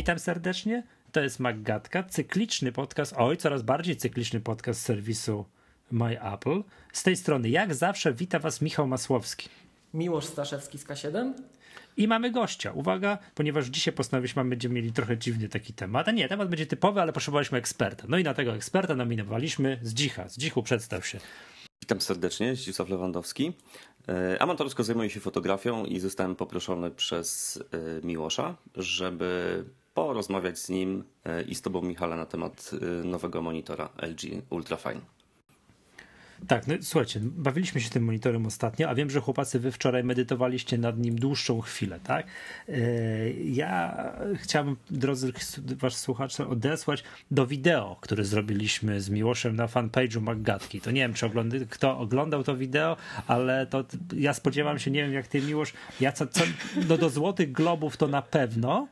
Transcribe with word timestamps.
Witam 0.00 0.18
serdecznie. 0.18 0.82
To 1.12 1.20
jest 1.20 1.40
Maggatka, 1.40 2.02
cykliczny 2.02 2.72
podcast, 2.72 3.14
oj, 3.16 3.36
coraz 3.36 3.62
bardziej 3.62 3.96
cykliczny 3.96 4.40
podcast 4.40 4.82
serwisu 4.82 5.44
My 5.90 6.22
Apple. 6.22 6.62
Z 6.92 7.02
tej 7.02 7.16
strony, 7.16 7.48
jak 7.48 7.74
zawsze, 7.74 8.14
wita 8.14 8.38
Was 8.38 8.60
Michał 8.60 8.86
Masłowski. 8.86 9.48
Miłosz 9.94 10.24
Staszewski 10.24 10.78
z 10.78 10.84
K7. 10.84 11.32
I 11.96 12.08
mamy 12.08 12.30
gościa. 12.30 12.72
Uwaga, 12.72 13.18
ponieważ 13.34 13.66
dzisiaj 13.66 13.94
postanowiliśmy, 13.94 14.44
będziemy 14.44 14.74
mieli 14.74 14.92
trochę 14.92 15.18
dziwny 15.18 15.48
taki 15.48 15.72
temat. 15.72 16.08
A 16.08 16.10
nie, 16.10 16.28
temat 16.28 16.48
będzie 16.48 16.66
typowy, 16.66 17.00
ale 17.00 17.12
potrzebowaliśmy 17.12 17.58
eksperta. 17.58 18.04
No 18.08 18.18
i 18.18 18.24
na 18.24 18.34
tego 18.34 18.54
eksperta 18.54 18.94
nominowaliśmy 18.94 19.78
Zdzicha. 19.82 20.28
Zdzichu, 20.28 20.62
przedstaw 20.62 21.06
się. 21.06 21.18
Witam 21.82 22.00
serdecznie, 22.00 22.56
Zdzisław 22.56 22.88
Lewandowski. 22.88 23.52
E, 24.08 24.42
amatorsko 24.42 24.84
zajmuję 24.84 25.10
się 25.10 25.20
fotografią 25.20 25.84
i 25.84 26.00
zostałem 26.00 26.36
poproszony 26.36 26.90
przez 26.90 27.58
e, 28.02 28.06
Miłosza, 28.06 28.56
żeby 28.76 29.64
porozmawiać 30.06 30.58
z 30.58 30.68
nim 30.68 31.04
e, 31.24 31.42
i 31.42 31.54
z 31.54 31.62
tobą, 31.62 31.82
Michale, 31.82 32.16
na 32.16 32.26
temat 32.26 32.70
nowego 33.04 33.42
monitora 33.42 33.88
LG 34.02 34.42
Ultrafine. 34.50 35.00
Tak, 36.48 36.66
no 36.66 36.74
słuchajcie, 36.80 37.20
bawiliśmy 37.22 37.80
się 37.80 37.90
tym 37.90 38.04
monitorem 38.04 38.46
ostatnio, 38.46 38.88
a 38.88 38.94
wiem, 38.94 39.10
że 39.10 39.20
chłopacy 39.20 39.60
wy 39.60 39.72
wczoraj 39.72 40.04
medytowaliście 40.04 40.78
nad 40.78 40.98
nim 40.98 41.18
dłuższą 41.18 41.60
chwilę, 41.60 42.00
tak? 42.04 42.26
Ja 43.44 43.96
chciałbym, 44.34 44.76
drodzy 44.90 45.32
wasz 45.58 45.94
słuchacze, 45.94 46.48
odesłać 46.48 47.04
do 47.30 47.46
wideo, 47.46 47.96
które 48.00 48.24
zrobiliśmy 48.24 49.00
z 49.00 49.10
Miłoszem 49.10 49.56
na 49.56 49.66
fanpage'u 49.66 50.20
Maggatki. 50.20 50.80
To 50.80 50.90
nie 50.90 51.00
wiem, 51.00 51.14
czy 51.14 51.26
oglądy, 51.26 51.66
kto 51.70 51.98
oglądał 51.98 52.44
to 52.44 52.56
wideo, 52.56 52.96
ale 53.26 53.66
to 53.66 53.84
ja 54.16 54.34
spodziewam 54.34 54.78
się, 54.78 54.90
nie 54.90 55.02
wiem 55.02 55.12
jak 55.12 55.26
ty 55.26 55.42
Miłosz, 55.42 55.72
ja 56.00 56.12
co, 56.12 56.26
co 56.26 56.44
no 56.88 56.98
do 56.98 57.10
Złotych 57.10 57.52
Globów 57.52 57.96
to 57.96 58.06
na 58.06 58.22
pewno, 58.22 58.88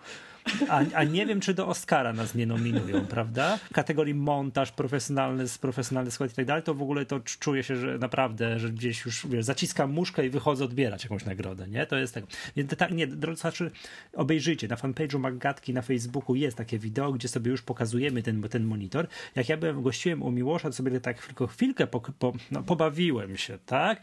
a, 0.69 0.81
a, 0.95 1.05
nie 1.05 1.27
wiem, 1.27 1.41
czy 1.41 1.55
do 1.55 1.69
Oscara 1.69 2.13
nas 2.13 2.35
nie 2.35 2.47
nominują, 2.47 3.07
prawda? 3.07 3.57
W 3.57 3.73
kategorii 3.73 4.15
montaż, 4.15 4.73
profesjonalny, 4.73 5.45
profesjonalny 5.61 6.11
skład 6.11 6.33
i 6.33 6.35
tak 6.35 6.45
dalej, 6.45 6.63
to 6.63 6.75
w 6.75 6.83
ogóle 6.83 7.07
to 7.07 7.21
czuję 7.21 7.63
się, 7.63 7.77
że 7.77 7.99
naprawdę, 7.99 8.59
że 8.59 8.71
gdzieś 8.71 9.05
już 9.05 9.27
wiesz, 9.27 9.45
zaciskam 9.45 9.93
muszkę 9.93 10.27
i 10.27 10.31
wychodzę 10.31 10.65
odbierać 10.65 11.05
jakąś 11.05 11.25
nagrodę, 11.25 11.69
nie? 11.69 11.87
To 11.87 11.97
jest 11.97 12.15
tak. 12.15 12.25
Nie, 12.57 12.65
tak, 12.65 12.91
nie 12.91 13.07
drodzy 13.07 13.41
słuchacze, 13.41 13.71
obejrzyjcie, 14.13 14.69
na 14.69 14.77
fanpage'u 14.77 15.19
Maggatki 15.19 15.75
na 15.75 15.83
Facebooku 15.83 16.35
jest 16.35 16.57
takie 16.57 16.79
wideo, 16.79 17.13
gdzie 17.13 17.29
sobie 17.29 17.51
już 17.51 17.63
pokazujemy 17.63 18.23
ten, 18.23 18.43
ten 18.43 18.65
monitor. 18.65 19.07
Jak 19.37 19.49
ja 19.49 19.57
byłem, 19.57 19.83
gościłem 19.83 20.23
u 20.23 20.31
Miłosza, 20.31 20.69
to 20.69 20.75
sobie 20.75 21.01
tak 21.01 21.27
tylko 21.27 21.47
chwilkę 21.47 21.87
po, 21.87 22.01
po, 22.01 22.33
no, 22.51 22.63
pobawiłem 22.63 23.37
się, 23.37 23.59
tak? 23.67 24.03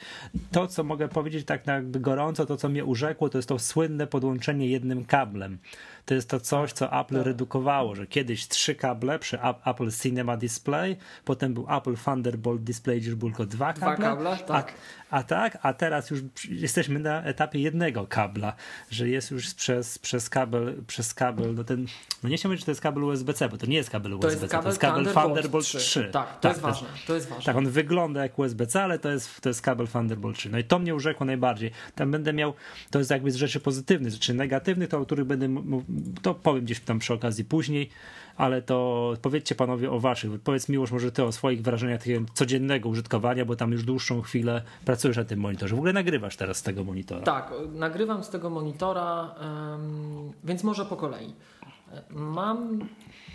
To, 0.51 0.67
co 0.67 0.83
mogę 0.83 1.07
powiedzieć 1.07 1.45
tak 1.45 1.65
na 1.65 1.81
gorąco, 1.81 2.45
to, 2.45 2.57
co 2.57 2.69
mnie 2.69 2.85
urzekło, 2.85 3.29
to 3.29 3.37
jest 3.37 3.49
to 3.49 3.59
słynne 3.59 4.07
podłączenie 4.07 4.67
jednym 4.67 5.05
kablem 5.05 5.57
to 6.05 6.13
jest 6.13 6.29
to 6.29 6.39
coś, 6.39 6.73
co 6.73 7.01
Apple 7.01 7.15
tak. 7.15 7.25
redukowało, 7.25 7.95
że 7.95 8.07
kiedyś 8.07 8.47
trzy 8.47 8.75
kable 8.75 9.19
przy 9.19 9.39
Apple 9.65 9.91
Cinema 10.01 10.37
Display, 10.37 10.97
potem 11.25 11.53
był 11.53 11.67
Apple 11.77 11.95
Thunderbolt 12.05 12.63
Display, 12.63 13.01
gdzie 13.01 13.15
było 13.15 13.31
tylko 13.31 13.45
dwa 13.45 13.73
kable. 13.73 13.95
Dwa 13.95 14.15
kable, 14.15 14.37
tak. 14.37 14.73
A, 15.09 15.17
a 15.17 15.23
tak, 15.23 15.57
a 15.61 15.73
teraz 15.73 16.09
już 16.09 16.19
jesteśmy 16.49 16.99
na 16.99 17.23
etapie 17.23 17.59
jednego 17.59 18.07
kabla, 18.07 18.53
że 18.91 19.09
jest 19.09 19.31
już 19.31 19.53
przez, 19.53 19.99
przez 19.99 20.29
kabel, 20.29 20.75
przez 20.87 21.13
kabel, 21.13 21.55
no 21.55 21.63
ten, 21.63 21.85
no 22.23 22.29
nie 22.29 22.37
chciałbym 22.37 22.57
że 22.57 22.65
to 22.65 22.71
jest 22.71 22.81
kabel 22.81 23.03
USB-C, 23.03 23.49
bo 23.49 23.57
to 23.57 23.65
nie 23.65 23.75
jest 23.75 23.89
kabel 23.89 24.13
USB-C, 24.13 24.59
to 24.61 24.67
jest 24.67 24.79
kabel, 24.79 25.05
Thunderbolt 25.05 25.65
3. 25.65 25.77
3. 25.77 26.09
Tak, 26.11 26.33
to 26.33 26.39
tak, 26.39 26.51
jest 26.51 26.61
ważne, 26.61 26.87
to 27.07 27.15
jest 27.15 27.29
ważne. 27.29 27.43
Tak, 27.43 27.55
on 27.55 27.69
wygląda 27.69 28.23
jak 28.23 28.39
USB-C, 28.39 28.83
ale 28.83 28.99
to 28.99 29.09
jest, 29.09 29.41
to 29.41 29.49
jest 29.49 29.61
kabel 29.61 29.87
Thunderbolt 29.87 30.37
3. 30.37 30.49
No 30.49 30.57
i 30.57 30.63
to 30.63 30.79
mnie 30.79 30.95
urzekło 30.95 31.25
najbardziej. 31.25 31.71
Tam 31.95 32.11
będę 32.11 32.33
miał, 32.33 32.53
to 32.91 32.99
jest 32.99 33.11
jakby 33.11 33.31
z 33.31 33.35
rzeczy 33.35 33.59
pozytywnych, 33.59 34.13
rzeczy 34.13 34.33
negatywnych, 34.33 34.89
to 34.89 34.97
o 34.97 35.05
których 35.05 35.25
będę 35.25 35.47
to 36.21 36.33
powiem 36.33 36.65
gdzieś 36.65 36.79
tam 36.79 36.99
przy 36.99 37.13
okazji 37.13 37.45
później, 37.45 37.89
ale 38.37 38.61
to 38.61 39.13
powiedzcie 39.21 39.55
panowie 39.55 39.91
o 39.91 39.99
waszych. 39.99 40.41
Powiedz 40.41 40.69
Miłosz 40.69 40.91
może 40.91 41.11
ty 41.11 41.23
o 41.23 41.31
swoich 41.31 41.61
wrażeniach 41.61 42.01
codziennego 42.33 42.89
użytkowania, 42.89 43.45
bo 43.45 43.55
tam 43.55 43.71
już 43.71 43.83
dłuższą 43.83 44.21
chwilę 44.21 44.61
pracujesz 44.85 45.17
na 45.17 45.25
tym 45.25 45.39
monitorze. 45.39 45.75
W 45.75 45.79
ogóle 45.79 45.93
nagrywasz 45.93 46.37
teraz 46.37 46.57
z 46.57 46.63
tego 46.63 46.83
monitora. 46.83 47.21
Tak, 47.21 47.53
nagrywam 47.73 48.23
z 48.23 48.29
tego 48.29 48.49
monitora, 48.49 49.35
więc 50.43 50.63
może 50.63 50.85
po 50.85 50.95
kolei. 50.95 51.33
Mam 52.09 52.79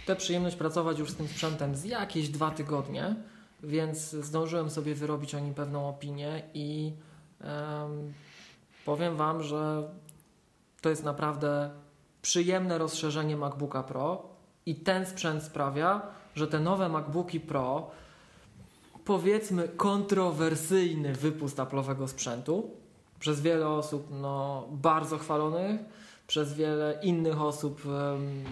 tę 0.07 0.17
przyjemność 0.17 0.57
pracować 0.57 0.99
już 0.99 1.11
z 1.11 1.15
tym 1.15 1.29
sprzętem 1.29 1.75
z 1.75 1.85
jakieś 1.85 2.29
dwa 2.29 2.51
tygodnie, 2.51 3.15
więc 3.63 4.11
zdążyłem 4.11 4.71
sobie 4.71 4.95
wyrobić 4.95 5.35
o 5.35 5.41
nim 5.41 5.55
pewną 5.55 5.89
opinię 5.89 6.43
i 6.55 6.93
powiem 8.85 9.17
Wam, 9.17 9.43
że 9.43 9.89
to 10.81 10.91
jest 10.91 11.05
naprawdę 11.05 11.71
przyjemne 12.23 12.79
rozszerzenie 12.79 13.37
MacBooka 13.37 13.83
Pro 13.83 14.23
i 14.67 14.75
ten 14.75 15.07
sprzęt 15.07 15.43
sprawia, 15.43 16.03
że 16.35 16.47
te 16.49 16.61
nowe 16.61 16.89
MacBooki 16.89 17.41
Pro 17.41 17.91
powiedzmy 19.05 19.69
kontrowersyjny 19.69 21.13
wypust 21.13 21.57
Apple'owego 21.59 22.09
sprzętu 22.09 22.71
przez 23.21 23.41
wiele 23.41 23.69
osób 23.69 24.07
no, 24.11 24.67
bardzo 24.71 25.19
chwalonych, 25.19 25.81
przez 26.27 26.55
wiele 26.55 26.99
innych 27.03 27.43
osób 27.43 27.87
um, 27.87 28.45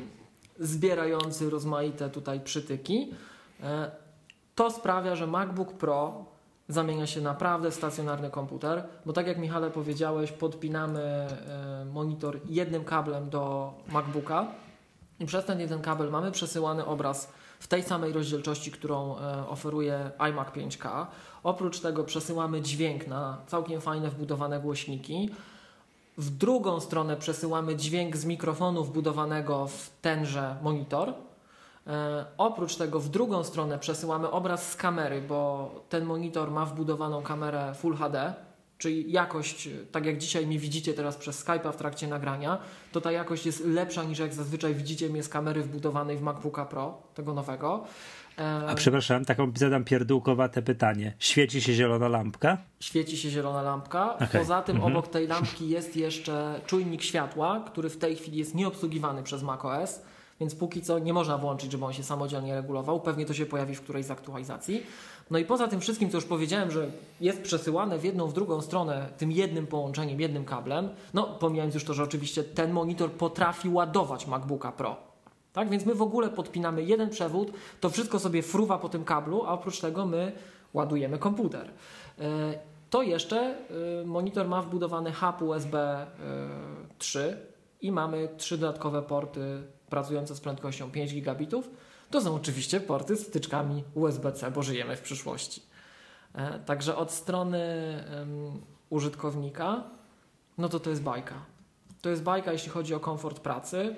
zbierający 0.59 1.51
rozmaite 1.51 2.11
tutaj 2.11 2.41
przytyki. 2.41 3.11
E, 3.63 3.91
to 4.55 4.71
sprawia, 4.71 5.17
że 5.17 5.27
MacBook 5.27 5.73
Pro 5.73 6.25
zamienia 6.69 7.07
się 7.07 7.21
naprawdę 7.21 7.73
stacjonarny 7.73 8.31
komputer, 8.31 8.85
bo 9.07 9.13
tak 9.13 9.27
jak 9.27 9.39
Michale 9.39 9.71
powiedziałeś, 9.71 10.33
podpinamy 10.33 11.01
e, 11.01 11.85
monitor 11.93 12.41
jednym 12.49 12.85
kablem 12.85 13.31
do 13.31 13.73
MacBooka 13.89 14.47
i 15.21 15.27
przez 15.27 15.45
ten 15.45 15.61
jeden 15.61 15.81
kabel 15.81 16.11
mamy 16.11 16.33
przesyłany 16.33 16.87
obraz 16.87 17.33
w 17.61 17.67
tej 17.67 17.83
samej 17.83 18.13
rozdzielczości, 18.13 18.71
którą 18.71 19.19
e, 19.19 19.49
oferuje 19.49 20.11
iMac 20.19 20.49
5K. 20.49 21.07
Oprócz 21.43 21.81
tego 21.81 22.05
przesyłamy 22.05 22.61
dźwięk 22.61 23.07
na 23.07 23.39
całkiem 23.47 23.81
fajne 23.81 24.11
wbudowane 24.11 24.61
głośniki. 24.61 25.31
W 26.19 26.31
drugą 26.31 26.81
stronę 26.81 27.17
przesyłamy 27.17 27.77
dźwięk 27.77 28.17
z 28.17 28.25
mikrofonu 28.25 28.85
wbudowanego 28.85 29.67
w 29.67 29.91
tenże 30.03 30.57
monitor 30.63 31.15
oprócz 32.39 32.77
tego 32.77 33.01
w 33.01 33.09
drugą 33.09 33.45
stronę 33.45 33.79
przesyłamy 33.79 34.31
obraz 34.31 34.73
z 34.73 34.77
kamery, 34.77 35.23
bo 35.23 35.71
ten 35.89 36.05
monitor 36.05 36.51
ma 36.51 36.67
wbudowaną 36.67 37.23
kamerę 37.23 37.75
Full 37.75 37.97
HD, 37.97 38.35
czyli 38.79 39.13
jakość, 39.13 39.69
tak 39.93 40.07
jak 40.07 40.19
dzisiaj 40.19 40.47
mnie 40.47 40.59
widzicie 40.59 40.95
teraz 40.95 41.17
przez 41.17 41.45
Skype'a 41.47 41.73
w 41.73 41.77
trakcie 41.77 42.09
nagrania, 42.09 42.59
to 42.93 43.01
ta 43.01 43.13
jakość 43.13 43.47
jest 43.47 43.65
lepsza 43.65 44.05
niż 44.05 44.19
jak 44.19 44.35
zazwyczaj 44.35 44.75
widzicie 44.75 45.09
mnie 45.09 45.23
z 45.23 45.29
kamery 45.29 45.63
wbudowanej 45.63 46.17
w 46.17 46.23
MacBooka 46.23 46.65
Pro, 46.65 47.03
tego 47.15 47.35
nowego. 47.35 47.85
E, 48.39 48.67
A 48.69 48.75
przepraszam, 48.75 49.25
taką 49.25 49.53
zadam 49.55 49.85
pierdółkowate 49.85 50.63
pytanie. 50.63 51.15
Świeci 51.19 51.63
się 51.63 51.73
zielona 51.73 52.09
lampka? 52.09 52.59
Świeci 52.81 53.17
się 53.17 53.31
zielona 53.31 53.63
lampka. 53.63 54.15
Okay. 54.15 54.29
Poza 54.29 54.63
tym 54.63 54.77
mhm. 54.77 54.97
obok 54.97 55.11
tej 55.11 55.27
lampki 55.27 55.69
jest 55.69 55.97
jeszcze 55.97 56.61
czujnik 56.67 57.03
światła, 57.03 57.65
który 57.67 57.91
w 57.91 57.97
tej 57.97 58.17
chwili 58.17 58.39
jest 58.39 58.55
nieobsługiwany 58.55 59.23
przez 59.23 59.43
macOS 59.43 60.01
więc 60.41 60.55
póki 60.55 60.83
co 60.83 60.99
nie 60.99 61.13
można 61.13 61.39
włączyć, 61.39 61.73
żeby 61.73 61.85
on 61.85 61.93
się 61.93 62.03
samodzielnie 62.03 62.55
regulował. 62.55 63.01
Pewnie 63.01 63.27
to 63.27 63.35
się 63.35 63.47
pojawi 63.47 63.75
w 63.75 63.83
którejś 63.83 64.07
z 64.07 64.11
aktualizacji. 64.11 64.87
No 65.31 65.39
i 65.39 65.45
poza 65.45 65.69
tym 65.69 65.81
wszystkim, 65.81 66.11
co 66.11 66.17
już 66.17 66.25
powiedziałem, 66.25 66.71
że 66.71 66.91
jest 67.21 67.43
przesyłane 67.43 67.99
w 67.99 68.05
jedną, 68.05 68.27
w 68.27 68.33
drugą 68.33 68.61
stronę 68.61 69.09
tym 69.19 69.33
jednym 69.33 69.67
połączeniem, 69.67 70.21
jednym 70.21 70.45
kablem, 70.45 70.89
no 71.15 71.23
pomijając 71.23 71.75
już 71.75 71.85
to, 71.85 71.95
że 71.95 72.03
oczywiście 72.03 72.45
ten 72.45 72.73
monitor 72.73 73.13
potrafi 73.13 73.69
ładować 73.69 74.27
MacBooka 74.27 74.73
Pro. 74.73 74.97
Tak, 75.53 75.69
więc 75.69 75.87
my 75.87 75.95
w 75.95 76.03
ogóle 76.03 76.29
podpinamy 76.29 76.83
jeden 76.83 77.11
przewód, 77.11 77.53
to 77.81 77.91
wszystko 77.91 78.19
sobie 78.19 78.43
fruwa 78.43 78.79
po 78.79 78.89
tym 78.89 79.05
kablu, 79.05 79.45
a 79.45 79.49
oprócz 79.49 79.81
tego 79.81 80.07
my 80.07 80.33
ładujemy 80.75 81.19
komputer. 81.19 81.71
E, 82.19 82.59
to 82.91 83.03
jeszcze 83.03 83.39
e, 84.01 84.05
monitor 84.05 84.49
ma 84.49 84.63
wbudowany 84.63 85.13
hub 85.13 85.43
USB 85.43 86.07
3 86.99 87.21
e, 87.21 87.37
i 87.81 87.93
mamy 87.93 88.29
trzy 88.37 88.59
dodatkowe 88.59 89.03
porty 89.03 89.63
pracujące 89.91 90.37
z 90.37 90.41
prędkością 90.41 90.91
5 90.91 91.15
gigabitów, 91.15 91.71
to 92.11 92.21
są 92.21 92.35
oczywiście 92.35 92.81
porty 92.81 93.17
z 93.17 93.25
wtyczkami 93.25 93.85
USB-C, 93.95 94.51
bo 94.51 94.63
żyjemy 94.63 94.97
w 94.97 95.03
przyszłości. 95.03 95.63
E, 96.35 96.59
także 96.59 96.97
od 96.97 97.13
strony 97.13 97.59
um, 98.19 98.61
użytkownika, 98.91 99.85
no 100.59 100.69
to 100.69 100.81
to 100.81 100.91
jest 100.91 101.03
bajka. 101.03 101.35
To 102.03 102.11
jest 102.11 102.23
bajka, 102.23 102.53
jeśli 102.53 102.71
chodzi 102.71 102.95
o 102.95 103.01
komfort 103.01 103.41
pracy. 103.41 103.97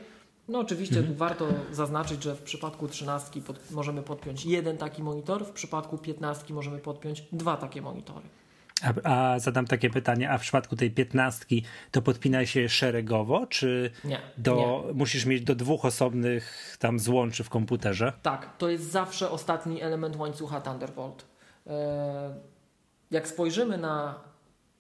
No 0.49 0.59
oczywiście 0.59 0.99
mhm. 0.99 1.17
warto 1.17 1.47
zaznaczyć, 1.73 2.23
że 2.23 2.35
w 2.35 2.43
przypadku 2.43 2.89
13 2.89 3.41
pod, 3.41 3.71
możemy 3.71 4.03
podpiąć 4.03 4.45
jeden 4.47 4.79
taki 4.79 5.03
monitor, 5.03 5.47
w 5.47 5.51
przypadku 5.51 5.99
15 5.99 6.55
możemy 6.55 6.79
podpiąć 6.79 7.25
dwa 7.33 7.57
takie 7.57 7.83
monitory. 7.83 8.27
A, 8.83 9.33
a, 9.33 9.39
zadam 9.39 9.67
takie 9.67 9.91
pytanie, 9.91 10.31
a 10.31 10.39
w 10.39 10.41
przypadku 10.41 10.77
tej 10.77 10.91
piętnastki 10.91 11.65
to 11.91 12.03
podpina 12.03 12.47
się 12.47 12.69
szeregowo, 12.69 13.47
czy 13.47 13.91
nie, 14.05 14.21
do, 14.39 14.85
nie. 14.87 14.93
musisz 14.93 15.27
mieć 15.27 15.45
do 15.45 15.55
dwóch 15.55 15.85
osobnych 15.85 16.77
tam 16.79 16.99
złączy 16.99 17.45
w 17.45 17.49
komputerze? 17.49 18.13
Tak, 18.23 18.57
to 18.59 18.69
jest 18.69 18.91
zawsze 18.91 19.31
ostatni 19.31 19.83
element 19.83 20.17
łańcucha 20.17 20.61
Thunderbolt. 20.61 21.25
E, 21.67 22.35
jak 23.11 23.29
spojrzymy 23.29 23.79
na 23.79 24.15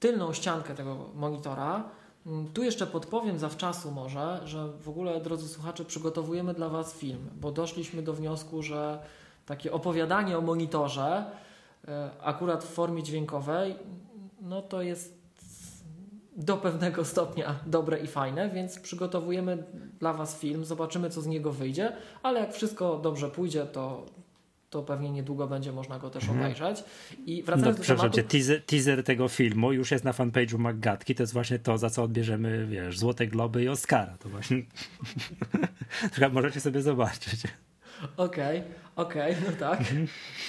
tylną 0.01 0.33
ściankę 0.33 0.75
tego 0.75 1.11
monitora, 1.15 1.85
tu 2.55 2.63
jeszcze 2.63 2.87
podpowiem 2.87 3.39
zawczasu 3.39 3.91
może, 3.91 4.41
że 4.45 4.69
w 4.69 4.89
ogóle, 4.89 5.21
drodzy 5.21 5.49
słuchacze, 5.49 5.85
przygotowujemy 5.85 6.55
dla 6.55 6.69
Was 6.69 6.95
film, 6.95 7.31
bo 7.41 7.53
doszliśmy 7.53 8.03
do 8.03 8.13
wniosku, 8.13 8.63
że 8.63 9.03
takie 9.47 9.73
opowiadanie 9.73 10.39
o 10.39 10.41
monitorze, 10.41 11.25
akurat 12.23 12.65
w 12.65 12.69
formie 12.69 13.03
dźwiękowej, 13.03 13.77
no 14.41 14.63
to 14.63 14.83
jest 14.83 15.21
do 16.37 16.57
pewnego 16.57 17.05
stopnia 17.05 17.61
dobre 17.67 17.99
i 17.99 18.07
fajne, 18.07 18.51
więc 18.51 18.81
przygotowujemy 18.81 19.65
dla 19.99 20.13
Was 20.13 20.39
film, 20.39 20.65
zobaczymy 20.65 21.11
co 21.11 21.23
z 21.23 21.27
niego 21.27 21.53
wyjdzie, 21.53 21.93
ale 22.23 22.41
jak 22.41 22.53
wszystko 22.53 22.99
dobrze 22.99 23.29
pójdzie, 23.29 23.67
to, 23.67 24.07
to 24.71 24.83
pewnie 24.83 25.11
niedługo 25.11 25.47
będzie 25.47 25.73
można 25.73 25.99
go 25.99 26.11
też 26.11 26.23
mhm. 26.23 26.41
obejrzeć. 26.41 26.85
I 27.27 27.43
wracając 27.43 27.79
no, 27.79 27.85
do 27.85 27.97
tematu... 27.97 28.17
Cię, 28.17 28.25
teaser, 28.25 28.63
teaser, 28.63 29.05
tego 29.05 29.29
filmu 29.29 29.73
już 29.73 29.91
jest 29.91 30.05
na 30.05 30.13
fanpage'u 30.13 30.59
Maggatki, 30.59 31.15
to 31.15 31.23
jest 31.23 31.33
właśnie 31.33 31.59
to, 31.59 31.79
za 31.79 31.91
co 31.91 32.03
odbierzemy, 32.03 32.67
wiesz, 32.67 32.99
Złote 32.99 33.27
Globy 33.27 33.63
i 33.63 33.69
Oscara. 33.69 34.17
To 34.19 34.29
właśnie 34.29 34.63
możecie 36.33 36.61
sobie 36.61 36.83
zobaczyć. 36.83 37.43
Okej, 38.17 38.59
okay, 38.59 38.73
okej, 38.97 39.33
okay, 39.33 39.45
no 39.51 39.57
tak. 39.57 39.81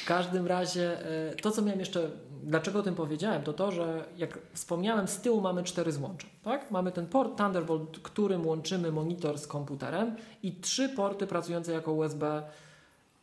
W 0.03 0.05
każdym 0.05 0.47
razie 0.47 1.05
e, 1.31 1.35
to, 1.35 1.51
co 1.51 1.61
miałem 1.61 1.79
jeszcze, 1.79 2.09
dlaczego 2.43 2.79
o 2.79 2.83
tym 2.83 2.95
powiedziałem, 2.95 3.43
to 3.43 3.53
to, 3.53 3.71
że 3.71 4.05
jak 4.17 4.39
wspomniałem, 4.53 5.07
z 5.07 5.21
tyłu 5.21 5.41
mamy 5.41 5.63
cztery 5.63 5.91
złącza. 5.91 6.27
Tak? 6.43 6.71
Mamy 6.71 6.91
ten 6.91 7.07
port 7.07 7.37
Thunderbolt, 7.37 7.99
którym 7.99 8.47
łączymy 8.47 8.91
monitor 8.91 9.37
z 9.37 9.47
komputerem 9.47 10.15
i 10.43 10.55
trzy 10.55 10.89
porty 10.89 11.27
pracujące 11.27 11.71
jako 11.71 11.93
USB 11.93 12.43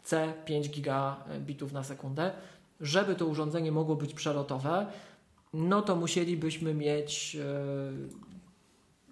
C 0.02 0.32
5 0.44 0.70
gigabitów 0.70 1.72
na 1.72 1.84
sekundę. 1.84 2.30
Żeby 2.80 3.14
to 3.14 3.26
urządzenie 3.26 3.72
mogło 3.72 3.96
być 3.96 4.14
przelotowe, 4.14 4.86
no 5.52 5.82
to 5.82 5.96
musielibyśmy 5.96 6.75
mieć 6.75 7.34
yy, 7.34 7.42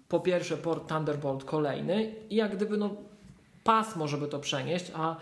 po 0.09 0.19
pierwsze 0.19 0.57
port 0.57 0.89
Thunderbolt 0.89 1.43
kolejny 1.43 2.15
i 2.29 2.35
jak 2.35 2.55
gdyby 2.55 2.77
no 2.77 2.95
pasmo, 3.67 4.07
żeby 4.07 4.27
to 4.27 4.39
przenieść, 4.39 4.91
a 4.95 5.15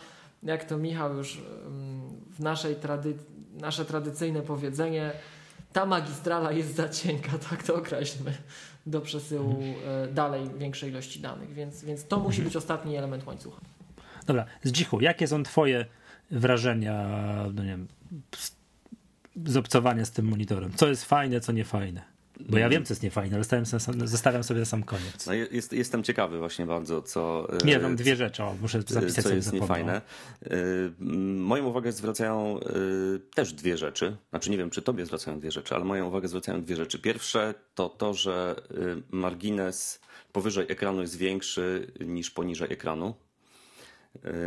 jak 0.44 0.63
to 0.63 0.77
Michał 0.77 1.18
już 1.18 1.42
w 2.30 2.39
naszej 2.39 2.75
trady 2.75 3.18
nasze 3.62 3.86
tradycyjne 3.86 4.42
powiedzenie, 4.42 5.12
ta 5.74 5.86
magistrala 5.86 6.51
jest 6.51 6.75
za 6.75 6.89
cienka, 6.89 7.31
tak 7.50 7.63
to 7.63 7.75
określmy, 7.75 8.33
do 8.86 9.01
przesyłu 9.01 9.63
e, 9.86 10.07
dalej 10.07 10.50
większej 10.57 10.89
ilości 10.89 11.19
danych, 11.19 11.53
więc, 11.53 11.83
więc 11.83 12.07
to 12.07 12.19
musi 12.19 12.42
być 12.42 12.56
ostatni 12.56 12.97
element 12.97 13.27
łańcucha. 13.27 13.62
Dobra, 14.27 14.45
Zdzichu, 14.63 15.01
jakie 15.01 15.27
są 15.27 15.44
twoje 15.44 15.86
wrażenia, 16.31 17.07
no 17.53 17.63
nie 17.63 17.69
wiem, 17.69 17.88
z, 18.36 18.56
z 19.45 19.57
obcowania 19.57 20.06
z 20.06 20.12
tym 20.12 20.25
monitorem? 20.25 20.74
Co 20.74 20.88
jest 20.88 21.06
fajne, 21.06 21.39
co 21.39 21.51
nie 21.51 21.65
fajne? 21.65 22.14
Bo 22.39 22.57
ja 22.57 22.69
wiem, 22.69 22.85
co 22.85 22.93
jest 22.93 23.03
niefajne, 23.03 23.35
ale 23.35 23.65
zostawiam 24.07 24.43
sobie 24.43 24.59
na 24.59 24.65
sam 24.65 24.83
koniec. 24.83 25.25
No 25.27 25.33
jest, 25.33 25.73
jestem 25.73 26.03
ciekawy 26.03 26.39
właśnie 26.39 26.65
bardzo, 26.65 27.01
co... 27.01 27.47
Nie, 27.65 27.79
mam 27.79 27.95
dwie 27.95 28.15
rzeczy, 28.15 28.43
o, 28.43 28.55
muszę 28.61 28.81
zapisać 28.87 29.23
Co 29.23 29.35
jest 29.35 29.53
niefajne. 29.53 30.01
Y, 30.43 30.91
moją 31.35 31.65
uwagę 31.65 31.91
zwracają 31.91 32.59
też 33.35 33.53
dwie 33.53 33.77
rzeczy. 33.77 34.17
Znaczy 34.29 34.49
nie 34.49 34.57
wiem, 34.57 34.69
czy 34.69 34.81
tobie 34.81 35.05
zwracają 35.05 35.39
dwie 35.39 35.51
rzeczy, 35.51 35.75
ale 35.75 35.85
moją 35.85 36.07
uwagę 36.07 36.27
zwracają 36.27 36.63
dwie 36.63 36.75
rzeczy. 36.75 36.99
Pierwsze 36.99 37.53
to 37.75 37.89
to, 37.89 38.13
że 38.13 38.55
margines 39.11 39.99
powyżej 40.31 40.65
ekranu 40.69 41.01
jest 41.01 41.17
większy 41.17 41.91
niż 41.99 42.31
poniżej 42.31 42.73
ekranu. 42.73 43.15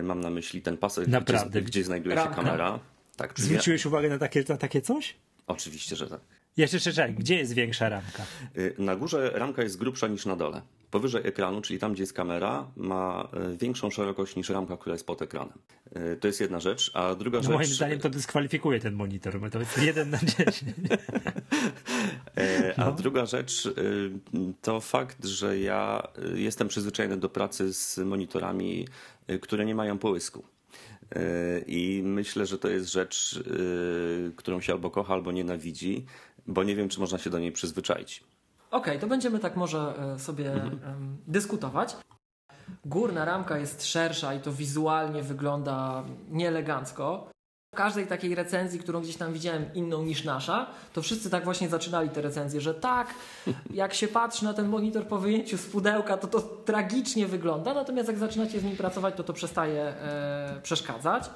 Mam 0.02 0.20
na 0.20 0.30
myśli 0.30 0.62
ten 0.62 0.76
pasek, 0.76 1.08
Naprawdę? 1.08 1.50
gdzie, 1.50 1.62
gdzie 1.62 1.84
znajduje 1.84 2.16
się 2.16 2.28
kamera. 2.34 2.80
Tak, 3.16 3.40
Zwróciłeś 3.40 3.86
uwagę 3.86 4.08
na 4.08 4.18
takie, 4.18 4.44
na 4.48 4.56
takie 4.56 4.80
coś? 4.82 5.16
Oczywiście, 5.46 5.96
że 5.96 6.06
tak. 6.06 6.20
Jeszcze 6.58 6.80
czekaj, 6.80 7.14
gdzie 7.14 7.36
jest 7.36 7.52
większa 7.52 7.88
ramka? 7.88 8.26
Y, 8.56 8.74
na 8.78 8.96
górze 8.96 9.30
ramka 9.34 9.62
jest 9.62 9.78
grubsza 9.78 10.08
niż 10.08 10.26
na 10.26 10.36
dole. 10.36 10.62
Powyżej 10.90 11.26
ekranu, 11.26 11.60
czyli 11.60 11.78
tam, 11.78 11.92
gdzie 11.92 12.02
jest 12.02 12.12
kamera, 12.12 12.70
ma 12.76 13.28
y, 13.52 13.56
większą 13.56 13.90
szerokość 13.90 14.36
niż 14.36 14.48
ramka, 14.48 14.76
która 14.76 14.94
jest 14.94 15.06
pod 15.06 15.22
ekranem. 15.22 15.58
Y, 15.96 16.16
to 16.16 16.26
jest 16.26 16.40
jedna 16.40 16.60
rzecz, 16.60 16.90
a 16.94 17.14
druga 17.14 17.38
no 17.38 17.42
rzecz... 17.42 17.52
Moim 17.52 17.66
zdaniem 17.66 17.98
to 17.98 18.10
dyskwalifikuje 18.10 18.80
ten 18.80 18.94
monitor, 18.94 19.40
bo 19.40 19.50
to 19.50 19.58
jest 19.58 19.82
jeden 19.82 20.10
na 20.10 20.18
dziesięć. 20.18 20.64
a 22.76 22.84
no. 22.84 22.92
druga 22.92 23.26
rzecz 23.26 23.68
to 24.62 24.80
fakt, 24.80 25.24
że 25.24 25.58
ja 25.58 26.08
jestem 26.34 26.68
przyzwyczajony 26.68 27.16
do 27.16 27.28
pracy 27.28 27.74
z 27.74 27.98
monitorami, 27.98 28.88
które 29.40 29.64
nie 29.64 29.74
mają 29.74 29.98
połysku. 29.98 30.44
I 31.66 32.02
myślę, 32.04 32.46
że 32.46 32.58
to 32.58 32.68
jest 32.68 32.92
rzecz, 32.92 33.40
którą 34.36 34.60
się 34.60 34.72
albo 34.72 34.90
kocha, 34.90 35.14
albo 35.14 35.32
nienawidzi 35.32 36.04
bo 36.48 36.64
nie 36.64 36.76
wiem, 36.76 36.88
czy 36.88 37.00
można 37.00 37.18
się 37.18 37.30
do 37.30 37.38
niej 37.38 37.52
przyzwyczaić. 37.52 38.24
Okej, 38.70 38.80
okay, 38.80 38.98
to 38.98 39.06
będziemy 39.06 39.38
tak 39.38 39.56
może 39.56 39.94
e, 40.14 40.18
sobie 40.18 40.52
mhm. 40.52 41.16
dyskutować. 41.26 41.96
Górna 42.84 43.24
ramka 43.24 43.58
jest 43.58 43.86
szersza 43.86 44.34
i 44.34 44.40
to 44.40 44.52
wizualnie 44.52 45.22
wygląda 45.22 46.04
nieelegancko. 46.30 47.30
W 47.74 47.76
każdej 47.76 48.06
takiej 48.06 48.34
recenzji, 48.34 48.80
którą 48.80 49.00
gdzieś 49.00 49.16
tam 49.16 49.32
widziałem 49.32 49.74
inną 49.74 50.02
niż 50.02 50.24
nasza, 50.24 50.66
to 50.92 51.02
wszyscy 51.02 51.30
tak 51.30 51.44
właśnie 51.44 51.68
zaczynali 51.68 52.08
te 52.08 52.22
recenzje, 52.22 52.60
że 52.60 52.74
tak, 52.74 53.14
jak 53.70 53.94
się 53.94 54.08
patrzy 54.08 54.44
na 54.44 54.54
ten 54.54 54.68
monitor 54.68 55.06
po 55.06 55.18
wyjęciu 55.18 55.58
z 55.58 55.66
pudełka, 55.66 56.16
to 56.16 56.26
to 56.26 56.40
tragicznie 56.40 57.26
wygląda, 57.26 57.74
natomiast 57.74 58.08
jak 58.08 58.18
zaczynacie 58.18 58.60
z 58.60 58.64
nim 58.64 58.76
pracować, 58.76 59.14
to 59.14 59.24
to 59.24 59.32
przestaje 59.32 59.82
e, 59.82 60.60
przeszkadzać. 60.62 61.30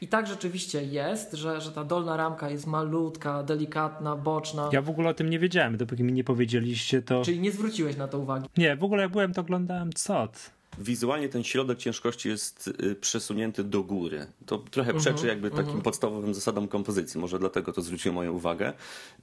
I 0.00 0.08
tak 0.08 0.26
rzeczywiście 0.26 0.84
jest, 0.84 1.32
że, 1.32 1.60
że 1.60 1.72
ta 1.72 1.84
dolna 1.84 2.16
ramka 2.16 2.50
jest 2.50 2.66
malutka, 2.66 3.42
delikatna, 3.42 4.16
boczna. 4.16 4.70
Ja 4.72 4.82
w 4.82 4.90
ogóle 4.90 5.10
o 5.10 5.14
tym 5.14 5.30
nie 5.30 5.38
wiedziałem, 5.38 5.76
dopóki 5.76 6.04
mi 6.04 6.12
nie 6.12 6.24
powiedzieliście 6.24 7.02
to. 7.02 7.22
Czyli 7.24 7.40
nie 7.40 7.52
zwróciłeś 7.52 7.96
na 7.96 8.08
to 8.08 8.18
uwagi? 8.18 8.48
Nie, 8.56 8.76
w 8.76 8.84
ogóle 8.84 9.02
jak 9.02 9.12
byłem, 9.12 9.32
to 9.32 9.40
oglądałem 9.40 9.90
COT. 9.92 10.57
Wizualnie 10.80 11.28
ten 11.28 11.44
środek 11.44 11.78
ciężkości 11.78 12.28
jest 12.28 12.68
y, 12.82 12.94
przesunięty 12.94 13.64
do 13.64 13.82
góry. 13.82 14.26
To 14.46 14.58
trochę 14.58 14.90
mhm, 14.90 15.04
przeczy 15.04 15.26
jakby 15.26 15.50
takim 15.50 15.64
mhm. 15.64 15.82
podstawowym 15.82 16.34
zasadom 16.34 16.68
kompozycji. 16.68 17.20
Może 17.20 17.38
dlatego 17.38 17.72
to 17.72 17.82
zwróciło 17.82 18.14
moją 18.14 18.32
uwagę. 18.32 18.72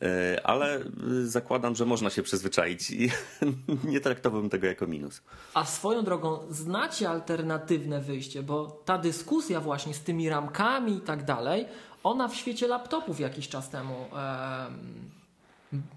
Y, 0.03 0.43
ale 0.43 0.79
y, 1.11 1.29
zakładam, 1.29 1.75
że 1.75 1.85
można 1.85 2.09
się 2.09 2.23
przyzwyczaić 2.23 2.91
i 2.91 3.09
nie 3.91 3.99
traktowałbym 3.99 4.49
tego 4.49 4.67
jako 4.67 4.87
minus. 4.87 5.21
A 5.53 5.65
swoją 5.65 6.03
drogą 6.03 6.39
znacie 6.49 7.09
alternatywne 7.09 8.01
wyjście, 8.01 8.43
bo 8.43 8.81
ta 8.85 8.97
dyskusja 8.97 9.61
właśnie 9.61 9.93
z 9.93 10.01
tymi 10.01 10.29
ramkami 10.29 10.95
i 10.95 11.01
tak 11.01 11.25
dalej, 11.25 11.65
ona 12.03 12.27
w 12.27 12.35
świecie 12.35 12.67
laptopów 12.67 13.19
jakiś 13.19 13.47
czas 13.47 13.69
temu 13.69 13.95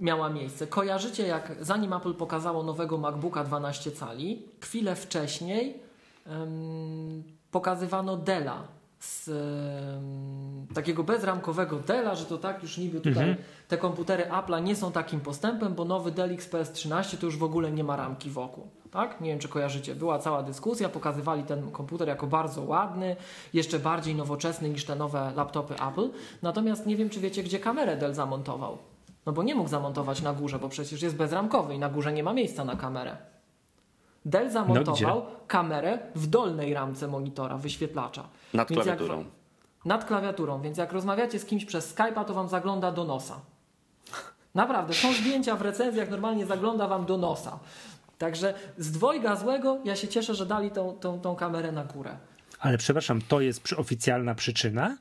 miała 0.00 0.30
miejsce. 0.30 0.66
Kojarzycie, 0.66 1.26
jak 1.26 1.52
zanim 1.60 1.92
Apple 1.92 2.14
pokazało 2.14 2.62
nowego 2.62 2.98
MacBooka 2.98 3.44
12 3.44 3.90
cali, 3.90 4.42
chwilę 4.60 4.96
wcześniej 4.96 5.80
um, 6.26 7.22
pokazywano 7.50 8.16
Della 8.16 8.62
z 9.00 9.28
um, 9.28 10.66
takiego 10.74 11.04
bezramkowego 11.04 11.78
Della, 11.78 12.14
że 12.14 12.24
to 12.24 12.38
tak 12.38 12.62
już 12.62 12.78
niby 12.78 13.00
tutaj 13.00 13.28
mhm. 13.28 13.36
te 13.68 13.78
komputery 13.78 14.24
Apple'a 14.24 14.62
nie 14.62 14.76
są 14.76 14.92
takim 14.92 15.20
postępem, 15.20 15.74
bo 15.74 15.84
nowy 15.84 16.10
Dell 16.10 16.32
XPS 16.32 16.72
13 16.72 17.16
to 17.16 17.26
już 17.26 17.36
w 17.36 17.42
ogóle 17.42 17.72
nie 17.72 17.84
ma 17.84 17.96
ramki 17.96 18.30
wokół. 18.30 18.70
Tak? 18.90 19.20
Nie 19.20 19.30
wiem, 19.30 19.38
czy 19.38 19.48
kojarzycie. 19.48 19.94
Była 19.94 20.18
cała 20.18 20.42
dyskusja, 20.42 20.88
pokazywali 20.88 21.42
ten 21.42 21.70
komputer 21.70 22.08
jako 22.08 22.26
bardzo 22.26 22.62
ładny, 22.62 23.16
jeszcze 23.54 23.78
bardziej 23.78 24.14
nowoczesny 24.14 24.68
niż 24.68 24.84
te 24.84 24.96
nowe 24.96 25.32
laptopy 25.36 25.74
Apple. 25.74 26.10
Natomiast 26.42 26.86
nie 26.86 26.96
wiem, 26.96 27.10
czy 27.10 27.20
wiecie, 27.20 27.42
gdzie 27.42 27.58
kamerę 27.58 27.96
Dell 27.96 28.14
zamontował. 28.14 28.78
No 29.28 29.32
bo 29.32 29.42
nie 29.42 29.54
mógł 29.54 29.68
zamontować 29.68 30.22
na 30.22 30.32
górze, 30.32 30.58
bo 30.58 30.68
przecież 30.68 31.02
jest 31.02 31.16
bezramkowy 31.16 31.74
i 31.74 31.78
na 31.78 31.88
górze 31.88 32.12
nie 32.12 32.22
ma 32.22 32.32
miejsca 32.32 32.64
na 32.64 32.76
kamerę. 32.76 33.16
Dell 34.24 34.50
zamontował 34.50 35.16
no 35.16 35.26
kamerę 35.46 35.98
w 36.14 36.26
dolnej 36.26 36.74
ramce 36.74 37.08
monitora, 37.08 37.58
wyświetlacza. 37.58 38.24
Nad 38.54 38.70
więc 38.70 38.82
klawiaturą. 38.82 39.18
Jak, 39.18 39.26
nad 39.84 40.04
klawiaturą, 40.04 40.60
więc 40.60 40.78
jak 40.78 40.92
rozmawiacie 40.92 41.38
z 41.38 41.44
kimś 41.44 41.64
przez 41.64 41.94
Skype'a, 41.94 42.24
to 42.24 42.34
wam 42.34 42.48
zagląda 42.48 42.92
do 42.92 43.04
nosa. 43.04 43.40
Naprawdę, 44.54 44.94
są 44.94 45.12
zdjęcia 45.12 45.56
w 45.56 45.62
recenzjach, 45.62 46.10
normalnie 46.10 46.46
zagląda 46.46 46.88
wam 46.88 47.06
do 47.06 47.16
nosa. 47.16 47.58
Także 48.18 48.54
z 48.78 48.92
dwojga 48.92 49.36
złego 49.36 49.78
ja 49.84 49.96
się 49.96 50.08
cieszę, 50.08 50.34
że 50.34 50.46
dali 50.46 50.70
tą, 50.70 50.92
tą, 50.92 51.20
tą 51.20 51.36
kamerę 51.36 51.72
na 51.72 51.84
górę. 51.84 52.16
Ale 52.60 52.78
przepraszam, 52.78 53.20
to 53.28 53.40
jest 53.40 53.72
oficjalna 53.76 54.34
przyczyna? 54.34 54.96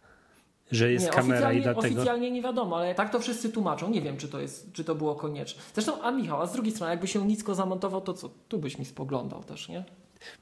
Że 0.71 0.91
jest 0.91 1.05
nie, 1.05 1.11
kamera 1.11 1.53
i 1.53 1.61
dlatego... 1.61 1.95
Oficjalnie 1.95 2.31
nie 2.31 2.41
wiadomo, 2.41 2.77
ale 2.77 2.95
tak 2.95 3.11
to 3.11 3.19
wszyscy 3.19 3.49
tłumaczą. 3.49 3.89
Nie 3.89 4.01
wiem, 4.01 4.17
czy 4.17 4.27
to, 4.27 4.39
jest, 4.39 4.73
czy 4.73 4.83
to 4.83 4.95
było 4.95 5.15
konieczne. 5.15 5.61
Zresztą, 5.73 6.01
a 6.01 6.11
Michał, 6.11 6.41
a 6.41 6.45
z 6.45 6.53
drugiej 6.53 6.73
strony, 6.73 6.91
jakby 6.91 7.07
się 7.07 7.27
nisko 7.27 7.55
zamontował, 7.55 8.01
to 8.01 8.13
co? 8.13 8.29
Tu 8.47 8.59
byś 8.59 8.77
mi 8.77 8.85
spoglądał 8.85 9.43
też, 9.43 9.69
nie? 9.69 9.83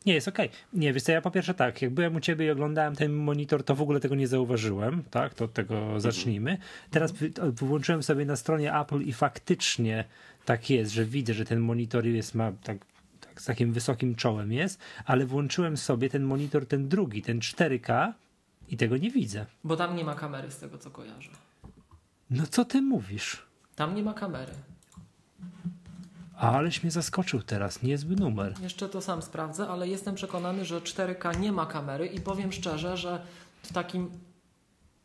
Nie, 0.06 0.14
jest 0.14 0.28
okej. 0.28 0.48
Okay. 0.48 0.60
Nie, 0.74 0.94
wiesz 0.94 1.04
co, 1.04 1.12
ja 1.12 1.22
po 1.22 1.32
pierwsze 1.32 1.54
tak, 1.54 1.82
jak 1.82 1.92
byłem 1.92 2.16
u 2.16 2.20
ciebie 2.20 2.46
i 2.46 2.50
oglądałem 2.50 2.96
ten 2.96 3.14
monitor, 3.14 3.64
to 3.64 3.76
w 3.76 3.82
ogóle 3.82 4.00
tego 4.00 4.16
nie 4.16 4.28
zauważyłem, 4.28 5.04
tak, 5.12 5.34
to 5.34 5.46
od 5.46 5.54
tego 5.54 5.78
mhm. 5.78 6.02
zacznijmy. 6.02 6.58
Teraz 6.92 7.14
włączyłem 7.54 8.04
sobie 8.04 8.26
na 8.26 8.36
stronie 8.36 8.74
Apple 8.80 9.02
i 9.02 9.14
faktycznie 9.14 10.06
tak 10.46 10.70
jest, 10.70 10.92
że 10.92 11.06
widzę, 11.06 11.34
że 11.34 11.46
ten 11.46 11.60
monitor 11.60 12.06
jest, 12.06 12.36
ma 12.36 12.52
tak, 12.64 12.78
tak 13.20 13.42
z 13.42 13.46
takim 13.46 13.74
wysokim 13.74 14.16
czołem 14.16 14.52
jest, 14.52 14.80
ale 15.06 15.26
włączyłem 15.26 15.78
sobie 15.78 16.10
ten 16.10 16.24
monitor, 16.24 16.66
ten 16.66 16.88
drugi, 16.88 17.22
ten 17.22 17.40
4K, 17.40 18.14
i 18.70 18.78
tego 18.78 18.98
nie 18.98 19.12
widzę. 19.12 19.46
Bo 19.64 19.76
tam 19.78 19.96
nie 19.96 20.04
ma 20.04 20.16
kamery 20.16 20.52
z 20.52 20.58
tego 20.58 20.78
co 20.78 20.92
kojarzę. 20.92 21.30
No 22.30 22.44
co 22.48 22.66
ty 22.66 22.82
mówisz? 22.82 23.42
Tam 23.76 23.96
nie 23.96 24.04
ma 24.04 24.14
kamery. 24.14 24.52
Aleś 26.38 26.84
mnie 26.84 26.92
zaskoczył 26.92 27.42
teraz, 27.42 27.84
niezły 27.84 28.16
numer. 28.16 28.54
Jeszcze 28.62 28.90
to 28.90 29.02
sam 29.02 29.22
sprawdzę, 29.22 29.68
ale 29.68 29.88
jestem 29.88 30.16
przekonany, 30.16 30.66
że 30.66 30.82
4K 30.82 31.40
nie 31.40 31.52
ma 31.52 31.66
kamery 31.66 32.08
i 32.08 32.22
powiem 32.22 32.52
szczerze, 32.52 32.98
że 32.98 33.22
w 33.64 33.74
takim 33.74 34.10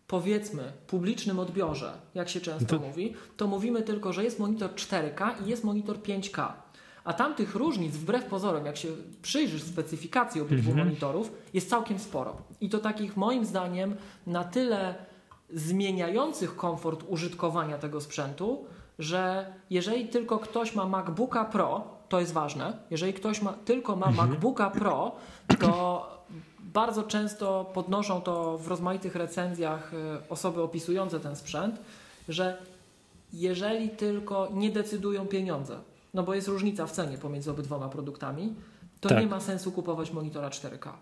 powiedzmy 0.07 0.73
publicznym 0.87 1.39
odbiorze, 1.39 1.93
jak 2.15 2.29
się 2.29 2.41
często 2.41 2.79
To- 2.79 2.87
mówi, 2.87 3.15
to 3.37 3.47
mówimy 3.47 3.83
tylko, 3.83 4.13
że 4.13 4.25
jest 4.25 4.39
monitor 4.39 4.71
4K 4.75 5.47
i 5.47 5.49
jest 5.51 5.65
monitor 5.65 5.99
5K. 5.99 6.53
A 7.05 7.13
tamtych 7.13 7.55
różnic, 7.55 7.97
wbrew 7.97 8.25
pozorom, 8.25 8.67
jak 8.67 8.77
się 8.77 8.89
przyjrzysz 9.23 9.63
specyfikacji 9.63 10.41
obydwu 10.41 10.71
Mhm. 10.71 10.87
monitorów, 10.89 11.33
jest 11.55 11.71
całkiem 11.71 11.99
sporo. 11.99 12.37
I 12.61 12.69
to 12.69 12.79
takich 12.79 13.17
moim 13.17 13.45
zdaniem 13.45 13.97
na 14.27 14.45
tyle 14.45 14.95
zmieniających 15.55 16.57
komfort 16.57 17.05
użytkowania 17.09 17.79
tego 17.79 18.01
sprzętu, 18.01 18.65
że 18.99 19.53
jeżeli 19.71 20.09
tylko 20.09 20.39
ktoś 20.39 20.75
ma 20.75 20.87
MacBooka 20.87 21.45
Pro, 21.45 21.85
to 22.09 22.21
jest 22.21 22.33
ważne, 22.33 22.77
jeżeli 22.91 23.13
ktoś 23.15 23.43
ma, 23.43 23.53
tylko 23.53 23.97
ma 23.97 24.11
MacBooka 24.11 24.71
Pro, 24.71 25.13
to 25.61 26.07
bardzo 26.61 27.03
często 27.03 27.71
podnoszą 27.75 28.21
to 28.21 28.59
w 28.59 28.69
rozmaitych 28.69 29.15
recenzjach 29.15 29.93
e, 29.95 30.29
osoby 30.29 30.63
opisujące 30.63 31.21
ten 31.21 31.37
sprzęt, 31.37 31.81
że 32.29 32.59
jeżeli 33.33 33.89
tylko 33.89 34.49
nie 34.53 34.71
decydują 34.71 35.27
pieniądze, 35.27 35.77
no 36.15 36.23
bo 36.23 36.35
jest 36.35 36.49
różnica 36.49 36.87
w 36.87 36.93
cenie 36.93 37.19
pomiędzy 37.19 37.51
obydwoma 37.51 37.89
produktami, 37.89 38.55
to 39.01 39.09
Tak. 39.09 39.21
nie 39.21 39.27
ma 39.27 39.41
sensu 39.41 39.73
kupować 39.73 40.11
monitora 40.13 40.49
4K. 40.51 40.93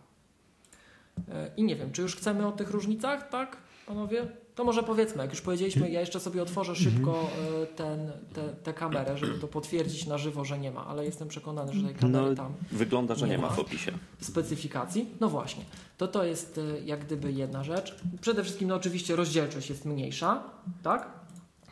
E, 1.32 1.50
I 1.56 1.64
nie 1.64 1.76
wiem, 1.76 1.92
czy 1.92 2.02
już 2.02 2.16
chcemy 2.16 2.46
o 2.46 2.52
tych 2.52 2.70
różnicach, 2.70 3.28
tak, 3.28 3.56
panowie? 3.86 4.26
To 4.54 4.64
może 4.64 4.82
powiedzmy, 4.82 5.22
jak 5.22 5.30
już 5.30 5.40
powiedzieliśmy, 5.40 5.90
ja 5.90 6.00
jeszcze 6.00 6.20
sobie 6.20 6.42
otworzę 6.42 6.76
szybko 6.76 7.30
e, 7.62 7.66
ten, 7.66 8.12
te, 8.34 8.48
tę 8.48 8.72
kamerę, 8.74 9.18
żeby 9.18 9.38
to 9.38 9.48
potwierdzić 9.48 10.06
na 10.06 10.18
żywo, 10.18 10.44
że 10.44 10.58
nie 10.58 10.70
ma, 10.70 10.86
ale 10.86 11.04
jestem 11.04 11.28
przekonany, 11.28 11.72
że 11.72 11.82
tej 11.82 11.94
kamery 11.94 12.28
No, 12.30 12.34
tam 12.34 12.52
Wygląda, 12.72 13.14
że 13.14 13.26
Nie 13.26 13.32
nie 13.32 13.38
ma 13.38 13.48
ma. 13.48 13.54
w 13.54 13.58
opisie. 13.58 13.92
specyfikacji. 14.20 15.06
No 15.20 15.28
właśnie, 15.28 15.64
to 15.98 16.08
to 16.08 16.24
jest 16.24 16.58
e, 16.58 16.80
jak 16.80 17.04
gdyby 17.04 17.32
jedna 17.32 17.64
rzecz. 17.64 17.94
Przede 18.20 18.42
wszystkim 18.42 18.68
no 18.68 18.74
oczywiście 18.74 19.16
rozdzielczość 19.16 19.70
jest 19.70 19.84
mniejsza, 19.84 20.42
tak? 20.82 21.17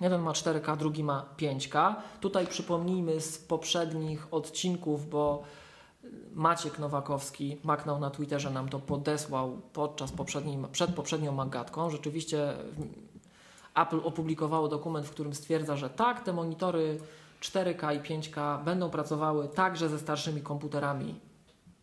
Jeden 0.00 0.22
ma 0.22 0.32
4K, 0.32 0.76
drugi 0.76 1.04
ma 1.04 1.24
5K. 1.38 1.94
Tutaj 2.20 2.46
przypomnijmy 2.46 3.20
z 3.20 3.38
poprzednich 3.38 4.26
odcinków, 4.30 5.08
bo 5.08 5.42
Maciek 6.34 6.78
Nowakowski, 6.78 7.56
Macnał 7.64 8.00
na 8.00 8.10
Twitterze 8.10 8.50
nam 8.50 8.68
to 8.68 8.78
podesłał 8.78 9.60
podczas 9.72 10.12
poprzedniej, 10.12 10.58
przed 10.72 10.94
poprzednią 10.94 11.32
magatką. 11.32 11.90
Rzeczywiście 11.90 12.54
Apple 13.74 14.00
opublikowało 14.04 14.68
dokument, 14.68 15.06
w 15.06 15.10
którym 15.10 15.34
stwierdza, 15.34 15.76
że 15.76 15.90
tak, 15.90 16.20
te 16.20 16.32
monitory 16.32 16.98
4K 17.40 17.96
i 17.96 18.00
5K 18.00 18.64
będą 18.64 18.90
pracowały 18.90 19.48
także 19.48 19.88
ze 19.88 19.98
starszymi 19.98 20.42
komputerami 20.42 21.20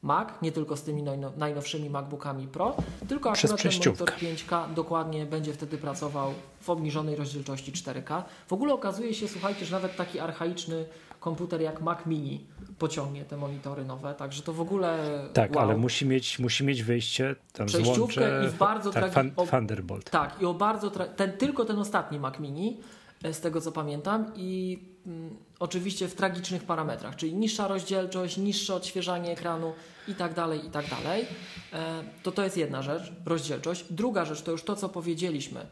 Mac, 0.04 0.30
nie 0.42 0.52
tylko 0.52 0.78
z 0.78 0.84
tymi 0.84 1.04
najno- 1.04 1.32
najnowszymi 1.38 1.90
MacBookami 1.90 2.48
Pro, 2.48 2.76
tylko 3.08 3.32
Przez 3.32 3.52
akurat 3.52 3.62
ten 3.64 3.70
przejściówkę. 3.72 4.06
monitor 4.06 4.30
5K 4.30 4.74
dokładnie 4.74 5.26
będzie 5.26 5.54
wtedy 5.54 5.78
pracował 5.78 6.34
w 6.62 6.70
obniżonej 6.70 7.16
rozdzielczości 7.16 7.72
4K. 7.72 8.24
W 8.48 8.54
ogóle 8.54 8.74
okazuje 8.74 9.14
się, 9.14 9.28
słuchajcie, 9.28 9.66
że 9.66 9.76
nawet 9.76 9.96
taki 9.96 10.20
archaiczny 10.20 10.86
komputer 11.20 11.62
jak 11.62 11.82
Mac 11.82 12.06
Mini 12.06 12.46
pociągnie 12.80 13.26
te 13.26 13.38
monitory 13.38 13.86
nowe, 13.86 14.14
także 14.14 14.42
to 14.42 14.54
w 14.54 14.62
ogóle 14.62 15.20
Tak, 15.34 15.56
wow. 15.56 15.64
ale 15.66 15.78
musi 15.78 16.06
mieć, 16.06 16.40
musi 16.40 16.64
mieć 16.66 16.84
wyjście 16.84 17.36
tam 17.54 17.68
Przejściówkę 17.68 18.14
złącze, 18.14 18.44
i 18.48 18.50
w 18.50 18.58
bardzo 18.58 18.92
tak, 18.92 19.14
tragi- 19.14 19.50
Thunderbolt. 19.50 20.10
Tak, 20.10 20.42
i 20.42 20.46
o 20.46 20.54
bardzo. 20.54 20.90
Tra- 20.90 21.06
ten, 21.16 21.32
tylko 21.32 21.66
ten 21.66 21.80
ostatni 21.80 22.20
Mac 22.20 22.40
Mini, 22.40 22.78
z 23.32 23.40
tego 23.40 23.62
co 23.62 23.72
pamiętam, 23.72 24.32
i 24.36 24.80
mm, 25.06 25.38
oczywiście 25.60 26.08
w 26.08 26.16
tragicznych 26.16 26.64
parametrach, 26.64 27.16
czyli 27.16 27.34
niższa 27.34 27.68
rozdzielczość, 27.68 28.38
niższe 28.38 28.76
odświeżanie 28.76 29.32
ekranu 29.32 29.74
i 30.08 30.16
tak 30.16 30.34
dalej, 30.34 30.66
i 30.66 30.70
tak 30.70 30.86
dalej. 30.90 31.26
E, 31.74 32.04
to 32.24 32.32
to 32.32 32.44
jest 32.44 32.58
jedna 32.58 32.82
rzecz, 32.82 33.14
rozdzielczość. 33.26 33.86
Druga 33.90 34.26
rzecz 34.26 34.42
to 34.42 34.52
już 34.52 34.64
to, 34.64 34.76
co 34.76 34.90
powiedzieliśmy. 34.90 35.68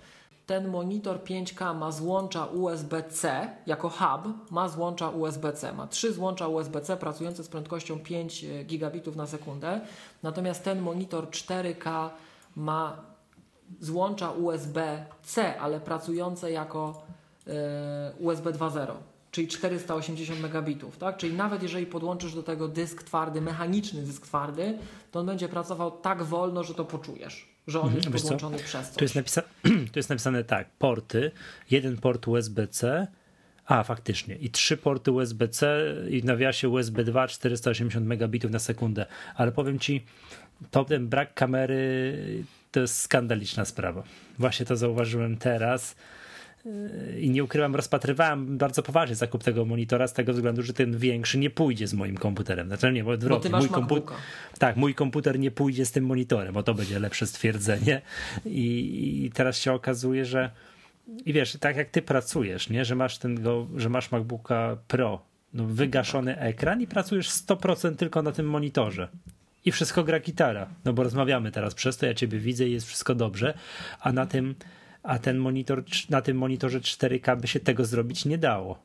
Ten 0.45 0.67
monitor 0.67 1.19
5K 1.23 1.75
ma 1.75 1.91
złącza 1.91 2.45
USB-C 2.45 3.49
jako 3.65 3.89
hub, 3.89 4.51
ma 4.51 4.69
złącza 4.69 5.09
USB-C, 5.09 5.73
ma 5.73 5.87
trzy 5.87 6.13
złącza 6.13 6.47
USB-C 6.47 6.97
pracujące 6.97 7.43
z 7.43 7.47
prędkością 7.47 7.99
5 7.99 8.45
gigabitów 8.65 9.15
na 9.15 9.27
sekundę. 9.27 9.81
Natomiast 10.23 10.63
ten 10.63 10.81
monitor 10.81 11.29
4K 11.29 12.09
ma 12.55 13.01
złącza 13.79 14.31
USB-C, 14.31 15.59
ale 15.59 15.79
pracujące 15.79 16.51
jako 16.51 17.03
e, 17.09 17.20
USB 18.19 18.51
2.0, 18.51 18.87
czyli 19.31 19.47
480 19.47 20.41
megabitów, 20.41 20.97
tak? 20.97 21.17
Czyli 21.17 21.33
nawet 21.33 21.63
jeżeli 21.63 21.85
podłączysz 21.85 22.33
do 22.33 22.43
tego 22.43 22.67
dysk 22.67 23.03
twardy, 23.03 23.41
mechaniczny 23.41 24.01
dysk 24.01 24.25
twardy, 24.27 24.77
to 25.11 25.19
on 25.19 25.25
będzie 25.25 25.49
pracował 25.49 25.91
tak 25.91 26.23
wolno, 26.23 26.63
że 26.63 26.73
to 26.73 26.85
poczujesz, 26.85 27.49
że 27.67 27.79
on 27.79 27.85
Mhm, 27.85 27.97
jest 28.03 28.11
wiesz 28.13 28.21
co? 28.21 28.27
podłączony 28.29 28.57
przez 28.63 28.87
coś. 28.89 28.97
Tu 28.97 29.03
jest, 29.03 29.15
napisa- 29.15 29.43
tu 29.91 29.99
jest 29.99 30.09
napisane 30.09 30.43
tak, 30.43 30.69
porty, 30.79 31.31
jeden 31.71 31.97
port 31.97 32.27
USB-C, 32.27 33.07
a 33.65 33.83
faktycznie, 33.83 34.35
i 34.35 34.49
trzy 34.49 34.77
porty 34.77 35.11
USB-C 35.11 35.85
i 36.09 36.21
w 36.21 36.25
nawiasie 36.25 36.69
USB 36.69 37.03
2 37.03 37.27
480 37.27 38.05
megabitów 38.07 38.51
na 38.51 38.59
sekundę, 38.59 39.05
ale 39.35 39.51
powiem 39.51 39.79
ci, 39.79 40.05
to 40.71 40.85
ten 40.85 41.07
brak 41.07 41.33
kamery 41.33 42.13
to 42.71 42.79
jest 42.79 42.97
skandaliczna 43.01 43.65
sprawa. 43.65 44.03
Właśnie 44.39 44.65
to 44.65 44.75
zauważyłem 44.77 45.37
teraz 45.37 45.95
i 47.19 47.29
nie 47.29 47.43
ukrywam, 47.43 47.75
rozpatrywałem 47.75 48.57
bardzo 48.57 48.83
poważnie 48.83 49.15
zakup 49.15 49.43
tego 49.43 49.65
monitora 49.65 50.07
z 50.07 50.13
tego 50.13 50.33
względu, 50.33 50.63
że 50.63 50.73
ten 50.73 50.97
większy 50.97 51.37
nie 51.37 51.49
pójdzie 51.49 51.87
z 51.87 51.93
moim 51.93 52.17
komputerem. 52.17 52.67
Znaczy 52.67 52.91
nie, 52.91 53.03
bo 53.03 53.11
odwrotnie. 53.11 53.51
mój 53.51 53.69
komputer 53.69 54.15
tak, 54.59 54.75
mój 54.75 54.95
komputer 54.95 55.39
nie 55.39 55.51
pójdzie 55.51 55.85
z 55.85 55.91
tym 55.91 56.05
monitorem, 56.05 56.53
bo 56.53 56.63
to 56.63 56.73
będzie 56.73 56.99
lepsze 56.99 57.27
stwierdzenie. 57.27 58.01
I, 58.45 59.25
i 59.25 59.31
teraz 59.31 59.57
się 59.57 59.73
okazuje, 59.73 60.25
że 60.25 60.51
i 61.25 61.33
wiesz, 61.33 61.57
tak 61.59 61.77
jak 61.77 61.89
ty 61.89 62.01
pracujesz, 62.01 62.69
nie? 62.69 62.85
Że 62.85 62.95
masz 62.95 63.17
ten 63.17 63.43
go, 63.43 63.67
że 63.75 63.89
masz 63.89 64.11
MacBooka 64.11 64.77
Pro, 64.87 65.21
no, 65.53 65.65
wygaszony 65.65 66.39
ekran 66.39 66.81
i 66.81 66.87
pracujesz 66.87 67.29
100% 67.29 67.95
tylko 67.95 68.21
na 68.21 68.31
tym 68.31 68.45
monitorze. 68.45 69.07
I 69.65 69.71
wszystko 69.71 70.03
gra 70.03 70.19
gitara. 70.19 70.67
No 70.85 70.93
bo 70.93 71.03
rozmawiamy 71.03 71.51
teraz 71.51 71.73
przez 71.73 71.97
to, 71.97 72.05
ja 72.05 72.13
ciebie 72.13 72.39
widzę 72.39 72.67
i 72.67 72.71
jest 72.71 72.87
wszystko 72.87 73.15
dobrze, 73.15 73.53
a 73.99 74.11
na 74.11 74.25
tym 74.25 74.55
a 75.03 75.19
ten 75.19 75.37
monitor, 75.37 75.83
na 76.09 76.21
tym 76.21 76.37
monitorze 76.37 76.79
4K 76.79 77.39
by 77.41 77.47
się 77.47 77.59
tego 77.59 77.85
zrobić 77.85 78.25
nie 78.25 78.37
dało. 78.37 78.79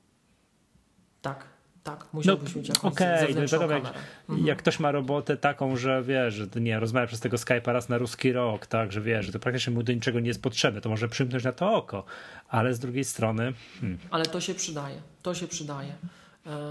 Tak, 1.22 1.44
tak. 1.84 2.06
Musiałbyś 2.12 2.56
mieć 2.56 2.68
jakąś 2.68 2.92
okej, 2.92 3.34
no 3.34 3.40
wiadomo, 3.40 3.72
jak, 3.72 3.82
kamerę. 3.82 4.44
jak 4.44 4.58
ktoś 4.58 4.80
ma 4.80 4.92
robotę 4.92 5.36
taką, 5.36 5.76
że 5.76 6.02
wie, 6.02 6.30
że 6.30 6.46
nie 6.60 6.80
rozmawia 6.80 7.06
przez 7.06 7.20
tego 7.20 7.36
Skype'a 7.36 7.72
raz 7.72 7.88
na 7.88 7.98
ruski 7.98 8.32
rok, 8.32 8.66
tak, 8.66 8.92
że 8.92 9.00
wie, 9.00 9.22
że 9.22 9.32
to 9.32 9.38
praktycznie 9.38 9.72
mu 9.72 9.82
do 9.82 9.92
niczego 9.92 10.20
nie 10.20 10.28
jest 10.28 10.42
potrzebne, 10.42 10.80
to 10.80 10.88
może 10.88 11.08
przymknąć 11.08 11.44
na 11.44 11.52
to 11.52 11.74
oko, 11.74 12.04
ale 12.48 12.74
z 12.74 12.78
drugiej 12.78 13.04
strony, 13.04 13.52
hmm, 13.80 13.98
Ale 14.10 14.26
to 14.26 14.40
się 14.40 14.54
przydaje, 14.54 14.96
to 15.22 15.34
się 15.34 15.48
przydaje. 15.48 15.92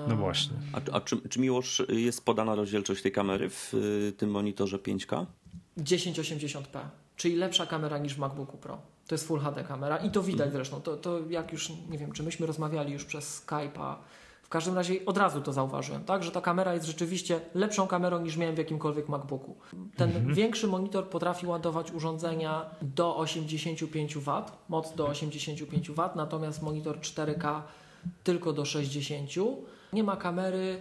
No 0.07 0.15
właśnie. 0.15 0.57
A, 0.73 0.95
a 0.95 1.01
czy, 1.01 1.29
czy 1.29 1.39
jest 1.89 2.25
podana 2.25 2.55
rozdzielczość 2.55 3.01
tej 3.01 3.11
kamery 3.11 3.49
w 3.49 3.73
y, 3.73 4.13
tym 4.17 4.31
monitorze 4.31 4.77
5K? 4.77 5.25
1080p, 5.77 6.79
czyli 7.15 7.35
lepsza 7.35 7.65
kamera 7.65 7.97
niż 7.97 8.13
w 8.13 8.17
MacBooku 8.17 8.57
Pro. 8.57 8.94
To 9.07 9.15
jest 9.15 9.27
Full 9.27 9.39
HD 9.39 9.63
kamera 9.63 9.97
i 9.97 10.11
to 10.11 10.23
widać 10.23 10.51
zresztą. 10.51 10.81
To, 10.81 10.97
to 10.97 11.19
jak 11.29 11.51
już, 11.51 11.69
nie 11.89 11.97
wiem, 11.97 12.11
czy 12.11 12.23
myśmy 12.23 12.45
rozmawiali 12.47 12.93
już 12.93 13.05
przez 13.05 13.45
Skype'a, 13.45 13.95
w 14.43 14.49
każdym 14.49 14.75
razie 14.75 15.05
od 15.05 15.17
razu 15.17 15.41
to 15.41 15.53
zauważyłem, 15.53 16.03
tak, 16.03 16.23
że 16.23 16.31
ta 16.31 16.41
kamera 16.41 16.73
jest 16.73 16.85
rzeczywiście 16.85 17.39
lepszą 17.53 17.87
kamerą 17.87 18.19
niż 18.21 18.37
miałem 18.37 18.55
w 18.55 18.57
jakimkolwiek 18.57 19.09
MacBooku. 19.09 19.55
Ten 19.95 20.33
większy 20.33 20.67
monitor 20.67 21.09
potrafi 21.09 21.47
ładować 21.47 21.91
urządzenia 21.91 22.65
do 22.81 23.17
85 23.17 24.17
W, 24.17 24.43
moc 24.69 24.95
do 24.95 25.07
85 25.07 25.89
W, 25.89 25.95
natomiast 26.15 26.61
monitor 26.61 26.99
4K 26.99 27.61
tylko 28.23 28.53
do 28.53 28.65
60. 28.65 29.29
Nie 29.93 30.03
ma 30.03 30.17
kamery, 30.17 30.77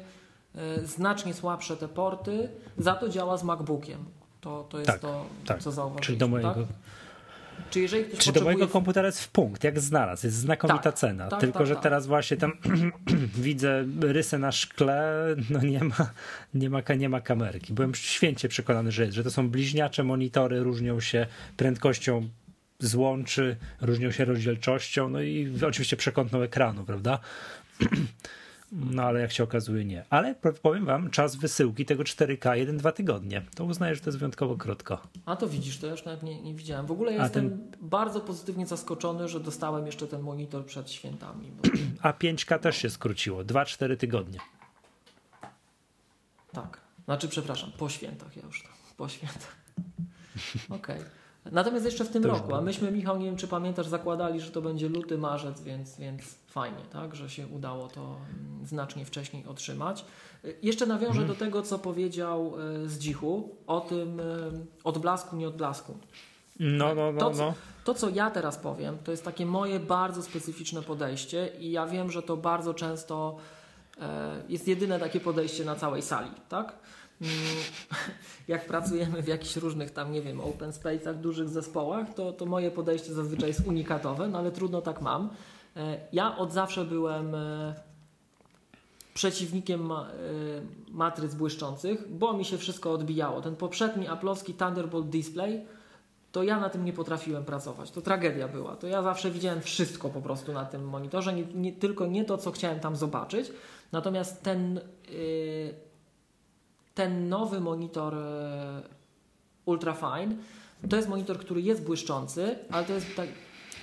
e, 0.55 0.87
znacznie 0.87 1.35
słabsze 1.35 1.77
te 1.77 1.89
porty, 1.89 2.49
za 2.79 2.95
to 2.95 3.09
działa 3.09 3.37
z 3.37 3.45
MacBookiem. 3.45 4.05
To, 4.41 4.67
to 4.69 4.79
jest 4.79 4.91
Tak, 4.91 5.01
to, 5.01 5.25
tak. 5.47 5.63
co 5.63 5.73
zauważyliśmy. 5.73 6.07
Czyli 6.07 6.19
do 6.19 6.29
mojego, 6.29 6.55
tak? 6.55 6.65
Czy 7.71 7.81
jeżeli 7.81 8.05
ktoś 8.05 8.19
czy 8.19 8.33
do 8.33 8.41
mojego 8.41 8.69
komputera 8.69 9.07
jest 9.07 9.21
w 9.25 9.29
punkt, 9.29 9.65
jak 9.65 9.81
znalazł, 9.81 10.27
jest 10.27 10.37
znakomita 10.37 10.83
Tak, 10.83 10.95
cena, 10.95 11.29
tak, 11.29 11.41
tylko 11.41 11.59
tak, 11.59 11.67
że 11.67 11.75
tak. 11.75 11.83
teraz 11.83 12.07
właśnie 12.07 12.37
tam 12.37 12.53
widzę 13.35 13.85
rysę 14.01 14.39
na 14.39 14.53
szkle, 14.53 15.27
no 15.51 15.61
nie 15.63 15.85
ma, 15.85 16.11
nie 16.55 16.71
ma, 16.71 16.83
nie 16.99 17.09
ma 17.09 17.21
kamerki. 17.21 17.73
Byłem 17.73 17.95
święcie 17.95 18.49
przekonany, 18.49 18.93
że 18.93 19.03
jest, 19.03 19.15
że 19.15 19.25
to 19.25 19.31
są 19.31 19.51
bliźniacze 19.51 20.05
monitory, 20.05 20.61
różnią 20.61 21.01
się 21.01 21.27
prędkością 21.57 22.29
złączy, 22.79 23.57
różnią 23.81 24.11
się 24.11 24.25
rozdzielczością, 24.25 25.09
no 25.09 25.23
i 25.23 25.53
oczywiście 25.67 25.97
przekątną 25.97 26.43
ekranu, 26.43 26.85
prawda? 26.85 27.19
No 28.75 29.03
ale 29.03 29.21
jak 29.21 29.33
się 29.33 29.45
okazuje 29.45 29.85
nie. 29.85 30.05
Ale 30.11 30.35
powiem 30.63 30.85
wam, 30.85 31.11
czas 31.11 31.37
wysyłki 31.37 31.87
tego 31.87 32.03
4K 32.03 32.67
1-2 32.67 32.93
tygodnie. 32.93 33.43
To 33.55 33.65
uznaję, 33.65 33.95
że 33.95 34.01
to 34.01 34.09
jest 34.11 34.19
wyjątkowo 34.19 34.57
krótko. 34.57 34.99
A 35.27 35.37
to 35.37 35.49
widzisz, 35.49 35.79
to 35.79 35.87
ja 35.87 35.93
już 35.93 36.05
nawet 36.05 36.23
nie, 36.23 36.43
nie 36.43 36.55
widziałem. 36.55 36.87
W 36.87 36.91
ogóle 36.91 37.13
jestem 37.13 37.51
ten... 37.51 37.71
bardzo 37.81 38.21
pozytywnie 38.21 38.67
zaskoczony, 38.67 39.29
że 39.29 39.41
dostałem 39.41 39.87
jeszcze 39.87 40.07
ten 40.07 40.21
monitor 40.21 40.67
przed 40.67 40.91
świętami. 40.91 41.51
Bo... 41.51 41.63
A 42.09 42.13
5K 42.13 42.59
też 42.59 42.77
się 42.77 42.91
skróciło. 42.91 43.45
2-4 43.45 43.97
tygodnie. 43.97 44.39
Tak. 46.53 46.81
Znaczy, 47.05 47.29
przepraszam, 47.29 47.73
po 47.79 47.89
świętach 47.89 48.37
ja 48.37 48.43
już 48.43 48.63
to. 48.63 48.69
Po 48.97 49.09
świętach. 49.09 49.57
Okej. 50.69 50.97
Okay. 50.97 51.11
Natomiast 51.53 51.85
jeszcze 51.85 52.05
w 52.05 52.09
tym 52.09 52.23
to 52.23 52.29
roku, 52.29 52.55
a 52.55 52.61
myśmy, 52.61 52.93
Michał, 52.93 53.19
nie 53.19 53.27
wiem 53.27 53.37
czy 53.37 53.49
pamiętasz, 53.49 53.87
zakładali, 53.89 54.41
że 54.41 54.51
to 54.51 54.63
będzie 54.63 54.89
luty, 54.89 55.19
marzec, 55.19 55.63
więc, 55.63 55.99
więc 55.99 56.44
fajnie, 56.55 56.85
tak, 56.93 57.15
że 57.15 57.31
się 57.31 57.47
udało 57.47 57.89
to 57.89 58.01
mm, 58.01 58.67
znacznie 58.67 59.05
wcześniej 59.05 59.47
otrzymać. 59.47 60.05
Jeszcze 60.63 60.87
nawiążę 60.87 61.13
hmm. 61.13 61.29
do 61.29 61.35
tego, 61.35 61.63
co 61.63 61.79
powiedział 61.79 62.55
e, 62.85 62.89
z 62.89 62.99
Dzichu 62.99 63.57
o 63.67 63.81
tym 63.81 64.21
e, 64.21 64.25
odblasku, 64.85 65.37
nie 65.37 65.49
odblasku. 65.49 65.99
No, 66.61 66.95
no, 66.95 67.13
no, 67.13 67.21
to, 67.21 67.31
co, 67.31 67.47
no. 67.47 67.55
to, 67.85 67.95
co 67.95 68.09
ja 68.09 68.31
teraz 68.31 68.57
powiem, 68.57 68.99
to 69.05 69.11
jest 69.11 69.25
takie 69.25 69.47
moje 69.47 69.81
bardzo 69.81 70.23
specyficzne 70.23 70.83
podejście 70.83 71.51
i 71.61 71.71
ja 71.71 71.87
wiem, 71.87 72.11
że 72.11 72.23
to 72.23 72.37
bardzo 72.37 72.75
często 72.75 73.37
e, 74.01 74.43
jest 74.49 74.69
jedyne 74.69 74.99
takie 74.99 75.21
podejście 75.21 75.65
na 75.65 75.77
całej 75.77 76.03
sali, 76.03 76.31
tak? 76.49 76.77
Mm, 77.21 77.35
jak 78.49 78.67
pracujemy 78.67 79.23
w 79.23 79.29
jakichś 79.29 79.57
różnych 79.57 79.91
tam, 79.91 80.13
nie 80.13 80.23
wiem, 80.23 80.41
open 80.41 80.71
space'ach, 80.71 81.15
dużych 81.15 81.49
zespołach, 81.49 82.15
to, 82.15 82.33
to 82.33 82.47
moje 82.47 82.71
podejście 82.71 83.15
zazwyczaj 83.15 83.49
jest 83.49 83.67
unikatowe, 83.67 84.29
no 84.29 84.39
ale 84.39 84.53
trudno 84.53 84.83
tak 84.83 85.01
mam. 85.01 85.31
E, 85.77 86.01
ja 86.13 86.37
od 86.39 86.53
zawsze 86.53 86.85
byłem 86.85 87.35
e, 87.35 87.75
przeciwnikiem 89.15 89.93
e, 89.93 90.07
matryc 90.89 91.35
błyszczących, 91.35 92.17
bo 92.17 92.33
mi 92.33 92.45
się 92.45 92.59
wszystko 92.59 92.93
odbijało. 92.93 93.41
Ten 93.41 93.57
poprzedni 93.57 94.09
Apple'owski 94.09 94.55
Thunderbolt 94.55 95.09
Display, 95.09 95.65
to 96.33 96.43
ja 96.43 96.61
na 96.61 96.71
tym 96.71 96.85
nie 96.85 96.93
potrafiłem 96.93 97.45
pracować. 97.45 97.91
To 97.91 98.01
tragedia 98.01 98.49
była. 98.49 98.77
To 98.77 98.87
ja 98.87 99.03
zawsze 99.03 99.31
widziałem 99.31 99.61
wszystko 99.61 100.11
po 100.11 100.21
prostu 100.21 100.53
na 100.53 100.65
tym 100.65 100.89
monitorze, 100.89 101.33
nie, 101.33 101.45
nie 101.45 101.73
tylko 101.73 102.07
nie 102.07 102.25
to, 102.25 102.39
co 102.39 102.53
chciałem 102.53 102.81
tam 102.81 102.97
zobaczyć. 102.97 103.53
Natomiast 103.93 104.43
ten 104.43 104.81
ten 106.95 107.29
nowy 107.29 107.61
monitor 107.61 108.15
Ultrafine 109.65 110.37
to 110.91 110.97
jest 110.97 111.09
monitor, 111.09 111.39
który 111.39 111.63
jest 111.63 111.85
błyszczący, 111.85 112.59
ale 112.71 112.87
to 112.87 112.93
jest, 112.93 113.07
tak, 113.17 113.29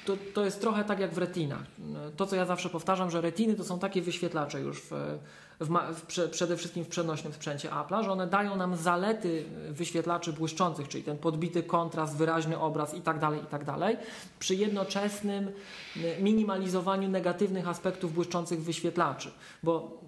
to, 0.06 0.18
to 0.34 0.46
jest 0.46 0.62
trochę 0.62 0.84
tak 0.84 1.00
jak 1.00 1.14
w 1.14 1.18
retinach. 1.18 1.64
To, 2.18 2.26
co 2.26 2.36
ja 2.36 2.46
zawsze 2.46 2.70
powtarzam, 2.70 3.12
że 3.12 3.22
retiny 3.22 3.56
to 3.56 3.64
są 3.64 3.80
takie 3.80 4.02
wyświetlacze 4.02 4.62
już 4.62 4.82
w, 4.82 4.92
w, 5.60 5.70
w, 5.94 6.30
przede 6.30 6.58
wszystkim 6.58 6.84
w 6.84 6.88
przenośnym 6.88 7.34
sprzęcie 7.34 7.70
Apple'a, 7.70 8.04
że 8.04 8.12
one 8.12 8.28
dają 8.28 8.56
nam 8.56 8.76
zalety 8.76 9.46
wyświetlaczy 9.70 10.34
błyszczących, 10.34 10.88
czyli 10.88 11.04
ten 11.04 11.18
podbity 11.18 11.64
kontrast, 11.64 12.18
wyraźny 12.18 12.60
obraz 12.60 12.94
i 12.94 13.02
tak 13.02 13.20
dalej, 13.20 13.44
i 13.44 13.46
tak 13.46 13.66
dalej, 13.66 13.98
przy 14.40 14.56
jednoczesnym 14.56 15.52
minimalizowaniu 16.22 17.10
negatywnych 17.10 17.68
aspektów 17.68 18.14
błyszczących 18.14 18.64
wyświetlaczy. 18.64 19.32
Bo 19.64 20.02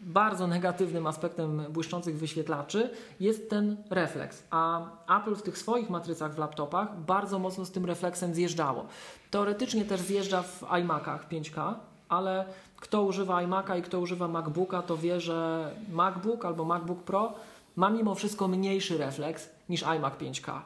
bardzo 0.00 0.46
negatywnym 0.46 1.06
aspektem 1.06 1.62
błyszczących 1.70 2.18
wyświetlaczy 2.18 2.90
jest 3.20 3.50
ten 3.50 3.76
refleks, 3.90 4.42
a 4.50 4.82
Apple 5.18 5.34
w 5.34 5.42
tych 5.42 5.58
swoich 5.58 5.90
matrycach 5.90 6.34
w 6.34 6.38
laptopach 6.38 7.00
bardzo 7.00 7.38
mocno 7.38 7.64
z 7.64 7.70
tym 7.70 7.84
refleksem 7.84 8.34
zjeżdżało. 8.34 8.86
Teoretycznie 9.30 9.84
też 9.84 10.00
zjeżdża 10.00 10.42
w 10.42 10.64
iMacach 10.80 11.28
5K, 11.28 11.74
ale 12.08 12.44
kto 12.76 13.02
używa 13.02 13.34
iMac'a 13.34 13.78
i 13.78 13.82
kto 13.82 14.00
używa 14.00 14.28
MacBooka, 14.28 14.82
to 14.82 14.96
wie, 14.96 15.20
że 15.20 15.70
MacBook 15.92 16.44
albo 16.44 16.64
MacBook 16.64 17.02
Pro 17.02 17.32
ma 17.76 17.90
mimo 17.90 18.14
wszystko 18.14 18.48
mniejszy 18.48 18.98
refleks 18.98 19.48
niż 19.68 19.82
iMac 19.82 20.14
5K. 20.14 20.60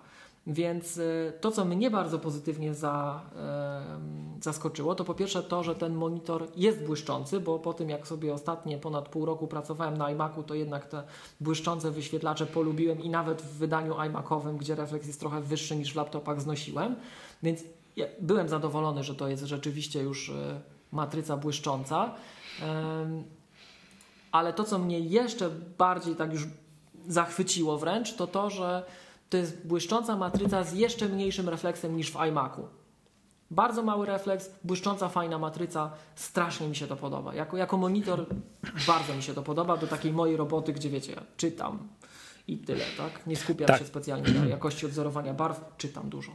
Więc 0.46 0.96
y, 0.96 1.33
to, 1.40 1.50
co 1.50 1.64
mnie 1.64 1.90
bardzo 1.90 2.18
pozytywnie 2.18 2.74
za, 2.74 3.20
zaskoczyło, 4.40 4.94
to 4.94 5.04
po 5.04 5.14
pierwsze 5.14 5.42
to, 5.42 5.62
że 5.62 5.74
ten 5.74 5.94
monitor 5.94 6.46
jest 6.57 6.85
błyszczący, 6.85 7.40
bo 7.40 7.59
po 7.59 7.74
tym 7.74 7.90
jak 7.90 8.07
sobie 8.07 8.35
ostatnie 8.35 8.78
ponad 8.78 9.09
pół 9.09 9.26
roku 9.26 9.46
pracowałem 9.46 9.96
na 9.96 10.11
iMacu, 10.11 10.42
to 10.42 10.54
jednak 10.54 10.87
te 10.87 11.02
błyszczące 11.40 11.90
wyświetlacze 11.90 12.46
polubiłem 12.46 13.00
i 13.00 13.11
nawet 13.11 13.42
w 13.42 13.59
wydaniu 13.59 14.00
iMacowym, 14.00 14.57
gdzie 14.57 14.74
refleks 14.74 15.07
jest 15.07 15.20
trochę 15.20 15.40
wyższy 15.40 15.76
niż 15.76 15.92
w 15.92 15.96
laptopach, 15.96 16.40
znosiłem. 16.40 16.96
Więc 17.42 17.61
ja 17.96 18.07
byłem 18.20 18.48
zadowolony, 18.48 19.04
że 19.04 19.14
to 19.14 19.28
jest 19.28 19.44
rzeczywiście 19.44 20.02
już 20.02 20.28
y, 20.28 20.35
matryca 20.92 21.37
błyszcząca. 21.37 22.14
Ale 24.33 24.52
to, 24.52 24.64
co 24.64 24.78
mnie 24.78 25.00
jeszcze 25.00 25.50
bardziej 25.78 26.16
tak 26.16 26.33
już 26.33 26.46
zachwyciło 27.09 27.78
wręcz, 27.78 28.14
to 28.14 28.26
to, 28.26 28.50
że 28.50 28.83
to 29.30 29.37
jest 29.37 29.66
błyszcząca 29.66 30.16
matryca 30.16 30.64
z 30.64 30.72
jeszcze 30.72 31.08
mniejszym 31.08 31.48
refleksem 31.48 31.96
niż 31.96 32.10
w 32.10 32.16
iMacu. 32.28 32.68
Bardzo 33.50 33.82
mały 33.82 34.06
refleks, 34.06 34.50
błyszcząca, 34.64 35.08
fajna 35.08 35.38
matryca, 35.38 35.90
strasznie 36.14 36.68
mi 36.68 36.76
się 36.76 36.87
to 36.87 36.96
podoba. 36.96 37.34
Jako, 37.34 37.56
jako 37.56 37.76
monitor 37.76 38.26
bardzo 38.87 39.16
mi 39.16 39.22
się 39.22 39.34
to 39.34 39.42
podoba 39.42 39.76
do 39.76 39.87
takiej 39.87 40.12
mojej 40.12 40.37
roboty, 40.37 40.72
gdzie 40.72 40.90
wiecie, 40.90 41.12
ja 41.12 41.22
czytam 41.37 41.88
i 42.48 42.58
tyle, 42.58 42.84
tak? 42.96 43.26
Nie 43.26 43.37
skupiam 43.37 43.66
tak. 43.66 43.78
się 43.78 43.84
specjalnie 43.84 44.32
na 44.32 44.46
jakości 44.46 44.87
odzorowania 44.87 45.34
barw, 45.34 45.60
czytam 45.78 46.10
dużo. 46.10 46.32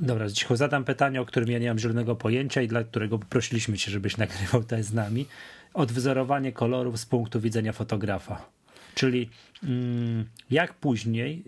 Dobra, 0.00 0.30
cicho 0.30 0.56
zadam 0.56 0.84
pytanie, 0.84 1.20
o 1.20 1.26
którym 1.26 1.50
ja 1.50 1.58
nie 1.58 1.68
mam 1.68 1.78
zielonego 1.78 2.16
pojęcia 2.16 2.62
i 2.62 2.68
dla 2.68 2.84
którego 2.84 3.18
poprosiliśmy 3.18 3.78
cię, 3.78 3.90
żebyś 3.90 4.16
nagrywał 4.24 4.64
to 4.64 4.82
z 4.82 4.92
nami. 4.92 5.26
Odwzorowanie 5.74 6.52
kolorów 6.52 7.00
z 7.00 7.06
punktu 7.06 7.40
widzenia 7.40 7.72
fotografa. 7.72 8.46
Czyli 8.94 9.30
mm, 9.64 10.24
jak 10.50 10.74
później 10.74 11.44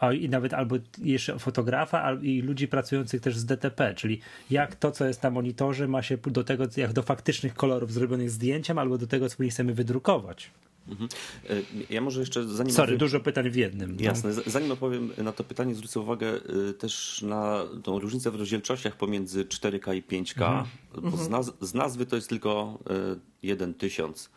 a 0.00 0.12
i 0.12 0.28
nawet 0.28 0.54
albo 0.54 0.76
jeszcze 0.98 1.38
fotografa 1.38 2.14
i 2.14 2.40
ludzi 2.40 2.68
pracujących 2.68 3.20
też 3.20 3.38
z 3.38 3.44
DTP, 3.44 3.94
czyli 3.94 4.20
jak 4.50 4.76
to, 4.76 4.92
co 4.92 5.06
jest 5.06 5.22
na 5.22 5.30
monitorze 5.30 5.88
ma 5.88 6.02
się 6.02 6.16
do 6.16 6.44
tego, 6.44 6.64
jak 6.76 6.92
do 6.92 7.02
faktycznych 7.02 7.54
kolorów 7.54 7.92
zrobionych 7.92 8.30
zdjęciem, 8.30 8.78
albo 8.78 8.98
do 8.98 9.06
tego, 9.06 9.28
co 9.28 9.36
my 9.38 9.48
chcemy 9.48 9.74
wydrukować. 9.74 10.50
Mhm. 10.88 11.08
E, 11.50 11.62
ja 11.90 12.00
może 12.00 12.20
jeszcze 12.20 12.48
zanim. 12.48 12.72
Sorry, 12.72 12.82
opowiem... 12.82 12.98
dużo 12.98 13.20
pytań 13.20 13.50
w 13.50 13.56
jednym. 13.56 13.96
No. 13.96 14.02
Jasne. 14.02 14.32
No. 14.36 14.42
Zanim 14.46 14.72
odpowiem 14.72 15.12
na 15.18 15.32
to 15.32 15.44
pytanie, 15.44 15.74
zwrócę 15.74 16.00
uwagę 16.00 16.28
e, 16.28 16.72
też 16.72 17.22
na 17.22 17.64
tą 17.82 17.98
różnicę 17.98 18.30
w 18.30 18.34
rozdzielczościach 18.34 18.96
pomiędzy 18.96 19.44
4K 19.44 19.96
i 19.96 20.02
5K, 20.02 20.64
mhm. 20.94 21.12
bo 21.12 21.16
z, 21.16 21.28
naz 21.28 21.52
z, 21.60 21.74
nazwy 21.74 22.06
to 22.06 22.16
jest 22.16 22.28
tylko 22.28 22.78
1 23.42 23.70
e, 23.70 23.74
tysiąc. 23.74 24.30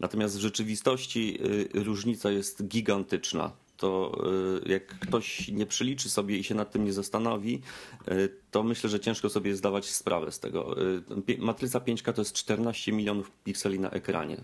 Natomiast 0.00 0.36
w 0.36 0.40
rzeczywistości 0.40 1.38
różnica 1.74 2.30
jest 2.30 2.68
gigantyczna 2.68 3.52
to 3.78 4.18
y, 4.66 4.68
jak 4.68 4.86
ktoś 4.86 5.48
nie 5.48 5.66
przyliczy 5.66 6.10
sobie 6.10 6.38
i 6.38 6.44
się 6.44 6.54
nad 6.54 6.70
tym 6.70 6.84
nie 6.84 6.92
zastanowi, 6.92 7.62
y, 8.08 8.28
to 8.50 8.62
myślę, 8.62 8.90
że 8.90 9.00
ciężko 9.00 9.28
sobie 9.28 9.56
zdawać 9.56 9.90
sprawę 9.90 10.32
z 10.32 10.40
tego. 10.40 10.82
Y, 11.28 11.38
matryca 11.38 11.80
5K 11.80 12.12
to 12.12 12.20
jest 12.20 12.32
14 12.32 12.92
milionów 12.92 13.30
pikseli 13.44 13.80
na 13.80 13.90
ekranie. 13.90 14.40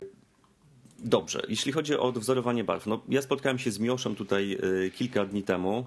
Dobrze, 0.99 1.43
jeśli 1.49 1.73
chodzi 1.73 1.95
o 1.95 2.03
odwzorowanie 2.03 2.65
barw, 2.65 2.87
no 2.87 3.03
ja 3.09 3.23
spotkałem 3.23 3.59
się 3.59 3.71
z 3.71 3.79
Miłoszem 3.79 4.17
tutaj 4.17 4.59
kilka 4.95 5.25
dni 5.25 5.43
temu 5.43 5.87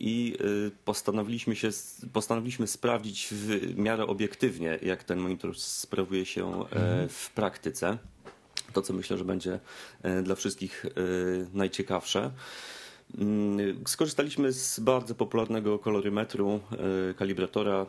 i 0.00 0.36
postanowiliśmy, 0.84 1.56
się, 1.56 1.68
postanowiliśmy 2.12 2.66
sprawdzić 2.66 3.28
w 3.30 3.78
miarę 3.78 4.06
obiektywnie, 4.06 4.78
jak 4.82 5.04
ten 5.04 5.18
monitor 5.18 5.58
sprawuje 5.58 6.26
się 6.26 6.60
mhm. 6.60 7.08
w 7.08 7.30
praktyce 7.30 7.98
to, 8.80 8.82
co 8.82 8.92
myślę, 8.92 9.18
że 9.18 9.24
będzie 9.24 9.60
e, 10.02 10.22
dla 10.22 10.34
wszystkich 10.34 10.86
e, 10.86 10.90
najciekawsze. 11.52 12.30
Mm, 13.18 13.84
skorzystaliśmy 13.86 14.52
z 14.52 14.80
bardzo 14.80 15.14
popularnego 15.14 15.78
kolorymetru 15.78 16.60
e, 17.10 17.14
kalibratora 17.14 17.86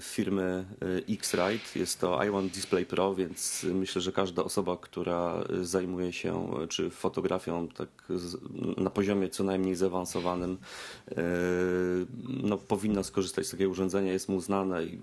firmy 0.00 0.64
X-Rite. 1.08 1.78
Jest 1.78 2.00
to 2.00 2.20
iOne 2.20 2.48
Display 2.48 2.86
Pro, 2.86 3.14
więc 3.14 3.66
myślę, 3.74 4.02
że 4.02 4.12
każda 4.12 4.44
osoba, 4.44 4.76
która 4.80 5.44
zajmuje 5.62 6.12
się 6.12 6.48
czy 6.68 6.90
fotografią 6.90 7.68
tak 7.68 7.88
na 8.76 8.90
poziomie 8.90 9.28
co 9.28 9.44
najmniej 9.44 9.74
zaawansowanym, 9.74 10.58
no, 12.28 12.58
powinna 12.58 13.02
skorzystać 13.02 13.46
z 13.46 13.50
takiego 13.50 13.70
urządzenia. 13.70 14.12
Jest 14.12 14.28
mu 14.28 14.40
znane 14.40 14.84
i 14.84 14.98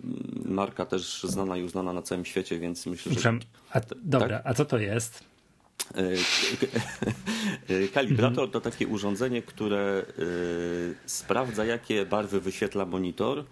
marka 0.46 0.86
też 0.86 1.24
znana 1.24 1.58
i 1.58 1.64
uznana 1.64 1.94
na 1.94 2.02
całym 2.02 2.26
świecie, 2.26 2.60
więc 2.60 2.86
myślę, 2.86 3.14
że... 3.14 3.40
A, 3.72 3.82
dobra, 3.96 4.38
tak? 4.38 4.48
a 4.48 4.54
co 4.54 4.66
to 4.66 4.78
jest? 4.78 5.35
Kalibrator 7.94 8.52
to 8.52 8.62
takie 8.62 8.88
urządzenie, 8.88 9.42
które 9.42 10.06
sprawdza, 11.06 11.66
jakie 11.66 12.06
barwy 12.06 12.42
wyświetla 12.42 12.86
monitor 12.86 13.46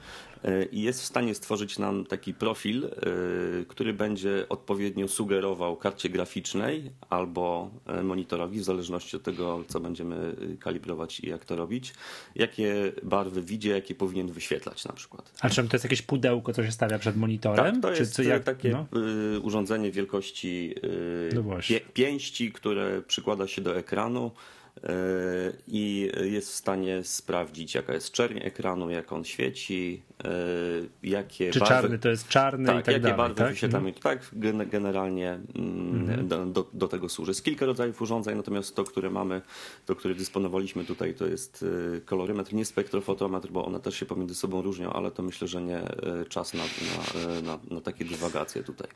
i 0.71 0.81
jest 0.81 1.01
w 1.01 1.05
stanie 1.05 1.35
stworzyć 1.35 1.79
nam 1.79 2.05
taki 2.05 2.33
profil, 2.33 2.85
y, 2.85 3.65
który 3.67 3.93
będzie 3.93 4.45
odpowiednio 4.49 5.07
sugerował 5.07 5.77
karcie 5.77 6.09
graficznej 6.09 6.91
albo 7.09 7.71
e, 7.85 8.03
monitorowi, 8.03 8.59
w 8.59 8.63
zależności 8.63 9.17
od 9.17 9.23
tego, 9.23 9.63
co 9.67 9.79
będziemy 9.79 10.35
kalibrować 10.59 11.19
i 11.19 11.29
jak 11.29 11.45
to 11.45 11.55
robić, 11.55 11.93
jakie 12.35 12.91
barwy 13.03 13.41
widzi, 13.41 13.69
jakie 13.69 13.95
powinien 13.95 14.31
wyświetlać 14.31 14.85
na 14.85 14.93
przykład. 14.93 15.33
A 15.41 15.49
czy 15.49 15.63
to 15.63 15.69
jest 15.73 15.85
jakieś 15.85 16.01
pudełko, 16.01 16.53
co 16.53 16.63
się 16.63 16.71
stawia 16.71 16.99
przed 16.99 17.17
monitorem? 17.17 17.81
Tak, 17.81 17.81
to 17.81 17.99
jest 17.99 18.15
czy, 18.15 18.23
jak, 18.23 18.43
takie 18.43 18.69
no? 18.69 18.85
Urządzenie 19.41 19.91
wielkości 19.91 20.75
no 21.35 21.43
pięści, 21.93 22.51
które 22.51 23.01
przykłada 23.01 23.47
się 23.47 23.61
do 23.61 23.77
ekranu 23.77 24.31
i 25.67 26.11
jest 26.23 26.49
w 26.49 26.53
stanie 26.53 27.03
sprawdzić, 27.03 27.75
jaka 27.75 27.93
jest 27.93 28.11
czerń 28.11 28.39
ekranu, 28.41 28.89
jak 28.89 29.13
on 29.13 29.23
świeci, 29.23 30.03
e, 30.23 30.29
jakie 31.03 31.51
Czy 31.51 31.59
barwy... 31.59 31.75
czarny 31.75 31.99
to 31.99 32.09
jest 32.09 32.27
czarny 32.27 32.65
tak, 32.65 32.75
i 32.75 32.79
tak 32.79 32.87
jakie 32.87 32.99
dalej, 32.99 33.17
barwy 33.17 33.35
tak? 33.35 33.51
wyświetlamy. 33.51 33.93
No. 33.95 34.01
Tak, 34.01 34.29
generalnie 34.71 35.39
mm, 35.55 36.01
mhm. 36.01 36.27
do, 36.27 36.45
do, 36.45 36.69
do, 36.73 36.87
tego 36.87 37.09
służy. 37.09 37.31
Jest 37.31 37.43
kilka 37.43 37.65
rodzajów 37.65 38.01
urządzeń, 38.01 38.37
natomiast 38.37 38.75
to, 38.75 38.83
które 38.83 39.09
mamy, 39.09 39.41
to, 39.85 39.95
które 39.95 40.15
dysponowaliśmy 40.15 40.85
tutaj, 40.85 41.13
to 41.13 41.25
jest 41.25 41.65
e, 41.97 42.01
kolorymetr, 42.01 42.53
nie 42.53 42.65
spektrofotometr, 42.65 43.49
bo 43.51 43.65
one 43.65 43.79
też 43.79 43.95
się 43.95 44.05
pomiędzy 44.05 44.35
sobą 44.35 44.61
różnią, 44.61 44.93
ale 44.93 45.11
to 45.11 45.23
myślę, 45.23 45.47
że 45.47 45.61
nie 45.61 45.77
e, 45.77 46.25
czas 46.29 46.53
na, 46.53 46.63
na, 46.63 47.41
na, 47.41 47.59
na 47.71 47.81
takie 47.81 48.05
dywagacje 48.05 48.63
tutaj. 48.63 48.87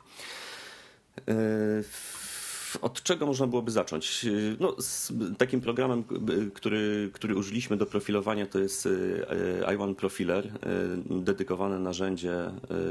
Od 2.82 3.02
czego 3.02 3.26
można 3.26 3.46
byłoby 3.46 3.70
zacząć? 3.70 4.26
No, 4.60 4.76
takim 5.38 5.60
programem, 5.60 6.04
który, 6.54 7.10
który 7.12 7.36
użyliśmy 7.36 7.76
do 7.76 7.86
profilowania, 7.86 8.46
to 8.46 8.58
jest 8.58 8.86
e, 8.86 9.76
i1 9.76 9.94
Profiler, 9.94 10.52
dedykowane 11.10 11.78
narzędzie 11.78 12.34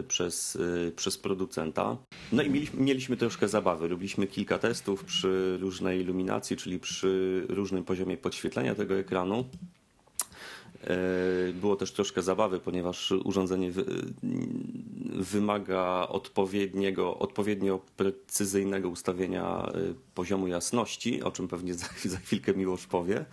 przez, 0.07 0.57
przez 0.95 1.17
producenta. 1.17 1.97
No 2.31 2.43
i 2.43 2.49
mieliśmy, 2.49 2.81
mieliśmy 2.81 3.17
troszkę 3.17 3.47
zabawy. 3.47 3.87
Robiliśmy 3.87 4.27
kilka 4.27 4.57
testów 4.57 5.03
przy 5.03 5.57
różnej 5.61 6.01
iluminacji, 6.01 6.57
czyli 6.57 6.79
przy 6.79 7.45
różnym 7.49 7.83
poziomie 7.83 8.17
podświetlenia 8.17 8.75
tego 8.75 8.95
ekranu. 8.95 9.45
E, 10.83 11.53
było 11.53 11.75
też 11.75 11.91
troszkę 11.91 12.21
zabawy, 12.21 12.59
ponieważ 12.59 13.11
urządzenie 13.11 13.71
wymaga 15.15 16.07
odpowiedniego, 16.09 17.19
odpowiednio 17.19 17.79
precyzyjnego 17.97 18.89
ustawienia 18.89 19.71
e, 19.73 19.73
poziomu 20.15 20.47
jasności, 20.47 21.23
o 21.23 21.31
czym 21.31 21.47
pewnie 21.47 21.73
za, 21.81 21.87
za 22.05 22.17
chwilkę 22.17 22.53
Miłosz 22.53 22.87
powie, 22.87 23.25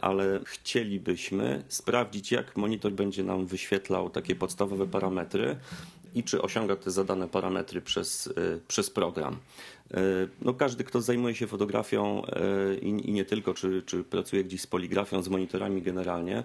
ale 0.00 0.40
chcielibyśmy 0.44 1.64
sprawdzić, 1.68 2.32
jak 2.32 2.56
monitor 2.56 2.92
będzie 2.92 3.24
nam 3.24 3.46
wyświetlał 3.46 4.10
takie 4.10 4.34
podstawowe 4.34 4.86
parametry 4.86 5.56
i 6.14 6.24
czy 6.24 6.42
osiąga 6.42 6.76
te 6.76 6.90
zadane 6.90 7.28
parametry 7.28 7.80
przez, 7.80 8.26
e, 8.26 8.32
przez 8.68 8.90
program. 8.90 9.36
E, 9.90 10.00
no 10.42 10.54
każdy, 10.54 10.84
kto 10.84 11.00
zajmuje 11.00 11.34
się 11.34 11.46
fotografią 11.46 12.22
e, 12.26 12.74
i, 12.74 12.88
i 12.88 13.12
nie 13.12 13.24
tylko, 13.24 13.54
czy, 13.54 13.82
czy 13.86 14.04
pracuje 14.04 14.44
gdzieś 14.44 14.60
z 14.60 14.66
poligrafią, 14.66 15.22
z 15.22 15.28
monitorami 15.28 15.82
generalnie, 15.82 16.42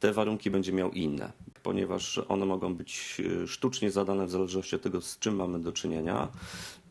te 0.00 0.12
warunki 0.12 0.50
będzie 0.50 0.72
miał 0.72 0.90
inne, 0.90 1.32
ponieważ 1.62 2.20
one 2.28 2.46
mogą 2.46 2.74
być 2.74 3.22
sztucznie 3.46 3.90
zadane 3.90 4.26
w 4.26 4.30
zależności 4.30 4.76
od 4.76 4.82
tego, 4.82 5.00
z 5.00 5.18
czym 5.18 5.36
mamy 5.36 5.60
do 5.60 5.72
czynienia. 5.72 6.28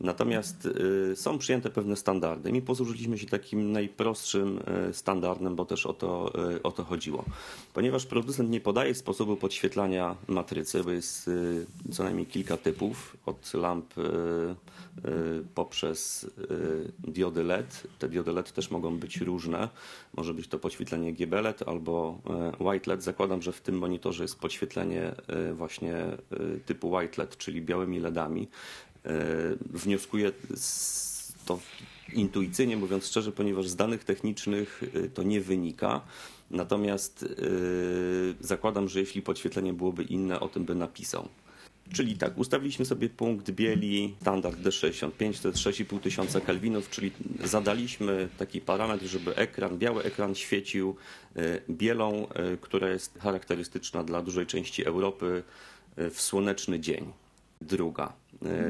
Natomiast 0.00 0.66
y, 1.12 1.16
są 1.16 1.38
przyjęte 1.38 1.70
pewne 1.70 1.96
standardy. 1.96 2.52
Mi 2.52 2.62
posłużyliśmy 2.62 3.18
się 3.18 3.26
takim 3.26 3.72
najprostszym 3.72 4.58
y, 4.90 4.94
standardem, 4.94 5.56
bo 5.56 5.64
też 5.64 5.86
o 5.86 5.92
to, 5.92 6.32
o 6.62 6.70
to 6.70 6.84
chodziło. 6.84 7.24
Ponieważ 7.74 8.06
producent 8.06 8.50
nie 8.50 8.60
podaje 8.60 8.94
sposobu 8.94 9.36
podświetlania 9.36 10.16
matrycy, 10.28 10.84
bo 10.84 10.90
jest 10.90 11.30
co 11.92 12.04
najmniej 12.04 12.26
kilka 12.26 12.56
typów, 12.56 13.16
od 13.26 13.54
lamp 13.54 13.94
poprzez 15.54 16.30
diody 16.98 17.42
LED. 17.44 17.86
Te 17.98 18.08
diody 18.08 18.32
LED 18.32 18.52
też 18.52 18.70
mogą 18.70 18.98
być 18.98 19.16
różne. 19.16 19.68
Może 20.16 20.34
być 20.34 20.48
to 20.48 20.58
podświetlenie 20.58 21.12
GB 21.12 21.40
LED 21.40 21.62
albo 21.66 22.18
white 22.60 22.90
LED. 22.90 23.02
Zakładam, 23.02 23.42
że 23.42 23.52
w 23.52 23.60
tym 23.60 23.78
monitorze 23.78 24.24
jest 24.24 24.38
podświetlenie 24.38 24.61
właśnie 25.54 25.94
typu 26.66 26.90
white 26.90 27.22
LED, 27.22 27.36
czyli 27.36 27.62
białymi 27.62 28.00
LEDami. 28.00 28.48
E, 29.06 29.10
wnioskuję 29.70 30.32
to 31.46 31.58
intuicyjnie, 32.12 32.76
mówiąc 32.76 33.06
szczerze, 33.06 33.32
ponieważ 33.32 33.68
z 33.68 33.76
danych 33.76 34.04
technicznych 34.04 34.82
e, 34.94 35.08
to 35.08 35.22
nie 35.22 35.40
wynika. 35.40 36.00
Natomiast 36.50 37.22
e, 37.22 37.26
zakładam, 38.40 38.88
że 38.88 39.00
jeśli 39.00 39.22
podświetlenie 39.22 39.72
byłoby 39.72 40.02
inne, 40.02 40.40
o 40.40 40.48
tym 40.48 40.64
by 40.64 40.74
napisał. 40.74 41.28
Czyli 41.92 42.16
tak, 42.16 42.38
ustawiliśmy 42.38 42.84
sobie 42.84 43.08
punkt 43.08 43.50
bieli 43.50 44.14
standard 44.20 44.58
D65, 44.58 45.42
to 45.42 45.48
jest 45.48 45.60
6,5 45.60 46.00
tysiąca 46.00 46.40
kelwinów, 46.40 46.90
czyli 46.90 47.12
zadaliśmy 47.44 48.28
taki 48.38 48.60
parametr, 48.60 49.04
żeby 49.06 49.36
ekran, 49.36 49.78
biały 49.78 50.02
ekran 50.02 50.34
świecił 50.34 50.96
bielą, 51.70 52.26
która 52.60 52.88
jest 52.88 53.18
charakterystyczna 53.18 54.04
dla 54.04 54.22
dużej 54.22 54.46
części 54.46 54.84
Europy 54.84 55.42
w 55.96 56.20
słoneczny 56.20 56.80
dzień. 56.80 57.12
Druga, 57.60 58.12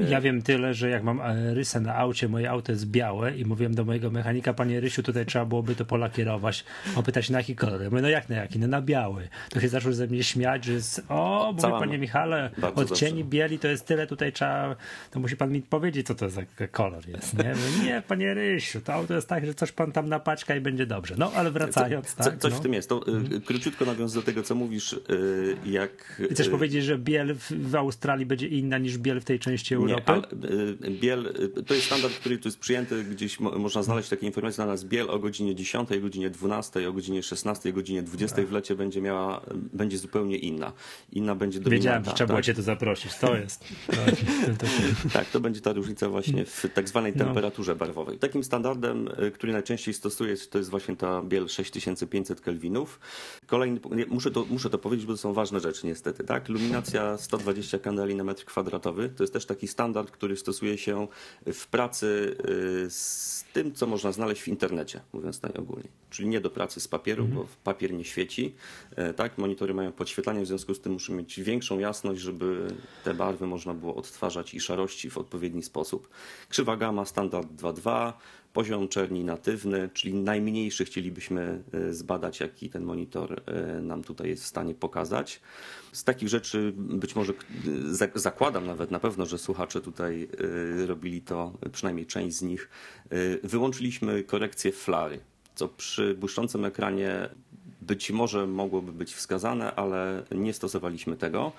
ja 0.09 0.20
wiem 0.20 0.42
tyle, 0.42 0.75
że 0.75 0.90
jak 0.90 1.03
mam 1.03 1.20
e, 1.20 1.55
rysę 1.55 1.81
na 1.81 1.96
aucie, 1.96 2.29
moje 2.29 2.51
auto 2.51 2.72
jest 2.72 2.87
białe 2.87 3.37
i 3.37 3.44
mówiłem 3.44 3.75
do 3.75 3.85
mojego 3.85 4.11
mechanika, 4.11 4.55
panie 4.55 4.81
Rysiu, 4.81 5.03
tutaj 5.03 5.27
trzeba 5.27 5.44
byłoby 5.44 5.75
to 5.75 5.85
polakierować. 5.85 6.64
On 6.96 7.03
pyta 7.03 7.22
się 7.22 7.33
na 7.33 7.38
jaki 7.38 7.57
kolor. 7.57 7.83
Ja 7.83 7.90
mówię, 7.90 8.03
no 8.03 8.09
jak 8.09 8.29
na 8.29 8.37
jaki? 8.37 8.59
No 8.59 8.66
na 8.66 8.83
biały. 8.83 9.29
To 9.51 9.61
się 9.61 9.68
zaczął 9.68 9.92
ze 9.92 10.07
mnie 10.07 10.25
śmiać, 10.25 10.64
że 10.64 10.72
jest, 10.72 11.03
o, 11.09 11.53
mówię, 11.57 11.68
panie 11.79 11.98
Michale, 11.98 12.51
od 12.75 12.98
cieni 12.98 13.25
bieli 13.25 13.59
to 13.59 13.68
jest 13.68 13.87
tyle, 13.87 14.07
tutaj 14.07 14.33
trzeba, 14.33 14.77
to 15.11 15.20
musi 15.20 15.37
pan 15.37 15.53
mi 15.53 15.62
powiedzieć, 15.62 16.07
co 16.07 16.14
to 16.14 16.31
za 16.31 16.42
kolor 16.72 17.09
jest. 17.09 17.38
Nie, 17.38 17.55
mówię, 17.55 17.85
nie 17.87 18.03
panie 18.09 18.35
Rysiu, 18.35 18.81
to 18.81 18.94
auto 18.94 19.14
jest 19.14 19.29
tak, 19.29 19.46
że 19.46 19.55
coś 19.55 19.72
pan 19.72 19.92
tam 19.92 20.09
napaćka 20.09 20.57
i 20.57 20.61
będzie 20.61 20.87
dobrze. 20.87 21.14
No, 21.18 21.33
ale 21.35 21.51
wracając, 21.51 22.14
co, 22.14 22.25
tak. 22.25 22.38
coś 22.38 22.53
no. 22.53 22.59
w 22.59 22.62
tym 22.62 22.75
jest. 22.75 22.88
To, 22.88 23.01
y, 23.37 23.40
króciutko 23.40 23.85
nawiązując 23.85 24.14
do 24.14 24.22
tego, 24.22 24.42
co 24.42 24.55
mówisz, 24.55 25.01
jak... 25.64 26.22
Chcesz 26.31 26.48
powiedzieć, 26.48 26.85
że 26.85 26.98
biel 26.98 27.35
w, 27.35 27.70
w 27.70 27.77
Australii 27.77 28.27
będzie 28.27 28.48
inna 28.48 28.79
niż 28.79 28.98
biel 28.98 29.20
w 29.20 29.25
tej 29.25 29.38
części 29.38 29.52
Europy? 29.75 29.93
Nie, 29.93 30.07
ale, 30.07 30.23
Y, 30.85 30.91
biel, 30.91 31.27
y, 31.59 31.62
to 31.62 31.75
jest 31.75 31.87
standard, 31.87 32.15
który 32.15 32.38
tu 32.38 32.49
jest 32.49 32.59
przyjęty, 32.59 33.05
gdzieś 33.05 33.41
można 33.41 33.83
znaleźć 33.83 34.09
takie 34.09 34.27
informacje 34.27 34.65
na 34.65 34.71
nas. 34.71 34.85
Biel 34.85 35.11
o 35.11 35.19
godzinie 35.19 35.55
10, 35.55 35.88
godzinie 36.01 36.31
12, 36.31 36.88
o 36.88 36.93
godzinie 36.93 37.23
16, 37.23 37.73
godzinie 37.73 38.03
20 38.03 38.43
w 38.47 38.53
lecie 38.53 38.75
będzie 38.75 39.01
miała, 39.01 39.41
będzie 39.55 39.99
zupełnie 39.99 40.37
inna. 40.37 40.73
Inna 41.12 41.35
będzie 41.35 41.61
dominanta. 41.61 41.83
Wiedziałem, 41.83 42.05
że 42.05 42.12
trzeba 42.12 42.35
tak? 42.35 42.45
cię 42.45 42.55
tu 42.55 42.62
zaprosić. 42.62 43.15
To 43.15 43.37
jest. 43.37 43.65
tak, 45.12 45.31
to 45.31 45.41
będzie 45.41 45.61
ta 45.61 45.73
różnica 45.73 46.09
właśnie 46.09 46.45
w 46.45 46.67
tak 46.75 46.88
zwanej 46.88 47.12
no. 47.17 47.25
temperaturze 47.25 47.77
barwowej. 47.77 48.19
Takim 48.19 48.45
standardem, 48.45 49.09
y, 49.09 49.31
który 49.31 49.53
najczęściej 49.53 49.95
stosuje, 49.95 50.37
to 50.37 50.59
jest 50.59 50.71
właśnie 50.71 50.97
ta 50.97 51.23
biel 51.23 51.49
6500 51.49 52.41
kelwinów. 52.41 53.01
Kolejny, 53.47 53.81
muszę 54.09 54.31
to, 54.31 54.47
muszę 54.51 54.71
to 54.71 54.79
powiedzieć, 54.79 55.07
bo 55.07 55.12
to 55.12 55.19
są 55.19 55.33
ważne 55.33 55.61
rzeczy 55.61 55.87
niestety. 55.87 56.25
Tak? 56.25 56.49
Luminacja 56.49 57.19
120 57.19 57.79
kandeli 57.79 58.15
na 58.15 58.25
metr 58.25 58.45
kwadratowy 58.45 59.09
to 59.17 59.23
jest 59.23 59.33
też 59.33 59.41
taki 59.46 59.68
standard, 59.68 60.11
który 60.11 60.33
który 60.33 60.40
stosuje 60.40 60.78
się 60.78 61.09
w 61.46 61.66
pracy 61.66 62.37
y, 62.87 62.90
z 62.90 63.44
tym, 63.52 63.74
co 63.74 63.87
można 63.87 64.12
znaleźć 64.12 64.42
w 64.42 64.48
internecie, 64.48 65.00
mówiąc 65.12 65.42
najogólniej. 65.42 65.88
Czyli 66.11 66.28
nie 66.28 66.40
do 66.40 66.50
pracy 66.50 66.81
z 66.81 66.88
papieru, 66.88 67.24
mhm. 67.24 67.40
bo 67.42 67.48
papier 67.64 67.92
nie 67.92 68.05
świeci. 68.05 68.55
E, 68.96 69.14
tak, 69.14 69.38
monitory 69.38 69.74
mają 69.74 69.92
podświetlanie, 69.92 70.42
w 70.42 70.46
związku 70.46 70.74
z 70.74 70.81
tym 70.81 70.92
muszą 70.92 71.14
mieć 71.14 71.40
większą 71.40 71.78
jasność, 71.78 72.20
żeby 72.20 72.66
te 73.05 73.14
barwy 73.14 73.46
można 73.46 73.74
było 73.74 73.94
odtwarzać 73.94 74.55
i 74.55 74.61
szarości 74.61 75.11
w 75.11 75.18
odpowiedni 75.18 75.62
sposób. 75.62 76.09
Krzywa 76.48 76.76
gama 76.76 77.05
standard 77.05 77.48
2.2, 77.48 78.12
poziom 78.53 78.88
czerni 78.88 79.25
natywny, 79.25 79.91
czyli 79.95 80.15
najmniejszy 80.15 80.85
chcielibyśmy 80.85 81.62
e, 81.73 81.93
zbadać, 81.93 82.41
jaki 82.41 82.71
ten 82.71 82.85
monitor 82.85 83.43
e, 83.47 83.81
nam 83.81 84.05
tutaj 84.05 84.29
jest 84.29 84.45
w 84.45 84.47
stanie 84.47 84.75
pokazać. 84.75 85.41
Z 85.93 86.05
takich 86.05 86.29
rzeczy 86.29 86.73
być 86.77 87.17
może 87.17 87.33
zakładam 88.15 88.67
nawet 88.67 88.91
na 88.91 89.01
pewno, 89.01 89.27
że 89.27 89.38
słuchacze 89.38 89.81
tutaj 89.81 90.29
robili 90.87 91.21
to, 91.21 91.53
przynajmniej 91.73 92.07
część 92.07 92.37
z 92.37 92.43
nich. 92.43 92.69
Wyłączyliśmy 93.43 94.25
korekcję 94.25 94.73
flary 94.73 95.21
co 95.55 95.69
przy 95.69 96.15
błyszczącym 96.15 96.65
ekranie 96.65 97.29
być 97.81 98.11
może 98.11 98.47
mogłoby 98.47 98.93
być 98.93 99.15
wskazane, 99.15 99.75
ale 99.75 100.23
nie 100.31 100.53
stosowaliśmy 100.53 101.17
tego. 101.17 101.53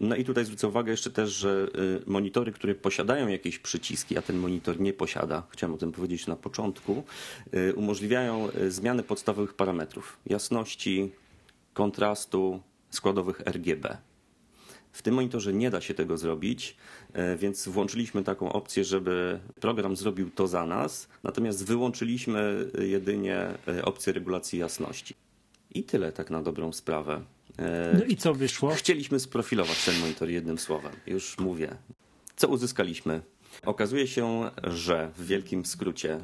No 0.00 0.16
i 0.16 0.24
tutaj 0.24 0.44
zwrócę 0.44 0.68
uwagę 0.68 0.90
jeszcze 0.90 1.10
też, 1.10 1.30
że 1.30 1.68
y, 2.06 2.10
monitory, 2.10 2.52
które 2.52 2.74
posiadają 2.74 3.28
jakieś 3.28 3.58
przyciski, 3.58 4.18
a 4.18 4.22
ten 4.22 4.36
monitor 4.36 4.80
nie 4.80 4.92
posiada, 4.92 5.42
chciałem 5.50 5.74
o 5.74 5.78
tym 5.78 5.92
powiedzieć 5.92 6.26
na 6.26 6.36
początku, 6.36 7.04
y, 7.54 7.74
umożliwiają 7.74 8.48
y, 8.50 8.70
zmianę 8.70 9.02
podstawowych 9.02 9.54
parametrów 9.54 10.18
jasności, 10.26 11.12
kontrastu, 11.74 12.60
składowych 12.90 13.40
RGB. 13.40 13.96
W 14.92 15.02
tym 15.02 15.14
monitorze 15.14 15.52
nie 15.52 15.70
da 15.70 15.80
się 15.80 15.94
tego 15.94 16.18
zrobić, 16.18 16.76
więc 17.36 17.68
włączyliśmy 17.68 18.24
taką 18.24 18.52
opcję, 18.52 18.84
żeby 18.84 19.40
program 19.60 19.96
zrobił 19.96 20.30
to 20.30 20.48
za 20.48 20.66
nas, 20.66 21.08
natomiast 21.22 21.66
wyłączyliśmy 21.66 22.70
jedynie 22.78 23.46
opcję 23.82 24.12
regulacji 24.12 24.58
jasności. 24.58 25.14
I 25.74 25.84
tyle 25.84 26.12
tak 26.12 26.30
na 26.30 26.42
dobrą 26.42 26.72
sprawę. 26.72 27.22
E, 27.60 27.96
no 27.98 28.04
i 28.04 28.16
co 28.16 28.34
wyszło? 28.34 28.74
Chcieliśmy 28.74 29.20
sprofilować 29.20 29.84
ten 29.84 29.98
monitor 29.98 30.28
jednym 30.28 30.58
słowem. 30.58 30.92
Już 31.06 31.38
mówię. 31.38 31.76
Co 32.36 32.48
uzyskaliśmy? 32.48 33.20
Okazuje 33.66 34.06
się, 34.06 34.50
że 34.62 35.10
w 35.16 35.26
wielkim 35.26 35.66
skrócie 35.66 36.20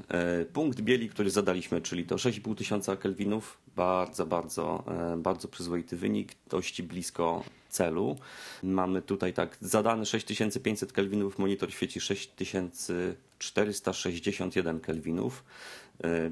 punkt 0.52 0.80
bieli, 0.80 1.08
który 1.08 1.30
zadaliśmy, 1.30 1.80
czyli 1.80 2.04
to 2.04 2.16
6,5 2.16 2.54
tysiąca 2.54 2.96
kelwinów, 2.96 3.58
bardzo, 3.76 4.26
bardzo, 4.26 4.84
bardzo 5.16 5.48
przyzwoity 5.48 5.96
wynik, 5.96 6.32
dość 6.50 6.82
blisko 6.82 7.44
celu. 7.68 8.16
Mamy 8.62 9.02
tutaj 9.02 9.32
tak 9.32 9.56
zadane 9.60 10.06
6500 10.06 10.92
kelwinów, 10.92 11.38
monitor 11.38 11.72
świeci 11.72 12.00
6461 12.00 14.80
kelwinów, 14.80 15.44
e, 15.44 15.46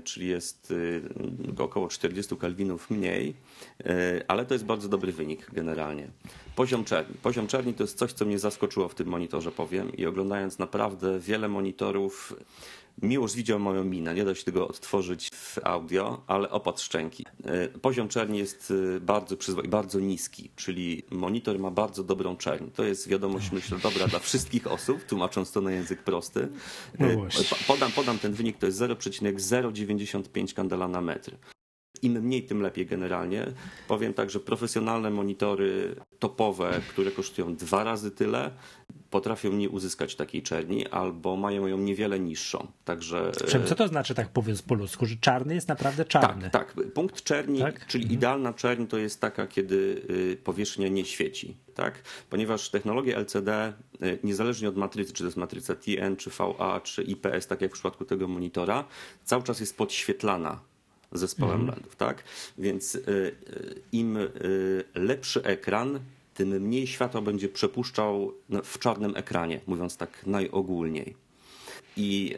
czyli 0.05 0.29
jest 0.29 0.73
e, 1.59 1.63
około 1.63 1.89
40 1.89 2.37
kelwinów 2.37 2.91
mniej, 2.91 3.35
e, 3.85 4.21
ale 4.29 4.47
to 4.47 4.55
jest 4.55 4.65
bardzo 4.65 4.89
dobry 4.89 5.13
wynik 5.13 5.51
generalnie. 5.53 6.09
Poziom 6.57 6.85
czerni. 6.85 7.15
Poziom 7.23 7.47
czerni 7.47 7.75
to 7.75 7.83
jest 7.83 7.99
coś, 7.99 8.13
co 8.13 8.25
mnie 8.25 8.39
zaskoczyło 8.39 8.89
w 8.89 8.95
tym 8.95 9.09
monitorze, 9.09 9.53
powiem, 9.53 9.97
i 9.97 10.07
oglądając 10.07 10.59
naprawdę 10.59 11.21
wiele 11.21 11.49
monitorów, 11.49 12.35
Miłość 13.03 13.37
widział 13.37 13.59
moją 13.59 13.85
minę, 13.85 14.15
nie 14.15 14.25
da 14.25 14.35
się 14.35 14.45
tego 14.45 14.69
odtworzyć 14.69 15.31
w 15.31 15.59
audio, 15.65 16.23
ale 16.27 16.51
opad 16.51 16.81
szczęki. 16.81 17.27
E, 17.45 17.69
poziom 17.69 18.09
czerni 18.09 18.39
jest 18.39 18.73
e, 18.97 19.01
bardzo 19.01 19.37
bardzo 19.69 20.01
niski, 20.01 20.51
czyli 20.57 21.03
monitor 21.11 21.59
ma 21.59 21.71
bardzo 21.71 22.05
dobrą 22.05 22.37
czerń. 22.37 22.71
To 22.75 22.85
jest 22.85 23.09
wiadomość, 23.09 23.53
myślę, 23.53 23.79
dobra 23.79 24.07
dla 24.07 24.19
wszystkich 24.19 24.67
osób, 24.67 25.05
tłumacząc 25.05 25.53
to 25.53 25.61
na 25.61 25.73
język 25.73 26.03
prosty. 26.03 26.49
No 26.99 27.09
podam, 27.67 27.93
podam 27.93 28.19
ten 28.19 28.33
wynik, 28.33 28.59
to 28.59 28.67
jest 28.67 28.79
0,095 28.79 30.55
kandela 30.55 30.89
na 30.89 31.01
metr. 31.01 31.37
Im 32.05 32.13
mniej, 32.13 32.43
tym 32.43 32.63
lepiej 32.63 32.87
generalnie. 32.87 33.47
Powiem 33.89 34.15
tak, 34.15 34.31
że 34.31 34.41
profesjonalne 34.41 35.11
monitory 35.11 35.97
topowe, 36.19 36.81
które 36.89 37.11
kosztują 37.11 37.57
dwa 37.57 37.85
razy 37.85 38.11
tyle, 38.11 38.51
potrafią 39.11 39.53
nie 39.53 39.71
uzyskać 39.71 40.17
takiej 40.17 40.43
czerni 40.43 40.87
albo 40.87 41.37
mają 41.37 41.67
ją 41.67 41.79
niewiele 41.79 42.21
niższą. 42.21 42.67
Także. 42.85 43.33
Co 43.67 43.75
to 43.75 43.89
znaczy, 43.89 44.15
tak 44.15 44.29
mówiąc 44.37 44.63
po 44.63 44.75
ludzku, 44.75 45.07
że 45.07 45.17
czarny 45.17 45.55
jest 45.55 45.69
naprawdę 45.69 46.05
czarny? 46.05 46.51
Tak, 46.51 46.73
tak. 46.73 46.93
Punkt 46.93 47.23
czerni, 47.23 47.59
tak? 47.59 47.87
czyli 47.87 48.05
mhm. 48.05 48.19
idealna 48.19 48.53
czerń 48.53 48.87
to 48.87 48.99
jest 48.99 49.21
taka, 49.21 49.47
kiedy 49.47 50.03
y, 50.11 50.37
powierzchnia 50.45 50.89
nie 50.89 51.05
świeci. 51.05 51.57
Tak? 51.75 52.03
Ponieważ 52.31 52.71
technologia 52.71 53.19
LCD, 53.19 53.73
y, 54.03 54.19
niezależnie 54.25 54.69
od 54.69 54.77
matrycy, 54.77 55.13
czy 55.13 55.19
to 55.19 55.25
jest 55.25 55.37
matryca 55.37 55.75
TN, 55.75 56.17
czy 56.17 56.31
VA, 56.31 56.81
czy 56.81 57.03
IPS, 57.03 57.47
tak 57.47 57.61
jak 57.61 57.71
w 57.71 57.75
przypadku 57.75 58.05
tego 58.05 58.29
monitora, 58.29 58.85
cały 59.25 59.43
czas 59.43 59.61
jest 59.61 59.77
podświetlana 59.77 60.61
zespołem 61.15 61.61
mhm. 61.61 61.79
LEDów, 61.79 61.97
tak? 61.97 62.25
Więc 62.59 62.95
y, 62.95 63.01
y, 63.09 63.35
im 63.93 64.17
y, 64.17 64.31
lepszy 64.95 65.43
ekran, 65.43 66.01
tym 66.35 66.49
mniej 66.49 66.87
światła 66.87 67.21
będzie 67.21 67.49
przepuszczał 67.49 68.33
w 68.65 68.79
czarnym 68.79 69.17
ekranie, 69.17 69.61
mówiąc 69.67 69.97
tak 69.97 70.27
najogólniej. 70.27 71.25
I 71.97 72.37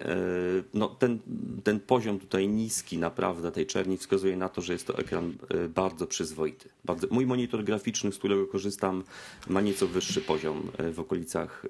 no, 0.75 0.89
ten, 0.89 1.19
ten 1.65 1.81
poziom 1.81 2.19
tutaj 2.19 2.49
niski 2.49 2.99
naprawdę 2.99 3.53
tej 3.53 3.67
czerni 3.67 3.97
wskazuje 3.97 4.37
na 4.37 4.49
to, 4.49 4.61
że 4.61 4.73
jest 4.73 4.87
to 4.87 4.99
ekran 4.99 5.35
bardzo 5.75 6.07
przyzwoity. 6.07 6.69
Bardzo, 6.85 7.07
mój 7.11 7.27
monitor 7.27 7.65
graficzny, 7.65 8.13
z 8.13 8.19
którego 8.19 8.47
korzystam, 8.47 9.05
ma 9.49 9.61
nieco 9.61 9.87
wyższy 9.87 10.21
poziom 10.21 10.71
w 10.93 11.01
okolicach, 11.01 11.67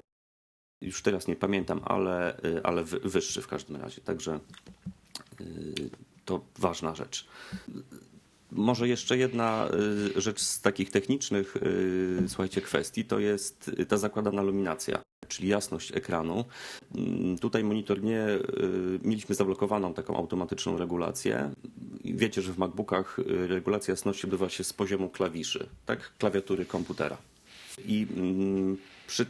już 0.80 1.02
teraz 1.02 1.28
nie 1.28 1.36
pamiętam, 1.36 1.80
ale, 1.84 2.40
ale 2.62 2.84
wyższy 2.84 3.42
w 3.42 3.48
każdym 3.48 3.76
razie. 3.76 4.00
Także 4.00 4.40
to 6.26 6.40
ważna 6.58 6.94
rzecz. 6.94 7.26
Może 8.52 8.88
jeszcze 8.88 9.18
jedna 9.18 9.68
y, 10.16 10.20
rzecz 10.20 10.40
z 10.40 10.60
takich 10.60 10.90
technicznych, 10.90 11.56
y, 11.56 12.28
słuchajcie, 12.28 12.60
kwestii, 12.60 13.04
to 13.04 13.18
jest 13.18 13.70
ta 13.88 13.96
zakładana 13.96 14.42
luminacja, 14.42 15.02
czyli 15.28 15.48
jasność 15.48 15.92
ekranu. 15.96 16.44
Mm, 16.94 17.38
tutaj 17.38 17.64
monitor 17.64 18.02
nie, 18.02 18.28
y, 18.28 18.40
mieliśmy 19.02 19.34
zablokowaną 19.34 19.94
taką 19.94 20.16
automatyczną 20.16 20.78
regulację. 20.78 21.50
Wiecie, 22.04 22.42
że 22.42 22.52
w 22.52 22.58
MacBookach 22.58 23.18
regulacja 23.26 23.92
jasności 23.92 24.26
odbywa 24.26 24.48
się 24.48 24.64
z 24.64 24.72
poziomu 24.72 25.08
klawiszy, 25.08 25.68
tak? 25.86 26.12
Klawiatury 26.18 26.64
komputera. 26.64 27.16
I 27.84 28.06
mm, 28.16 28.76
przy 29.06 29.26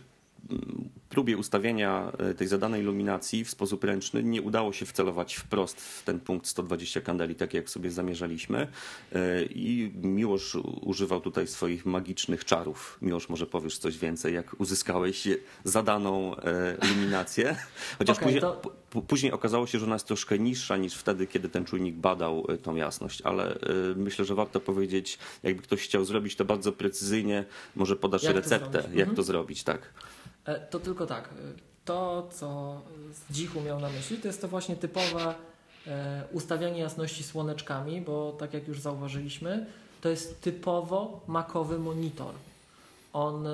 próbie 1.09 1.37
ustawienia 1.37 2.13
e, 2.19 2.35
tej 2.35 2.47
zadanej 2.47 2.83
iluminacji 2.83 3.45
w 3.45 3.51
sposób 3.51 3.85
ręczny 3.85 4.23
nie 4.23 4.43
udało 4.43 4.73
się 4.73 4.87
wcelować 4.87 5.35
wprost 5.35 5.81
w 5.81 6.05
ten 6.05 6.21
punkt 6.21 6.47
120 6.47 7.01
kandeli, 7.01 7.35
tak 7.35 7.55
jak 7.55 7.71
sobie 7.71 7.91
zamierzaliśmy. 7.91 8.69
E, 9.13 9.43
I 9.45 9.93
Miłosz 10.03 10.57
używał 10.81 11.21
tutaj 11.21 11.47
swoich 11.47 11.87
magicznych 11.87 12.45
czarów. 12.45 12.99
Miłosz, 13.03 13.29
może 13.29 13.47
powiesz 13.47 13.79
coś 13.79 13.99
więcej, 13.99 14.35
jak 14.35 14.61
uzyskałeś 14.61 15.29
zadaną 15.65 16.37
e, 16.37 16.77
iluminację. 16.83 17.57
Chociaż 17.99 18.17
okay, 18.17 18.25
później, 18.25 18.41
to... 18.41 18.61
później 19.07 19.33
okazało 19.33 19.67
się, 19.67 19.79
że 19.79 19.85
ona 19.85 19.95
jest 19.95 20.07
troszkę 20.07 20.39
niższa 20.39 20.77
niż 20.77 20.95
wtedy, 20.95 21.27
kiedy 21.27 21.49
ten 21.49 21.65
czujnik 21.65 21.95
badał 21.95 22.47
tą 22.63 22.75
jasność, 22.75 23.23
ale 23.23 23.59
myślę, 23.97 24.25
że 24.25 24.35
warto 24.35 24.61
powiedzieć, 24.61 25.19
jakby 25.43 25.63
ktoś 25.63 25.81
chciał 25.83 26.05
zrobić 26.05 26.37
to 26.37 26.45
bardzo 26.45 26.73
precyzyjnie, 26.73 27.45
może 27.77 27.97
podasz 27.97 28.23
jak 28.23 28.37
receptę, 28.37 28.79
jak 28.79 28.87
mhm. 28.87 29.17
to 29.17 29.23
zrobić, 29.23 29.65
tak. 29.65 29.93
E, 30.47 30.61
to 30.61 30.81
tylko 30.81 31.07
tak. 31.07 31.25
E, 31.25 31.33
to, 31.85 32.29
co 32.33 32.81
Dzichu 33.31 33.61
miał 33.61 33.81
na 33.81 33.89
myśli, 33.89 34.19
to 34.19 34.29
jest 34.29 34.41
to 34.41 34.49
właśnie 34.49 34.77
typowe 34.77 35.35
e, 35.87 36.23
ustawianie 36.33 36.81
jasności 36.81 37.25
słoneczkami, 37.25 38.01
bo 38.01 38.33
tak 38.33 38.55
jak 38.55 38.69
już 38.69 38.81
zauważyliśmy, 38.81 39.67
to 40.01 40.09
jest 40.09 40.41
typowo 40.41 41.21
makowy 41.27 41.79
monitor. 41.79 42.35
On, 43.13 43.49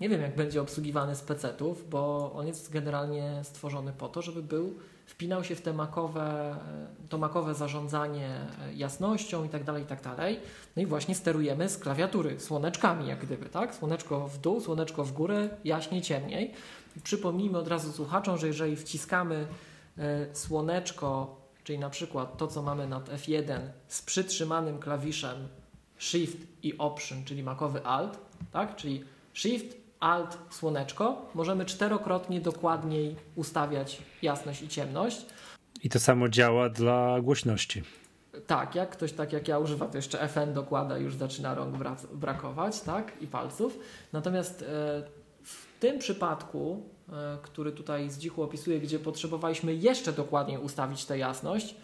nie 0.00 0.08
wiem 0.08 0.20
jak 0.20 0.36
będzie 0.36 0.60
obsługiwany 0.60 1.16
z 1.16 1.20
PC-ów, 1.20 1.90
bo 1.90 2.32
on 2.34 2.46
jest 2.46 2.72
generalnie 2.72 3.40
stworzony 3.42 3.92
po 3.92 4.08
to, 4.08 4.22
żeby 4.22 4.42
był 4.42 4.74
wpinał 5.08 5.44
się 5.44 5.54
w 5.56 5.60
te 5.60 5.72
makowe, 5.72 6.56
to 7.08 7.18
makowe 7.18 7.54
zarządzanie 7.54 8.40
jasnością 8.74 9.44
i 9.44 9.48
tak 9.48 9.64
dalej, 9.64 9.82
i 9.82 9.86
tak 9.86 10.02
dalej. 10.02 10.40
No 10.76 10.82
i 10.82 10.86
właśnie 10.86 11.14
sterujemy 11.14 11.68
z 11.68 11.78
klawiatury, 11.78 12.40
słoneczkami 12.40 13.08
jak 13.08 13.24
gdyby, 13.24 13.46
tak? 13.46 13.74
Słoneczko 13.74 14.28
w 14.28 14.38
dół, 14.38 14.60
słoneczko 14.60 15.04
w 15.04 15.12
górę, 15.12 15.48
jaśniej, 15.64 16.02
ciemniej. 16.02 16.52
Przypomnijmy 17.02 17.58
od 17.58 17.68
razu 17.68 17.92
słuchaczom, 17.92 18.38
że 18.38 18.46
jeżeli 18.46 18.76
wciskamy 18.76 19.46
e, 19.98 20.34
słoneczko, 20.34 21.36
czyli 21.64 21.78
na 21.78 21.90
przykład 21.90 22.36
to, 22.36 22.46
co 22.46 22.62
mamy 22.62 22.88
nad 22.88 23.08
F1 23.08 23.60
z 23.88 24.02
przytrzymanym 24.02 24.78
klawiszem 24.78 25.48
Shift 25.98 26.38
i 26.62 26.78
Option, 26.78 27.24
czyli 27.24 27.42
makowy 27.42 27.86
Alt, 27.86 28.18
tak? 28.52 28.76
Czyli 28.76 29.04
Shift, 29.34 29.76
Alt, 30.00 30.38
słoneczko, 30.50 31.26
możemy 31.34 31.64
czterokrotnie 31.64 32.40
dokładniej 32.40 33.16
ustawiać 33.36 34.02
jasność 34.22 34.62
i 34.62 34.68
ciemność. 34.68 35.26
I 35.82 35.88
to 35.88 36.00
samo 36.00 36.28
działa 36.28 36.68
dla 36.68 37.20
głośności. 37.20 37.82
Tak, 38.46 38.74
jak 38.74 38.90
ktoś 38.90 39.12
tak 39.12 39.32
jak 39.32 39.48
ja 39.48 39.58
używa, 39.58 39.86
to 39.86 39.96
jeszcze 39.96 40.28
FN 40.28 40.54
dokłada, 40.54 40.98
już 40.98 41.14
zaczyna 41.14 41.54
rąk 41.54 41.76
brakować, 42.14 42.80
tak, 42.80 43.12
i 43.20 43.26
palców. 43.26 43.78
Natomiast 44.12 44.62
e, 44.62 44.66
w 45.42 45.66
tym 45.80 45.98
przypadku, 45.98 46.82
e, 47.12 47.38
który 47.42 47.72
tutaj 47.72 48.10
z 48.10 48.18
dzichu 48.18 48.42
opisuję, 48.42 48.80
gdzie 48.80 48.98
potrzebowaliśmy 48.98 49.74
jeszcze 49.74 50.12
dokładniej 50.12 50.58
ustawić 50.58 51.04
tę 51.04 51.18
jasność, 51.18 51.74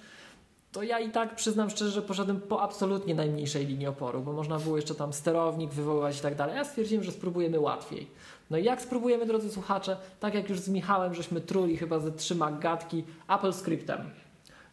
to 0.74 0.82
ja 0.82 0.98
i 0.98 1.10
tak 1.10 1.36
przyznam 1.36 1.70
szczerze, 1.70 1.90
że 1.90 2.02
poszedłem 2.02 2.40
po 2.40 2.62
absolutnie 2.62 3.14
najmniejszej 3.14 3.66
linii 3.66 3.86
oporu, 3.86 4.22
bo 4.22 4.32
można 4.32 4.58
było 4.58 4.76
jeszcze 4.76 4.94
tam 4.94 5.12
sterownik 5.12 5.70
wywoływać 5.70 6.18
i 6.18 6.20
tak 6.20 6.34
dalej. 6.34 6.56
Ja 6.56 6.64
stwierdziłem, 6.64 7.04
że 7.04 7.12
spróbujemy 7.12 7.60
łatwiej. 7.60 8.06
No 8.50 8.58
i 8.58 8.64
jak 8.64 8.82
spróbujemy, 8.82 9.26
drodzy 9.26 9.50
słuchacze, 9.50 9.96
tak 10.20 10.34
jak 10.34 10.50
już 10.50 10.60
z 10.60 10.68
Michałem, 10.68 11.14
żeśmy 11.14 11.40
truli 11.40 11.76
chyba 11.76 11.98
ze 11.98 12.12
trzy 12.12 12.36
gadki 12.60 13.04
Apple 13.28 13.52
Scriptem. 13.52 14.10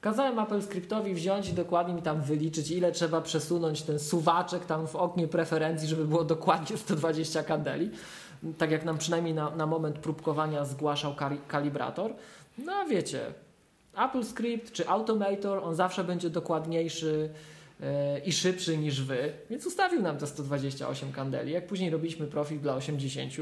Kazałem 0.01 0.39
Apple 0.39 0.61
Scriptowi 0.61 1.13
wziąć 1.13 1.49
i 1.49 1.53
dokładnie 1.53 1.93
mi 1.93 2.01
tam 2.01 2.21
wyliczyć, 2.21 2.71
ile 2.71 2.91
trzeba 2.91 3.21
przesunąć 3.21 3.81
ten 3.81 3.99
suwaczek 3.99 4.65
tam 4.65 4.87
w 4.87 4.95
oknie 4.95 5.27
preferencji, 5.27 5.87
żeby 5.87 6.05
było 6.05 6.23
dokładnie 6.23 6.77
120 6.77 7.43
kandeli. 7.43 7.89
Tak 8.57 8.71
jak 8.71 8.85
nam 8.85 8.97
przynajmniej 8.97 9.33
na, 9.33 9.49
na 9.55 9.65
moment 9.65 9.99
próbkowania 9.99 10.65
zgłaszał 10.65 11.15
kalibrator. 11.47 12.13
No 12.57 12.73
a 12.73 12.85
wiecie, 12.85 13.33
Apple 13.97 14.23
Script 14.23 14.71
czy 14.71 14.87
Automator, 14.89 15.63
on 15.63 15.75
zawsze 15.75 16.03
będzie 16.03 16.29
dokładniejszy 16.29 17.29
e, 17.81 18.19
i 18.19 18.31
szybszy 18.31 18.77
niż 18.77 19.01
wy, 19.01 19.33
więc 19.49 19.65
ustawił 19.65 20.01
nam 20.01 20.17
te 20.17 20.27
128 20.27 21.11
kandeli. 21.11 21.51
Jak 21.51 21.67
później 21.67 21.89
robiliśmy 21.89 22.27
profil 22.27 22.59
dla 22.59 22.75
80, 22.75 23.33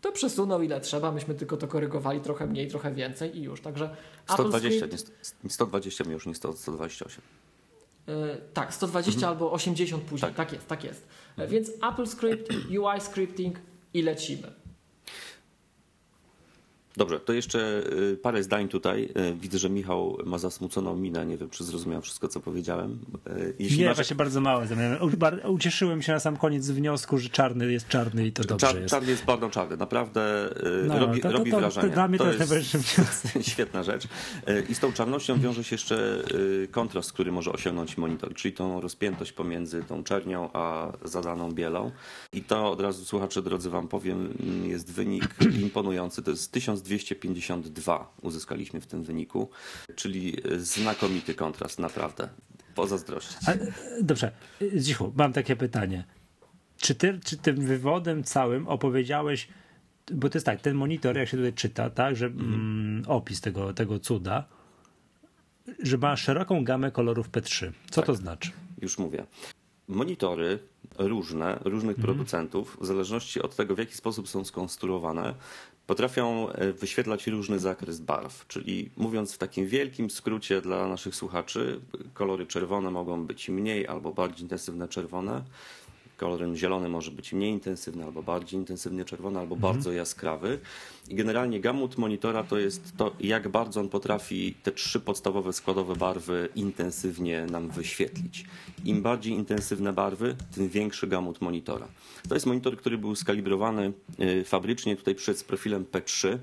to 0.00 0.12
przesunął 0.12 0.62
ile 0.62 0.80
trzeba, 0.80 1.12
myśmy 1.12 1.34
tylko 1.34 1.56
to 1.56 1.68
korygowali 1.68 2.20
trochę 2.20 2.46
mniej, 2.46 2.68
trochę 2.68 2.94
więcej 2.94 3.38
i 3.38 3.42
już. 3.42 3.60
Także 3.60 3.96
120, 4.30 4.86
Script, 4.86 5.12
nie, 5.44 5.50
120 5.50 6.04
już, 6.10 6.26
nie 6.26 6.34
128. 6.34 7.22
Yy, 8.06 8.14
tak, 8.54 8.74
120 8.74 9.12
mhm. 9.12 9.32
albo 9.32 9.52
80 9.52 10.02
później. 10.02 10.30
Tak. 10.30 10.36
tak. 10.36 10.52
jest, 10.52 10.66
tak 10.66 10.84
jest. 10.84 11.06
Mhm. 11.30 11.50
Więc 11.50 11.70
Apple 11.92 12.06
Script, 12.06 12.48
UI 12.70 13.00
Scripting 13.00 13.56
i 13.94 14.02
lecimy. 14.02 14.52
Dobrze, 16.96 17.20
to 17.20 17.32
jeszcze 17.32 17.82
y, 18.12 18.16
parę 18.16 18.42
zdań 18.42 18.68
tutaj. 18.68 19.08
Y, 19.30 19.34
widzę, 19.34 19.58
że 19.58 19.70
Michał 19.70 20.18
ma 20.24 20.38
zasmuconą 20.38 20.96
minę. 20.96 21.26
Nie 21.26 21.36
wiem, 21.36 21.50
czy 21.50 21.64
zrozumiał 21.64 22.02
wszystko, 22.02 22.28
co 22.28 22.40
powiedziałem. 22.40 22.98
Y, 23.26 23.54
jeśli 23.58 23.78
nie, 23.78 23.86
masz... 23.86 23.96
właśnie 23.96 24.16
bardzo 24.16 24.40
mało. 24.40 24.62
Ucieszyłem 25.48 26.02
się 26.02 26.12
na 26.12 26.20
sam 26.20 26.36
koniec 26.36 26.64
z 26.64 26.70
wniosku, 26.70 27.18
że 27.18 27.28
czarny 27.28 27.72
jest 27.72 27.88
czarny 27.88 28.26
i 28.26 28.32
to 28.32 28.44
dobrze 28.44 28.66
Czar, 28.66 28.76
jest. 28.76 28.90
Czarny 28.90 29.10
jest 29.10 29.24
bardzo 29.24 29.50
czarny. 29.50 29.76
Naprawdę 29.76 30.50
no, 30.86 30.98
robi, 30.98 31.20
to, 31.20 31.28
to, 31.28 31.38
robi 31.38 31.50
to, 31.50 31.58
wrażenie. 31.58 31.88
dla 31.88 32.08
mnie 32.08 32.18
to, 32.18 32.32
jest 32.32 32.88
świetna 33.52 33.82
rzecz. 33.82 34.08
I 34.68 34.74
z 34.74 34.80
tą 34.80 34.92
czarnością 34.92 35.40
wiąże 35.40 35.64
się 35.64 35.74
jeszcze 35.74 36.22
kontrast, 36.70 37.12
który 37.12 37.32
może 37.32 37.52
osiągnąć 37.52 37.98
monitor, 37.98 38.34
czyli 38.34 38.54
tą 38.54 38.80
rozpiętość 38.80 39.32
pomiędzy 39.32 39.82
tą 39.82 40.04
czernią 40.04 40.50
a 40.52 40.92
zadaną 41.04 41.52
bielą. 41.52 41.90
I 42.32 42.42
to 42.42 42.70
od 42.70 42.80
razu, 42.80 43.04
słuchacze 43.04 43.42
drodzy, 43.42 43.70
wam 43.70 43.88
powiem, 43.88 44.34
jest 44.64 44.92
wynik 44.92 45.34
imponujący. 45.62 46.22
To 46.22 46.30
jest 46.30 46.52
1000 46.52 46.85
252 46.86 48.12
uzyskaliśmy 48.22 48.80
w 48.80 48.86
tym 48.86 49.02
wyniku, 49.02 49.50
czyli 49.96 50.36
znakomity 50.58 51.34
kontrast, 51.34 51.78
naprawdę. 51.78 52.28
Pozazdrościć. 52.74 53.48
A, 53.48 53.52
dobrze, 54.02 54.32
Zichu, 54.78 55.12
mam 55.16 55.32
takie 55.32 55.56
pytanie. 55.56 56.04
Czy, 56.76 56.94
ty, 56.94 57.20
czy 57.24 57.36
tym 57.36 57.56
wywodem 57.56 58.24
całym 58.24 58.68
opowiedziałeś, 58.68 59.48
bo 60.12 60.28
to 60.28 60.38
jest 60.38 60.46
tak, 60.46 60.60
ten 60.60 60.74
monitor, 60.74 61.16
jak 61.16 61.28
się 61.28 61.36
tutaj 61.36 61.52
czyta, 61.52 61.90
tak, 61.90 62.16
że 62.16 62.26
mhm. 62.26 62.54
mm, 62.54 63.02
opis 63.06 63.40
tego, 63.40 63.72
tego 63.72 63.98
cuda, 63.98 64.44
że 65.82 65.98
ma 65.98 66.16
szeroką 66.16 66.64
gamę 66.64 66.90
kolorów 66.90 67.30
P3. 67.30 67.72
Co 67.90 68.00
tak, 68.00 68.06
to 68.06 68.14
znaczy? 68.14 68.50
Już 68.82 68.98
mówię. 68.98 69.26
Monitory 69.88 70.58
różne, 70.98 71.58
różnych 71.64 71.96
mhm. 71.96 72.02
producentów, 72.06 72.78
w 72.80 72.86
zależności 72.86 73.42
od 73.42 73.56
tego, 73.56 73.74
w 73.74 73.78
jaki 73.78 73.94
sposób 73.94 74.28
są 74.28 74.44
skonstruowane, 74.44 75.34
potrafią 75.86 76.48
e, 76.50 76.72
wyświetlać 76.72 77.26
różny 77.26 77.58
zakres 77.58 78.00
barw. 78.00 78.46
Czyli 78.48 78.90
mówiąc 78.96 79.34
w 79.34 79.38
takim 79.38 79.66
wielkim 79.66 80.10
skrócie 80.10 80.60
dla 80.60 80.88
naszych 80.88 81.14
słuchaczy, 81.14 81.80
kolory 82.14 82.46
czerwone 82.46 82.90
mogą 82.90 83.26
być 83.26 83.48
mniej 83.48 83.86
albo 83.86 84.12
bardziej 84.12 84.42
intensywne 84.42 84.88
czerwone. 84.88 85.42
Kolor 86.16 86.54
zielony 86.54 86.88
może 86.88 87.10
być 87.10 87.32
mniej 87.32 87.52
intensywny 87.52 88.04
albo 88.04 88.22
bardziej 88.22 88.60
intensywnie 88.60 89.04
czerwony, 89.04 89.38
albo 89.38 89.54
mhm. 89.54 89.74
bardzo 89.74 89.92
jaskrawy. 89.92 90.58
I 91.08 91.14
generalnie 91.14 91.60
gamut 91.60 91.98
monitora 91.98 92.42
to 92.42 92.58
jest 92.58 92.96
to, 92.96 93.12
jak 93.20 93.48
bardzo 93.48 93.80
on 93.80 93.88
potrafi 93.88 94.54
te 94.62 94.72
trzy 94.72 95.00
podstawowe 95.00 95.52
składowe 95.52 95.96
barwy 95.96 96.48
intensywnie 96.54 97.46
nam 97.46 97.68
wyświetlić. 97.70 98.44
Im 98.84 99.02
bardziej 99.02 99.32
intensywne 99.32 99.92
barwy, 99.92 100.36
tym 100.54 100.68
większy 100.68 101.06
gamut 101.06 101.40
monitora. 101.40 101.88
To 102.28 102.34
jest 102.34 102.46
monitor, 102.46 102.76
który 102.76 102.98
był 102.98 103.14
skalibrowany 103.14 103.92
y, 104.20 104.44
fabrycznie, 104.44 104.96
tutaj 104.96 105.14
przed 105.14 105.44
profilem 105.44 105.84
P3. 105.84 106.38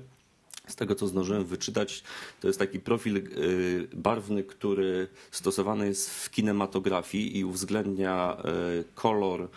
Z 0.68 0.76
tego, 0.76 0.94
co 0.94 1.06
zdążyłem 1.06 1.44
wyczytać, 1.44 2.02
to 2.40 2.46
jest 2.46 2.58
taki 2.58 2.80
profil 2.80 3.16
y, 3.16 3.88
barwny, 3.92 4.44
który 4.44 5.08
stosowany 5.30 5.86
jest 5.86 6.10
w 6.10 6.30
kinematografii 6.30 7.38
i 7.38 7.44
uwzględnia 7.44 8.36
y, 8.80 8.84
kolor 8.94 9.48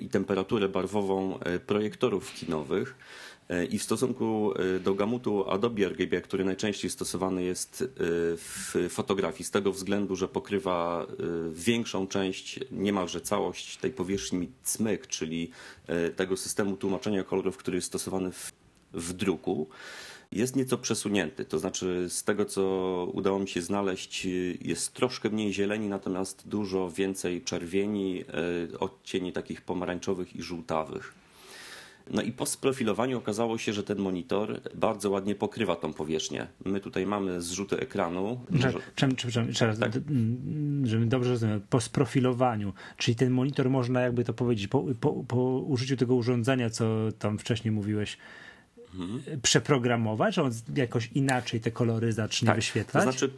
i 0.00 0.08
temperaturę 0.08 0.68
barwową 0.68 1.38
projektorów 1.66 2.32
kinowych. 2.32 2.94
I 3.70 3.78
w 3.78 3.82
stosunku 3.82 4.54
do 4.80 4.94
gamutu 4.94 5.50
Adobe 5.50 5.88
RGB, 5.88 6.20
który 6.20 6.44
najczęściej 6.44 6.90
stosowany 6.90 7.42
jest 7.42 7.84
w 8.36 8.86
fotografii, 8.90 9.44
z 9.44 9.50
tego 9.50 9.72
względu, 9.72 10.16
że 10.16 10.28
pokrywa 10.28 11.06
większą 11.52 12.06
część, 12.06 12.60
niemalże 12.70 13.20
całość 13.20 13.76
tej 13.76 13.90
powierzchni 13.90 14.48
cmyk, 14.62 15.06
czyli 15.06 15.50
tego 16.16 16.36
systemu 16.36 16.76
tłumaczenia 16.76 17.24
kolorów, 17.24 17.56
który 17.56 17.76
jest 17.76 17.86
stosowany 17.86 18.32
w, 18.32 18.52
w 18.94 19.12
druku, 19.12 19.68
jest 20.32 20.56
nieco 20.56 20.78
przesunięty. 20.78 21.44
To 21.44 21.58
znaczy, 21.58 22.06
z 22.08 22.24
tego 22.24 22.44
co 22.44 22.62
udało 23.12 23.38
mi 23.38 23.48
się 23.48 23.62
znaleźć, 23.62 24.28
jest 24.60 24.92
troszkę 24.92 25.30
mniej 25.30 25.52
zieleni, 25.52 25.88
natomiast 25.88 26.48
dużo 26.48 26.90
więcej 26.90 27.42
czerwieni, 27.42 28.24
odcieni 28.80 29.32
takich 29.32 29.62
pomarańczowych 29.62 30.36
i 30.36 30.42
żółtawych. 30.42 31.14
No 32.10 32.22
i 32.22 32.32
po 32.32 32.46
sprofilowaniu 32.46 33.18
okazało 33.18 33.58
się, 33.58 33.72
że 33.72 33.82
ten 33.82 33.98
monitor 33.98 34.60
bardzo 34.74 35.10
ładnie 35.10 35.34
pokrywa 35.34 35.76
tą 35.76 35.92
powierzchnię. 35.92 36.46
My 36.64 36.80
tutaj 36.80 37.06
mamy 37.06 37.42
zrzuty 37.42 37.80
ekranu. 37.80 38.40
Czym, 38.94 39.16
czym, 39.16 39.46
jeszcze 39.46 39.66
raz, 39.66 39.78
tak. 39.78 39.92
żebym 40.82 41.08
dobrze 41.08 41.30
rozumiał, 41.30 41.60
po 41.70 41.80
sprofilowaniu, 41.80 42.72
czyli 42.96 43.14
ten 43.14 43.30
monitor 43.30 43.70
można 43.70 44.00
jakby 44.00 44.24
to 44.24 44.34
powiedzieć, 44.34 44.68
po, 44.68 44.84
po, 45.00 45.24
po 45.28 45.42
użyciu 45.58 45.96
tego 45.96 46.14
urządzenia, 46.14 46.70
co 46.70 47.08
tam 47.18 47.38
wcześniej 47.38 47.72
mówiłeś, 47.72 48.18
mhm. 48.98 49.40
przeprogramować, 49.40 50.34
że 50.34 50.42
on 50.42 50.52
jakoś 50.76 51.10
inaczej 51.14 51.60
te 51.60 51.70
kolory 51.70 52.12
zacznie 52.12 52.46
tak, 52.46 52.56
wyświetlać? 52.56 53.04
To 53.04 53.10
znaczy 53.10 53.30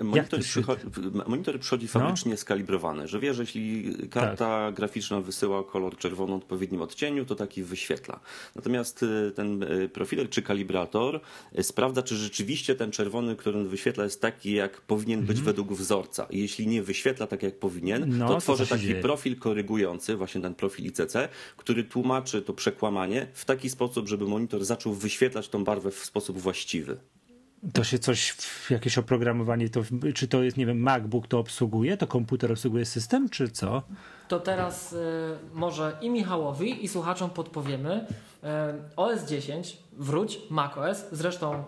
monitor, 0.00 0.40
przychodzi, 0.40 0.82
monitor 1.26 1.60
przychodzi 1.60 1.88
fabrycznie 1.88 2.30
no. 2.30 2.36
skalibrowany, 2.36 3.08
że 3.08 3.20
wie, 3.20 3.34
że 3.34 3.42
jeśli 3.42 3.94
karta 4.10 4.36
tak. 4.36 4.74
graficzna 4.74 5.20
wysyła 5.20 5.64
kolor 5.64 5.96
czerwony 5.96 6.32
w 6.32 6.36
odpowiednim 6.36 6.82
odcieniu, 6.82 7.24
to 7.24 7.34
taki 7.34 7.62
wyświetla. 7.62 8.20
Natomiast 8.56 9.02
y, 9.02 9.32
ten 9.36 9.62
y, 9.62 9.88
profiler 9.88 10.30
czy 10.30 10.42
kalibrator 10.42 11.20
y, 11.58 11.62
sprawdza, 11.62 12.02
czy 12.02 12.16
rzeczywiście 12.16 12.74
ten 12.74 12.90
czerwony, 12.90 13.36
który 13.36 13.58
on 13.58 13.68
wyświetla 13.68 14.04
jest 14.04 14.20
taki, 14.20 14.52
jak 14.52 14.80
powinien 14.80 15.20
być 15.20 15.38
mhm. 15.38 15.44
według 15.44 15.72
wzorca. 15.72 16.26
Jeśli 16.30 16.66
nie 16.66 16.82
wyświetla 16.82 17.26
tak, 17.26 17.42
jak 17.42 17.58
powinien, 17.58 18.18
no, 18.18 18.28
to 18.28 18.40
tworzy 18.40 18.66
taki 18.66 18.86
dzieje. 18.86 19.02
profil 19.02 19.38
korygujący, 19.38 20.16
właśnie 20.16 20.40
ten 20.40 20.54
profil 20.54 20.86
ICC, 20.86 21.28
który 21.56 21.84
tłumaczy 21.84 22.42
to 22.42 22.52
przekłamanie 22.52 23.26
w 23.32 23.44
taki 23.44 23.70
sposób, 23.70 24.08
żeby 24.08 24.24
monitor 24.24 24.64
zaczął 24.64 24.94
wyświetlać 24.98 25.48
tą 25.48 25.64
barwę 25.64 25.90
w 25.90 26.04
sposób 26.04 26.38
właściwy. 26.38 26.98
To 27.72 27.84
się 27.84 27.98
coś, 27.98 28.36
jakieś 28.70 28.98
oprogramowanie, 28.98 29.68
to, 29.68 29.82
czy 30.14 30.28
to 30.28 30.42
jest, 30.42 30.56
nie 30.56 30.66
wiem, 30.66 30.78
MacBook 30.78 31.26
to 31.26 31.38
obsługuje, 31.38 31.96
to 31.96 32.06
komputer 32.06 32.52
obsługuje 32.52 32.84
system, 32.84 33.28
czy 33.28 33.48
co? 33.48 33.82
To 34.28 34.40
teraz 34.40 34.92
y, 34.92 34.96
może 35.54 35.96
i 36.00 36.10
Michałowi, 36.10 36.84
i 36.84 36.88
słuchaczom 36.88 37.30
podpowiemy. 37.30 38.06
Y, 38.06 38.46
OS 38.96 39.24
10, 39.24 39.78
wróć, 39.92 40.38
macOS, 40.50 41.04
zresztą 41.12 41.54
y, 41.54 41.62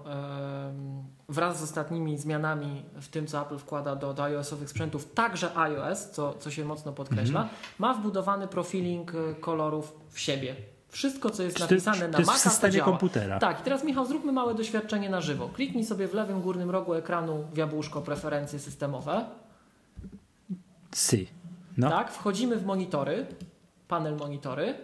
wraz 1.28 1.60
z 1.60 1.62
ostatnimi 1.62 2.18
zmianami 2.18 2.82
w 3.00 3.08
tym, 3.08 3.26
co 3.26 3.42
Apple 3.42 3.58
wkłada 3.58 3.96
do, 3.96 4.14
do 4.14 4.22
iOS-owych 4.22 4.70
sprzętów, 4.70 5.12
także 5.12 5.56
iOS, 5.56 6.10
co, 6.10 6.34
co 6.34 6.50
się 6.50 6.64
mocno 6.64 6.92
podkreśla, 6.92 7.40
mm 7.40 7.54
-hmm. 7.54 7.78
ma 7.78 7.94
wbudowany 7.94 8.48
profiling 8.48 9.12
kolorów 9.40 9.94
w 10.10 10.20
siebie. 10.20 10.56
Wszystko, 10.88 11.30
co 11.30 11.42
jest 11.42 11.60
napisane 11.60 12.08
na 12.08 12.18
Maca, 12.18 12.32
w 12.32 12.38
systemie 12.38 12.80
komputera. 12.80 13.38
Tak, 13.38 13.60
i 13.60 13.62
teraz 13.62 13.84
Michał, 13.84 14.06
zróbmy 14.06 14.32
małe 14.32 14.54
doświadczenie 14.54 15.10
na 15.10 15.20
żywo. 15.20 15.48
Kliknij 15.48 15.84
sobie 15.84 16.08
w 16.08 16.14
lewym 16.14 16.40
górnym 16.40 16.70
rogu 16.70 16.94
ekranu 16.94 17.44
w 17.52 17.56
jabłuszko 17.56 18.00
preferencje 18.00 18.58
systemowe. 18.58 19.24
Si. 20.96 21.26
No. 21.76 21.90
Tak, 21.90 22.12
wchodzimy 22.12 22.56
w 22.56 22.66
monitory, 22.66 23.26
panel 23.88 24.16
monitory 24.16 24.74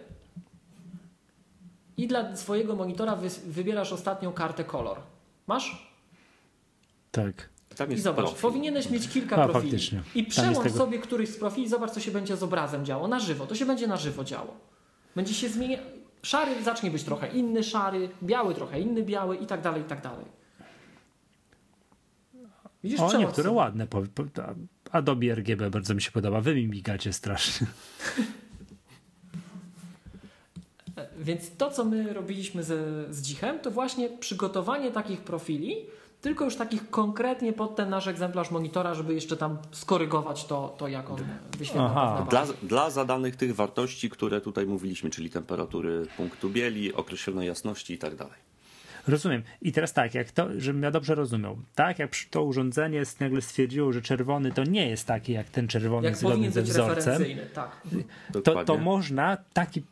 i 1.97 2.07
dla 2.07 2.35
swojego 2.35 2.75
monitora 2.75 3.17
wybierasz 3.47 3.93
ostatnią 3.93 4.33
kartę 4.33 4.63
kolor. 4.63 4.97
Masz? 5.47 5.95
Tak. 7.11 7.49
I 7.89 7.99
zobacz, 7.99 8.25
profil. 8.25 8.41
powinieneś 8.41 8.89
mieć 8.89 9.09
kilka 9.09 9.35
A, 9.35 9.47
profili. 9.47 9.71
Faktycznie. 9.71 10.01
I 10.15 10.23
przełącz 10.23 10.57
tego... 10.57 10.77
sobie 10.77 10.99
któryś 10.99 11.29
z 11.29 11.37
profili, 11.37 11.69
zobacz, 11.69 11.91
co 11.91 11.99
się 11.99 12.11
będzie 12.11 12.37
z 12.37 12.43
obrazem 12.43 12.85
działo. 12.85 13.07
Na 13.07 13.19
żywo. 13.19 13.47
To 13.47 13.55
się 13.55 13.65
będzie 13.65 13.87
na 13.87 13.97
żywo 13.97 14.23
działo. 14.23 14.53
Będzie 15.15 15.33
się 15.33 15.49
zmieniać. 15.49 15.79
Szary 16.25 16.63
zacznie 16.63 16.91
być 16.91 17.03
trochę 17.03 17.27
inny 17.27 17.63
szary, 17.63 18.09
biały 18.23 18.55
trochę 18.55 18.79
inny 18.79 19.03
biały 19.03 19.37
i 19.37 19.45
tak 19.45 19.61
dalej, 19.61 19.81
i 19.81 19.85
tak 19.85 20.01
dalej. 20.01 20.25
Widzisz, 22.83 22.99
o, 22.99 23.17
niektóre 23.17 23.51
ładne. 23.51 23.87
Adobe 24.91 25.35
RGB 25.35 25.69
bardzo 25.69 25.95
mi 25.95 26.01
się 26.01 26.11
podoba. 26.11 26.41
Wy 26.41 26.55
mi 26.55 26.67
migacie 26.67 27.13
strasznie. 27.13 27.67
Więc 31.17 31.57
to, 31.57 31.71
co 31.71 31.85
my 31.85 32.13
robiliśmy 32.13 32.63
z, 32.63 32.73
z 33.15 33.21
Dzichem, 33.21 33.59
to 33.59 33.71
właśnie 33.71 34.09
przygotowanie 34.09 34.91
takich 34.91 35.21
profili, 35.21 35.75
tylko 36.21 36.45
już 36.45 36.55
takich 36.55 36.89
konkretnie 36.89 37.53
pod 37.53 37.75
ten 37.75 37.89
nasz 37.89 38.07
egzemplarz 38.07 38.51
monitora, 38.51 38.93
żeby 38.93 39.13
jeszcze 39.13 39.37
tam 39.37 39.57
skorygować 39.71 40.45
to, 40.45 40.75
to 40.77 40.87
jak 40.87 41.09
on 41.09 41.17
wyświetla. 41.57 42.27
Dla, 42.29 42.45
dla 42.63 42.89
zadanych 42.89 43.35
tych 43.35 43.55
wartości, 43.55 44.09
które 44.09 44.41
tutaj 44.41 44.65
mówiliśmy, 44.65 45.09
czyli 45.09 45.29
temperatury 45.29 46.07
punktu 46.17 46.49
bieli, 46.49 46.93
określonej 46.93 47.47
jasności 47.47 47.93
i 47.93 47.97
tak 47.97 48.15
dalej. 48.15 48.45
Rozumiem. 49.07 49.43
I 49.61 49.71
teraz 49.71 49.93
tak, 49.93 50.13
jak 50.13 50.31
to, 50.31 50.47
żebym 50.57 50.83
ja 50.83 50.91
dobrze 50.91 51.15
rozumiał, 51.15 51.57
tak, 51.75 51.99
jak 51.99 52.11
to 52.29 52.43
urządzenie 52.43 53.03
nagle 53.19 53.41
stwierdziło, 53.41 53.93
że 53.93 54.01
czerwony 54.01 54.51
to 54.51 54.63
nie 54.63 54.89
jest 54.89 55.07
taki 55.07 55.33
jak 55.33 55.49
ten 55.49 55.67
czerwony 55.67 56.07
jak 56.07 56.17
zgodny 56.17 56.51
ze 56.51 56.61
wzorcem, 56.61 57.23
tak. 57.53 57.81
to, 58.43 58.65
to 58.65 58.77
można 58.77 59.37
taki 59.53 59.83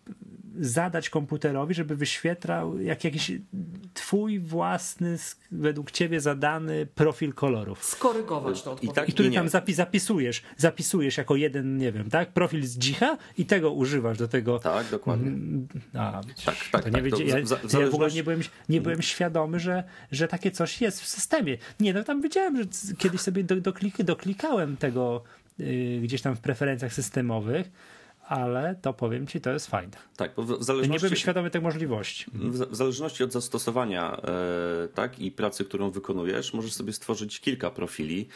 zadać 0.60 1.10
komputerowi, 1.10 1.74
żeby 1.74 1.96
wyświetlał 1.96 2.80
jak 2.80 3.04
jakiś 3.04 3.32
twój 3.94 4.40
własny, 4.40 5.18
według 5.52 5.92
ciebie 5.92 6.22
zadany 6.22 6.86
profil 6.86 7.34
kolorów. 7.34 7.84
Skorygować 7.84 8.64
to 8.64 8.76
I, 8.82 8.88
tak, 8.88 9.10
I 9.10 9.14
który 9.14 9.32
tam 9.32 9.50
zapis, 9.50 9.76
zapisujesz, 9.76 10.42
zapisujesz 10.58 11.18
jako 11.18 11.36
jeden, 11.36 11.78
nie 11.78 11.92
wiem, 11.92 12.10
tak, 12.10 12.34
profil 12.34 12.66
z 12.66 12.78
dzicha 12.78 13.18
i 13.38 13.46
tego 13.46 13.72
używasz 13.72 14.18
do 14.18 14.28
tego. 14.28 14.60
Tak, 14.60 14.90
dokładnie. 14.92 15.28
Mm, 15.28 15.68
a, 15.94 16.22
tak, 16.46 16.56
tak, 16.72 16.84
to 16.84 16.90
nie 16.90 17.12
tak, 17.12 17.20
ja, 17.20 17.46
zależności... 17.46 17.78
ja 17.78 17.90
w 17.90 17.94
ogóle 17.94 18.12
nie 18.12 18.24
byłem, 18.24 18.40
nie 18.70 18.82
byłem 18.82 19.02
świadomy, 19.02 19.60
że, 19.60 19.84
że 20.12 20.28
takie 20.28 20.52
coś 20.52 20.82
jest 20.82 21.02
w 21.02 21.08
systemie. 21.08 21.58
Nie, 21.80 21.94
no 21.94 22.04
tam 22.04 22.22
wiedziałem, 22.22 22.58
że 22.58 22.64
kiedyś 22.98 23.22
sobie 23.22 23.44
do, 23.44 23.56
doklikałem 24.00 24.78
tego 24.78 25.24
yy, 25.58 26.02
gdzieś 26.02 26.22
tam 26.22 26.36
w 26.36 26.40
preferencjach 26.40 26.94
systemowych, 26.94 27.72
ale 28.28 28.76
to 28.82 28.94
powiem 28.94 29.28
ci, 29.28 29.42
to 29.42 29.52
jest 29.52 29.68
fajne. 29.68 29.98
Tak, 30.18 30.32
bo 30.36 30.44
w 30.44 30.64
zależności, 30.64 30.92
nie 30.92 31.00
byłem 31.00 31.16
świadomy 31.16 31.50
tych 31.50 31.62
możliwości. 31.64 32.26
W, 32.34 32.76
zależności 32.76 33.24
od 33.24 33.32
zastosowania 33.32 34.18
e, 34.18 34.88
tak, 34.88 35.20
i 35.20 35.32
pracy, 35.32 35.66
którą 35.66 35.90
wykonujesz, 35.92 36.54
możesz 36.54 36.74
sobie 36.74 36.94
stworzyć 36.94 37.40
kilka 37.40 37.72
profili. 37.72 38.28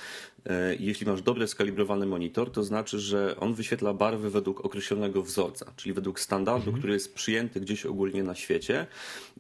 E, 0.46 0.76
jeśli 0.76 1.08
masz 1.08 1.22
dobrze 1.22 1.48
skalibrowany 1.48 2.06
monitor, 2.06 2.52
to 2.52 2.64
znaczy, 2.64 3.00
że 3.00 3.36
on 3.40 3.54
wyświetla 3.54 3.94
barwy 3.94 4.30
według 4.30 4.66
określonego 4.66 5.24
wzorca, 5.24 5.74
czyli 5.76 5.94
według 5.94 6.20
standardu, 6.20 6.66
mhm. 6.66 6.78
który 6.78 6.94
jest 6.94 7.14
przyjęty 7.14 7.60
gdzieś 7.60 7.86
ogólnie 7.86 8.24
na 8.24 8.36
świecie. 8.36 8.88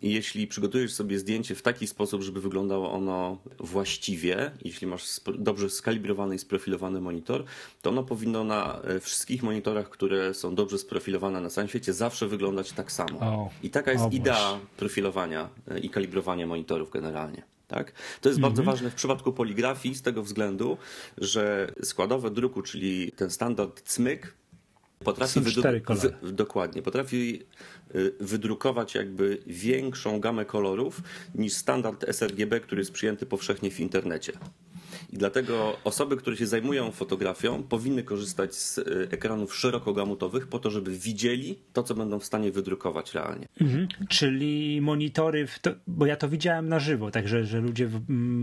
I 0.01 0.13
jeśli 0.13 0.47
przygotujesz 0.47 0.93
sobie 0.93 1.19
zdjęcie 1.19 1.55
w 1.55 1.61
taki 1.61 1.87
sposób, 1.87 2.21
żeby 2.21 2.41
wyglądało 2.41 2.91
ono 2.91 3.37
właściwie, 3.59 4.51
jeśli 4.65 4.87
masz 4.87 5.21
dobrze 5.37 5.69
skalibrowany 5.69 6.35
i 6.35 6.39
sprofilowany 6.39 7.01
monitor, 7.01 7.43
to 7.81 7.89
ono 7.89 8.03
powinno 8.03 8.43
na 8.43 8.81
e, 8.81 8.99
wszystkich 8.99 9.43
monitorach, 9.43 9.89
które 9.89 10.33
są 10.33 10.46
dobrze 10.51 10.77
sprofilowane 10.77 11.41
na 11.41 11.49
całym 11.49 11.67
świecie, 11.67 11.93
zawsze 11.93 12.27
wyglądać 12.27 12.71
tak 12.71 12.91
samo. 12.91 13.19
O, 13.19 13.49
I 13.63 13.69
taka 13.69 13.91
jest 13.91 14.11
idea 14.11 14.59
profilowania 14.77 15.49
e, 15.67 15.79
i 15.79 15.89
kalibrowania 15.89 16.47
monitorów 16.47 16.91
generalnie. 16.91 17.43
Tak? 17.67 17.91
To 18.21 18.29
jest 18.29 18.41
bardzo 18.41 18.61
mhm. 18.61 18.75
ważne 18.75 18.89
w 18.89 18.95
przypadku 18.95 19.33
poligrafii 19.33 19.95
z 19.95 20.01
tego 20.01 20.23
względu, 20.23 20.77
że 21.17 21.71
składowe 21.83 22.31
druku, 22.31 22.61
czyli 22.61 23.11
ten 23.11 23.29
standard 23.29 23.81
CMYK, 23.81 24.33
potrafi 25.03 25.41
wydru- 25.41 26.31
dokładnie, 26.31 26.81
potrafi 26.81 27.43
y, 27.95 28.13
wydrukować 28.19 28.95
jakby 28.95 29.37
większą 29.47 30.19
gamę 30.19 30.45
kolorów 30.45 31.01
niż 31.35 31.53
standard 31.53 32.05
sRGB, 32.11 32.59
który 32.59 32.81
jest 32.81 32.91
przyjęty 32.91 33.25
powszechnie 33.25 33.71
w 33.71 33.79
internecie. 33.79 34.33
I 35.13 35.17
dlatego 35.17 35.77
osoby, 35.83 36.17
które 36.17 36.37
się 36.37 36.47
zajmują 36.47 36.91
fotografią, 36.91 37.63
powinny 37.63 38.03
korzystać 38.03 38.55
z 38.55 38.77
y, 38.77 39.07
ekranów 39.11 39.55
szerokogamutowych 39.55 40.47
po 40.47 40.59
to, 40.59 40.71
żeby 40.71 40.91
widzieli 40.91 41.59
to, 41.73 41.83
co 41.83 41.95
będą 41.95 42.19
w 42.19 42.25
stanie 42.25 42.51
wydrukować 42.51 43.13
realnie. 43.13 43.47
Mhm. 43.61 43.87
Czyli 44.09 44.81
monitory, 44.81 45.47
to, 45.61 45.71
bo 45.87 46.05
ja 46.05 46.15
to 46.15 46.29
widziałem 46.29 46.69
na 46.69 46.79
żywo, 46.79 47.11
także 47.11 47.45
że 47.45 47.59
ludzie 47.59 47.87
w, 47.87 47.99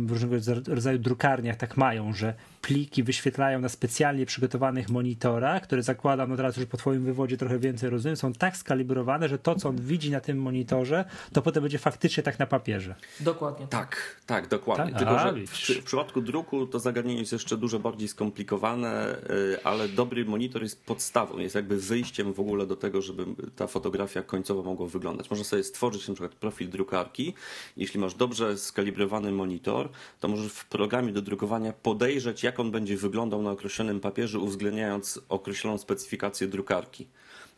w 0.06 0.10
różnego 0.10 0.36
rodzaju 0.68 0.98
drukarniach 0.98 1.56
tak 1.56 1.76
mają, 1.76 2.12
że 2.12 2.34
pliki 2.62 3.02
wyświetlają 3.02 3.60
na 3.60 3.68
specjalnie 3.68 4.26
przygotowanych 4.26 4.88
monitorach, 4.88 5.62
które 5.62 5.82
zakładam 5.82 6.32
od 6.32 6.40
razu, 6.40 6.60
że 6.60 6.66
po 6.66 6.76
twoim 6.76 7.04
wywodzie 7.04 7.36
trochę 7.36 7.58
więcej 7.58 7.90
rozumiem, 7.90 8.16
są 8.16 8.32
tak 8.32 8.56
skalibrowane, 8.56 9.28
że 9.28 9.38
to, 9.38 9.54
co 9.54 9.68
on 9.68 9.76
widzi 9.76 10.10
na 10.10 10.20
tym 10.20 10.38
monitorze, 10.38 11.04
to 11.32 11.42
potem 11.42 11.62
będzie 11.62 11.78
faktycznie 11.78 12.22
tak 12.22 12.38
na 12.38 12.46
papierze. 12.46 12.94
Dokładnie. 13.20 13.66
Tak, 13.66 14.20
tak, 14.26 14.48
dokładnie. 14.48 14.92
Tak? 14.92 14.98
Tylko, 14.98 15.18
że 15.18 15.32
w, 15.32 15.50
w, 15.50 15.84
przypadku 15.84 16.22
druku 16.50 16.66
to 16.66 16.80
zagadnienie 16.80 17.20
jest 17.20 17.32
jeszcze 17.32 17.56
dużo 17.56 17.78
bardziej 17.78 18.08
skomplikowane, 18.08 19.16
y, 19.30 19.64
ale 19.64 19.88
dobry 19.88 20.24
monitor 20.24 20.62
jest 20.62 20.84
podstawą, 20.84 21.38
jest 21.38 21.54
jakby 21.54 21.76
wyjściem 21.76 22.32
w 22.32 22.40
ogóle 22.40 22.66
do 22.66 22.76
tego, 22.76 23.02
żeby 23.02 23.24
ta 23.56 23.66
fotografia 23.66 24.22
końcowo 24.22 24.62
mogła 24.62 24.86
wyglądać. 24.86 25.30
Można 25.30 25.44
sobie 25.44 25.64
stworzyć 25.64 26.08
na 26.08 26.14
przykład 26.14 26.34
profil 26.34 26.70
drukarki. 26.70 27.34
Jeśli 27.76 28.00
masz 28.00 28.14
dobrze 28.14 28.58
skalibrowany 28.58 29.32
monitor, 29.32 29.88
to 30.20 30.28
możesz 30.28 30.52
w 30.52 30.64
programie 30.64 31.12
do 31.12 31.22
drukowania 31.22 31.72
podejrzeć, 31.72 32.42
jak 32.42 32.54
jak 32.54 32.60
on 32.60 32.70
będzie 32.70 32.96
wyglądał 32.96 33.42
na 33.42 33.50
określonym 33.50 34.00
papierze, 34.00 34.38
uwzględniając 34.38 35.20
określoną 35.28 35.78
specyfikację 35.78 36.46
drukarki. 36.46 37.06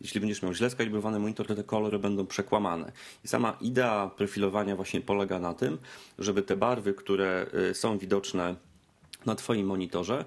Jeśli 0.01 0.21
będziesz 0.21 0.43
miał 0.43 0.55
źle 0.55 0.71
skalibrowany 0.71 1.19
monitor, 1.19 1.47
to 1.47 1.55
te 1.55 1.65
kolory 1.65 1.99
będą 1.99 2.27
przekłamane. 2.27 2.93
I 3.25 3.29
sama 3.29 3.57
idea 3.61 4.11
profilowania 4.17 4.77
właśnie 4.77 5.01
polega 5.01 5.39
na 5.39 5.55
tym, 5.55 5.79
żeby 6.19 6.43
te 6.43 6.57
barwy, 6.57 6.95
które 6.95 7.47
y, 7.71 7.75
są 7.75 7.99
widoczne 7.99 8.57
na 9.27 9.35
Twoim 9.35 9.67
monitorze, 9.67 10.25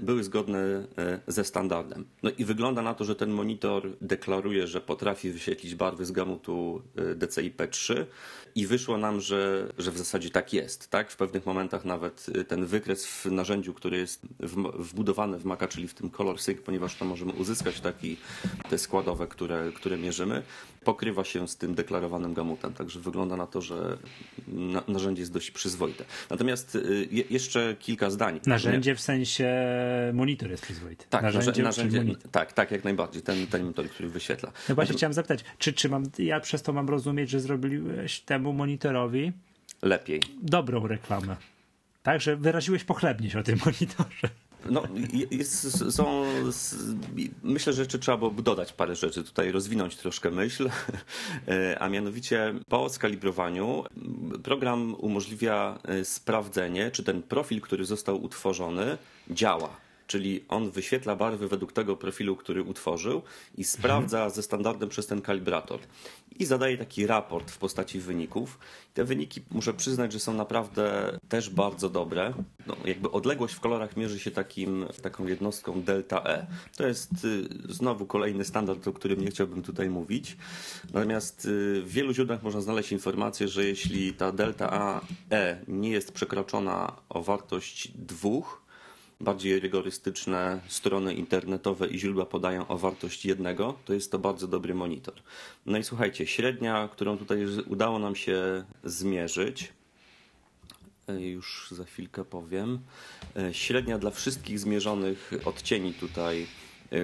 były 0.00 0.24
zgodne 0.24 0.58
y, 0.58 1.32
ze 1.32 1.44
standardem. 1.44 2.06
No 2.22 2.30
i 2.38 2.44
wygląda 2.44 2.82
na 2.82 2.94
to, 2.94 3.04
że 3.04 3.16
ten 3.16 3.30
monitor 3.30 3.96
deklaruje, 4.00 4.66
że 4.66 4.80
potrafi 4.80 5.30
wyświetlić 5.30 5.74
barwy 5.74 6.04
z 6.04 6.12
gamutu 6.12 6.82
DCI-P3, 7.16 8.06
i 8.54 8.66
wyszło 8.66 8.98
nam, 8.98 9.20
że, 9.20 9.72
że 9.78 9.90
w 9.90 9.98
zasadzie 9.98 10.30
tak 10.30 10.52
jest. 10.52 10.90
Tak? 10.90 11.10
W 11.10 11.16
pewnych 11.16 11.46
momentach 11.46 11.84
nawet 11.84 12.26
ten 12.48 12.66
wykres 12.66 13.06
w 13.06 13.26
narzędziu, 13.26 13.74
który 13.74 13.96
jest 13.96 14.22
wbudowany 14.78 15.38
w 15.38 15.44
Maca, 15.44 15.68
czyli 15.68 15.88
w 15.88 15.94
tym 15.94 16.10
Color 16.10 16.40
Sync, 16.40 16.60
ponieważ 16.60 16.94
tam 16.94 17.08
możemy 17.08 17.32
uzyskać 17.32 17.80
taki, 17.80 18.16
te 18.68 18.78
składowe, 18.78 19.26
które, 19.26 19.72
które 19.74 19.98
mierzymy, 19.98 20.42
pokrywa 20.84 21.24
się 21.24 21.48
z 21.48 21.56
tym 21.56 21.74
deklarowanym 21.74 22.34
gamutem. 22.34 22.72
Także 22.72 23.00
wygląda 23.00 23.36
na 23.36 23.46
to, 23.46 23.60
że 23.60 23.98
na, 24.48 24.82
narzędzie 24.88 25.22
jest 25.22 25.32
dość 25.32 25.50
przyzwoite. 25.50 26.04
Natomiast 26.30 26.78
je, 27.10 27.24
jeszcze 27.30 27.76
kilka 27.78 28.10
zdań. 28.10 28.40
Narzędzie 28.46 28.94
w 28.94 29.00
sensie 29.00 29.49
monitor 30.12 30.50
jest 30.50 30.62
przyzwoity. 30.62 31.04
Tak, 31.10 31.22
narzędzie, 31.22 31.62
narzędzie 31.62 32.04
tak, 32.32 32.52
tak, 32.52 32.70
jak 32.70 32.84
najbardziej. 32.84 33.22
Ten, 33.22 33.46
ten 33.46 33.62
monitor, 33.62 33.88
który 33.88 34.08
wyświetla. 34.08 34.52
No 34.68 34.74
właśnie 34.74 34.96
chciałem 34.96 35.12
zapytać, 35.12 35.44
czy, 35.58 35.72
czy 35.72 35.88
mam, 35.88 36.04
ja 36.18 36.40
przez 36.40 36.62
to 36.62 36.72
mam 36.72 36.88
rozumieć, 36.88 37.30
że 37.30 37.40
zrobiłeś 37.40 38.20
temu 38.20 38.52
monitorowi 38.52 39.32
lepiej. 39.82 40.22
Dobrą 40.42 40.86
reklamę. 40.86 41.36
Także 42.02 42.36
wyraziłeś 42.36 42.84
pochlebnie 42.84 43.30
się 43.30 43.38
o 43.38 43.42
tym 43.42 43.58
monitorze. 43.66 44.28
No, 44.70 44.82
jest, 45.30 45.92
są, 45.94 46.24
myślę, 47.42 47.72
że 47.72 47.82
jeszcze 47.82 47.98
trzeba 47.98 48.18
było 48.18 48.30
dodać 48.30 48.72
parę 48.72 48.96
rzeczy, 48.96 49.24
tutaj 49.24 49.52
rozwinąć 49.52 49.96
troszkę 49.96 50.30
myśl, 50.30 50.70
a 51.80 51.88
mianowicie 51.88 52.54
po 52.68 52.88
skalibrowaniu 52.88 53.84
program 54.42 54.94
umożliwia 54.98 55.78
e, 55.84 56.04
sprawdzenie, 56.04 56.90
czy 56.90 57.04
ten 57.04 57.22
profil, 57.22 57.60
który 57.60 57.84
został 57.84 58.22
utworzony, 58.22 58.98
działa 59.30 59.89
czyli 60.10 60.44
on 60.48 60.70
wyświetla 60.70 61.16
barwy 61.16 61.48
według 61.48 61.72
tego 61.72 61.96
profilu, 61.96 62.36
który 62.36 62.62
utworzył 62.62 63.22
i 63.56 63.64
sprawdza 63.64 64.16
mhm. 64.16 64.34
ze 64.34 64.42
standardem 64.42 64.88
przez 64.88 65.06
ten 65.06 65.22
kalibrator. 65.22 65.80
I 66.38 66.44
zadaje 66.44 66.78
taki 66.78 67.06
raport 67.06 67.50
w 67.50 67.58
postaci 67.58 68.00
wyników. 68.00 68.58
Te 68.94 69.04
wyniki 69.04 69.40
muszę 69.50 69.74
przyznać, 69.74 70.12
że 70.12 70.20
są 70.20 70.34
naprawdę 70.34 71.18
też 71.28 71.50
bardzo 71.50 71.90
dobre. 71.90 72.34
No, 72.66 72.76
jakby 72.84 73.10
odległość 73.10 73.54
w 73.54 73.60
kolorach 73.60 73.96
mierzy 73.96 74.18
się 74.18 74.30
takim, 74.30 74.86
taką 75.02 75.26
jednostką 75.26 75.82
delta 75.82 76.22
E. 76.24 76.46
To 76.76 76.86
jest 76.86 77.24
y, 77.24 77.48
znowu 77.68 78.06
kolejny 78.06 78.44
standard, 78.44 78.88
o 78.88 78.92
którym 78.92 79.20
nie 79.20 79.30
chciałbym 79.30 79.62
tutaj 79.62 79.90
mówić. 79.90 80.36
Natomiast 80.92 81.44
y, 81.44 81.82
w 81.82 81.88
wielu 81.92 82.14
źródłach 82.14 82.42
można 82.42 82.60
znaleźć 82.60 82.92
informację, 82.92 83.48
że 83.48 83.64
jeśli 83.64 84.14
ta 84.14 84.32
delta 84.32 84.72
A 84.72 85.00
E 85.30 85.60
nie 85.68 85.90
jest 85.90 86.12
przekroczona 86.12 86.96
o 87.08 87.22
wartość 87.22 87.92
dwóch, 87.94 88.69
bardziej 89.20 89.60
rygorystyczne 89.60 90.60
strony 90.68 91.14
internetowe 91.14 91.86
i 91.86 91.98
źródła 91.98 92.26
podają 92.26 92.68
o 92.68 92.78
wartość 92.78 93.24
jednego, 93.24 93.78
to 93.84 93.92
jest 93.94 94.12
to 94.12 94.18
bardzo 94.18 94.48
dobry 94.48 94.74
monitor. 94.74 95.14
No 95.66 95.78
i 95.78 95.84
słuchajcie, 95.84 96.26
średnia, 96.26 96.88
którą 96.92 97.18
tutaj 97.18 97.46
udało 97.66 97.98
nam 97.98 98.16
się 98.16 98.64
zmierzyć, 98.84 99.72
e, 101.08 101.20
już 101.20 101.68
za 101.70 101.84
chwilkę 101.84 102.24
powiem, 102.24 102.78
e, 103.36 103.54
średnia 103.54 103.98
dla 103.98 104.10
wszystkich 104.10 104.58
zmierzonych 104.58 105.32
odcieni 105.44 105.94
tutaj 105.94 106.46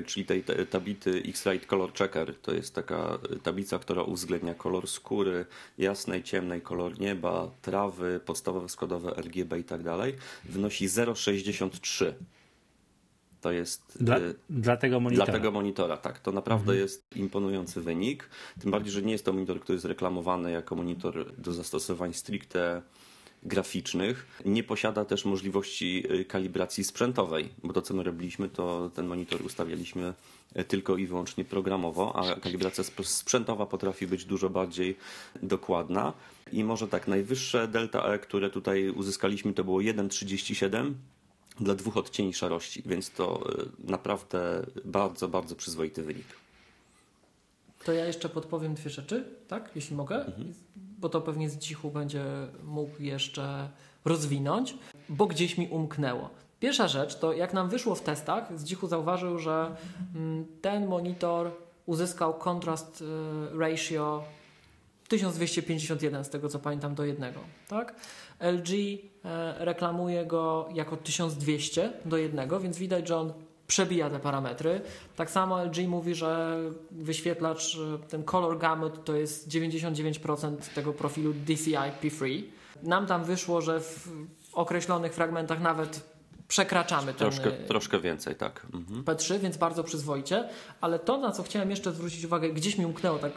czyli 0.07 0.27
tej 0.27 0.45
tablicy 0.71 1.23
X-Rite 1.29 1.67
Color 1.67 1.93
Checker. 1.93 2.35
To 2.43 2.55
jest 2.55 2.75
taka 2.75 3.19
tablica, 3.43 3.79
która 3.79 4.03
uwzględnia 4.03 4.55
kolor 4.55 4.89
skóry, 4.89 5.47
jasnej, 5.79 6.23
ciemnej, 6.23 6.61
kolor 6.61 7.01
nieba, 7.01 7.51
trawy, 7.63 8.21
podstawowe 8.25 8.69
składowe 8.69 9.15
RGB 9.15 9.59
i 9.59 9.65
tak 9.65 9.83
dalej. 9.83 10.15
Wynosi 10.45 10.89
0,63. 10.89 12.13
To 13.41 13.53
jest 13.53 13.99
dla, 14.01 14.19
y, 14.19 14.35
dla, 14.51 14.77
tego 14.77 15.01
monitora. 15.01 15.27
Dla 15.27 15.35
tego 15.35 15.51
monitora, 15.51 15.97
tak. 15.97 16.19
To 16.19 16.33
naprawdę 16.33 16.73
mhm. 16.73 16.79
jest 16.79 17.17
imponujący 17.17 17.81
wynik. 17.81 18.29
Tym 18.61 18.71
bardziej, 18.71 18.93
że 18.93 19.03
nie 19.03 19.13
jest 19.13 19.25
to 19.25 19.33
monitor, 19.33 19.61
który 19.61 19.77
jest 19.77 19.85
reklamowany 19.85 20.51
jako 20.51 20.75
monitor 20.75 21.37
do 21.39 21.53
zastosowań 21.53 22.13
stricte 22.13 22.83
graficznych. 23.47 24.27
Nie 24.45 24.63
posiada 24.63 25.05
też 25.05 25.25
możliwości 25.25 26.13
y, 26.13 26.25
kalibracji 26.25 26.85
sprzętowej, 26.85 27.49
bo 27.65 27.73
to 27.73 27.83
co 27.83 27.95
my 27.95 28.03
robiliśmy, 28.03 28.49
to 28.49 28.91
ten 28.95 29.07
monitor 29.07 29.43
ustawialiśmy 29.43 30.15
y, 30.59 30.65
tylko 30.65 30.97
i 30.97 31.07
wyłącznie 31.07 31.45
programowo, 31.45 32.17
a 32.17 32.41
kalibracja 32.41 32.85
sprzętowa 33.03 33.67
potrafi 33.67 34.07
być 34.07 34.25
dużo 34.25 34.51
bardziej 34.51 34.97
dokładna. 35.43 36.13
I 36.53 36.65
może 36.65 36.89
tak, 36.89 37.09
najwyższe 37.09 37.69
delta 37.69 38.05
E, 38.13 38.19
które 38.19 38.51
tutaj 38.51 38.91
uzyskaliśmy, 38.91 39.53
to 39.55 39.65
było 39.65 39.79
1,37 39.79 40.93
dla 41.61 41.75
dwóch 41.75 41.97
odcieni 41.97 42.35
szarości, 42.35 42.83
więc 42.87 43.11
to 43.11 43.51
y, 43.63 43.91
naprawdę 43.91 44.67
bardzo, 44.85 45.29
bardzo 45.29 45.57
przyzwoity 45.57 46.03
wynik. 46.03 46.27
To 47.85 47.93
ja 47.93 48.07
jeszcze 48.07 48.29
podpowiem 48.29 48.75
dwie 48.75 48.91
rzeczy, 48.91 49.25
tak? 49.49 49.71
Jeśli 49.75 49.97
mogę, 49.97 50.17
Mhm. 50.27 50.55
Bo 50.99 51.09
to 51.09 51.21
pewnie 51.21 51.51
z 51.51 51.59
cichu 51.59 51.91
będzie 51.91 52.25
mógł 52.65 53.03
jeszcze 53.03 53.69
rozwinąć, 54.05 54.75
bo 55.09 55.27
gdzieś 55.27 55.59
mi 55.59 55.69
umknęło. 55.69 56.31
Pierwsza 56.61 56.89
rzecz 56.89 57.19
to 57.19 57.33
jak 57.33 57.55
nam 57.55 57.69
wyszło 57.69 57.95
w 57.95 58.01
testach, 58.01 58.59
z 58.59 58.65
cichu 58.65 58.87
zauważył, 58.87 59.39
że 59.39 59.77
mm, 60.15 60.47
ten 60.63 60.87
monitor 60.87 61.51
uzyskał 61.87 62.35
contrast 62.35 63.03
y, 63.03 63.59
ratio 63.59 64.23
1251 65.09 66.25
z 66.25 66.31
tego 66.31 66.49
co 66.49 66.59
pamiętam 66.59 66.95
do 66.95 67.05
jednego, 67.05 67.41
tak? 67.69 67.95
LG 68.41 68.71
e, 69.25 69.65
reklamuje 69.65 70.27
go 70.27 70.69
jako 70.75 70.97
1200 70.97 71.93
do 72.05 72.17
jednego, 72.17 72.61
więc 72.61 72.79
widać, 72.79 73.09
że 73.09 73.17
on 73.17 73.33
przebija 73.67 74.11
te 74.11 74.19
parametry. 74.19 74.81
Tak 75.17 75.31
samo 75.31 75.65
LG 75.65 75.89
mówi, 75.89 76.15
że 76.15 76.61
wyświetlacz, 76.91 77.77
e, 77.77 78.09
ten 78.09 78.25
color 78.25 78.59
gamut 78.59 79.05
to 79.05 79.15
jest 79.15 79.49
99% 79.49 80.57
tego 80.75 80.93
profilu 80.93 81.33
DCI 81.33 81.93
P3. 82.03 82.43
Nam 82.83 83.07
tam 83.07 83.25
wyszło, 83.25 83.61
że 83.61 83.81
w 83.81 84.09
określonych 84.53 85.15
fragmentach 85.15 85.61
nawet 85.61 86.17
przekraczamy 86.49 87.07
ten 87.07 87.17
Troszkę, 87.17 87.59
e, 87.59 87.67
troszkę 87.67 88.01
więcej, 88.01 88.35
tak. 88.35 88.67
Mhm. 88.75 89.05
P3, 89.05 89.39
więc 89.39 89.57
bardzo 89.57 89.85
przyzwoicie. 89.85 90.49
Ale 90.81 90.99
to, 90.99 91.19
na 91.19 91.33
co 91.33 91.43
chciałem 91.43 91.71
jeszcze 91.71 91.93
zwrócić 91.93 92.25
uwagę, 92.25 92.49
gdzieś 92.49 92.79
mi 92.79 92.87
umknęło, 92.87 93.19
tak 93.19 93.33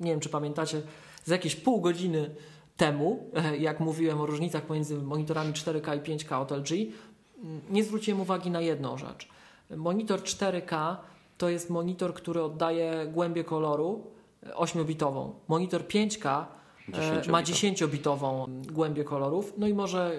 nie 0.00 0.10
wiem, 0.10 0.20
czy 0.20 0.28
pamiętacie, 0.28 0.82
z 1.24 1.28
jakieś 1.28 1.56
pół 1.56 1.80
godziny 1.80 2.30
temu, 2.76 3.30
e, 3.34 3.56
jak 3.56 3.80
mówiłem 3.80 4.20
o 4.20 4.26
różnicach 4.26 4.62
pomiędzy 4.62 4.98
monitorami 4.98 5.52
4K 5.52 5.96
i 5.96 6.00
5K 6.00 6.40
od 6.40 6.52
LG, 6.52 6.70
mm, 6.72 7.60
nie 7.70 7.84
zwróciłem 7.84 8.20
uwagi 8.20 8.50
na 8.50 8.60
jedną 8.60 8.98
rzecz. 8.98 9.28
Monitor 9.76 10.20
4K 10.20 10.96
to 11.38 11.48
jest 11.48 11.70
monitor, 11.70 12.14
który 12.14 12.42
oddaje 12.42 13.06
głębię 13.06 13.44
koloru 13.44 14.06
e, 14.42 14.50
8-bitową. 14.52 15.30
Monitor 15.48 15.82
5K 15.82 16.44
e, 16.92 17.30
ma 17.30 17.42
10-bitową 17.42 18.46
głębię 18.72 19.04
kolorów. 19.04 19.52
No 19.58 19.66
i 19.66 19.74
może 19.74 20.12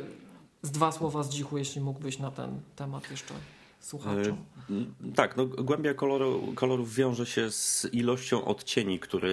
z 0.61 0.71
dwa 0.71 0.91
słowa 0.91 1.23
z 1.23 1.29
dzichu, 1.29 1.57
jeśli 1.57 1.81
mógłbyś 1.81 2.19
na 2.19 2.31
ten 2.31 2.61
temat 2.75 3.11
jeszcze 3.11 3.33
słuchaczom. 3.81 4.37
E, 4.71 5.15
Tak, 5.15 5.37
no, 5.37 5.45
głębia 5.45 5.93
koloru, 5.93 6.53
kolorów 6.55 6.95
wiąże 6.95 7.25
się 7.25 7.51
z 7.51 7.87
ilością 7.91 8.45
odcieni, 8.45 8.99
które 8.99 9.29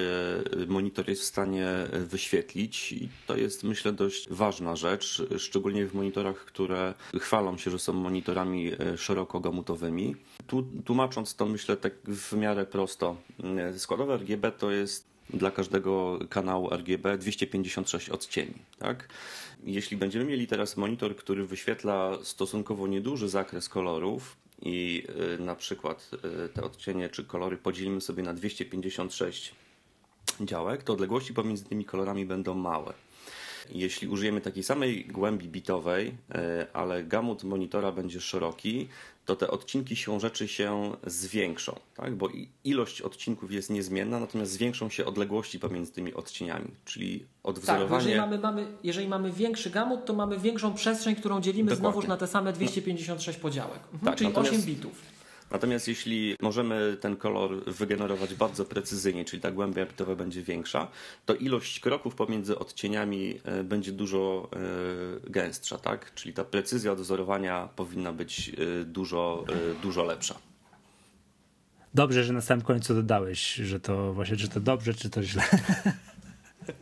monitor 0.68 1.08
jest 1.08 1.22
w 1.22 1.24
stanie 1.24 1.68
wyświetlić 1.92 2.92
i 2.92 3.08
to 3.26 3.36
jest 3.36 3.64
myślę 3.64 3.92
dość 3.92 4.28
ważna 4.30 4.76
rzecz, 4.76 5.22
szczególnie 5.38 5.86
w 5.86 5.94
monitorach, 5.94 6.36
które 6.36 6.94
chwalą 7.20 7.58
się, 7.58 7.70
że 7.70 7.78
są 7.78 7.92
monitorami 7.92 8.72
e, 8.72 8.96
szerokogamutowymi. 8.98 10.16
Tu, 10.46 10.62
tłumacząc 10.84 11.34
to 11.34 11.46
myślę 11.46 11.76
tak 11.76 11.92
w 12.04 12.32
miarę 12.32 12.66
prosto, 12.66 13.16
e, 13.58 13.78
składowe 13.78 14.16
RGB 14.16 14.52
to 14.52 14.70
jest 14.70 15.17
dla 15.30 15.50
każdego 15.50 16.18
kanału 16.30 16.70
RGB 16.70 17.18
256 17.18 18.08
odcieni. 18.08 18.54
Tak? 18.78 19.08
Jeśli 19.64 19.96
będziemy 19.96 20.24
mieli 20.24 20.46
teraz 20.46 20.76
monitor, 20.76 21.16
który 21.16 21.46
wyświetla 21.46 22.18
stosunkowo 22.22 22.86
nieduży 22.86 23.28
zakres 23.28 23.68
kolorów 23.68 24.36
i 24.62 25.06
y, 25.38 25.42
na 25.42 25.54
przykład 25.54 26.10
y, 26.44 26.48
te 26.48 26.62
odcienie 26.62 27.08
czy 27.08 27.24
kolory 27.24 27.56
podzielimy 27.56 28.00
sobie 28.00 28.22
na 28.22 28.34
256 28.34 29.54
działek, 30.40 30.82
to 30.82 30.92
odległości 30.92 31.34
pomiędzy 31.34 31.64
tymi 31.64 31.84
kolorami 31.84 32.26
będą 32.26 32.54
małe. 32.54 32.94
Jeśli 33.72 34.08
użyjemy 34.08 34.40
takiej 34.40 34.62
samej 34.62 35.04
głębi 35.04 35.48
bitowej, 35.48 36.08
y, 36.08 36.12
ale 36.72 37.04
gamut 37.04 37.44
monitora 37.44 37.92
będzie 37.92 38.20
szeroki, 38.20 38.88
to 39.24 39.36
te 39.36 39.50
odcinki 39.50 39.96
siłą 39.96 40.20
rzeczy 40.20 40.48
się 40.48 40.92
zwiększą, 41.06 41.80
tak? 41.96 42.14
bo 42.14 42.28
ilość 42.64 43.02
odcinków 43.02 43.52
jest 43.52 43.70
niezmienna, 43.70 44.20
natomiast 44.20 44.52
zwiększą 44.52 44.90
się 44.90 45.04
odległości 45.04 45.58
pomiędzy 45.58 45.92
tymi 45.92 46.14
odcieniami, 46.14 46.70
czyli 46.84 47.24
odwzorowanie... 47.42 47.88
Tak, 47.88 47.98
jeżeli 48.00 48.20
mamy, 48.20 48.38
mamy, 48.38 48.66
jeżeli 48.84 49.08
mamy 49.08 49.32
większy 49.32 49.70
gamut, 49.70 50.04
to 50.04 50.12
mamy 50.12 50.38
większą 50.38 50.74
przestrzeń, 50.74 51.16
którą 51.16 51.40
dzielimy 51.40 51.70
Dokładnie. 51.70 51.90
znowuż 51.90 52.08
na 52.08 52.16
te 52.16 52.26
same 52.26 52.52
256 52.52 53.38
podziałek, 53.38 53.80
mhm. 53.92 54.04
Tak, 54.04 54.16
czyli 54.16 54.30
natomiast- 54.30 54.52
8 54.52 54.62
bitów. 54.62 55.17
Natomiast 55.50 55.88
jeśli 55.88 56.36
możemy 56.42 56.96
ten 57.00 57.16
kolor 57.16 57.64
wygenerować 57.64 58.34
bardzo 58.34 58.64
precyzyjnie, 58.64 59.24
czyli 59.24 59.42
ta 59.42 59.50
głębia 59.50 59.86
bitowa 59.86 60.14
będzie 60.14 60.42
większa, 60.42 60.88
to 61.26 61.34
ilość 61.34 61.80
kroków 61.80 62.14
pomiędzy 62.14 62.58
odcieniami 62.58 63.40
e, 63.44 63.64
będzie 63.64 63.92
dużo 63.92 64.50
e, 65.26 65.30
gęstsza, 65.30 65.78
tak? 65.78 66.14
Czyli 66.14 66.34
ta 66.34 66.44
precyzja 66.44 66.92
odwzorowania 66.92 67.68
powinna 67.76 68.12
być 68.12 68.48
e, 68.48 68.84
dużo, 68.84 69.44
dużo 69.82 70.04
lepsza. 70.04 70.38
Dobrze, 71.94 72.24
że 72.24 72.32
na 72.32 72.40
samym 72.40 72.64
końcu 72.64 72.94
dodałeś, 72.94 73.54
że 73.54 73.80
to 73.80 74.12
właśnie, 74.12 74.36
czy 74.36 74.48
to 74.48 74.60
dobrze, 74.60 74.94
czy 74.94 75.10
to 75.10 75.22
źle. 75.22 75.42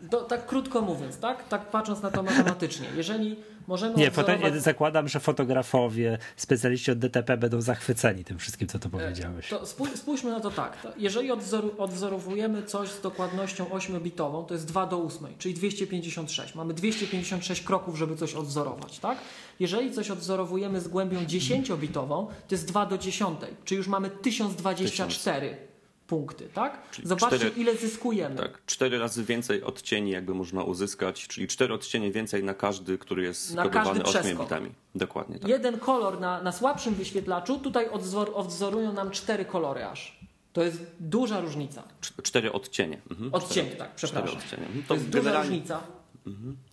Do, 0.03 0.20
tak 0.20 0.47
krótko 0.47 0.82
mówiąc, 0.82 1.18
tak? 1.18 1.49
Tak 1.49 1.70
patrząc 1.70 2.03
na 2.03 2.11
to 2.11 2.22
matematycznie. 2.22 2.87
Jeżeli 2.97 3.37
możemy 3.66 3.95
Nie, 3.95 4.05
ja 4.05 4.61
zakładam, 4.61 5.09
że 5.09 5.20
fotografowie, 5.20 6.18
specjaliści 6.37 6.91
od 6.91 6.99
DTP 6.99 7.37
będą 7.37 7.61
zachwyceni 7.61 8.24
tym 8.24 8.39
wszystkim, 8.39 8.68
co 8.68 8.78
tu 8.78 8.91
powiedziałeś. 8.91 9.49
To 9.49 9.62
spój- 9.62 9.97
spójrzmy 9.97 10.30
na 10.30 10.41
to 10.41 10.51
tak. 10.51 10.76
Jeżeli 10.97 11.30
odwzoru, 11.30 11.74
odwzorowujemy 11.78 12.62
coś 12.62 12.89
z 12.89 13.01
dokładnością 13.01 13.64
8-bitową, 13.64 14.47
to 14.47 14.55
jest 14.55 14.66
2 14.66 14.87
do 14.87 14.99
8, 14.99 15.26
czyli 15.39 15.55
256. 15.55 16.55
Mamy 16.55 16.74
256 16.74 17.62
kroków, 17.62 17.97
żeby 17.97 18.16
coś 18.16 18.34
odwzorować, 18.34 18.99
tak? 18.99 19.18
Jeżeli 19.61 19.93
coś 19.93 20.11
odwzorowujemy 20.11 20.80
z 20.80 20.89
głębią 20.89 21.20
10-bitową, 21.20 22.26
to 22.49 22.55
jest 22.55 22.68
2 22.68 22.87
do 22.87 22.99
10, 22.99 23.39
czyli 23.64 23.78
już 23.78 23.89
mamy 23.89 24.11
1024 24.11 25.66
punkty, 26.07 26.48
tak? 26.54 26.90
Czyli 26.90 27.09
Zobaczcie, 27.09 27.36
cztery- 27.38 27.57
ile 27.59 27.76
zyskujemy. 27.76 28.36
Tak, 28.36 28.59
cztery 28.66 28.98
razy 28.98 29.24
więcej 29.24 29.62
odcieni 29.62 30.11
jakby 30.11 30.34
można 30.34 30.62
uzyskać, 30.64 31.26
czyli 31.28 31.48
cztery 31.48 31.74
odcienie 31.74 32.11
więcej 32.12 32.44
na 32.44 32.54
każdy, 32.54 32.98
który 32.98 33.22
jest 33.22 33.54
Na 33.54 33.62
skodowany 33.62 34.00
każdy 34.00 34.04
8 34.11 34.22
przeskok. 34.22 34.46
bitami. 34.46 34.70
Dokładnie 34.94 35.38
tak. 35.38 35.48
Jeden 35.48 35.78
kolor 35.78 36.20
na, 36.20 36.42
na 36.42 36.52
słabszym 36.52 36.94
wyświetlaczu, 36.94 37.59
tutaj 37.59 37.88
odwzor, 37.88 38.30
odwzorują 38.34 38.92
nam 38.92 39.11
cztery 39.11 39.44
kolory 39.44 39.84
aż. 39.84 40.18
To 40.52 40.62
jest 40.62 40.78
duża 41.00 41.40
różnica. 41.40 41.82
Cz- 42.02 42.22
Cztery 42.22 42.52
odcienie. 42.52 42.98
Mhm. 43.11 43.34
Odcienie, 43.34 43.70
Cztery- 43.70 43.78
tak, 43.78 43.94
Cztery 43.94 44.12
przepraszam. 44.12 44.38
odcienie. 44.38 44.66
Mhm. 44.66 44.84
To 44.88 44.94
jest 44.94 45.09
duża 45.09 45.42
różnica. 45.42 45.80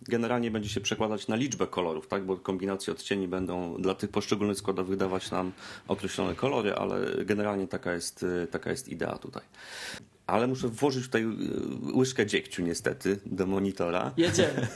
Generalnie 0.02 0.50
będzie 0.50 0.68
się 0.68 0.80
przekładać 0.80 1.28
na 1.28 1.36
liczbę 1.36 1.66
kolorów, 1.66 2.06
tak? 2.06 2.26
bo 2.26 2.36
kombinacje 2.36 2.92
odcieni 2.92 3.28
będą 3.28 3.82
dla 3.82 3.94
tych 3.94 4.10
poszczególnych 4.10 4.58
składowych 4.58 4.96
dawać 4.96 5.30
nam 5.30 5.52
określone 5.88 6.34
kolory, 6.34 6.74
ale 6.74 7.24
generalnie 7.24 7.68
taka 7.68 7.92
jest, 7.92 8.22
y, 8.22 8.46
taka 8.50 8.70
jest 8.70 8.88
idea 8.88 9.18
tutaj. 9.18 9.42
Ale 10.26 10.46
muszę 10.46 10.68
włożyć 10.68 11.04
tutaj 11.04 11.22
y, 11.22 11.26
łyżkę 11.94 12.26
dziegciu 12.26 12.62
niestety 12.62 13.20
do 13.26 13.46
monitora. 13.46 14.12
Jedziemy. 14.16 14.66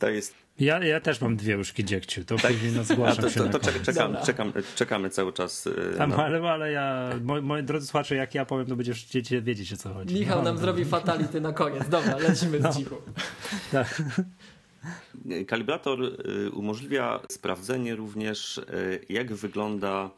To 0.00 0.08
jest 0.08 0.34
Ja, 0.60 0.84
ja 0.84 1.00
też 1.00 1.20
mam 1.20 1.36
dwie 1.36 1.56
łyżki 1.56 1.84
dziegciu, 1.84 2.24
to 2.24 2.36
później 2.36 2.72
no, 2.72 2.84
zgłaszam 2.84 3.24
to, 3.24 3.30
się 3.30 3.40
to, 3.40 3.58
to 3.58 3.60
koniec. 3.60 3.82
czek- 4.26 4.74
czekamy, 4.74 5.10
cały 5.10 5.32
czas. 5.32 5.66
y, 5.66 5.94
Tam, 5.98 6.10
na- 6.10 6.16
ale, 6.24 6.50
ale 6.50 6.72
ja, 6.72 7.10
moi, 7.24 7.42
moi 7.42 7.62
drodzy 7.62 7.86
słuchacze, 7.86 8.14
jak 8.14 8.34
ja 8.34 8.44
powiem, 8.44 8.66
to 8.66 8.76
będziecie 8.76 9.42
wiedzieć 9.42 9.72
o 9.72 9.76
co 9.76 9.94
chodzi. 9.94 10.14
Michał 10.14 10.38
No, 10.38 10.44
nam 10.44 10.54
no, 10.54 10.60
zrobi 10.60 10.84
fatality 10.84 11.40
na 11.40 11.52
koniec. 11.52 11.88
Dobra, 11.88 12.16
lecimy 12.18 12.60
z 12.72 12.76
cichu. 12.76 12.96
tak. 13.72 14.02
Kalibrator 15.46 16.02
y, 16.02 16.50
umożliwia 16.50 17.20
sprawdzenie 17.30 17.96
również, 17.96 18.58
y, 18.58 18.64
jak 19.08 19.34
wygląda 19.34 20.10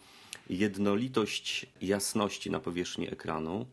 jednolitość 0.51 1.67
jasności 1.83 2.51
na 2.51 2.61
powierzchni 2.61 3.13
ekranu. 3.13 3.67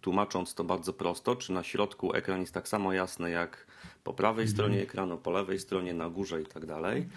Tłumacząc 0.00 0.54
to 0.54 0.64
bardzo 0.64 0.92
prosto, 0.92 1.36
czy 1.36 1.52
na 1.52 1.62
środku 1.62 2.14
ekran 2.14 2.40
jest 2.40 2.54
tak 2.54 2.68
samo 2.68 2.92
jasny 2.92 3.30
jak 3.30 3.66
po 4.04 4.14
prawej 4.14 4.48
stronie 4.48 4.82
ekranu, 4.82 5.18
po 5.18 5.30
lewej 5.30 5.58
stronie, 5.58 5.94
na 5.94 6.10
górze 6.10 6.42
i 6.42 6.46
tak 6.46 6.66
dalej. 6.66 7.08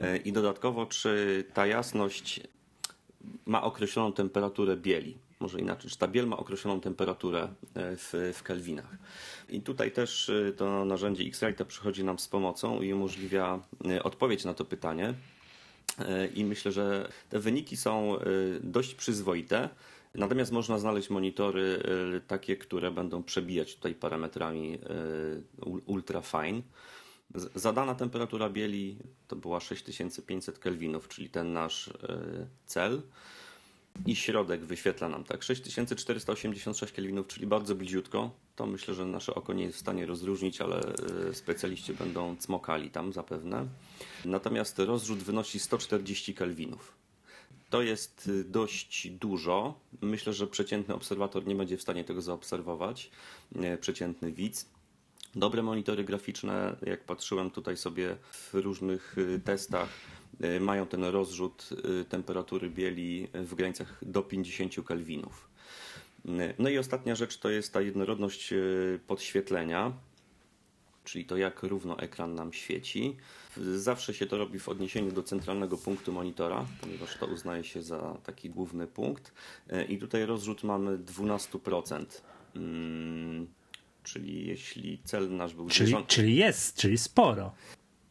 Y, 0.00 0.16
I 0.16 0.32
dodatkowo, 0.32 0.86
czy 0.86 1.44
ta 1.54 1.66
jasność 1.66 2.40
ma 3.46 3.62
określoną 3.62 4.12
temperaturę 4.12 4.76
bieli. 4.76 5.16
Może 5.40 5.60
inaczej, 5.60 5.90
czy 5.90 5.98
ta 5.98 6.08
biel 6.08 6.26
ma 6.26 6.36
określoną 6.36 6.80
temperaturę 6.80 7.42
e, 7.42 7.48
w, 7.96 8.32
w 8.34 8.42
kelwinach. 8.42 8.96
I 9.48 9.60
tutaj 9.60 9.92
też 9.92 10.28
e, 10.28 10.52
to 10.52 10.84
narzędzie 10.84 11.24
X-Rite 11.24 11.64
przychodzi 11.64 12.04
nam 12.04 12.18
z 12.18 12.28
pomocą 12.28 12.82
i 12.82 12.92
umożliwia 12.92 13.60
e, 13.90 14.02
odpowiedź 14.02 14.44
na 14.44 14.54
to 14.54 14.64
pytanie. 14.64 15.14
E, 15.98 16.26
I 16.26 16.44
myślę, 16.44 16.72
że 16.72 17.08
te 17.28 17.38
wyniki 17.38 17.76
są 17.76 18.18
e, 18.18 18.24
dość 18.62 18.94
przyzwoite. 18.94 19.68
Natomiast 20.14 20.52
można 20.52 20.78
znaleźć 20.78 21.10
monitory 21.10 21.82
e, 22.16 22.20
takie, 22.20 22.56
które 22.56 22.90
będą 22.90 23.22
przebijać 23.22 23.74
tutaj 23.74 23.94
parametrami 23.94 24.78
ul- 25.60 25.80
ultra 25.86 26.20
fine. 26.20 26.62
Zadana 27.54 27.94
temperatura 27.94 28.50
bieli 28.50 28.96
to 29.28 29.36
była 29.36 29.60
6500 29.60 30.58
kelwinów, 30.58 31.08
czyli 31.08 31.30
ten 31.30 31.52
nasz 31.52 31.88
e, 31.88 31.92
cel. 32.66 33.02
I 34.06 34.16
środek 34.16 34.64
wyświetla 34.64 35.08
nam 35.08 35.24
tak 35.24 35.42
6486 35.42 36.92
kelwinów, 36.92 37.26
czyli 37.26 37.46
bardzo 37.46 37.74
bliziutko. 37.74 38.30
To 38.56 38.66
myślę, 38.66 38.94
że 38.94 39.06
nasze 39.06 39.34
oko 39.34 39.52
nie 39.52 39.64
jest 39.64 39.76
w 39.76 39.80
stanie 39.80 40.06
rozróżnić, 40.06 40.60
ale 40.60 40.80
specjaliści 41.32 41.94
będą 41.94 42.36
cmokali 42.36 42.90
tam 42.90 43.12
zapewne. 43.12 43.66
Natomiast 44.24 44.78
rozrzut 44.78 45.18
wynosi 45.18 45.58
140 45.58 46.34
kelwinów. 46.34 46.99
To 47.70 47.82
jest 47.82 48.30
dość 48.44 49.10
dużo. 49.10 49.80
Myślę, 50.00 50.32
że 50.32 50.46
przeciętny 50.46 50.94
obserwator 50.94 51.46
nie 51.46 51.54
będzie 51.54 51.76
w 51.76 51.82
stanie 51.82 52.04
tego 52.04 52.22
zaobserwować, 52.22 53.10
przeciętny 53.80 54.32
widz. 54.32 54.68
Dobre 55.34 55.62
monitory 55.62 56.04
graficzne, 56.04 56.76
jak 56.82 57.04
patrzyłem 57.04 57.50
tutaj 57.50 57.76
sobie 57.76 58.16
w 58.32 58.50
różnych 58.54 59.16
testach, 59.44 59.88
mają 60.60 60.86
ten 60.86 61.04
rozrzut 61.04 61.68
temperatury 62.08 62.70
bieli 62.70 63.28
w 63.34 63.54
granicach 63.54 63.98
do 64.02 64.22
50 64.22 64.74
kelwinów. 64.86 65.50
No 66.58 66.68
i 66.68 66.78
ostatnia 66.78 67.14
rzecz 67.14 67.38
to 67.38 67.50
jest 67.50 67.72
ta 67.72 67.80
jednorodność 67.80 68.54
podświetlenia 69.06 69.92
czyli 71.04 71.24
to 71.24 71.36
jak 71.36 71.62
równo 71.62 71.98
ekran 71.98 72.34
nam 72.34 72.52
świeci. 72.52 73.16
Zawsze 73.74 74.14
się 74.14 74.26
to 74.26 74.38
robi 74.38 74.58
w 74.58 74.68
odniesieniu 74.68 75.12
do 75.12 75.22
centralnego 75.22 75.78
punktu 75.78 76.12
monitora, 76.12 76.66
ponieważ 76.80 77.16
to 77.16 77.26
uznaje 77.26 77.64
się 77.64 77.82
za 77.82 78.16
taki 78.24 78.50
główny 78.50 78.86
punkt. 78.86 79.32
I 79.88 79.98
tutaj 79.98 80.26
rozrzut 80.26 80.64
mamy 80.64 80.98
12%. 80.98 82.04
Hmm, 82.54 83.46
czyli 84.02 84.46
jeśli 84.46 84.98
cel 85.04 85.36
nasz 85.36 85.54
był 85.54 85.68
czyli, 85.68 85.94
czyli 86.06 86.36
jest, 86.36 86.76
czyli 86.76 86.98
sporo. 86.98 87.52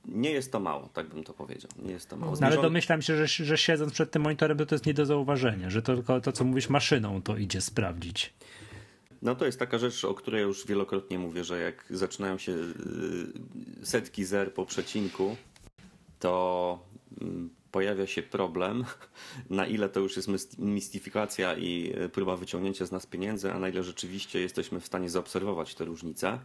Nie 0.06 0.32
jest 0.32 0.52
to 0.52 0.60
mało, 0.60 0.90
tak 0.94 1.08
bym 1.08 1.24
to 1.24 1.34
powiedział. 1.34 1.72
Nie 1.84 1.92
jest 1.92 2.10
to 2.10 2.18
mało. 2.18 2.34
No, 2.42 2.48
ale 2.48 2.62
domyślam 2.62 3.02
się, 3.02 3.16
że, 3.16 3.46
że 3.46 3.58
siedząc 3.58 3.94
przed 3.94 4.12
tym 4.12 4.22
monitorem, 4.22 4.58
to, 4.58 4.66
to 4.66 4.76
jest 4.76 4.86
nie 4.86 4.94
do 4.94 5.06
zauważenia, 5.06 5.70
że 5.70 5.82
to 5.82 5.96
tylko 5.96 6.22
to, 6.22 6.32
co 6.32 6.44
mówisz, 6.44 6.70
maszyną 6.70 7.22
to 7.22 7.38
idzie 7.38 7.62
sprawdzić. 7.62 8.34
No 9.22 9.36
to 9.36 9.46
jest 9.46 9.60
taka 9.60 9.78
rzecz, 9.78 10.06
o 10.06 10.14
której 10.14 10.42
już 10.42 10.68
wielokrotnie 10.68 11.20
mówię, 11.20 11.44
że 11.44 11.62
jak 11.62 11.86
zaczynają 11.90 12.38
się 12.38 12.52
y, 12.52 13.86
setki 13.86 14.26
zer 14.26 14.54
po 14.54 14.66
przecinku, 14.66 15.36
to 16.20 16.80
mm, 17.22 17.50
pojawia 17.72 18.08
się 18.08 18.22
problem, 18.22 18.86
na 19.50 19.66
ile 19.66 19.90
to 19.90 20.00
już 20.00 20.18
jest 20.18 20.30
mistyfikacja 20.60 21.58
i 21.58 21.94
próba 22.14 22.36
wyciągnięcia 22.36 22.86
z 22.86 22.92
nas 22.92 23.06
pieniędzy, 23.06 23.52
a 23.52 23.60
na 23.60 23.70
ile 23.70 23.84
rzeczywiście 23.84 24.42
jesteśmy 24.42 24.80
w 24.80 24.86
stanie 24.86 25.10
zaobserwować 25.10 25.76
te 25.76 25.86
różnice. 25.86 26.40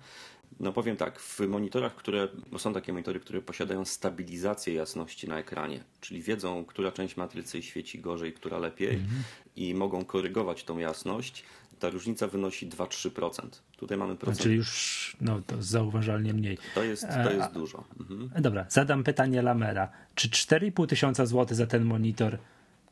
No 0.60 0.72
powiem 0.72 0.96
tak, 0.96 1.20
w 1.20 1.40
monitorach, 1.40 1.94
które, 1.94 2.28
bo 2.52 2.58
są 2.58 2.72
takie 2.72 2.92
monitory, 2.92 3.20
które 3.20 3.42
posiadają 3.42 3.84
stabilizację 3.84 4.74
jasności 4.74 5.28
na 5.28 5.38
ekranie, 5.38 5.84
czyli 6.00 6.22
wiedzą, 6.22 6.64
która 6.64 6.92
część 6.92 7.16
matrycy 7.16 7.62
świeci 7.62 8.00
gorzej, 8.00 8.32
która 8.32 8.58
lepiej 8.58 8.98
-hmm. 8.98 9.22
i 9.56 9.74
mogą 9.74 10.04
korygować 10.04 10.64
tą 10.64 10.78
jasność, 10.78 11.44
ta 11.78 11.90
różnica 11.90 12.26
wynosi 12.26 12.68
2-3%. 12.68 13.48
Tutaj 13.76 13.98
mamy 13.98 14.16
procent. 14.16 14.42
Czyli 14.42 14.56
już 14.56 15.16
no, 15.20 15.40
to 15.46 15.62
zauważalnie 15.62 16.34
mniej. 16.34 16.58
To 16.74 16.82
jest, 16.82 17.06
to 17.24 17.30
jest 17.30 17.52
dużo. 17.52 17.84
Mhm. 18.00 18.30
Dobra, 18.42 18.66
zadam 18.68 19.04
pytanie 19.04 19.42
Lamera. 19.42 19.88
Czy 20.14 20.28
4,5 20.28 20.86
tysiąca 20.86 21.26
złotych 21.26 21.56
za 21.56 21.66
ten 21.66 21.84
monitor 21.84 22.38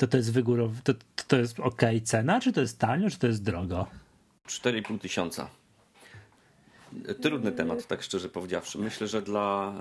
to 0.02 0.06
to 0.06 0.16
jest 0.16 0.32
wygórow... 0.32 0.70
to, 0.84 0.92
to 1.28 1.36
jest 1.36 1.60
ok 1.60 1.82
cena, 2.04 2.40
czy 2.40 2.52
to 2.52 2.60
jest 2.60 2.78
tanio, 2.78 3.10
czy 3.10 3.18
to 3.18 3.26
jest 3.26 3.42
drogo? 3.42 3.86
4,5 4.46 4.98
tysiąca. 4.98 5.48
Trudny 7.20 7.52
temat, 7.52 7.86
tak 7.86 8.02
szczerze 8.02 8.28
powiedziawszy. 8.28 8.78
Myślę, 8.78 9.08
że 9.08 9.22
dla 9.22 9.74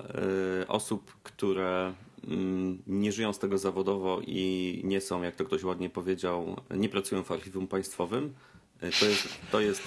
y, 0.64 0.68
osób, 0.68 1.16
które 1.24 1.94
y, 2.24 2.28
nie 2.88 3.12
żyją 3.12 3.34
z 3.34 3.40
tego 3.40 3.58
zawodowo 3.58 4.22
i 4.28 4.82
nie 4.84 5.02
są, 5.02 5.22
jak 5.22 5.36
to 5.36 5.46
ktoś 5.46 5.64
ładnie 5.64 5.90
powiedział, 5.90 6.62
nie 6.76 6.90
pracują 6.90 7.24
w 7.24 7.32
archiwum 7.32 7.68
państwowym, 7.68 8.34
to 9.00 9.06
jest, 9.06 9.28
to 9.52 9.60
jest, 9.60 9.82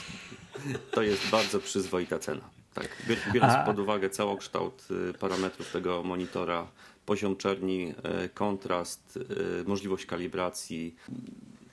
to 0.90 1.02
jest 1.02 1.30
bardzo 1.30 1.60
przyzwoita 1.60 2.18
cena. 2.18 2.50
Tak, 2.74 2.88
biorąc 3.32 3.52
A... 3.52 3.64
pod 3.64 3.78
uwagę 3.78 4.10
całokształt 4.10 4.88
y, 5.10 5.14
parametrów 5.14 5.72
tego 5.72 6.02
monitora, 6.02 6.66
poziom 7.06 7.36
czerni, 7.36 7.94
y, 8.24 8.28
kontrast, 8.28 9.18
możliwość 9.66 10.06
kalibracji. 10.06 10.96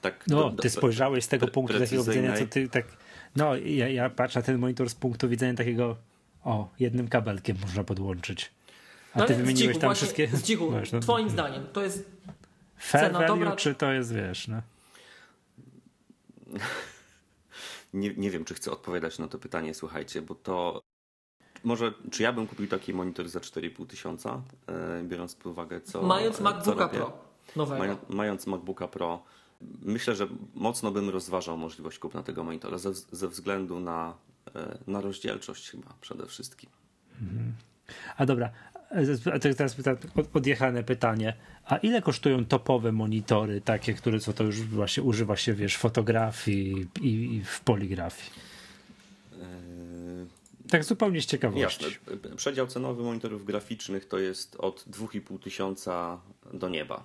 Tak, 0.01 0.23
no, 0.27 0.49
do, 0.49 0.61
ty 0.61 0.69
spojrzałeś 0.69 1.23
z 1.23 1.27
tego 1.27 1.47
punktu 1.47 1.79
takiego 1.79 2.03
widzenia, 2.03 2.37
co 2.37 2.45
ty 2.45 2.69
tak. 2.69 2.85
No, 3.35 3.55
ja, 3.55 3.87
ja 3.87 4.09
patrzę 4.09 4.39
na 4.39 4.45
ten 4.45 4.57
monitor 4.57 4.89
z 4.89 4.95
punktu 4.95 5.29
widzenia 5.29 5.53
takiego. 5.53 5.97
O, 6.43 6.69
jednym 6.79 7.07
kabelkiem 7.07 7.57
można 7.61 7.83
podłączyć. 7.83 8.51
A 9.13 9.19
no, 9.19 9.25
ty 9.25 9.35
wymieniłeś 9.35 9.67
cichu, 9.67 9.79
tam 9.79 9.87
właśnie, 9.87 10.07
wszystkie. 10.07 10.37
Z 10.37 10.43
cichu, 10.43 10.71
wiesz, 10.71 10.91
no, 10.91 10.99
twoim 10.99 11.29
zdaniem, 11.29 11.67
to 11.73 11.83
jest. 11.83 12.11
Fair 12.77 13.05
cena 13.05 13.19
value, 13.19 13.27
dobra, 13.27 13.55
czy 13.55 13.75
to 13.75 13.91
jest, 13.91 14.13
wiesz, 14.13 14.47
no? 14.47 14.61
Nie, 17.93 18.13
nie 18.13 18.31
wiem, 18.31 18.45
czy 18.45 18.53
chcę 18.53 18.71
odpowiadać 18.71 19.19
na 19.19 19.27
to 19.27 19.39
pytanie, 19.39 19.73
słuchajcie, 19.73 20.21
bo 20.21 20.35
to 20.35 20.81
może, 21.63 21.93
czy 22.11 22.23
ja 22.23 22.33
bym 22.33 22.47
kupił 22.47 22.67
taki 22.67 22.93
monitor 22.93 23.29
za 23.29 23.39
4,5 23.39 23.87
tysiąca, 23.87 24.41
e, 24.67 25.03
biorąc 25.03 25.35
pod 25.35 25.45
uwagę, 25.45 25.81
co. 25.81 26.01
Mając 26.01 26.39
MacBooka 26.39 26.87
Pro. 26.87 27.13
Nowego. 27.55 27.97
Mając 28.09 28.47
MacBooka 28.47 28.87
Pro, 28.87 29.23
myślę, 29.81 30.15
że 30.15 30.27
mocno 30.55 30.91
bym 30.91 31.09
rozważał 31.09 31.57
możliwość 31.57 31.99
kupna 31.99 32.23
tego 32.23 32.43
monitora 32.43 32.77
ze, 32.77 32.93
ze 32.93 33.27
względu 33.27 33.79
na, 33.79 34.13
e, 34.55 34.77
na 34.87 35.01
rozdzielczość, 35.01 35.69
chyba 35.69 35.93
przede 36.01 36.25
wszystkim. 36.25 36.69
Mhm. 37.21 37.53
A 38.17 38.25
dobra, 38.25 38.51
teraz 39.57 39.75
odjechane 40.33 40.83
pytanie. 40.83 41.33
A 41.65 41.77
ile 41.77 42.01
kosztują 42.01 42.45
topowe 42.45 42.91
monitory, 42.91 43.61
takie, 43.61 43.93
które 43.93 44.19
co 44.19 44.33
to 44.33 44.43
już 44.43 44.61
właśnie 44.61 45.03
używa 45.03 45.37
się, 45.37 45.53
wiesz, 45.53 45.77
fotografii 45.77 46.87
i, 47.01 47.35
i 47.35 47.43
w 47.43 47.59
poligrafii? 47.59 48.31
Tak 50.71 50.83
zupełnie 50.83 51.21
z 51.21 51.25
ciekawości. 51.25 51.85
Jasne. 51.85 52.35
Przedział 52.35 52.67
cenowy 52.67 53.03
monitorów 53.03 53.45
graficznych 53.45 54.05
to 54.05 54.19
jest 54.19 54.55
od 54.55 54.85
2,5 54.87 55.39
tysiąca 55.39 56.21
do 56.53 56.69
nieba. 56.69 57.03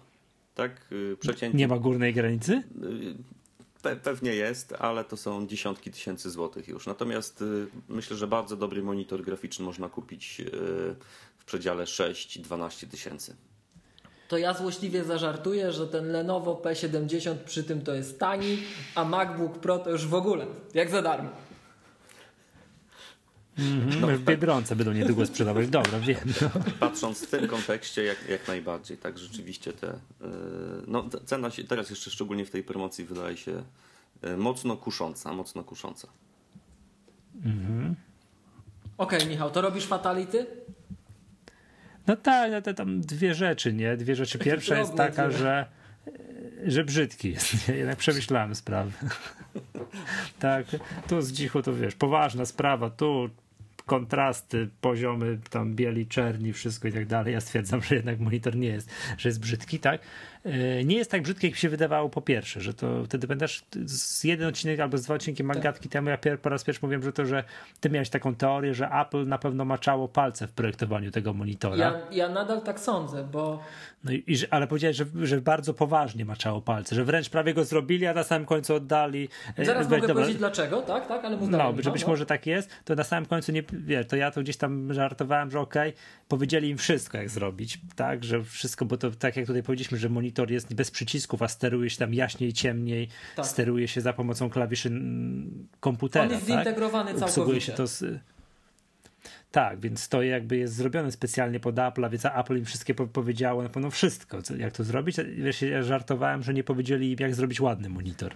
Tak? 0.55 0.93
Y, 0.93 1.17
przeciętnie... 1.21 1.59
Nie 1.59 1.69
ma 1.69 1.79
górnej 1.79 2.15
granicy? 2.15 2.53
Y, 2.53 3.15
pe 3.83 3.97
pewnie 3.97 4.35
jest, 4.35 4.73
ale 4.73 5.05
to 5.05 5.17
są 5.17 5.47
dziesiątki 5.47 5.91
tysięcy 5.91 6.31
złotych 6.31 6.69
już. 6.69 6.87
Natomiast 6.87 7.43
y, 7.43 7.67
myślę, 7.89 8.17
że 8.17 8.27
bardzo 8.27 8.57
dobry 8.57 8.83
monitor 8.83 9.23
graficzny 9.23 9.65
można 9.65 9.89
kupić 9.89 10.43
przedziale 11.47 11.85
6-12 11.85 12.89
tysięcy. 12.89 13.37
To 14.29 14.39
ja 14.39 14.55
złośliwie 14.55 15.05
zażartuję, 15.05 15.73
że 15.73 15.87
ten 15.87 16.13
Lenovo 16.13 16.55
P70 16.55 17.37
przy 17.37 17.65
tym 17.65 17.83
to 17.83 17.95
jest 17.95 18.19
tani, 18.19 18.59
a 18.95 19.05
MacBook 19.05 19.59
Pro 19.59 19.79
to 19.79 19.91
już 19.91 20.07
w 20.07 20.15
ogóle, 20.15 20.47
jak 20.75 20.91
za 20.91 21.03
darmo. 21.03 21.31
Mm 23.59 23.91
-hmm, 23.91 24.01
no, 24.01 24.07
w 24.07 24.21
Biedronce 24.21 24.77
będą 24.77 24.93
niedługo 24.93 25.27
sprzedawać. 25.27 25.69
Dobra, 25.69 26.01
wiem. 26.01 26.21
No. 26.43 26.51
Patrząc 26.81 27.27
w 27.27 27.31
tym 27.31 27.49
kontekście, 27.49 28.05
jak, 28.05 28.29
jak 28.29 28.49
najbardziej, 28.49 28.99
tak 28.99 29.19
rzeczywiście 29.19 29.73
te. 29.73 29.87
Yy, 29.87 30.29
no, 30.87 31.05
cena 31.25 31.51
się 31.51 31.65
teraz 31.65 31.91
jeszcze 31.91 32.11
szczególnie 32.11 32.47
w 32.47 32.51
tej 32.51 32.63
promocji 32.63 33.05
wydaje 33.05 33.37
się 33.37 33.63
yy, 34.23 34.37
mocno 34.37 34.77
kusząca, 34.77 35.33
mocno 35.33 35.65
kusząca. 35.65 36.09
Mhm. 37.45 37.95
Okej, 38.99 39.19
okay, 39.19 39.31
Michał, 39.31 39.51
to 39.51 39.61
robisz 39.61 39.87
fatality? 39.87 40.47
No 42.07 42.17
tak, 42.17 42.53
no 42.53 42.63
to 42.63 42.75
tam 42.75 43.01
dwie 43.01 43.35
rzeczy, 43.35 43.73
nie? 43.73 43.97
Dwie 43.97 44.17
rzeczy. 44.17 44.39
Pierwsza 44.39 44.79
jest 44.79 44.95
taka, 44.95 45.31
że 45.31 45.67
że 46.67 46.85
brzydki 46.85 47.31
jest. 47.31 47.69
Jednak 47.69 47.97
przemyślałem 47.99 48.55
sprawę. 48.55 48.91
tak, 50.39 50.67
tu 51.09 51.23
z 51.23 51.33
dzichu 51.33 51.63
to 51.63 51.75
wiesz, 51.75 51.95
poważna 51.95 52.45
sprawa, 52.45 52.91
tu 52.91 53.31
kontrasty, 53.87 54.69
poziomy 54.81 55.39
tam 55.51 55.75
bieli, 55.75 56.07
czerni, 56.07 56.53
wszystko 56.53 56.89
i 56.89 56.93
tak 56.93 57.07
dalej. 57.07 57.35
Ja 57.35 57.41
stwierdzam, 57.41 57.83
że 57.83 57.95
jednak 57.95 58.21
monitor 58.21 58.57
nie 58.57 58.69
jest, 58.69 58.91
że 59.19 59.29
jest 59.29 59.41
brzydki, 59.41 59.79
tak? 59.79 60.01
E, 60.47 60.85
nie 60.85 60.97
jest 60.97 61.11
tak 61.11 61.23
brzydki, 61.23 61.47
jak 61.47 61.57
się 61.57 61.69
wydawało 61.69 62.09
po 62.09 62.21
pierwsze, 62.21 62.61
że 62.61 62.75
to 62.75 63.05
wtedy 63.05 63.27
pamiętasz 63.27 63.65
z 63.87 64.25
jeden 64.25 64.49
odcinek 64.49 64.81
albo 64.81 64.99
z 64.99 65.03
dwa 65.03 65.15
odcinki 65.15 65.45
Magatki 65.45 65.89
tak. 65.89 65.93
temu, 65.93 66.09
ja 66.09 66.19
po 66.43 66.49
raz 66.49 66.65
pierwszy 66.65 66.81
mówiłem, 66.83 67.03
że 67.03 67.13
to, 67.13 67.27
że 67.27 67.45
ty 67.81 67.91
miałeś 67.91 68.11
taką 68.11 68.35
teorię, 68.35 68.75
że 68.75 68.89
Apple 68.89 69.27
na 69.27 69.39
pewno 69.39 69.65
maczało 69.65 70.09
palce 70.09 70.47
w 70.47 70.53
projektowaniu 70.53 71.11
tego 71.11 71.33
monitora. 71.33 71.77
Ja, 71.77 72.01
ja 72.11 72.29
nadal 72.29 72.63
tak 72.63 72.81
sądzę, 72.81 73.25
bo 73.33 73.61
no 74.05 74.13
i, 74.13 74.25
i, 74.27 74.37
ale 74.51 74.67
powiedziałeś, 74.67 74.97
że, 74.97 75.05
że 75.23 75.41
bardzo 75.41 75.75
poważnie 75.75 76.25
maczało 76.25 76.61
palce, 76.61 76.95
że 76.95 77.05
wręcz 77.05 77.29
prawie 77.29 77.55
go 77.55 77.65
zrobili, 77.65 78.07
a 78.07 78.15
na 78.15 78.25
samym 78.25 78.47
końcu 78.47 78.75
oddali. 78.75 79.29
E, 79.57 79.65
Zaraz 79.65 79.85
mogę 79.85 80.01
dobra. 80.01 80.15
powiedzieć 80.15 80.37
dlaczego, 80.37 80.83
tak, 80.83 81.07
tak, 81.07 81.25
ale 81.25 81.37
No, 81.37 81.75
że 81.79 81.91
być 81.91 82.03
no. 82.03 82.09
może 82.09 82.27
tak 82.27 82.47
jest, 82.47 82.71
to 82.85 82.95
na 82.95 83.05
samym 83.05 83.27
końcu 83.27 83.53
nie, 83.53 83.63
wie, 83.73 84.05
to 84.05 84.17
ja 84.17 84.31
to 84.31 84.41
gdzieś 84.41 84.57
tam 84.57 84.95
żartowałem, 84.95 85.51
że 85.51 85.61
okej, 85.61 85.89
okay, 85.89 86.01
powiedzieli 86.29 86.69
im 86.69 86.79
wszystko 86.79 87.19
jak 87.19 87.31
zrobić, 87.31 87.81
tak, 87.97 88.25
że 88.25 88.45
wszystko, 88.45 88.85
bo 88.85 88.97
to 88.97 89.11
tak 89.11 89.37
jak 89.37 89.47
tutaj 89.47 89.63
powiedzieliśmy, 89.63 89.99
że 89.99 90.09
monitor 90.09 90.36
jest 90.45 90.75
bez 90.75 90.91
przycisków, 90.91 91.43
a 91.43 91.49
steruje 91.49 91.91
się 91.91 91.97
tam 91.97 92.15
jaśniej, 92.15 92.53
ciemniej, 92.53 93.09
tak. 93.37 93.47
steruje 93.47 93.89
się 93.89 94.01
za 94.01 94.13
pomocą 94.13 94.51
klawiszy 94.51 94.91
komputera. 95.81 96.25
On 96.25 96.31
jest 96.31 96.47
tak? 96.47 96.57
zintegrowany 96.57 97.15
całkowicie. 97.15 97.61
się 97.61 97.73
to 97.73 97.87
z, 97.87 98.05
Tak, 99.51 99.81
więc 99.81 100.09
to 100.09 100.23
jakby 100.23 100.57
jest 100.57 100.75
zrobione 100.75 101.13
specjalnie 101.13 101.61
pod 101.61 101.79
Apple, 101.79 102.11
więc 102.11 102.25
Apple 102.25 102.59
im 102.59 102.65
wszystkie 102.65 102.95
powiedziało 102.95 103.63
na 103.63 103.69
pewno 103.69 103.91
wszystko, 103.91 104.43
co, 104.43 104.57
jak 104.57 104.73
to 104.73 104.85
zrobić. 104.85 105.17
Wiesz, 105.39 105.63
ja 105.63 105.83
żartowałem, 105.83 106.43
że 106.43 106.55
nie 106.55 106.65
powiedzieli 106.65 107.13
im, 107.13 107.17
jak 107.21 107.35
zrobić 107.35 107.61
ładny 107.61 107.89
monitor. 107.89 108.35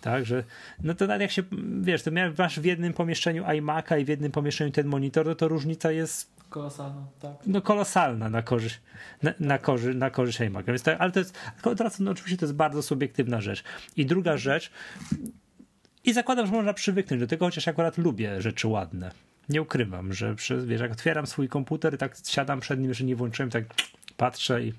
Tak, 0.00 0.26
że 0.26 0.44
no 0.82 0.94
to 0.94 1.06
nawet 1.06 1.20
jak 1.20 1.30
się, 1.30 1.42
wiesz, 1.80 2.02
to 2.02 2.10
masz 2.38 2.60
w 2.60 2.64
jednym 2.64 2.92
pomieszczeniu 2.92 3.44
iMac'a 3.44 4.00
i 4.00 4.04
w 4.04 4.08
jednym 4.08 4.32
pomieszczeniu 4.32 4.70
ten 4.70 4.86
monitor, 4.86 5.26
no 5.26 5.34
to 5.34 5.48
różnica 5.48 5.92
jest 5.92 6.36
Kolosalna, 6.48 7.06
tak. 7.20 7.32
No 7.46 7.62
kolosalna 7.62 8.28
na 8.28 8.42
korzyść, 8.42 8.80
na, 9.22 9.34
na, 9.40 9.58
korzy, 9.58 9.94
na 9.94 10.10
korzyść 10.10 10.40
iMac'a. 10.40 10.66
Więc 10.66 10.82
to, 10.82 10.98
ale 10.98 11.12
to 11.12 11.18
jest, 11.18 11.38
teraz 11.76 12.00
no, 12.00 12.10
oczywiście 12.10 12.36
to 12.36 12.44
jest 12.44 12.54
bardzo 12.54 12.82
subiektywna 12.82 13.40
rzecz. 13.40 13.64
I 13.96 14.06
druga 14.06 14.36
rzecz, 14.36 14.70
i 16.04 16.12
zakładam, 16.12 16.46
że 16.46 16.52
można 16.52 16.74
przywyknąć 16.74 17.20
do 17.20 17.26
tego, 17.26 17.46
chociaż 17.46 17.68
akurat 17.68 17.98
lubię 17.98 18.42
rzeczy 18.42 18.68
ładne. 18.68 19.10
Nie 19.48 19.62
ukrywam, 19.62 20.12
że 20.12 20.34
przez, 20.34 20.64
wiesz, 20.64 20.80
jak 20.80 20.92
otwieram 20.92 21.26
swój 21.26 21.48
komputer 21.48 21.94
i 21.94 21.98
tak 21.98 22.16
siadam 22.26 22.60
przed 22.60 22.80
nim, 22.80 22.94
że 22.94 23.04
nie 23.04 23.16
włączyłem, 23.16 23.50
tak 23.50 23.64
patrzę 24.16 24.62
i 24.62 24.72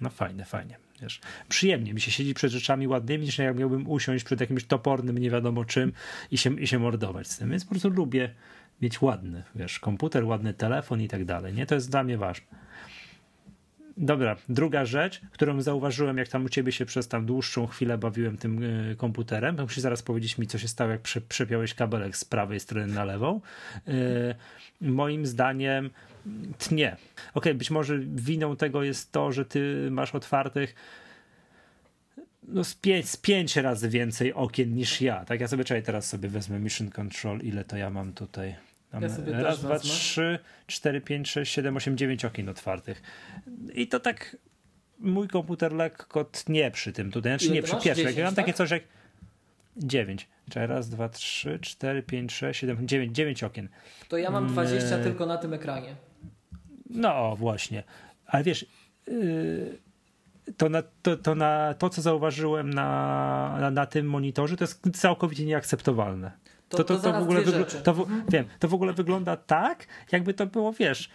no 0.00 0.10
fajne, 0.10 0.44
fajnie. 0.44 0.78
Wiesz, 1.02 1.20
przyjemnie 1.48 1.94
mi 1.94 2.00
się 2.00 2.10
siedzi 2.10 2.34
przed 2.34 2.52
rzeczami 2.52 2.88
ładnymi, 2.88 3.24
niż 3.24 3.38
jak 3.38 3.56
miałbym 3.56 3.88
usiąść 3.88 4.24
przed 4.24 4.40
jakimś 4.40 4.64
topornym, 4.64 5.18
nie 5.18 5.30
wiadomo 5.30 5.64
czym 5.64 5.92
i 6.30 6.38
się, 6.38 6.60
i 6.60 6.66
się 6.66 6.78
mordować 6.78 7.28
z 7.28 7.38
tym. 7.38 7.50
Więc 7.50 7.64
po 7.64 7.70
prostu 7.70 7.90
lubię 7.90 8.34
mieć 8.82 9.02
ładny, 9.02 9.42
wiesz, 9.54 9.78
komputer, 9.78 10.24
ładny 10.24 10.54
telefon 10.54 11.00
i 11.00 11.08
tak 11.08 11.24
dalej. 11.24 11.54
Nie, 11.54 11.66
to 11.66 11.74
jest 11.74 11.90
dla 11.90 12.04
mnie 12.04 12.18
ważne. 12.18 12.46
Dobra, 14.00 14.36
druga 14.48 14.84
rzecz, 14.84 15.20
którą 15.32 15.60
zauważyłem, 15.60 16.18
jak 16.18 16.28
tam 16.28 16.44
u 16.44 16.48
ciebie 16.48 16.72
się 16.72 16.86
przez 16.86 17.08
tam 17.08 17.26
dłuższą 17.26 17.66
chwilę 17.66 17.98
bawiłem 17.98 18.36
tym 18.36 18.62
y, 18.62 18.96
komputerem, 18.96 19.56
to 19.56 19.62
musisz 19.62 19.78
zaraz 19.78 20.02
powiedzieć 20.02 20.38
mi, 20.38 20.46
co 20.46 20.58
się 20.58 20.68
stało, 20.68 20.90
jak 20.90 21.00
prze, 21.00 21.20
przepiąłeś 21.20 21.74
kabelek 21.74 22.16
z 22.16 22.24
prawej 22.24 22.60
strony 22.60 22.86
na 22.86 23.04
lewą. 23.04 23.40
Y, 23.88 23.90
moim 24.80 25.26
zdaniem 25.26 25.90
tnie. 26.58 26.96
Ok, 27.34 27.44
być 27.54 27.70
może 27.70 27.98
winą 27.98 28.56
tego 28.56 28.82
jest 28.82 29.12
to, 29.12 29.32
że 29.32 29.44
ty 29.44 29.88
masz 29.90 30.14
otwartych 30.14 30.74
no 32.48 32.64
z, 32.64 32.74
pięć, 32.74 33.08
z 33.08 33.16
pięć 33.16 33.56
razy 33.56 33.88
więcej 33.88 34.34
okien 34.34 34.74
niż 34.74 35.00
ja. 35.00 35.24
Tak, 35.24 35.40
ja 35.40 35.48
sobie 35.48 35.64
teraz 35.64 36.08
sobie 36.08 36.28
wezmę 36.28 36.58
Mission 36.58 36.90
Control, 36.90 37.40
ile 37.40 37.64
to 37.64 37.76
ja 37.76 37.90
mam 37.90 38.12
tutaj. 38.12 38.67
Mam 38.92 39.02
ja 39.02 39.08
sobie 39.08 39.32
raz, 39.32 39.60
dwa, 39.60 39.78
trzy, 39.78 40.38
cztery, 40.66 41.00
pięć, 41.00 41.30
sześć, 41.30 41.52
siedem, 41.52 41.76
osiem, 41.76 41.96
dziewięć 41.96 42.24
okien 42.24 42.48
otwartych. 42.48 43.02
I 43.74 43.88
to 43.88 44.00
tak 44.00 44.36
mój 44.98 45.28
komputer 45.28 45.72
lekko 45.72 46.24
tnie 46.24 46.70
przy 46.70 46.92
tym 46.92 47.10
tutaj. 47.10 47.32
Znaczy 47.32 47.44
Ile 47.44 47.54
nie 47.54 47.62
przy 47.62 47.76
pierwszym. 47.76 48.06
Ja 48.16 48.24
mam 48.24 48.34
tak? 48.34 48.44
takie 48.44 48.52
coś 48.52 48.70
jak 48.70 48.82
dziewięć. 49.76 50.28
Czyli 50.50 50.66
raz, 50.66 50.88
dwa, 50.88 51.08
trzy, 51.08 51.58
cztery, 51.62 52.02
pięć, 52.02 52.32
sześć, 52.32 52.60
siedem, 52.60 52.88
dziewięć, 52.88 53.16
dziewięć 53.16 53.44
okien. 53.44 53.68
To 54.08 54.16
ja 54.16 54.30
mam 54.30 54.46
20 54.46 54.88
hmm. 54.88 55.04
tylko 55.04 55.26
na 55.26 55.36
tym 55.36 55.52
ekranie. 55.54 55.96
No 56.90 57.36
właśnie. 57.36 57.82
Ale 58.26 58.44
wiesz, 58.44 58.66
yy, 59.06 59.78
to, 60.56 60.68
na, 60.68 60.82
to, 61.02 61.16
to, 61.16 61.34
na, 61.34 61.74
to 61.74 61.90
co 61.90 62.02
zauważyłem 62.02 62.74
na, 62.74 63.56
na, 63.60 63.70
na 63.70 63.86
tym 63.86 64.06
monitorze, 64.06 64.56
to 64.56 64.64
jest 64.64 64.90
całkowicie 64.94 65.44
nieakceptowalne. 65.44 66.32
To, 66.68 66.76
to, 66.76 66.84
to, 66.84 66.98
to, 66.98 67.20
w 67.20 67.22
ogóle 67.22 67.42
to, 67.84 67.94
w, 67.94 68.00
mhm. 68.00 68.22
wiem, 68.28 68.44
to 68.58 68.68
w 68.68 68.74
ogóle 68.74 68.92
wygląda 68.92 69.36
tak, 69.36 69.86
jakby 70.12 70.34
to 70.34 70.46
było, 70.46 70.72
wiesz, 70.72 71.10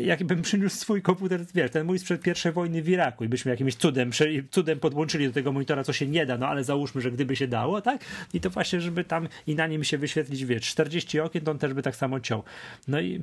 jakbym 0.00 0.42
przyniósł 0.42 0.76
swój 0.76 1.02
komputer, 1.02 1.44
wiesz, 1.54 1.70
ten 1.70 1.86
mój 1.86 1.98
sprzed 1.98 2.22
pierwszej 2.22 2.52
wojny 2.52 2.82
w 2.82 2.88
Iraku 2.88 3.24
i 3.24 3.28
byśmy 3.28 3.50
jakimś 3.50 3.74
cudem, 3.74 4.10
cudem 4.50 4.80
podłączyli 4.80 5.26
do 5.26 5.32
tego 5.32 5.52
monitora, 5.52 5.84
co 5.84 5.92
się 5.92 6.06
nie 6.06 6.26
da, 6.26 6.38
no 6.38 6.48
ale 6.48 6.64
załóżmy, 6.64 7.00
że 7.00 7.10
gdyby 7.10 7.36
się 7.36 7.48
dało, 7.48 7.80
tak? 7.80 8.04
I 8.34 8.40
to 8.40 8.50
właśnie, 8.50 8.80
żeby 8.80 9.04
tam 9.04 9.28
i 9.46 9.54
na 9.54 9.66
nim 9.66 9.84
się 9.84 9.98
wyświetlić, 9.98 10.44
wiesz, 10.44 10.62
40 10.62 11.20
okien, 11.20 11.44
to 11.44 11.50
on 11.50 11.58
też 11.58 11.74
by 11.74 11.82
tak 11.82 11.96
samo 11.96 12.20
ciął. 12.20 12.42
No 12.88 13.00
i 13.00 13.22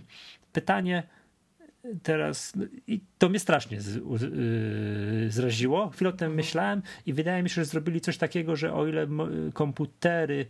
pytanie 0.54 1.04
teraz, 2.04 2.54
i 2.88 3.00
to 3.18 3.30
mnie 3.30 3.40
strasznie 3.40 3.82
z, 3.82 3.96
yy, 3.96 5.32
zraziło. 5.32 5.90
Chwilę 5.90 6.10
o 6.10 6.14
tym 6.14 6.34
myślałem 6.34 6.82
i 7.06 7.14
wydaje 7.14 7.44
mi 7.44 7.50
się, 7.50 7.56
że 7.56 7.66
zrobili 7.66 8.02
coś 8.02 8.18
takiego, 8.18 8.56
że 8.56 8.74
o 8.74 8.88
ile 8.88 9.08
komputery 9.54 10.46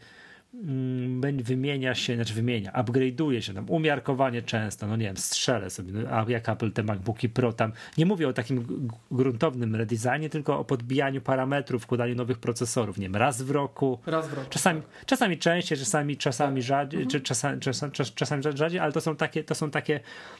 wymienia 1.43 1.95
się, 1.95 2.15
znaczy 2.15 2.33
wymienia, 2.33 2.71
upgrade'uje 2.71 3.39
się 3.39 3.53
tam, 3.53 3.69
umiarkowanie 3.69 4.41
często, 4.41 4.87
no 4.87 4.95
nie 4.95 5.05
wiem, 5.05 5.17
strzelę 5.17 5.69
sobie, 5.69 5.93
no, 5.93 6.09
a 6.09 6.25
jak 6.27 6.49
Apple 6.49 6.71
te 6.71 6.83
MacBooki 6.83 7.29
Pro 7.29 7.53
tam, 7.53 7.71
nie 7.97 8.05
mówię 8.05 8.27
o 8.27 8.33
takim 8.33 8.87
gruntownym 9.11 9.75
redesignie, 9.75 10.29
tylko 10.29 10.59
o 10.59 10.65
podbijaniu 10.65 11.21
parametrów, 11.21 11.83
wkładaniu 11.83 12.15
nowych 12.15 12.37
procesorów, 12.37 12.97
nie 12.97 13.05
wiem, 13.05 13.15
raz 13.15 13.41
w 13.41 13.51
roku. 13.51 13.99
Raz 14.05 14.27
w 14.27 14.33
roku. 14.33 14.49
Czasami, 14.49 14.81
czasami 15.05 15.37
częściej, 15.37 15.77
czasami, 15.77 16.17
czasami 16.17 16.61
rzadziej, 16.61 17.01
mhm. 17.01 17.23
czasami, 17.23 17.59
czasami, 17.59 17.91
czasami 18.15 18.43
rzadziej, 18.55 18.79
ale 18.79 18.91
to 18.91 19.01
są 19.01 19.15
takie, 19.15 19.43
to 19.43 19.55
są 19.55 19.71
takie, 19.71 19.99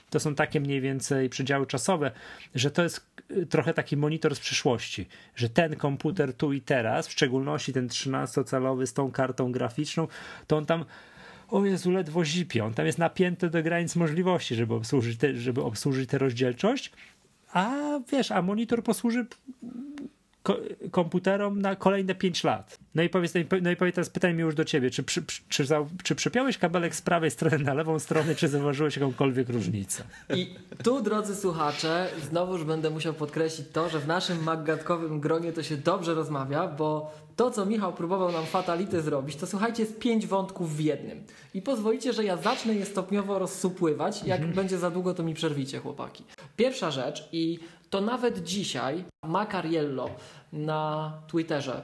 to 0.10 0.20
są 0.20 0.36
takie 0.36 0.60
mniej 0.60 0.82
więcej 0.82 1.30
przedziały 1.30 1.68
czasowe, 1.68 2.12
że 2.56 2.72
to 2.72 2.84
jest 2.84 3.06
y, 3.32 3.46
trochę 3.46 3.74
taki 3.74 3.98
monitor 3.98 4.36
z 4.36 4.40
przyszłości, 4.40 5.08
że 5.36 5.50
ten 5.50 5.76
komputer 5.76 6.34
tu 6.34 6.54
i 6.54 6.62
teraz, 6.62 7.08
w 7.08 7.12
szczególności 7.12 7.74
ten 7.74 7.88
13-calowy 7.88 8.86
z 8.86 8.94
tą 8.94 9.12
kartą 9.12 9.52
graficzną, 9.52 10.05
to 10.48 10.58
on 10.58 10.66
tam 10.66 10.86
o 11.50 11.66
Jezu, 11.66 11.92
ledwo 11.92 12.26
zipie. 12.26 12.66
On 12.66 12.74
tam 12.74 12.86
jest 12.86 12.98
napięty 12.98 13.50
do 13.50 13.64
granic 13.64 13.96
możliwości, 13.96 14.56
żeby 14.56 14.74
obsłużyć, 14.74 15.18
te, 15.18 15.36
żeby 15.36 15.64
obsłużyć 15.64 16.10
tę 16.10 16.18
rozdzielczość. 16.18 16.92
A 17.54 17.76
wiesz, 18.12 18.32
a 18.32 18.42
monitor 18.42 18.84
posłuży 18.84 19.26
komputerom 20.92 21.62
na 21.62 21.76
kolejne 21.76 22.16
5 22.16 22.44
lat. 22.44 22.80
No 22.96 23.04
i 23.04 23.10
powiedz, 23.10 23.34
no 23.62 23.72
i 23.72 23.76
powiedz 23.76 23.96
teraz 23.96 24.10
pytanie 24.10 24.34
mi 24.34 24.42
już 24.42 24.56
do 24.56 24.66
ciebie, 24.66 24.90
czy, 24.90 25.04
przy, 25.04 25.24
czy, 25.26 25.42
czy, 25.50 25.66
czy 26.04 26.16
przypiąłeś 26.16 26.58
kabelek 26.58 26.96
z 26.96 27.02
prawej 27.02 27.32
strony 27.32 27.60
na 27.60 27.74
lewą 27.74 28.00
stronę, 28.00 28.36
czy 28.36 28.48
zauważyłeś 28.48 28.96
jakąkolwiek 28.96 29.50
różnicę? 29.50 30.04
I 30.36 30.56
tu, 30.84 31.02
drodzy 31.02 31.36
słuchacze, 31.36 32.08
znowuż 32.30 32.64
będę 32.64 32.90
musiał 32.90 33.14
podkreślić 33.14 33.68
to, 33.74 33.90
że 33.90 34.00
w 34.00 34.08
naszym 34.08 34.44
maggatkowym 34.44 35.20
gronie 35.20 35.54
to 35.54 35.64
się 35.64 35.78
dobrze 35.78 36.14
rozmawia, 36.14 36.68
bo 36.68 37.12
to, 37.36 37.52
co 37.52 37.66
Michał 37.66 37.94
próbował 37.94 38.32
nam 38.32 38.46
fatality 38.46 39.02
zrobić, 39.02 39.36
to 39.36 39.48
słuchajcie, 39.48 39.84
jest 39.84 40.00
pięć 40.00 40.28
wątków 40.28 40.76
w 40.76 40.80
jednym. 40.80 41.24
I 41.54 41.62
pozwolicie, 41.62 42.14
że 42.14 42.24
ja 42.24 42.38
zacznę 42.38 42.74
je 42.74 42.86
stopniowo 42.86 43.40
rozsupływać. 43.40 44.24
Jak 44.24 44.40
mhm. 44.40 44.56
będzie 44.56 44.78
za 44.78 44.92
długo, 44.92 45.14
to 45.14 45.24
mi 45.24 45.34
przerwicie, 45.34 45.80
chłopaki. 45.80 46.24
Pierwsza 46.58 46.92
rzecz 46.92 47.30
i 47.32 47.60
to 47.96 48.02
nawet 48.02 48.44
dzisiaj 48.44 49.04
Macariello 49.24 50.10
na 50.54 51.12
Twitterze 51.28 51.82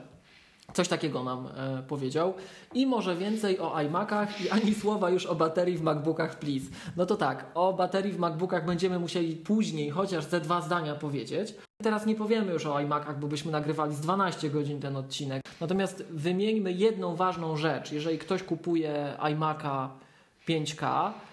Coś 0.73 0.87
takiego 0.87 1.23
nam 1.23 1.47
e, 1.47 1.83
powiedział. 1.83 2.33
I 2.73 2.87
może 2.87 3.15
więcej 3.15 3.59
o 3.59 3.81
iMacach 3.81 4.41
i 4.41 4.49
ani 4.49 4.75
słowa 4.75 5.09
już 5.09 5.25
o 5.25 5.35
baterii 5.35 5.77
w 5.77 5.81
MacBookach, 5.81 6.39
please. 6.39 6.65
No 6.97 7.05
to 7.05 7.15
tak, 7.15 7.45
o 7.53 7.73
baterii 7.73 8.11
w 8.11 8.19
MacBookach 8.19 8.65
będziemy 8.65 8.99
musieli 8.99 9.35
później 9.35 9.89
chociaż 9.89 10.25
ze 10.25 10.41
dwa 10.41 10.61
zdania 10.61 10.95
powiedzieć. 10.95 11.55
Teraz 11.83 12.05
nie 12.05 12.15
powiemy 12.15 12.53
już 12.53 12.65
o 12.65 12.79
iMacach, 12.79 13.19
bo 13.19 13.27
byśmy 13.27 13.51
nagrywali 13.51 13.95
z 13.95 13.99
12 13.99 14.49
godzin 14.49 14.79
ten 14.79 14.95
odcinek. 14.95 15.43
Natomiast 15.61 16.03
wymieńmy 16.09 16.71
jedną 16.71 17.15
ważną 17.15 17.57
rzecz. 17.57 17.91
Jeżeli 17.91 18.17
ktoś 18.17 18.43
kupuje 18.43 19.17
iMaca 19.31 19.89
5K, 20.47 21.07
e, 21.09 21.30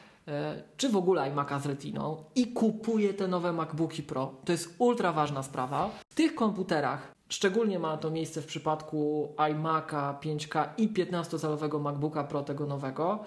czy 0.77 0.89
w 0.89 0.97
ogóle 0.97 1.23
iMac'a 1.23 1.61
z 1.61 1.67
Retiną 1.67 2.25
i 2.35 2.47
kupuje 2.53 3.15
te 3.15 3.29
nowe 3.29 3.53
MacBooki 3.53 4.03
Pro, 4.03 4.35
to 4.45 4.53
jest 4.53 4.75
ultra 4.79 5.13
ważna 5.13 5.43
sprawa. 5.43 5.91
W 6.11 6.15
tych 6.15 6.35
komputerach 6.35 7.19
Szczególnie 7.29 7.79
ma 7.79 7.97
to 7.97 8.11
miejsce 8.11 8.43
w 8.43 8.47
przypadku 8.47 9.29
iMac'a 9.37 10.19
5K 10.21 10.69
i 10.77 10.89
15-calowego 10.89 11.81
MacBooka 11.81 12.25
Pro 12.25 12.43
tego 12.43 12.67
nowego. 12.67 13.25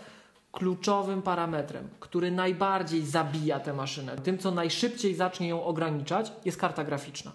Kluczowym 0.51 1.21
parametrem, 1.21 1.89
który 1.99 2.31
najbardziej 2.31 3.05
zabija 3.05 3.59
tę 3.59 3.73
maszynę, 3.73 4.15
tym 4.15 4.37
co 4.37 4.51
najszybciej 4.51 5.15
zacznie 5.15 5.47
ją 5.47 5.63
ograniczać, 5.63 6.31
jest 6.45 6.57
karta 6.57 6.83
graficzna, 6.83 7.31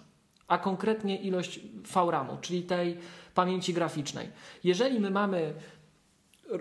a 0.47 0.57
konkretnie 0.57 1.21
ilość 1.21 1.59
VRAMu, 1.93 2.37
czyli 2.41 2.63
tej 2.63 2.97
pamięci 3.35 3.73
graficznej. 3.73 4.29
Jeżeli 4.63 4.99
my 4.99 5.11
mamy 5.11 5.53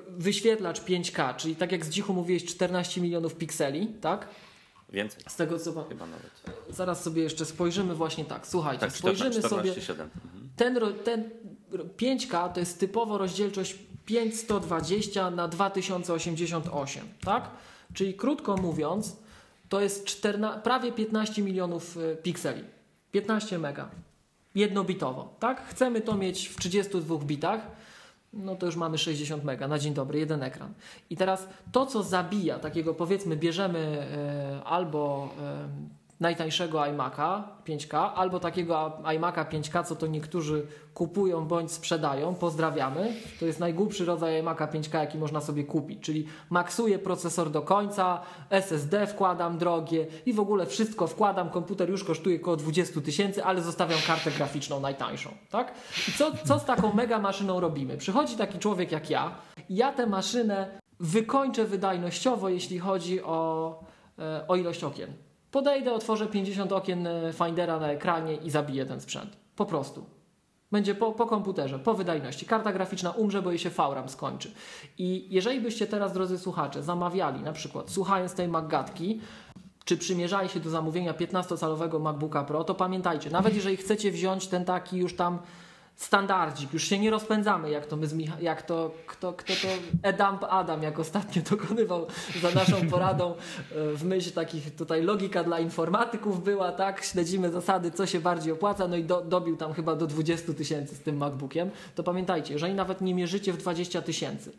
wyświetlacz 0.09 0.81
5K, 0.81 1.37
czyli 1.37 1.57
tak 1.57 1.73
jak 1.73 1.85
z 1.85 1.89
dzichu 1.89 2.13
mówiłeś 2.15 2.45
14 2.45 3.01
milionów 3.01 3.35
pikseli, 3.35 3.87
tak? 4.01 4.29
Więcej. 4.93 5.23
Z 5.29 5.37
tego 5.37 5.59
co 5.59 5.85
chyba 5.85 6.07
nawet. 6.07 6.31
Zaraz 6.71 7.03
sobie 7.03 7.23
jeszcze 7.23 7.45
spojrzymy 7.45 7.95
właśnie 7.95 8.25
tak. 8.25 8.47
Słuchajcie, 8.47 8.81
tak, 8.81 8.93
spojrzymy 8.93 9.31
14, 9.31 9.83
sobie. 9.83 10.03
Mhm. 10.03 10.49
Ten, 10.57 10.79
ten 11.05 11.31
5K 11.99 12.53
to 12.53 12.61
jest 12.61 12.81
typowo 12.81 13.19
rozdzielczość 13.19 13.79
5120 14.07 15.31
na 15.31 15.49
2088, 15.49 17.09
tak? 17.25 17.51
Czyli 17.95 18.15
krótko 18.15 18.57
mówiąc, 18.57 19.17
to 19.69 19.81
jest 19.81 20.05
14, 20.05 20.61
prawie 20.61 20.93
15 20.93 21.43
milionów 21.43 21.97
y, 21.97 22.17
pikseli. 22.23 22.65
15 23.13 23.59
mega. 23.59 23.91
Jednobitowo, 24.55 25.37
tak? 25.41 25.69
Chcemy 25.69 26.01
to 26.01 26.15
mieć 26.15 26.49
w 26.49 26.57
32 26.57 27.19
bitach 27.19 27.61
no 28.37 28.57
to 28.57 28.67
już 28.67 28.77
mamy 28.77 28.99
60 28.99 29.45
mega 29.45 29.69
na 29.69 29.79
dzień 29.79 29.95
dobry, 29.95 30.19
jeden 30.19 30.43
ekran. 30.43 30.75
I 31.11 31.17
teraz 31.17 31.49
to, 31.73 31.87
co 31.87 32.03
zabija 32.03 32.59
takiego, 32.59 32.95
powiedzmy, 32.95 33.37
bierzemy 33.37 33.79
e, 33.79 34.65
albo 34.65 35.29
najtańszego 36.21 36.79
iMac'a 36.79 37.43
5K 37.67 38.11
albo 38.15 38.41
takiego 38.41 38.93
iMac'a 39.05 39.45
5K, 39.45 39.85
co 39.85 39.97
to 39.97 40.07
niektórzy 40.07 40.67
kupują 40.95 41.47
bądź 41.47 41.73
sprzedają. 41.73 42.35
Pozdrawiamy. 42.35 43.13
To 43.41 43.47
jest 43.47 43.61
najgłupszy 43.61 44.05
rodzaj 44.05 44.43
iMac'a 44.43 44.69
5K, 44.69 44.99
jaki 44.99 45.19
można 45.19 45.41
sobie 45.41 45.65
kupić, 45.65 46.01
czyli 46.01 46.27
maksuję 46.51 46.99
procesor 46.99 47.51
do 47.51 47.63
końca, 47.63 48.21
SSD 48.51 49.07
wkładam 49.07 49.59
drogie 49.59 50.07
i 50.27 50.33
w 50.33 50.41
ogóle 50.41 50.67
wszystko 50.67 51.07
wkładam. 51.07 51.51
Komputer 51.51 51.91
już 51.91 52.05
kosztuje 52.05 52.41
około 52.41 52.57
20 52.57 53.01
tysięcy, 53.01 53.45
ale 53.45 53.63
zostawiam 53.63 53.99
kartę 54.07 54.31
graficzną 54.31 54.81
najtańszą. 54.81 55.31
Tak? 55.51 55.75
I 56.09 56.13
co, 56.13 56.33
co 56.45 56.59
z 56.59 56.65
taką 56.65 56.93
mega 56.93 57.19
maszyną 57.19 57.61
robimy? 57.61 57.97
Przychodzi 57.97 58.37
taki 58.37 58.59
człowiek 58.59 58.93
jak 58.93 59.11
ja 59.11 59.35
ja 59.71 59.93
tę 59.93 60.07
maszynę 60.07 60.81
wykończę 61.01 61.65
wydajnościowo, 61.65 62.49
jeśli 62.49 62.79
chodzi 62.79 63.23
o, 63.23 63.81
e, 64.19 64.49
o 64.49 64.57
ilość 64.57 64.85
okien. 64.85 65.13
Podejdę, 65.51 65.93
otworzę 65.93 66.27
50 66.27 66.73
okien 66.73 67.07
e, 67.07 67.33
Findera 67.33 67.81
na 67.81 67.89
ekranie 67.89 68.35
i 68.35 68.51
zabiję 68.51 68.87
ten 68.87 69.01
sprzęt. 69.01 69.37
Po 69.57 69.67
prostu. 69.67 70.07
Będzie 70.73 70.95
po, 70.95 71.13
po 71.13 71.27
komputerze, 71.27 71.79
po 71.79 71.95
wydajności. 71.95 72.47
Karta 72.47 72.73
graficzna 72.73 73.11
umrze, 73.11 73.43
bo 73.43 73.51
jej 73.51 73.59
się 73.59 73.71
VRAM 73.71 74.09
skończy. 74.09 74.53
I 74.99 75.27
jeżeli 75.31 75.61
byście 75.61 75.87
teraz, 75.87 76.13
drodzy 76.13 76.39
słuchacze, 76.39 76.83
zamawiali 76.83 77.43
na 77.43 77.53
przykład, 77.53 77.91
słuchając 77.91 78.35
tej 78.35 78.49
Maggatki, 78.49 79.21
czy 79.85 79.97
przymierzali 79.97 80.49
się 80.49 80.61
do 80.61 80.71
zamówienia 80.71 81.13
15-calowego 81.13 82.01
MacBooka 82.01 82.45
Pro, 82.45 82.65
to 82.65 82.75
pamiętajcie, 82.75 83.31
nawet 83.31 83.55
jeżeli 83.55 83.77
chcecie 83.77 84.11
wziąć 84.11 84.47
ten 84.47 84.65
taki 84.65 84.97
już 84.97 85.17
tam 85.17 85.39
standardzik, 85.97 86.73
już 86.73 86.85
się 86.85 86.99
nie 86.99 87.11
rozpędzamy, 87.11 87.71
jak 87.71 87.87
to 87.87 87.97
my 87.97 88.07
z 88.07 88.15
Micha- 88.15 88.41
jak 88.41 88.63
to, 88.63 88.91
kto, 89.07 89.33
kto 89.33 89.53
to 89.53 89.69
Edamp 90.03 90.45
Adam, 90.45 90.83
jak 90.83 90.99
ostatnio 90.99 91.43
dokonywał 91.51 92.07
za 92.43 92.51
naszą 92.51 92.89
poradą 92.91 93.35
e, 93.35 93.35
w 93.97 94.05
myśl 94.05 94.33
takich 94.33 94.77
tutaj 94.77 95.03
logika 95.03 95.45
dla 95.45 95.61
informatyków 95.61 96.45
była, 96.45 96.73
tak, 96.73 97.05
śledzimy 97.05 97.51
zasady, 97.51 97.91
co 97.91 98.07
się 98.07 98.21
bardziej 98.21 98.53
opłaca, 98.53 98.89
no 98.89 98.97
i 98.97 99.05
do, 99.05 99.21
dobił 99.21 99.57
tam 99.57 99.73
chyba 99.73 99.97
do 99.97 100.07
20 100.07 100.53
tysięcy 100.53 100.95
z 100.95 101.01
tym 101.01 101.17
MacBookiem, 101.17 101.71
to 101.95 102.03
pamiętajcie, 102.03 102.53
jeżeli 102.53 102.75
nawet 102.75 103.01
nie 103.01 103.15
mierzycie 103.15 103.53
w 103.53 103.57
20 103.57 104.03
tysięcy, 104.03 104.53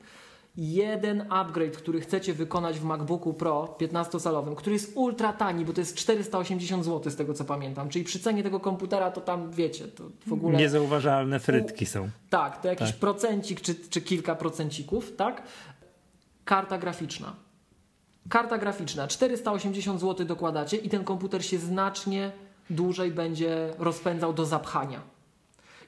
jeden 0.57 1.25
upgrade, 1.29 1.77
który 1.77 2.01
chcecie 2.01 2.33
wykonać 2.33 2.79
w 2.79 2.83
MacBooku 2.83 3.33
Pro 3.33 3.75
15-calowym, 3.79 4.55
który 4.55 4.73
jest 4.73 4.91
ultra 4.95 5.33
tani, 5.33 5.65
bo 5.65 5.73
to 5.73 5.81
jest 5.81 5.95
480 5.95 6.85
zł 6.85 7.11
z 7.11 7.15
tego 7.15 7.33
co 7.33 7.45
pamiętam, 7.45 7.89
czyli 7.89 8.05
przy 8.05 8.19
cenie 8.19 8.43
tego 8.43 8.59
komputera 8.59 9.11
to 9.11 9.21
tam 9.21 9.51
wiecie, 9.51 9.87
to 9.87 10.03
w 10.27 10.33
ogóle... 10.33 10.57
Niezauważalne 10.57 11.39
frytki 11.39 11.85
są. 11.85 12.09
Tak, 12.29 12.61
to 12.61 12.67
jakiś 12.67 12.87
Tak. 12.91 12.99
procencik 12.99 13.61
czy, 13.61 13.75
czy 13.75 14.01
kilka 14.01 14.35
procencików, 14.35 15.15
tak? 15.15 15.43
Karta 16.45 16.77
graficzna. 16.77 17.33
Karta 18.29 18.57
graficzna, 18.57 19.07
480 19.07 20.01
zł 20.01 20.25
dokładacie 20.25 20.77
i 20.77 20.89
ten 20.89 21.03
komputer 21.03 21.45
się 21.45 21.57
znacznie 21.57 22.31
dłużej 22.69 23.11
będzie 23.11 23.73
rozpędzał 23.79 24.33
do 24.33 24.45
zapchania. 24.45 25.16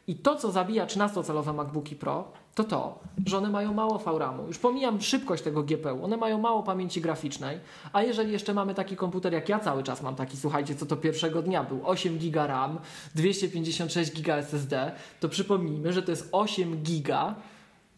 I 0.10 0.16
to, 0.16 0.36
co 0.36 0.51
zabija 0.51 0.86
13-calowe 0.86 1.53
MacBooki 1.53 1.95
Pro, 1.95 2.32
to 2.55 2.64
to, 2.64 2.99
że 3.26 3.38
one 3.38 3.49
mają 3.49 3.74
mało 3.74 3.97
VRAMu. 3.97 4.47
Już 4.47 4.60
pomijam 4.60 5.01
szybkość 5.01 5.43
tego 5.43 5.64
GPU, 5.64 6.03
one 6.05 6.18
mają 6.18 6.38
mało 6.38 6.64
pamięci 6.64 7.01
graficznej, 7.01 7.60
a 7.93 8.03
jeżeli 8.03 8.32
jeszcze 8.32 8.53
mamy 8.53 8.74
taki 8.74 8.95
komputer, 8.95 9.34
jak 9.34 9.49
ja 9.49 9.60
cały 9.60 9.84
czas 9.84 10.01
mam 10.01 10.16
taki, 10.16 10.38
słuchajcie, 10.38 10.76
co 10.76 10.86
to 10.86 10.95
pierwszego 10.95 11.41
dnia 11.41 11.64
był, 11.64 11.82
8 11.84 12.18
GB 12.18 12.47
RAM, 12.47 12.80
256 13.16 14.12
GB 14.12 14.38
SSD, 14.38 14.91
to 15.20 15.30
przypomnijmy, 15.30 15.93
że 15.93 16.03
to 16.03 16.12
jest 16.12 16.30
8 16.32 16.84
GB 16.84 17.36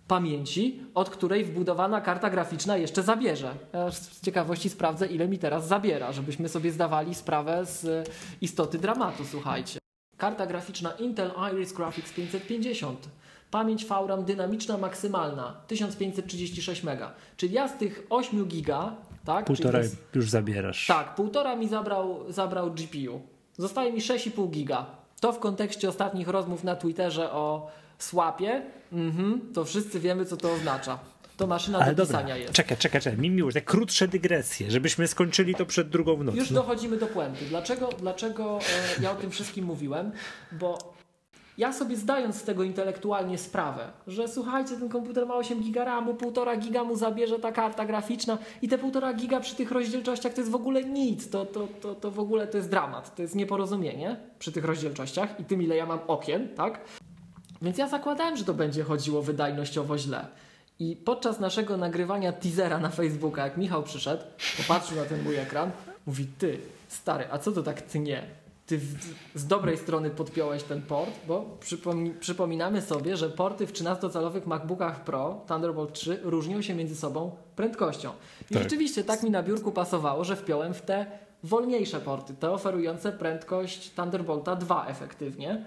pamięci, 0.08 0.84
od 0.94 1.10
której 1.10 1.46
wbudowana 1.46 2.02
karta 2.02 2.30
graficzna 2.30 2.78
jeszcze 2.78 3.04
zabierze. 3.04 3.56
Ja 3.74 3.92
z 3.92 4.22
ciekawości 4.22 4.70
sprawdzę, 4.70 5.08
ile 5.08 5.28
mi 5.28 5.40
teraz 5.40 5.68
zabiera, 5.68 6.12
żebyśmy 6.12 6.50
sobie 6.50 6.72
zdawali 6.72 7.16
sprawę 7.16 7.66
z 7.66 8.10
istoty 8.42 8.80
dramatu, 8.80 9.26
słuchajcie. 9.26 9.81
Karta 10.22 10.46
graficzna 10.46 10.92
Intel 10.92 11.32
Iris 11.54 11.74
Graphics 11.74 12.14
550. 12.14 13.10
Pamięć 13.52 13.86
VRAM 13.86 14.24
dynamiczna 14.26 14.78
maksymalna 14.78 15.54
1536 15.68 16.84
MB. 16.84 17.02
Czyli 17.38 17.54
ja 17.54 17.68
z 17.68 17.78
tych 17.78 18.04
8 18.10 18.46
giga, 18.46 18.96
tak? 19.26 19.46
Półtora 19.46 19.80
jest- 19.80 19.98
już 20.16 20.30
zabierasz. 20.30 20.88
tak, 20.88 21.16
półtora 21.16 21.56
mi 21.56 21.68
zabrał, 21.68 22.20
zabrał 22.30 22.72
GPU. 22.72 23.22
Zostaje 23.58 23.94
mi 23.94 24.02
6,5 24.02 24.50
giga. 24.50 24.86
To 25.20 25.32
w 25.34 25.40
kontekście 25.40 25.90
ostatnich 25.90 26.28
rozmów 26.28 26.64
na 26.64 26.76
Twitterze 26.76 27.32
o 27.32 27.72
swapie, 27.98 28.62
mhm, 28.92 29.42
to 29.54 29.66
wszyscy 29.66 30.00
wiemy, 30.00 30.26
co 30.26 30.38
to 30.38 30.52
oznacza. 30.54 31.00
To 31.42 31.48
maszyna 31.48 31.80
Ale 31.80 31.96
do 31.96 32.04
dobra, 32.04 32.20
pisania 32.20 32.38
jest. 32.38 32.54
czekaj, 32.54 32.78
czekaj, 32.78 33.02
czekaj. 33.02 33.20
Mi 33.20 33.30
miło, 33.30 33.52
te 33.52 33.62
krótsze 33.62 34.08
dygresje, 34.08 34.72
żebyśmy 34.72 35.08
skończyli 35.08 35.56
to 35.56 35.66
przed 35.66 35.90
drugą 35.90 36.16
w 36.16 36.24
nocy. 36.24 36.38
Już 36.38 36.52
No. 36.52 36.62
dochodzimy 36.62 36.98
do 36.98 37.08
puenty. 37.08 37.46
Dlaczego, 37.46 37.90
dlaczego 38.00 38.60
e, 39.00 39.04
ja 39.04 39.12
o 39.12 39.16
tym 39.16 39.32
wszystkim 39.32 39.66
mówiłem? 39.66 40.12
Bo 40.52 40.94
ja 41.58 41.74
sobie 41.74 41.98
zdając 41.98 42.36
z 42.36 42.44
tego 42.44 42.64
intelektualnie 42.64 43.38
sprawę, 43.38 43.88
że 44.08 44.28
słuchajcie, 44.28 44.78
ten 44.78 44.90
komputer 44.90 45.26
ma 45.26 45.36
8 45.36 45.62
giga 45.64 45.84
RAMu, 45.86 46.14
1,5 46.14 46.60
giga 46.60 46.84
mu 46.84 46.96
zabierze 46.96 47.40
ta 47.40 47.52
karta 47.52 47.86
graficzna 47.86 48.38
i 48.62 48.68
te 48.68 48.78
1,5 48.78 49.16
giga 49.16 49.40
przy 49.40 49.56
tych 49.56 49.72
rozdzielczościach 49.72 50.34
to 50.34 50.42
jest 50.42 50.52
w 50.52 50.56
ogóle 50.56 50.84
nic. 50.84 51.30
To, 51.30 51.46
to, 51.46 51.68
to, 51.82 51.96
to 51.96 52.12
w 52.12 52.20
ogóle 52.20 52.48
to 52.48 52.58
jest 52.58 52.70
dramat. 52.70 53.16
To 53.16 53.22
jest 53.22 53.36
nieporozumienie 53.36 54.16
przy 54.40 54.52
tych 54.52 54.66
rozdzielczościach 54.66 55.40
i 55.40 55.44
tym, 55.44 55.62
ile 55.62 55.76
ja 55.76 55.86
mam 55.86 56.00
okien, 56.08 56.50
tak? 56.56 56.82
Więc 57.62 57.78
ja 57.78 57.88
zakładałem, 57.88 58.38
że 58.38 58.46
to 58.46 58.54
będzie 58.54 58.84
chodziło 58.84 59.22
wydajnościowo 59.22 59.98
źle. 59.98 60.28
I 60.82 60.96
podczas 60.96 61.40
naszego 61.40 61.78
nagrywania 61.78 62.34
teasera 62.34 62.80
na 62.80 62.90
Facebooka, 62.90 63.44
jak 63.44 63.58
Michał 63.58 63.84
przyszedł, 63.84 64.24
popatrzył 64.58 64.98
na 64.98 65.06
ten 65.06 65.24
mój 65.24 65.36
ekran, 65.36 65.72
mówi: 66.08 66.28
Ty, 66.38 66.60
stary, 66.88 67.26
a 67.32 67.38
co 67.38 67.52
to 67.52 67.64
tak? 67.64 67.82
Ty 68.66 68.78
w, 68.78 68.96
z 69.36 69.48
dobrej 69.48 69.78
strony 69.78 70.10
podpiąłeś 70.10 70.64
ten 70.64 70.82
port, 70.82 71.12
bo 71.28 71.58
przypomni, 71.60 72.12
przypominamy 72.20 72.82
sobie, 72.82 73.18
że 73.18 73.30
porty 73.30 73.68
w 73.68 73.74
13-calowych 73.74 74.48
MacBookach 74.48 75.04
Pro 75.04 75.42
Thunderbolt 75.48 75.94
3 75.94 76.20
różnią 76.24 76.62
się 76.62 76.76
między 76.76 76.96
sobą 76.96 77.32
prędkością. 77.56 78.12
I 78.52 78.54
Tak. 78.54 78.64
rzeczywiście 78.64 79.04
tak 79.04 79.24
mi 79.24 79.32
na 79.32 79.44
biurku 79.44 79.72
pasowało, 79.72 80.24
że 80.24 80.36
wpiąłem 80.36 80.74
w 80.74 80.82
te 80.82 81.06
wolniejsze 81.44 82.00
porty, 82.00 82.34
te 82.34 82.52
oferujące 82.52 83.12
prędkość 83.12 83.92
Thunderbolta 83.92 84.56
2 84.56 84.88
efektywnie. 84.88 85.66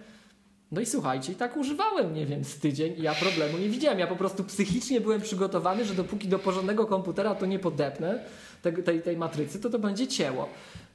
No 0.75 0.81
i 0.81 0.87
słuchajcie, 0.87 1.35
tak 1.35 1.57
używałem, 1.57 2.15
nie 2.15 2.27
wiem, 2.27 2.45
z 2.45 2.57
tydzień 2.57 2.95
i 2.99 3.03
ja 3.03 3.15
problemu 3.15 3.59
nie 3.59 3.69
widziałem. 3.69 3.99
Ja 3.99 4.07
po 4.07 4.17
prostu 4.17 4.45
psychicznie 4.45 5.01
byłem 5.01 5.21
przygotowany, 5.21 5.85
że 5.85 5.95
dopóki 5.95 6.29
do 6.29 6.39
porządnego 6.39 6.87
komputera 6.87 7.35
to 7.35 7.47
nie 7.47 7.59
podepnę 7.59 8.25
tej, 8.63 8.83
tej, 8.83 9.03
tej 9.03 9.17
matrycy, 9.17 9.61
to 9.61 9.71
to 9.71 9.79
będzie 9.79 10.07
cięło. 10.07 10.49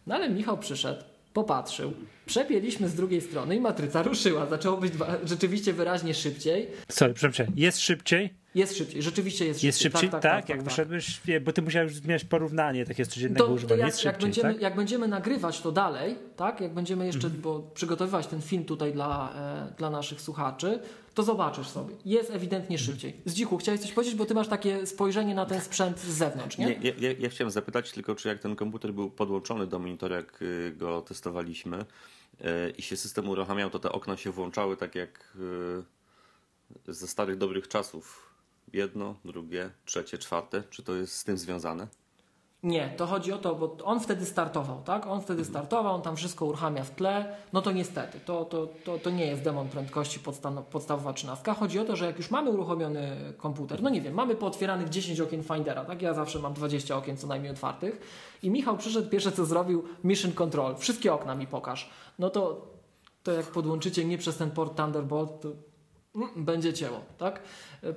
No 0.08 0.16
ale 0.16 0.30
Michał 0.30 0.58
przyszedł, 0.58 1.04
popatrzył, 1.34 1.94
przepięliśmy 2.26 2.90
z 2.90 2.96
drugiej 2.96 3.22
strony 3.22 3.56
i 3.56 3.60
matryca 3.60 4.04
ruszyła. 4.04 4.46
Zaczęło 4.46 4.78
być 4.78 4.94
rzeczywiście 5.26 5.74
wyraźnie 5.74 6.14
szybciej. 6.14 6.68
Sorry, 6.90 7.14
przepraszam. 7.14 7.48
Jest 7.56 7.80
szybciej? 7.80 8.39
Jest 8.56 8.78
szybciej, 8.78 9.02
rzeczywiście 9.02 9.46
jest 9.46 9.60
szybciej. 9.60 9.68
Jest 9.68 9.80
szybciej? 9.82 10.10
Tak, 10.22 10.50
jak 10.50 10.64
wyszedłeś, 10.64 11.22
wie, 11.26 11.42
bo 11.42 11.54
ty 11.54 11.62
musiałeś 11.62 11.92
już 11.92 12.02
zmieniać 12.02 12.26
porównanie 12.26 12.86
takiego 12.86 13.10
codziennego 13.10 13.40
To, 13.44 13.48
to 13.48 13.54
używania. 13.54 13.80
jak, 13.80 13.88
Jest 13.88 14.04
jak, 14.04 14.14
szybciej, 14.16 14.28
będziemy, 14.30 14.54
tak? 14.54 14.62
jak 14.62 14.76
będziemy 14.76 15.08
nagrywać 15.08 15.62
to 15.62 15.72
dalej, 15.72 16.16
tak? 16.36 16.62
Jak 16.62 16.74
będziemy 16.74 17.06
jeszcze, 17.06 17.28
Mhm. 17.28 17.42
bo 17.42 17.60
przygotowywać 17.74 18.28
ten 18.28 18.42
film 18.42 18.66
tutaj 18.66 18.94
dla, 18.94 19.34
e, 19.36 19.74
dla 19.78 19.90
naszych 19.90 20.22
słuchaczy, 20.22 20.80
to 21.14 21.24
zobaczysz 21.24 21.68
sobie. 21.68 21.96
Jest 22.06 22.32
ewidentnie 22.32 22.76
Mhm. 22.78 22.92
szybciej. 22.92 23.22
Zdzichu, 23.26 23.58
chciałeś 23.58 23.82
coś 23.82 23.92
powiedzieć, 23.92 24.16
bo 24.16 24.26
ty 24.26 24.34
masz 24.34 24.48
takie 24.48 24.86
spojrzenie 24.88 25.36
na 25.36 25.46
ten 25.46 25.62
sprzęt 25.62 26.00
z 26.00 26.08
zewnątrz, 26.08 26.58
nie? 26.58 26.66
Nie, 26.66 26.74
ja, 26.82 26.94
ja, 27.00 27.16
ja 27.20 27.30
chciałem 27.30 27.52
zapytać 27.52 27.92
tylko, 27.92 28.16
czy 28.16 28.28
jak 28.28 28.40
ten 28.40 28.56
komputer 28.56 28.94
był 28.94 29.10
podłączony 29.12 29.68
do 29.68 29.80
monitora, 29.80 30.16
jak 30.16 30.42
y, 30.42 30.74
go 30.78 31.02
testowaliśmy 31.02 31.78
y, 31.80 32.46
i 32.78 32.82
się 32.82 32.98
system 32.98 33.30
uruchamiał, 33.30 33.70
to 33.70 33.80
te 33.80 33.92
okna 33.92 34.18
się 34.18 34.32
włączały 34.32 34.78
tak 34.78 34.96
jak 34.96 35.34
y, 36.88 36.94
ze 36.94 37.08
starych 37.08 37.38
dobrych 37.38 37.68
czasów. 37.68 38.29
Jedno, 38.74 39.16
drugie, 39.26 39.70
trzecie, 39.86 40.18
czwarte. 40.18 40.64
Czy 40.70 40.84
to 40.84 40.94
jest 40.94 41.16
z 41.16 41.24
tym 41.24 41.38
związane? 41.38 41.88
Nie, 42.64 42.94
to 42.98 43.06
chodzi 43.08 43.32
o 43.34 43.38
to, 43.38 43.56
bo 43.56 43.78
on 43.84 44.00
wtedy 44.00 44.26
startował, 44.26 44.82
tak? 44.84 45.08
On 45.08 45.22
wtedy 45.22 45.46
startował, 45.46 45.96
on 45.96 46.02
tam 46.02 46.16
wszystko 46.16 46.46
uruchamia 46.46 46.84
w 46.84 46.96
tle. 46.96 47.36
No 47.54 47.62
to 47.62 47.72
niestety, 47.72 48.20
to, 48.20 48.46
to, 48.46 48.68
to, 48.86 48.98
to 48.98 49.10
nie 49.10 49.26
jest 49.26 49.42
demon 49.42 49.70
prędkości 49.70 50.20
podsta- 50.20 50.64
podstawowa 50.64 51.14
trzynastka. 51.14 51.54
Chodzi 51.54 51.80
o 51.80 51.86
to, 51.86 51.96
że 51.96 52.06
jak 52.06 52.18
już 52.18 52.32
mamy 52.32 52.50
uruchomiony 52.50 53.34
komputer, 53.38 53.82
no 53.84 53.90
nie 53.90 54.02
wiem, 54.02 54.14
mamy 54.14 54.36
pootwieranych 54.36 54.90
10 54.90 55.20
okien 55.22 55.44
Findera, 55.44 55.86
tak? 55.86 56.02
Ja 56.02 56.14
zawsze 56.14 56.40
mam 56.40 56.54
20 56.54 56.98
okien 56.98 57.18
co 57.18 57.28
najmniej 57.28 57.52
otwartych. 57.52 58.02
I 58.44 58.50
Michał 58.50 58.78
przyszedł, 58.78 59.10
pierwsze 59.10 59.32
co 59.32 59.46
zrobił, 59.46 59.84
Mission 60.04 60.32
Control. 60.32 60.76
Wszystkie 60.76 61.14
okna 61.14 61.36
mi 61.36 61.48
pokaż. 61.48 61.90
No 62.20 62.30
to, 62.30 62.68
to 63.24 63.32
jak 63.32 63.46
podłączycie 63.46 64.06
nie 64.06 64.18
przez 64.18 64.38
ten 64.38 64.52
port 64.52 64.78
Thunderbolt, 64.78 65.42
to 65.42 65.50
będzie 66.36 66.74
cięło, 66.74 67.02
tak? 67.18 67.42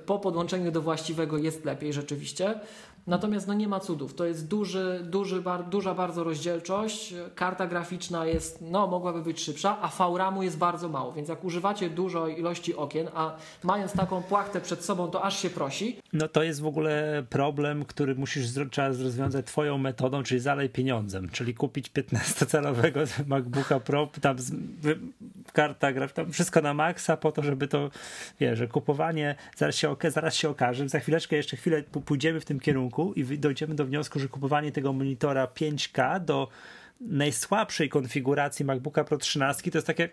Po 0.05 0.19
podłączeniu 0.19 0.71
do 0.71 0.81
właściwego 0.81 1.37
jest 1.37 1.65
lepiej 1.65 1.93
rzeczywiście. 1.93 2.59
Natomiast 3.07 3.47
no 3.47 3.53
nie 3.53 3.67
ma 3.67 3.79
cudów. 3.79 4.15
To 4.15 4.25
jest 4.25 4.47
duży, 4.47 5.01
duży, 5.03 5.41
bar, 5.41 5.69
duża 5.69 5.93
bardzo 5.93 6.23
rozdzielczość. 6.23 7.13
Karta 7.35 7.67
graficzna 7.67 8.25
jest, 8.25 8.61
no 8.61 8.87
mogłaby 8.87 9.21
być 9.21 9.41
szybsza, 9.41 9.77
a 9.81 10.09
VRAMu 10.09 10.43
jest 10.43 10.57
bardzo 10.57 10.89
mało. 10.89 11.11
Więc 11.13 11.29
jak 11.29 11.43
używacie 11.43 11.89
dużo 11.89 12.27
ilości 12.27 12.75
okien, 12.75 13.07
a 13.15 13.35
mając 13.63 13.93
taką 13.93 14.23
płachtę 14.23 14.61
przed 14.61 14.85
sobą, 14.85 15.07
to 15.07 15.23
aż 15.23 15.41
się 15.41 15.49
prosi. 15.49 15.97
No 16.13 16.27
to 16.27 16.43
jest 16.43 16.61
w 16.61 16.65
ogóle 16.65 17.23
problem, 17.29 17.85
który 17.85 18.15
musisz 18.15 18.47
trzeba 18.71 18.87
rozwiązać 18.87 19.45
twoją 19.45 19.77
metodą, 19.77 20.23
czyli 20.23 20.39
zalej 20.39 20.69
pieniądzem, 20.69 21.29
czyli 21.29 21.53
kupić 21.53 21.91
15-calowego 21.91 23.07
MacBooka 23.27 23.79
Pro, 23.79 24.09
tam 24.21 24.39
z, 24.39 24.51
karta 25.53 25.93
graficzna, 25.93 26.25
wszystko 26.31 26.61
na 26.61 26.73
maksa 26.73 27.17
po 27.17 27.31
to, 27.31 27.43
żeby 27.43 27.67
to, 27.67 27.89
wiesz, 28.39 28.59
że 28.59 28.67
kupowanie, 28.67 29.35
zaraz 29.55 29.75
się, 29.75 29.95
zaraz 30.09 30.35
się 30.35 30.49
okaże, 30.49 30.89
za 30.89 30.99
chwileczkę, 30.99 31.35
jeszcze 31.35 31.57
chwilę 31.57 31.83
pójdziemy 32.05 32.39
w 32.39 32.45
tym 32.45 32.59
kierunku 32.59 32.92
i 33.15 33.39
dojdziemy 33.39 33.75
do 33.75 33.85
wniosku, 33.85 34.19
że 34.19 34.27
kupowanie 34.27 34.71
tego 34.71 34.93
monitora 34.93 35.45
5K 35.45 36.19
do 36.19 36.47
najsłabszej 37.01 37.89
konfiguracji 37.89 38.65
MacBooka 38.65 39.03
Pro 39.03 39.17
13 39.17 39.71
to 39.71 39.77
jest 39.77 39.87
takie 39.87 40.09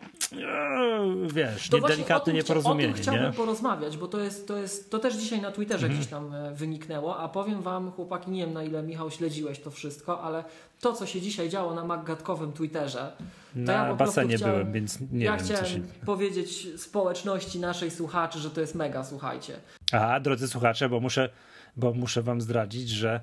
wiesz, 1.34 1.68
to 1.68 1.80
delikatne 1.80 2.32
nieporozumienie. 2.32 2.90
O 2.90 2.94
tym 2.94 3.02
chciałbym 3.02 3.24
nie? 3.24 3.32
porozmawiać, 3.32 3.96
bo 3.96 4.08
to 4.08 4.20
jest, 4.20 4.48
to 4.48 4.56
jest 4.56 4.90
to 4.90 4.98
też 4.98 5.16
dzisiaj 5.16 5.40
na 5.40 5.52
Twitterze 5.52 5.86
mhm. 5.86 6.00
gdzieś 6.00 6.10
tam 6.10 6.34
e, 6.34 6.54
wyniknęło, 6.54 7.18
a 7.18 7.28
powiem 7.28 7.62
wam 7.62 7.90
chłopaki, 7.90 8.30
nie 8.30 8.44
wiem 8.44 8.54
na 8.54 8.64
ile 8.64 8.82
Michał 8.82 9.10
śledziłeś 9.10 9.60
to 9.60 9.70
wszystko, 9.70 10.22
ale 10.22 10.44
to 10.80 10.92
co 10.92 11.06
się 11.06 11.20
dzisiaj 11.20 11.48
działo 11.48 11.74
na 11.74 11.84
MacGatkowym 11.84 12.52
Twitterze 12.52 13.12
na 13.54 13.72
ja 13.72 13.94
basenie 13.94 14.36
chciałem, 14.36 14.54
byłem, 14.54 14.72
więc 14.72 14.98
nie 15.12 15.24
ja 15.24 15.36
wiem. 15.36 15.44
chciałem 15.44 15.66
się... 15.66 15.80
powiedzieć 16.06 16.68
społeczności 16.76 17.60
naszej 17.60 17.90
słuchaczy, 17.90 18.38
że 18.38 18.50
to 18.50 18.60
jest 18.60 18.74
mega, 18.74 19.04
słuchajcie. 19.04 19.56
A, 19.92 20.20
drodzy 20.20 20.48
słuchacze, 20.48 20.88
bo 20.88 21.00
muszę, 21.00 21.30
bo 21.76 21.92
muszę 21.92 22.22
wam 22.22 22.40
zdradzić, 22.40 22.88
że 22.88 23.20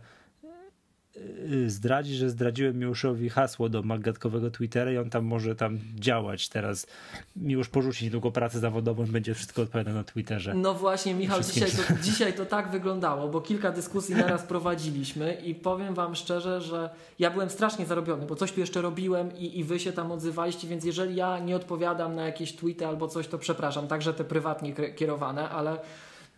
Y, 1.52 1.70
zdradzi, 1.70 2.16
że 2.16 2.30
zdradziłem 2.30 2.80
Miłoszowi 2.80 3.30
hasło 3.30 3.70
do 3.70 3.84
magatkowego 3.84 4.52
Twittera 4.52 4.92
i 4.92 4.98
on 4.98 5.10
tam 5.10 5.26
może 5.26 5.56
tam 5.56 5.80
działać 5.96 6.50
teraz. 6.50 6.88
Miłosz 7.36 7.70
porzuci 7.70 8.06
niedługo 8.06 8.32
pracę 8.32 8.60
zawodową 8.60 9.06
i 9.06 9.08
będzie 9.08 9.34
wszystko 9.34 9.62
odpowiadał 9.62 9.94
na 9.94 10.04
Twitterze. 10.04 10.54
No 10.54 10.74
właśnie, 10.74 11.14
Michał, 11.14 11.42
dzisiaj 11.42 11.72
to, 11.72 11.94
dzisiaj 12.08 12.34
to 12.34 12.46
tak 12.46 12.72
wyglądało, 12.72 13.28
bo 13.28 13.42
kilka 13.42 13.72
dyskusji 13.72 14.16
naraz 14.16 14.44
prowadziliśmy 14.44 15.34
i 15.34 15.56
powiem 15.56 15.94
wam 15.94 16.16
szczerze, 16.16 16.62
że 16.62 16.90
ja 17.20 17.32
byłem 17.32 17.50
strasznie 17.50 17.86
zarobiony, 17.86 18.26
bo 18.26 18.36
coś 18.36 18.52
tu 18.52 18.60
jeszcze 18.60 18.82
robiłem 18.82 19.38
i, 19.38 19.60
i 19.60 19.64
wy 19.64 19.80
się 19.80 19.94
tam 19.94 20.12
odzywaliście, 20.12 20.68
więc 20.68 20.86
jeżeli 20.86 21.16
ja 21.16 21.40
nie 21.40 21.56
odpowiadam 21.56 22.16
na 22.16 22.26
jakieś 22.26 22.56
tweety 22.56 22.88
albo 22.88 23.08
coś, 23.08 23.28
to 23.28 23.38
przepraszam, 23.38 23.88
także 23.88 24.14
te 24.14 24.24
prywatnie 24.24 24.74
kierowane, 24.96 25.50
ale 25.50 25.80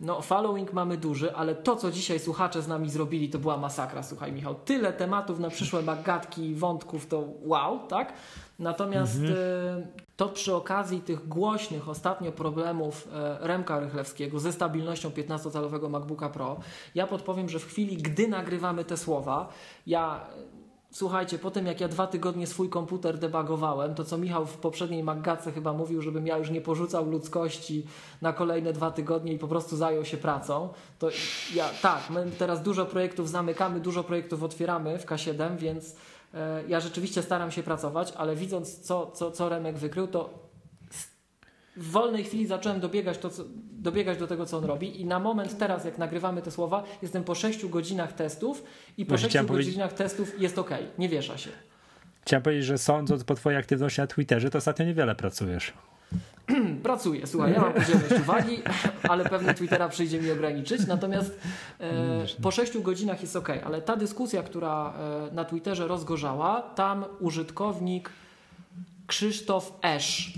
no, 0.00 0.22
following 0.22 0.72
mamy 0.72 0.96
duży, 0.96 1.34
ale 1.34 1.54
to, 1.54 1.76
co 1.76 1.90
dzisiaj 1.90 2.18
słuchacze 2.18 2.62
z 2.62 2.68
nami 2.68 2.90
zrobili, 2.90 3.28
to 3.28 3.38
była 3.38 3.56
masakra. 3.56 4.02
Słuchaj, 4.02 4.32
Michał, 4.32 4.54
tyle 4.54 4.92
tematów 4.92 5.38
na 5.38 5.50
przyszłe 5.50 5.82
magatki, 5.82 6.54
wątków, 6.54 7.06
to 7.06 7.24
wow, 7.42 7.86
tak? 7.86 8.12
Natomiast 8.58 9.16
mhm. 9.16 9.36
y, 9.36 9.86
to 10.16 10.28
przy 10.28 10.54
okazji 10.54 11.00
tych 11.00 11.28
głośnych 11.28 11.88
ostatnio 11.88 12.32
problemów 12.32 13.06
y, 13.06 13.46
Remka 13.46 13.80
Rychlewskiego 13.80 14.40
ze 14.40 14.52
stabilnością 14.52 15.08
15-calowego 15.10 15.90
MacBooka 15.90 16.28
Pro, 16.28 16.56
ja 16.94 17.06
podpowiem, 17.06 17.48
że 17.48 17.58
w 17.58 17.66
chwili, 17.66 17.96
gdy 17.96 18.28
nagrywamy 18.28 18.84
te 18.84 18.96
słowa, 18.96 19.48
ja 19.86 20.26
Słuchajcie, 20.92 21.38
po 21.38 21.50
tym 21.50 21.66
jak 21.66 21.80
ja 21.80 21.88
dwa 21.88 22.06
tygodnie 22.06 22.46
swój 22.46 22.68
komputer 22.68 23.18
debagowałem, 23.18 23.94
to 23.94 24.04
co 24.04 24.18
Michał 24.18 24.46
w 24.46 24.56
poprzedniej 24.56 25.02
Maggace 25.02 25.52
chyba 25.52 25.72
mówił, 25.72 26.02
żebym 26.02 26.26
ja 26.26 26.38
już 26.38 26.50
nie 26.50 26.60
porzucał 26.60 27.10
ludzkości 27.10 27.86
na 28.22 28.32
kolejne 28.32 28.72
dwa 28.72 28.90
tygodnie 28.90 29.32
i 29.32 29.38
po 29.38 29.48
prostu 29.48 29.76
zajął 29.76 30.04
się 30.04 30.16
pracą, 30.16 30.68
to 30.98 31.08
ja 31.54 31.68
tak, 31.82 32.10
my 32.10 32.30
teraz 32.38 32.62
dużo 32.62 32.86
projektów 32.86 33.30
zamykamy, 33.30 33.80
dużo 33.80 34.04
projektów 34.04 34.42
otwieramy 34.42 34.98
w 34.98 35.06
K7, 35.06 35.56
więc 35.56 35.96
e, 36.34 36.62
ja 36.68 36.80
rzeczywiście 36.80 37.22
staram 37.22 37.50
się 37.50 37.62
pracować, 37.62 38.12
ale 38.16 38.36
widząc 38.36 38.80
co, 38.80 39.10
co, 39.10 39.30
co 39.30 39.48
Remek 39.48 39.78
wykrył, 39.78 40.06
to 40.06 40.49
w 41.80 41.90
wolnej 41.90 42.24
chwili 42.24 42.46
zacząłem 42.46 42.80
dobiegać, 42.80 43.18
to, 43.18 43.30
co, 43.30 43.44
dobiegać 43.72 44.18
do 44.18 44.26
tego, 44.26 44.46
co 44.46 44.58
on 44.58 44.64
robi 44.64 45.00
i 45.00 45.04
na 45.04 45.18
moment 45.18 45.58
teraz, 45.58 45.84
jak 45.84 45.98
nagrywamy 45.98 46.42
te 46.42 46.50
słowa, 46.50 46.84
jestem 47.02 47.24
po 47.24 47.34
6 47.34 47.66
godzinach 47.66 48.12
testów 48.12 48.64
i 48.98 49.06
po 49.06 49.18
6 49.18 49.42
godzinach 49.42 49.92
testów 49.92 50.40
jest 50.40 50.58
ok, 50.58 50.70
nie 50.98 51.08
wiesza 51.08 51.38
się. 51.38 51.50
Chciałem 52.22 52.42
powiedzieć, 52.42 52.64
że 52.64 52.78
sądząc 52.78 53.24
po 53.24 53.34
twojej 53.34 53.58
aktywności 53.58 54.00
na 54.00 54.06
Twitterze, 54.06 54.50
to 54.50 54.58
ostatnio 54.58 54.84
niewiele 54.84 55.14
pracujesz. 55.14 55.72
Pracuję, 56.82 57.26
słuchaj, 57.26 57.52
ja 57.52 57.60
mam 57.60 57.72
podzielność 57.72 58.12
uwagi, 58.20 58.62
ale 59.10 59.24
pewnie 59.24 59.54
Twittera 59.54 59.88
przyjdzie 59.88 60.20
mi 60.20 60.30
ograniczyć, 60.30 60.86
natomiast 60.86 61.40
e, 61.80 62.42
po 62.42 62.50
6 62.50 62.78
godzinach 62.78 63.20
jest 63.22 63.36
ok, 63.36 63.48
ale 63.64 63.82
ta 63.82 63.96
dyskusja, 63.96 64.42
która 64.42 64.94
e, 65.30 65.34
na 65.34 65.44
Twitterze 65.44 65.88
rozgorzała, 65.88 66.62
tam 66.62 67.04
użytkownik 67.20 68.10
Krzysztof 69.06 69.78
Esz 69.82 70.32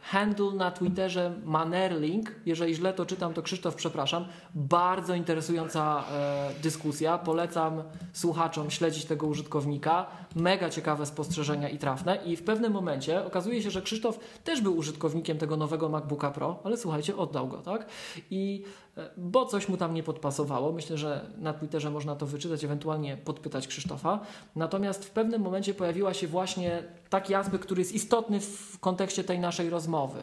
handle 0.00 0.52
na 0.52 0.70
Twitterze 0.70 1.34
Manerlink, 1.44 2.32
jeżeli 2.46 2.74
źle 2.74 2.92
to 2.92 3.06
czytam, 3.06 3.34
to 3.34 3.42
Krzysztof, 3.42 3.74
przepraszam. 3.74 4.24
Bardzo 4.54 5.14
interesująca 5.14 6.04
e, 6.12 6.50
dyskusja. 6.62 7.18
Polecam 7.18 7.82
słuchaczom 8.12 8.70
śledzić 8.70 9.04
tego 9.04 9.26
użytkownika. 9.26 10.06
Mega 10.36 10.70
ciekawe 10.70 11.06
spostrzeżenia 11.06 11.68
i 11.68 11.78
trafne. 11.78 12.16
I 12.16 12.36
w 12.36 12.42
pewnym 12.42 12.72
momencie 12.72 13.24
okazuje 13.24 13.62
się, 13.62 13.70
że 13.70 13.82
Krzysztof 13.82 14.18
też 14.44 14.60
był 14.60 14.76
użytkownikiem 14.76 15.38
tego 15.38 15.56
nowego 15.56 15.88
MacBooka 15.88 16.30
Pro, 16.30 16.60
ale 16.64 16.76
słuchajcie, 16.76 17.16
oddał 17.16 17.48
go, 17.48 17.56
tak? 17.56 17.86
I 18.30 18.64
e, 18.64 18.83
bo 19.16 19.46
coś 19.46 19.68
mu 19.68 19.76
tam 19.76 19.94
nie 19.94 20.02
podpasowało. 20.02 20.72
Myślę, 20.72 20.98
że 20.98 21.26
na 21.38 21.52
Twitterze 21.52 21.90
można 21.90 22.16
to 22.16 22.26
wyczytać, 22.26 22.64
ewentualnie 22.64 23.16
podpytać 23.16 23.66
Krzysztofa. 23.66 24.20
Natomiast 24.56 25.04
w 25.04 25.10
pewnym 25.10 25.42
momencie 25.42 25.74
pojawiła 25.74 26.14
się 26.14 26.26
właśnie 26.26 26.82
taki 27.10 27.34
aspekt, 27.34 27.64
który 27.64 27.80
jest 27.80 27.92
istotny 27.92 28.40
w 28.40 28.78
kontekście 28.80 29.24
tej 29.24 29.38
naszej 29.38 29.70
rozmowy. 29.70 30.20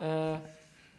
E, 0.00 0.40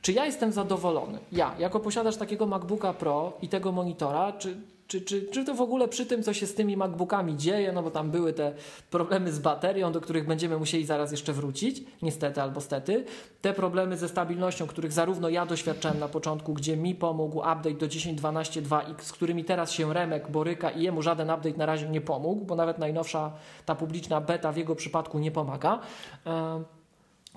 czy 0.02 0.14
ja 0.14 0.26
jestem 0.26 0.52
zadowolony? 0.52 1.20
Ja, 1.32 1.56
jako 1.60 1.80
posiadacz 1.80 2.18
takiego 2.18 2.46
MacBooka 2.46 2.94
Pro 2.94 3.34
i 3.42 3.50
tego 3.50 3.72
monitora, 3.72 4.32
czy, 4.32 4.58
czy, 4.94 5.02
czy, 5.02 5.22
czy 5.32 5.46
to 5.46 5.54
w 5.54 5.62
ogóle 5.62 5.88
przy 5.88 6.06
tym, 6.06 6.24
co 6.24 6.34
się 6.34 6.48
z 6.48 6.54
tymi 6.54 6.78
MacBookami 6.78 7.38
dzieje, 7.38 7.72
no 7.72 7.84
bo 7.84 7.92
tam 7.92 8.12
były 8.12 8.34
te 8.34 8.54
problemy 8.92 9.32
z 9.32 9.40
baterią, 9.40 9.92
do 9.92 10.02
których 10.02 10.28
będziemy 10.28 10.58
musieli 10.58 10.86
zaraz 10.86 11.12
jeszcze 11.12 11.34
wrócić, 11.34 11.84
niestety 12.02 12.42
albo 12.42 12.62
stety. 12.62 13.06
Te 13.42 13.54
problemy 13.54 13.98
ze 13.98 14.10
stabilnością, 14.10 14.68
których 14.68 14.92
zarówno 14.92 15.30
ja 15.30 15.46
doświadczałem 15.46 16.00
na 16.00 16.08
początku, 16.08 16.54
gdzie 16.54 16.78
mi 16.78 16.96
pomógł 16.96 17.38
update 17.38 17.74
do 17.74 17.86
10.12.2 17.86 18.92
i 18.92 19.04
z 19.04 19.12
którymi 19.12 19.46
teraz 19.46 19.72
się 19.72 19.94
Remek 19.94 20.32
boryka 20.32 20.72
i 20.72 20.84
jemu 20.84 21.02
żaden 21.02 21.30
update 21.30 21.58
na 21.58 21.66
razie 21.66 21.90
nie 21.90 22.02
pomógł, 22.02 22.46
bo 22.46 22.56
nawet 22.56 22.78
najnowsza 22.78 23.32
ta 23.66 23.76
publiczna 23.76 24.22
beta 24.22 24.52
w 24.52 24.58
jego 24.58 24.76
przypadku 24.76 25.20
nie 25.20 25.32
pomaga. 25.32 25.80
Yy 26.26 26.73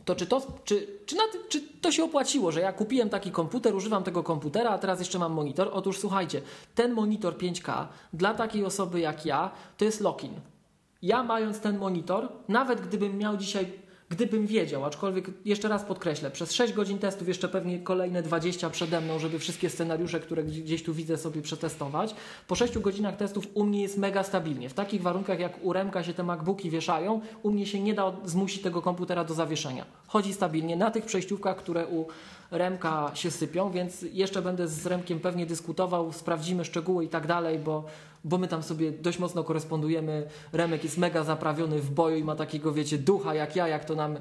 to 0.06 0.14
czy 0.14 0.26
to, 0.26 0.42
czy, 0.64 0.86
czy, 1.06 1.16
na, 1.16 1.22
czy 1.48 1.60
to 1.60 1.92
się 1.92 2.04
opłaciło, 2.04 2.52
że 2.52 2.60
ja 2.60 2.72
kupiłem 2.72 3.10
taki 3.10 3.30
komputer, 3.30 3.74
używam 3.74 4.04
tego 4.04 4.22
komputera, 4.22 4.70
a 4.70 4.78
teraz 4.78 4.98
jeszcze 4.98 5.18
mam 5.18 5.32
monitor? 5.32 5.70
Otóż 5.72 5.98
słuchajcie, 5.98 6.42
ten 6.74 6.92
monitor 6.92 7.36
5K 7.36 7.86
dla 8.12 8.34
takiej 8.34 8.64
osoby 8.64 9.00
jak 9.00 9.26
ja 9.26 9.50
to 9.76 9.84
jest 9.84 10.00
lock-in. 10.00 10.32
Ja 11.02 11.22
mając 11.22 11.60
ten 11.60 11.78
monitor, 11.78 12.28
nawet 12.48 12.80
gdybym 12.80 13.18
miał 13.18 13.36
dzisiaj 13.36 13.72
Gdybym 14.08 14.46
wiedział, 14.46 14.84
aczkolwiek 14.84 15.30
jeszcze 15.44 15.68
raz 15.68 15.84
podkreślę, 15.84 16.30
przez 16.30 16.52
6 16.52 16.72
godzin 16.72 16.98
testów 16.98 17.28
jeszcze 17.28 17.48
pewnie 17.48 17.78
kolejne 17.78 18.22
20 18.22 18.70
przede 18.70 19.00
mną, 19.00 19.18
żeby 19.18 19.38
wszystkie 19.38 19.70
scenariusze, 19.70 20.20
które 20.20 20.44
gdzieś 20.44 20.82
tu 20.82 20.94
widzę 20.94 21.16
sobie 21.16 21.42
przetestować. 21.42 22.14
Po 22.48 22.54
6 22.54 22.78
godzinach 22.78 23.16
testów 23.16 23.46
u 23.54 23.64
mnie 23.64 23.82
jest 23.82 23.98
mega 23.98 24.22
stabilnie. 24.22 24.68
W 24.68 24.74
takich 24.74 25.02
warunkach 25.02 25.40
jak 25.40 25.64
u 25.64 25.72
Remka 25.72 26.04
się 26.04 26.14
te 26.14 26.22
MacBooki 26.22 26.70
wieszają, 26.70 27.20
u 27.42 27.50
mnie 27.50 27.66
się 27.66 27.80
nie 27.80 27.94
da 27.94 28.12
zmusić 28.24 28.62
tego 28.62 28.82
komputera 28.82 29.24
do 29.24 29.34
zawieszenia. 29.34 29.84
Chodzi 30.06 30.34
stabilnie 30.34 30.76
na 30.76 30.90
tych 30.90 31.04
przejściówkach, 31.04 31.56
które 31.56 31.86
u 31.86 32.06
Remka 32.50 33.10
się 33.14 33.30
sypią, 33.30 33.70
więc 33.70 34.02
jeszcze 34.02 34.42
będę 34.42 34.68
z 34.68 34.86
Remkiem 34.86 35.20
pewnie 35.20 35.46
dyskutował, 35.46 36.12
sprawdzimy 36.12 36.64
szczegóły 36.64 37.04
i 37.04 37.08
tak 37.08 37.26
dalej, 37.26 37.58
bo 37.58 37.84
bo 38.26 38.38
my 38.38 38.48
tam 38.48 38.62
sobie 38.62 38.92
dość 38.92 39.18
mocno 39.18 39.44
korespondujemy. 39.44 40.26
Remek 40.52 40.84
jest 40.84 40.98
mega 40.98 41.24
zaprawiony 41.24 41.80
w 41.80 41.90
boju 41.90 42.16
i 42.16 42.24
ma 42.24 42.36
takiego, 42.36 42.72
wiecie, 42.72 42.98
ducha 42.98 43.34
jak 43.34 43.56
ja, 43.56 43.68
jak 43.68 43.84
to 43.84 43.94
nam, 43.94 44.16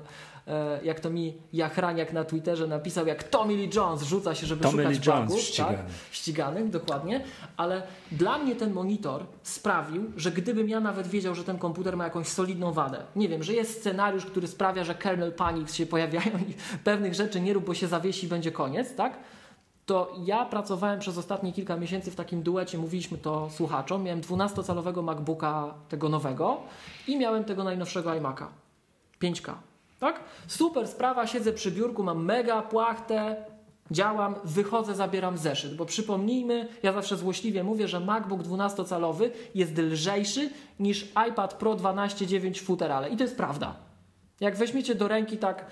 e, 0.48 0.80
jak 0.84 1.00
to 1.00 1.10
mi 1.10 1.34
Jachraniak 1.54 2.14
na 2.14 2.24
Twitterze 2.24 2.68
napisał, 2.68 3.08
jak 3.08 3.24
Tommy 3.24 3.54
Lee 3.54 3.70
Jones 3.76 4.02
rzuca 4.02 4.36
się, 4.36 4.48
żeby 4.48 4.64
Tommy 4.64 4.84
szukać 4.84 5.08
Lee 5.08 5.14
Jones, 5.14 5.40
ścigany. 5.40 5.78
tak? 5.78 5.86
ściganych, 6.12 6.70
dokładnie. 6.70 7.24
Ale 7.58 7.84
dla 8.12 8.38
mnie 8.38 8.56
ten 8.56 8.74
monitor 8.74 9.26
sprawił, 9.44 10.12
że 10.18 10.32
gdybym 10.32 10.70
ja 10.70 10.80
nawet 10.80 11.08
wiedział, 11.08 11.36
że 11.36 11.44
ten 11.44 11.58
komputer 11.58 11.98
ma 11.98 12.04
jakąś 12.04 12.28
solidną 12.28 12.72
wadę, 12.74 12.98
nie 13.16 13.30
wiem, 13.30 13.44
że 13.44 13.54
jest 13.54 13.80
scenariusz, 13.80 14.26
który 14.26 14.48
sprawia, 14.48 14.84
że 14.84 14.96
kernel 14.96 15.34
panics 15.34 15.74
się 15.76 15.86
pojawiają 15.86 16.38
i 16.50 16.54
pewnych 16.84 17.14
rzeczy 17.14 17.42
nie 17.42 17.54
rób, 17.54 17.66
bo 17.66 17.74
się 17.74 17.88
zawiesi 17.88 18.26
i 18.26 18.30
będzie 18.30 18.52
koniec, 18.52 18.96
tak? 18.96 19.18
To 19.86 20.16
ja 20.26 20.46
pracowałem 20.46 21.00
przez 21.00 21.18
ostatnie 21.18 21.54
kilka 21.54 21.78
miesięcy 21.78 22.12
w 22.12 22.16
takim 22.16 22.44
duecie, 22.44 22.78
mówiliśmy 22.78 23.18
to 23.18 23.50
słuchaczom. 23.50 24.04
Miałem 24.04 24.22
12-calowego 24.22 25.04
MacBooka 25.04 25.74
tego 25.90 26.10
nowego 26.10 26.58
i 27.08 27.18
miałem 27.18 27.44
tego 27.44 27.64
najnowszego 27.64 28.10
iMac'a 28.10 28.46
5K. 29.22 29.54
Tak? 30.00 30.20
Super 30.48 30.88
sprawa, 30.88 31.28
siedzę 31.28 31.54
przy 31.54 31.72
biurku, 31.72 32.04
mam 32.04 32.26
mega 32.26 32.62
płachtę, 32.62 33.46
Działam, 33.92 34.36
wychodzę, 34.44 34.96
zabieram 34.96 35.38
zeszyt, 35.38 35.76
bo 35.76 35.86
przypomnijmy, 35.86 36.68
ja 36.84 36.94
zawsze 36.94 37.18
złośliwie 37.18 37.64
mówię, 37.64 37.88
że 37.88 38.00
MacBook 38.00 38.42
12-calowy 38.42 39.30
jest 39.56 39.78
lżejszy 39.78 40.50
niż 40.80 41.08
iPad 41.30 41.54
Pro 41.54 41.74
12.9 41.74 42.62
futerale. 42.62 43.10
I 43.10 43.18
to 43.18 43.24
jest 43.24 43.38
prawda. 43.38 43.76
Jak 44.40 44.56
weźmiecie 44.56 44.96
do 44.96 45.08
ręki 45.08 45.38
tak 45.38 45.66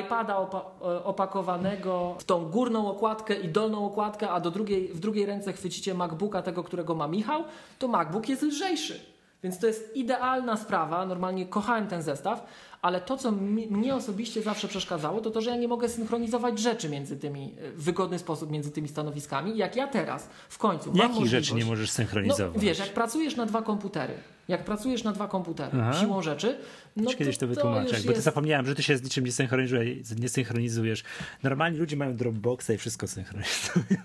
iPada 0.00 0.36
opa 0.36 0.58
e, 0.82 1.04
opakowanego 1.04 2.16
w 2.18 2.24
tą 2.24 2.44
górną 2.44 2.90
okładkę 2.90 3.34
i 3.34 3.48
dolną 3.48 3.86
okładkę, 3.86 4.30
a 4.30 4.40
do 4.40 4.50
drugiej, 4.50 4.88
w 4.88 5.00
drugiej 5.00 5.26
ręce 5.26 5.52
chwycicie 5.52 5.94
MacBooka, 5.94 6.42
tego, 6.42 6.64
którego 6.64 6.94
ma 6.94 7.08
Michał, 7.08 7.44
to 7.78 7.88
MacBook 7.88 8.28
jest 8.28 8.42
lżejszy. 8.42 9.00
Więc 9.42 9.58
to 9.58 9.66
jest 9.66 9.96
idealna 9.96 10.56
sprawa. 10.56 11.06
Normalnie 11.06 11.46
kochałem 11.46 11.86
ten 11.86 12.02
zestaw, 12.02 12.46
ale 12.82 13.00
to, 13.00 13.16
co 13.16 13.32
mi, 13.32 13.66
mnie 13.66 13.94
osobiście 13.94 14.42
zawsze 14.42 14.68
przeszkadzało, 14.68 15.20
to 15.20 15.30
to, 15.30 15.40
że 15.40 15.50
ja 15.50 15.56
nie 15.56 15.68
mogę 15.68 15.88
synchronizować 15.88 16.58
rzeczy 16.58 16.88
między 16.88 17.16
tymi, 17.16 17.54
e, 17.58 17.70
w 17.70 17.82
wygodny 17.82 18.18
sposób 18.18 18.50
między 18.50 18.70
tymi 18.70 18.88
stanowiskami. 18.88 19.56
Jak 19.56 19.76
ja 19.76 19.86
teraz 19.86 20.28
w 20.48 20.58
końcu 20.58 20.92
mam 20.92 21.10
Jakich 21.10 21.26
rzeczy 21.26 21.54
nie 21.54 21.64
możesz 21.64 21.90
synchronizować? 21.90 22.54
No, 22.54 22.60
wiesz, 22.60 22.78
jak 22.78 22.88
pracujesz 22.88 23.36
na 23.36 23.46
dwa 23.46 23.62
komputery, 23.62 24.14
jak 24.48 24.64
pracujesz 24.64 25.04
na 25.04 25.12
dwa 25.12 25.28
komputery, 25.28 25.78
Aha. 25.80 26.00
siłą 26.00 26.22
rzeczy, 26.22 26.58
no 26.96 27.10
to, 27.10 27.16
kiedyś 27.16 27.38
to 27.38 27.46
wytłumaczę, 27.46 27.90
bo 27.90 27.96
jest... 27.96 28.14
ty 28.14 28.20
zapomniałem, 28.20 28.66
że 28.66 28.74
ty 28.74 28.82
się 28.82 28.96
z 28.96 29.02
niczym 29.02 29.24
nie 29.24 29.32
synchronizujesz, 29.32 30.10
nie 30.18 30.28
synchronizujesz. 30.28 31.04
Normalni 31.42 31.78
ludzie 31.78 31.96
mają 31.96 32.16
Dropboxa 32.16 32.70
i 32.74 32.76
wszystko 32.76 33.08
synchronizują. 33.08 33.96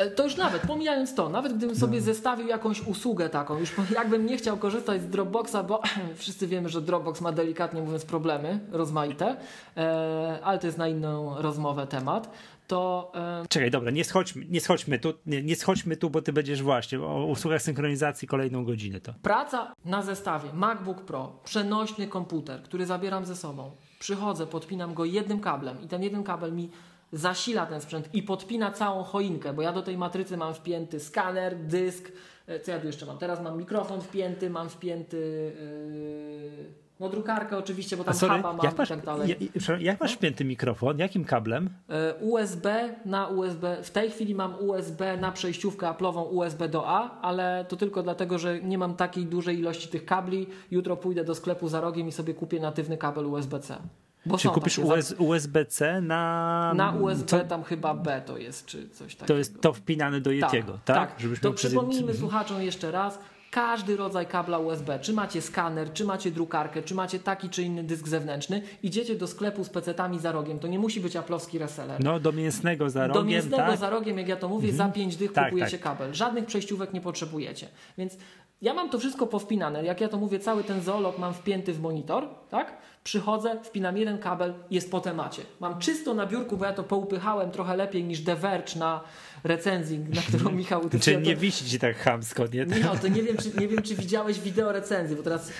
E, 0.00 0.10
to 0.10 0.24
już 0.24 0.36
nawet, 0.36 0.62
pomijając 0.62 1.14
to, 1.14 1.28
nawet 1.28 1.56
gdybym 1.56 1.76
sobie 1.76 1.98
no. 1.98 2.04
zestawił 2.04 2.48
jakąś 2.48 2.86
usługę 2.86 3.28
taką, 3.28 3.58
już 3.58 3.72
jakbym 3.94 4.26
nie 4.26 4.36
chciał 4.36 4.56
korzystać 4.56 5.02
z 5.02 5.06
Dropboxa, 5.06 5.56
bo 5.68 5.82
wszyscy 6.16 6.46
wiemy, 6.46 6.68
że 6.68 6.80
Dropbox 6.80 7.20
ma 7.20 7.32
delikatnie 7.32 7.82
mówiąc 7.82 8.04
problemy 8.04 8.60
rozmaite, 8.72 9.36
e, 9.76 10.38
ale 10.42 10.58
to 10.58 10.66
jest 10.66 10.78
na 10.78 10.88
inną 10.88 11.42
rozmowę 11.42 11.86
temat. 11.86 12.30
To, 12.66 13.12
e... 13.14 13.48
Czekaj, 13.48 13.70
dobra, 13.70 13.90
nie 13.90 14.04
schodźmy, 14.04 14.46
nie 14.50 14.60
schodźmy 14.60 14.98
tu, 14.98 15.14
nie, 15.26 15.42
nie 15.42 15.56
schodźmy 15.56 15.96
tu, 15.96 16.10
bo 16.10 16.22
ty 16.22 16.32
będziesz 16.32 16.62
właśnie 16.62 17.00
o 17.00 17.26
usługach 17.26 17.62
synchronizacji 17.62 18.28
kolejną 18.28 18.64
godzinę. 18.64 19.00
To. 19.00 19.14
Praca 19.22 19.72
na 19.84 20.02
zestawie 20.02 20.52
MacBook 20.52 21.00
Pro, 21.00 21.32
przenośny 21.44 22.06
komputer, 22.06 22.62
który 22.62 22.86
zabieram 22.86 23.26
ze 23.26 23.36
sobą. 23.36 23.70
Przychodzę, 23.98 24.46
podpinam 24.46 24.94
go 24.94 25.04
jednym 25.04 25.40
kablem 25.40 25.82
i 25.82 25.88
ten 25.88 26.02
jeden 26.02 26.24
kabel 26.24 26.52
mi 26.52 26.70
zasila 27.12 27.66
ten 27.66 27.80
sprzęt 27.80 28.14
i 28.14 28.22
podpina 28.22 28.70
całą 28.70 29.02
choinkę, 29.02 29.52
bo 29.52 29.62
ja 29.62 29.72
do 29.72 29.82
tej 29.82 29.98
matrycy 29.98 30.36
mam 30.36 30.54
wpięty 30.54 31.00
skaner, 31.00 31.56
dysk, 31.56 32.12
e, 32.46 32.60
co 32.60 32.70
ja 32.70 32.80
tu 32.80 32.86
jeszcze 32.86 33.06
mam? 33.06 33.18
Teraz 33.18 33.42
mam 33.42 33.58
mikrofon 33.58 34.00
wpięty, 34.00 34.50
mam 34.50 34.68
wpięty 34.68 35.16
yy, 35.16 36.90
no 37.00 37.08
drukarkę 37.08 37.58
oczywiście, 37.58 37.96
bo 37.96 38.04
tam 38.04 38.14
sorry, 38.14 38.36
huba 38.36 38.52
mam 38.52 38.72
masz, 38.76 38.90
i 38.90 38.92
tak 38.92 39.04
dalej. 39.04 39.28
Jak, 39.28 39.80
jak 39.80 40.00
masz 40.00 40.10
no? 40.10 40.16
wpięty 40.16 40.44
mikrofon? 40.44 40.98
Jakim 40.98 41.24
kablem? 41.24 41.70
Yy, 41.88 41.94
USB 42.20 42.94
na 43.04 43.28
USB. 43.28 43.82
W 43.82 43.90
tej 43.90 44.10
chwili 44.10 44.34
mam 44.34 44.54
USB 44.60 45.16
na 45.16 45.32
przejściówkę 45.32 45.86
Apple'ową 45.86 46.22
USB 46.30 46.68
do 46.68 46.88
A, 46.88 47.20
ale 47.20 47.64
to 47.68 47.76
tylko 47.76 48.02
dlatego, 48.02 48.38
że 48.38 48.60
nie 48.60 48.78
mam 48.78 48.94
takiej 48.94 49.26
dużej 49.26 49.58
ilości 49.58 49.88
tych 49.88 50.04
kabli. 50.04 50.46
Jutro 50.70 50.96
pójdę 50.96 51.24
do 51.24 51.34
sklepu 51.34 51.68
za 51.68 51.80
rogiem 51.80 52.08
i 52.08 52.12
sobie 52.12 52.34
kupię 52.34 52.60
natywny 52.60 52.96
kabel 52.96 53.26
USB-C. 53.26 53.78
Bo 54.26 54.38
czy 54.38 54.48
kupisz 54.48 54.78
US, 54.78 55.14
USB-C 55.18 56.00
na. 56.00 56.72
Na 56.74 56.92
USB 56.92 57.26
co? 57.26 57.44
tam 57.44 57.62
chyba 57.62 57.94
B 57.94 58.22
to 58.26 58.38
jest, 58.38 58.66
czy 58.66 58.88
coś 58.88 59.14
takiego. 59.14 59.26
To 59.26 59.38
jest 59.38 59.60
to 59.60 59.72
wpinane 59.72 60.20
do 60.20 60.30
Yetiego, 60.30 60.72
tak? 60.72 60.96
tak? 60.96 61.10
tak. 61.10 61.20
Żebyśmy 61.20 61.50
to 61.50 61.52
przypomnijmy 61.52 62.06
przez... 62.08 62.18
słuchaczom 62.18 62.62
jeszcze 62.62 62.90
raz. 62.90 63.18
Każdy 63.50 63.96
rodzaj 63.96 64.26
kabla 64.26 64.58
USB, 64.58 64.98
czy 64.98 65.12
macie 65.12 65.42
skaner, 65.42 65.92
czy 65.92 66.04
macie 66.04 66.30
drukarkę, 66.30 66.82
czy 66.82 66.94
macie 66.94 67.18
taki 67.18 67.48
czy 67.48 67.62
inny 67.62 67.84
dysk 67.84 68.08
zewnętrzny, 68.08 68.62
idziecie 68.82 69.16
do 69.16 69.26
sklepu 69.26 69.64
z 69.64 69.68
pecetami 69.68 70.18
za 70.18 70.32
rogiem. 70.32 70.58
To 70.58 70.68
nie 70.68 70.78
musi 70.78 71.00
być 71.00 71.16
aplowski 71.16 71.58
reseller. 71.58 72.04
No, 72.04 72.20
do 72.20 72.32
mięsnego 72.32 72.90
za 72.90 73.06
rogiem. 73.06 73.22
Do 73.22 73.28
mięsnego 73.28 73.56
tak? 73.56 73.78
za 73.78 73.90
rogiem, 73.90 74.18
jak 74.18 74.28
ja 74.28 74.36
to 74.36 74.48
mówię, 74.48 74.68
mhm. 74.68 74.88
za 74.88 74.94
5 74.94 75.16
dych 75.16 75.32
tak, 75.32 75.44
kupujecie 75.44 75.78
tak. 75.78 75.80
kabel. 75.80 76.14
Żadnych 76.14 76.46
przejściówek 76.46 76.92
nie 76.92 77.00
potrzebujecie. 77.00 77.68
Więc 77.98 78.16
ja 78.62 78.74
mam 78.74 78.90
to 78.90 78.98
wszystko 78.98 79.26
powpinane. 79.26 79.84
Jak 79.84 80.00
ja 80.00 80.08
to 80.08 80.16
mówię, 80.16 80.38
cały 80.38 80.64
ten 80.64 80.82
zoolog 80.82 81.18
mam 81.18 81.34
wpięty 81.34 81.72
w 81.72 81.80
monitor, 81.80 82.28
tak? 82.50 82.76
Przychodzę, 83.04 83.56
wpinam 83.64 83.96
jeden 83.96 84.18
kabel, 84.18 84.54
jest 84.70 84.90
po 84.90 85.00
temacie. 85.00 85.42
Mam 85.60 85.78
czysto 85.78 86.14
na 86.14 86.26
biurku, 86.26 86.56
bo 86.56 86.64
ja 86.64 86.72
to 86.72 86.82
poupychałem 86.82 87.50
trochę 87.50 87.76
lepiej 87.76 88.04
niż 88.04 88.24
The 88.24 88.36
Verge 88.36 88.76
na 88.76 89.00
recenzji, 89.44 89.98
na 89.98 90.22
którą 90.22 90.50
Michał 90.60 90.80
utyczył. 90.80 91.14
Czy 91.14 91.20
nie 91.20 91.36
wisi 91.36 91.64
ci 91.64 91.78
tak 91.78 91.96
chamsko, 91.96 92.46
nie? 92.46 92.66
Michał, 92.66 92.98
to 92.98 93.08
nie 93.08 93.22
wiem, 93.22 93.36
czy, 93.36 93.50
nie 93.60 93.68
wiem, 93.68 93.82
czy 93.82 93.94
widziałeś 93.94 94.40
wideo 94.40 94.72
recenzji, 94.72 95.16
bo 95.16 95.22
teraz 95.22 95.52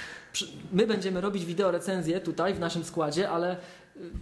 my 0.72 0.86
będziemy 0.86 1.20
robić 1.20 1.44
wideo 1.44 1.70
recenzję 1.70 2.20
tutaj 2.20 2.54
w 2.54 2.60
naszym 2.60 2.84
składzie, 2.84 3.30
ale 3.30 3.56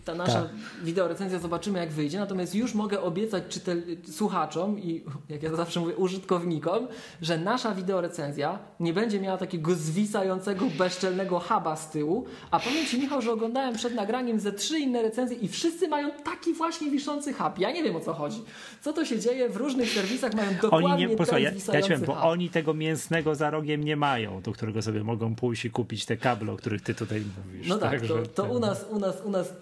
ta 0.04 0.14
nasza 0.14 0.42
tak. 0.42 0.50
wideorecenzja 0.82 1.38
zobaczymy 1.38 1.78
jak 1.78 1.92
wyjdzie, 1.92 2.18
natomiast 2.18 2.54
już 2.54 2.74
mogę 2.74 3.00
obiecać 3.00 3.44
czytel, 3.48 3.82
słuchaczom 4.12 4.78
i 4.78 5.04
jak 5.28 5.42
ja 5.42 5.56
zawsze 5.56 5.80
mówię 5.80 5.96
użytkownikom, 5.96 6.88
że 7.22 7.38
nasza 7.38 7.74
wideorecenzja 7.74 8.58
nie 8.80 8.92
będzie 8.92 9.20
miała 9.20 9.38
takiego 9.38 9.74
zwisającego, 9.74 10.66
bezczelnego 10.78 11.40
huba 11.40 11.76
z 11.76 11.90
tyłu, 11.90 12.26
a 12.50 12.60
powiem 12.60 12.86
Ci 12.86 12.98
Michał, 12.98 13.22
że 13.22 13.32
oglądałem 13.32 13.74
przed 13.74 13.94
nagraniem 13.94 14.40
ze 14.40 14.52
trzy 14.52 14.78
inne 14.78 15.02
recenzje 15.02 15.36
i 15.36 15.48
wszyscy 15.48 15.88
mają 15.88 16.10
taki 16.24 16.54
właśnie 16.54 16.90
wiszący 16.90 17.32
hub. 17.32 17.58
Ja 17.58 17.72
nie 17.72 17.82
wiem 17.82 17.96
o 17.96 18.00
co 18.00 18.14
chodzi. 18.14 18.42
Co 18.80 18.92
to 18.92 19.04
się 19.04 19.20
dzieje? 19.20 19.48
W 19.48 19.56
różnych 19.56 19.90
serwisach 19.90 20.34
mają 20.34 20.50
dokładnie 20.62 20.88
oni 20.88 21.06
nie, 21.06 21.16
posłuchaj, 21.16 21.44
ten 21.44 21.54
ja, 21.54 21.72
ja 21.72 21.82
ci 21.82 21.88
powiem, 21.88 22.06
bo 22.06 22.22
oni 22.22 22.50
tego 22.50 22.74
mięsnego 22.74 23.34
za 23.34 23.50
rogiem 23.50 23.84
nie 23.84 23.96
mają, 23.96 24.42
do 24.42 24.52
którego 24.52 24.82
sobie 24.82 25.04
mogą 25.04 25.34
pójść 25.34 25.64
i 25.64 25.70
kupić 25.70 26.06
te 26.06 26.16
kable, 26.16 26.52
o 26.52 26.56
których 26.56 26.82
Ty 26.82 26.94
tutaj 26.94 27.22
mówisz. 27.46 27.68
No 27.68 27.78
tak, 27.78 27.90
tak 27.90 28.08
to, 28.08 28.26
to 28.34 28.44
u 28.44 28.58
nas, 28.58 28.86
u 28.90 28.98
nas, 28.98 29.22
u 29.24 29.30
nas 29.30 29.52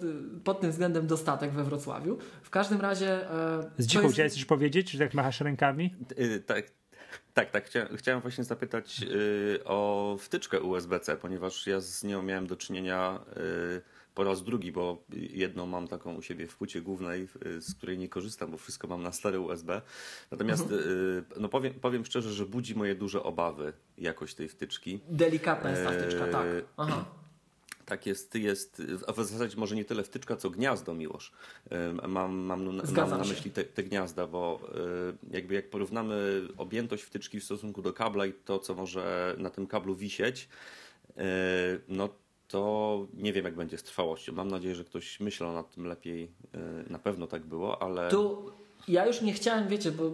pod 0.43 0.61
tym 0.61 0.71
względem 0.71 1.07
dostatek 1.07 1.51
we 1.51 1.63
Wrocławiu. 1.63 2.17
W 2.41 2.49
każdym 2.49 2.81
razie... 2.81 3.31
E, 3.31 3.71
Z 3.77 3.85
dzichu 3.85 4.03
jest... 4.03 4.13
chciałeś 4.13 4.33
coś 4.33 4.45
powiedzieć, 4.45 4.91
czy 4.91 4.99
tak 4.99 5.13
machasz 5.13 5.41
rękami? 5.41 5.95
Yy, 6.17 6.39
tak. 6.39 6.71
Tak, 7.33 7.51
tak. 7.51 7.65
Chciałem, 7.65 7.97
chciałem 7.97 8.21
właśnie 8.21 8.43
zapytać 8.43 8.99
yy, 8.99 9.59
o 9.65 10.17
wtyczkę 10.19 10.61
USB-C, 10.61 11.15
ponieważ 11.15 11.67
ja 11.67 11.79
z 11.79 12.03
nią 12.03 12.21
miałem 12.21 12.47
do 12.47 12.55
czynienia 12.55 13.19
yy, 13.35 13.81
po 14.15 14.23
raz 14.23 14.43
drugi, 14.43 14.71
bo 14.71 15.03
jedną 15.13 15.65
mam 15.65 15.87
taką 15.87 16.15
u 16.15 16.21
siebie 16.21 16.47
w 16.47 16.55
płycie 16.55 16.81
głównej, 16.81 17.27
z 17.59 17.75
której 17.75 17.97
nie 17.97 18.09
korzystam, 18.09 18.51
bo 18.51 18.57
wszystko 18.57 18.87
mam 18.87 19.03
na 19.03 19.11
stare 19.11 19.39
USB. 19.39 19.81
Natomiast 20.31 20.63
mhm. 20.63 21.25
no 21.39 21.49
powiem, 21.49 21.73
powiem 21.73 22.05
szczerze, 22.05 22.33
że 22.33 22.45
budzi 22.45 22.75
moje 22.75 22.95
duże 22.95 23.23
obawy 23.23 23.73
jakość 23.97 24.35
tej 24.35 24.49
wtyczki. 24.49 24.99
Delikatna 25.09 25.69
jest 25.69 25.83
ta 25.83 25.91
wtyczka, 25.91 26.27
tak. 26.27 26.47
Aha. 26.77 27.05
Tak 27.87 28.05
jest, 28.05 28.35
jest, 28.35 28.81
a 29.07 29.11
w 29.11 29.15
zasadzie 29.15 29.57
może 29.57 29.75
nie 29.75 29.85
tyle 29.85 30.03
wtyczka, 30.03 30.35
co 30.35 30.49
gniazdo, 30.49 30.93
Miłosz. 30.93 31.31
Mam, 32.07 32.35
mam, 32.37 32.65
mam 32.95 33.09
na 33.09 33.17
myśli 33.17 33.51
te, 33.51 33.63
te, 33.63 33.83
gniazda, 33.83 34.27
bo 34.27 34.59
e, 35.31 35.35
jakby 35.35 35.55
jak 35.55 35.69
porównamy 35.69 36.47
objętość 36.57 37.03
wtyczki 37.03 37.39
w 37.39 37.43
stosunku 37.43 37.81
do 37.81 37.93
kabla 37.93 38.25
i 38.25 38.33
to, 38.33 38.59
co 38.59 38.75
może 38.75 39.35
na 39.37 39.49
tym 39.49 39.67
kablu 39.67 39.95
wisieć, 39.95 40.49
e, 41.17 41.23
no 41.87 42.09
to 42.47 43.07
nie 43.13 43.33
wiem, 43.33 43.45
jak 43.45 43.55
będzie 43.55 43.77
z 43.77 43.83
trwałością. 43.83 44.33
Mam 44.33 44.47
nadzieję, 44.47 44.75
że 44.75 44.83
ktoś 44.83 45.19
myślał 45.19 45.53
nad 45.53 45.71
tym 45.71 45.85
lepiej. 45.85 46.31
E, 46.53 46.91
na 46.91 46.99
pewno 46.99 47.27
tak 47.27 47.45
było, 47.45 47.81
ale... 47.81 48.09
Tu 48.09 48.51
ja 48.87 49.05
już 49.05 49.21
nie 49.21 49.33
chciałem, 49.33 49.67
wiecie, 49.67 49.91
bo 49.91 50.11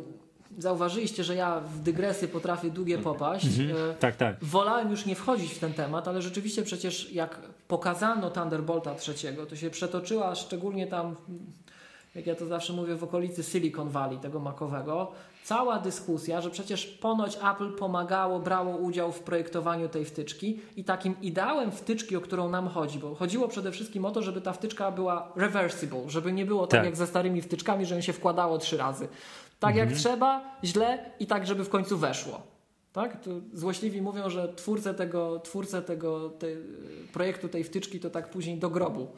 zauważyliście, 0.58 1.24
że 1.24 1.36
ja 1.36 1.60
w 1.60 1.80
dygresję 1.80 2.28
potrafię 2.28 2.70
długie 2.70 2.98
popaść. 2.98 3.46
Mhm. 3.46 3.96
Tak, 4.00 4.16
tak. 4.16 4.44
Wolałem 4.44 4.92
już 4.92 5.06
nie 5.06 5.16
wchodzić 5.16 5.54
w 5.54 5.60
ten 5.60 5.74
temat, 5.74 6.08
ale 6.08 6.22
rzeczywiście 6.22 6.64
przecież 6.64 7.12
jak 7.12 7.40
pokazano 7.68 8.30
Thunderbolta 8.30 8.96
trzeciego, 8.96 9.46
to 9.46 9.56
się 9.56 9.70
przetoczyła 9.70 10.36
szczególnie 10.36 10.88
tam, 10.88 11.16
jak 12.16 12.28
ja 12.28 12.36
to 12.36 12.46
zawsze 12.46 12.74
mówię, 12.74 12.96
w 12.96 13.04
okolicy 13.04 13.44
Silicon 13.44 13.90
Valley, 13.90 14.18
tego 14.18 14.40
makowego, 14.40 15.12
cała 15.44 15.80
dyskusja, 15.80 16.42
że 16.42 16.50
przecież 16.50 16.86
ponoć 16.86 17.38
Apple 17.52 17.72
pomagało, 17.72 18.40
brało 18.40 18.78
udział 18.78 19.12
w 19.12 19.20
projektowaniu 19.20 19.90
tej 19.90 20.06
wtyczki 20.06 20.60
i 20.76 20.84
takim 20.84 21.16
ideałem 21.22 21.72
wtyczki, 21.72 22.16
o 22.16 22.22
którą 22.22 22.50
nam 22.50 22.68
chodzi, 22.68 23.00
bo 23.00 23.16
chodziło 23.16 23.48
przede 23.48 23.72
wszystkim 23.72 24.06
o 24.06 24.12
to, 24.12 24.22
żeby 24.22 24.42
ta 24.42 24.54
wtyczka 24.54 24.92
była 24.92 25.32
reversible, 25.36 26.04
żeby 26.08 26.34
nie 26.34 26.46
było 26.46 26.68
tak, 26.68 26.80
tak 26.80 26.86
jak 26.86 26.96
ze 26.96 27.08
starymi 27.08 27.42
wtyczkami, 27.42 27.86
że 27.86 27.96
ją 27.96 28.02
się 28.02 28.14
wkładało 28.14 28.58
trzy 28.58 28.78
razy. 28.78 29.08
Tak 29.60 29.72
mhm. 29.72 29.90
jak 29.90 30.00
trzeba, 30.00 30.58
źle 30.64 31.12
i 31.20 31.28
tak, 31.28 31.48
żeby 31.48 31.64
w 31.64 31.70
końcu 31.70 31.98
weszło. 31.98 32.53
Tak? 32.94 33.24
To 33.24 33.32
złośliwi 33.54 34.02
mówią, 34.02 34.30
że 34.30 34.54
twórcę 34.54 34.94
tego, 34.94 35.40
twórcę 35.40 35.82
tego 35.82 36.30
te, 36.30 36.48
projektu 37.14 37.50
tej 37.50 37.64
wtyczki 37.64 38.00
to 38.00 38.10
tak 38.10 38.30
później 38.30 38.58
do 38.58 38.70
grobu. 38.70 39.16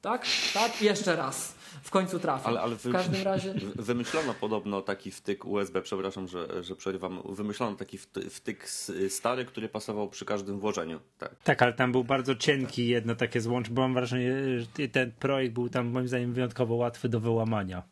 Tak? 0.00 0.26
Tak? 0.54 0.82
Jeszcze 0.82 1.16
raz. 1.16 1.54
W 1.82 1.90
końcu 1.90 2.18
trafi. 2.18 2.46
Ale, 2.46 2.60
ale 2.60 2.76
w 2.76 2.92
każdym 2.92 3.22
razie... 3.22 3.54
Wymyślono 3.74 4.34
podobno 4.34 4.82
taki 4.82 5.10
wtyk 5.10 5.44
USB, 5.44 5.82
przepraszam, 5.82 6.28
że, 6.28 6.62
że 6.62 6.76
przerywam. 6.76 7.22
Wymyślono 7.28 7.76
taki 7.76 7.98
wtyk 8.30 8.68
stary, 9.08 9.44
który 9.44 9.68
pasował 9.68 10.08
przy 10.08 10.24
każdym 10.24 10.60
włożeniu. 10.60 11.00
Tak, 11.18 11.34
tak 11.44 11.62
ale 11.62 11.72
tam 11.72 11.92
był 11.92 12.04
bardzo 12.04 12.36
cienki 12.36 12.88
jedno 12.88 13.14
takie 13.14 13.40
złącze, 13.40 13.70
bo 13.70 13.82
mam 13.82 13.94
wrażenie, 13.94 14.32
że 14.60 14.88
ten 14.88 15.12
projekt 15.12 15.54
był 15.54 15.68
tam 15.68 15.86
moim 15.86 16.08
zdaniem 16.08 16.32
wyjątkowo 16.32 16.74
łatwy 16.74 17.08
do 17.08 17.20
wyłamania. 17.20 17.82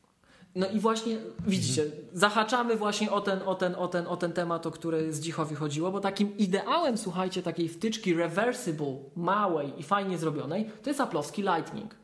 No 0.55 0.71
i 0.71 0.79
właśnie 0.79 1.19
widzicie, 1.47 1.85
zahaczamy 2.13 2.77
właśnie 2.77 3.11
o 3.11 3.21
ten, 3.21 3.41
o 3.47 3.55
ten, 3.55 3.75
o 3.75 3.89
ten, 3.89 4.07
o 4.07 4.17
ten 4.17 4.33
temat, 4.33 4.67
o 4.67 4.71
który 4.71 5.13
z 5.13 5.21
Dzichowi 5.21 5.55
chodziło, 5.55 5.91
bo 5.91 6.01
takim 6.01 6.37
ideałem, 6.39 6.99
słuchajcie, 6.99 7.43
takiej 7.43 7.69
wtyczki 7.69 8.15
reversible, 8.15 8.97
małej 9.17 9.81
i 9.81 9.83
fajnie 9.83 10.19
zrobionej, 10.19 10.71
to 10.83 10.91
jest 10.91 11.01
aplowski 11.01 11.43
Lightning. 11.43 11.95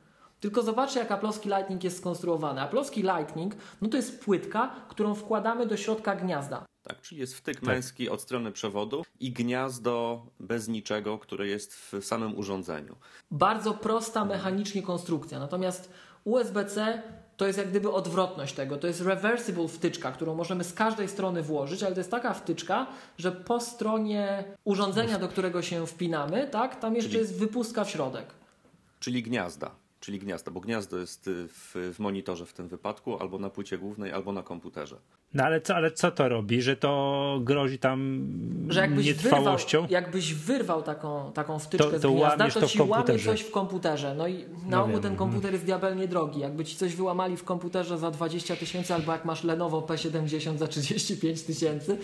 Tylko 0.40 0.62
zobaczcie, 0.62 1.00
jak 1.00 1.10
Apple'owski 1.10 1.56
Lightning 1.56 1.84
jest 1.84 1.98
skonstruowany. 1.98 2.60
Apple'owski 2.60 3.16
Lightning 3.16 3.54
no 3.80 3.88
to 3.88 3.96
jest 3.96 4.24
płytka, 4.24 4.74
którą 4.88 5.14
wkładamy 5.14 5.66
do 5.66 5.76
środka 5.76 6.16
gniazda. 6.16 6.64
Tak, 6.82 7.00
czyli 7.00 7.20
jest 7.20 7.34
wtyk 7.34 7.62
męski 7.62 8.08
od 8.08 8.20
strony 8.20 8.52
przewodu 8.52 9.04
i 9.20 9.32
gniazdo 9.32 10.26
bez 10.40 10.68
niczego, 10.68 11.18
które 11.18 11.46
jest 11.46 11.74
w 11.74 12.04
samym 12.04 12.38
urządzeniu. 12.38 12.96
Bardzo 13.30 13.74
prosta 13.74 14.24
mechanicznie 14.24 14.82
konstrukcja. 14.82 15.38
Natomiast 15.38 15.90
USB-C 16.24 17.02
to 17.36 17.46
jest 17.46 17.58
jak 17.58 17.70
gdyby 17.70 17.92
odwrotność 17.92 18.54
tego. 18.54 18.76
To 18.76 18.86
jest 18.86 19.00
reversible 19.00 19.68
wtyczka, 19.68 20.12
którą 20.12 20.34
możemy 20.34 20.64
z 20.64 20.72
każdej 20.72 21.08
strony 21.08 21.42
włożyć, 21.42 21.82
ale 21.82 21.94
to 21.94 22.00
jest 22.00 22.10
taka 22.10 22.34
wtyczka, 22.34 22.86
że 23.18 23.32
po 23.32 23.60
stronie 23.60 24.44
urządzenia, 24.64 25.18
do 25.18 25.28
którego 25.28 25.62
się 25.62 25.86
wpinamy, 25.86 26.48
tak, 26.48 26.80
tam 26.80 26.94
jeszcze 26.94 27.10
Czyli- 27.10 27.20
jest 27.20 27.38
wypustka 27.38 27.84
w 27.84 27.90
środek. 27.90 28.26
Czyli 29.00 29.22
gniazda. 29.22 29.70
Czyli 30.00 30.18
gniazda, 30.18 30.50
bo 30.50 30.60
gniazdo 30.60 30.98
jest 30.98 31.28
y, 31.28 31.48
w, 31.48 31.92
w 31.94 31.98
monitorze 31.98 32.46
w 32.46 32.52
tym 32.52 32.68
wypadku, 32.68 33.18
albo 33.20 33.38
na 33.38 33.50
płycie 33.50 33.78
głównej, 33.78 34.12
albo 34.12 34.32
na 34.32 34.42
komputerze. 34.42 34.96
No 35.34 35.44
ale 35.44 35.60
co, 35.60 35.74
ale 35.76 35.90
co 35.90 36.10
to 36.10 36.28
robi? 36.28 36.62
Że 36.62 36.76
to 36.76 37.40
grozi 37.42 37.78
tam 37.78 38.28
Że 38.68 38.80
jakbyś 38.80 39.12
wyrwał, 39.12 39.24
nietrwałością? 39.40 39.86
jakbyś 39.90 40.34
wyrwał 40.34 40.82
taką, 40.82 41.32
taką 41.32 41.58
wtyczkę 41.58 41.90
To- 41.90 41.98
z 41.98 42.02
to 42.02 42.10
gniazda, 42.10 42.36
łamiesz 42.36 42.54
to, 42.54 42.60
to 42.60 42.66
ci 42.66 42.82
łamie 42.82 43.18
coś 43.18 43.40
w 43.40 43.50
komputerze. 43.50 44.14
No 44.14 44.28
i 44.28 44.38
na 44.44 44.46
No 44.68 44.80
ogół 44.80 44.92
wiem, 44.92 45.02
ten 45.02 45.12
mhm. 45.12 45.16
komputer 45.16 45.52
jest 45.52 45.64
diabelnie 45.64 46.08
drogi. 46.08 46.40
Jakby 46.40 46.64
ci 46.64 46.76
coś 46.76 46.94
wyłamali 46.94 47.36
w 47.36 47.44
komputerze 47.44 47.98
za 47.98 48.10
20 48.10 48.56
tysięcy, 48.56 48.94
albo 48.94 49.12
jak 49.12 49.24
masz 49.24 49.44
Lenovo 49.44 49.80
P70 49.80 50.56
za 50.56 50.66
35 50.66 51.42
tysięcy, 51.42 51.98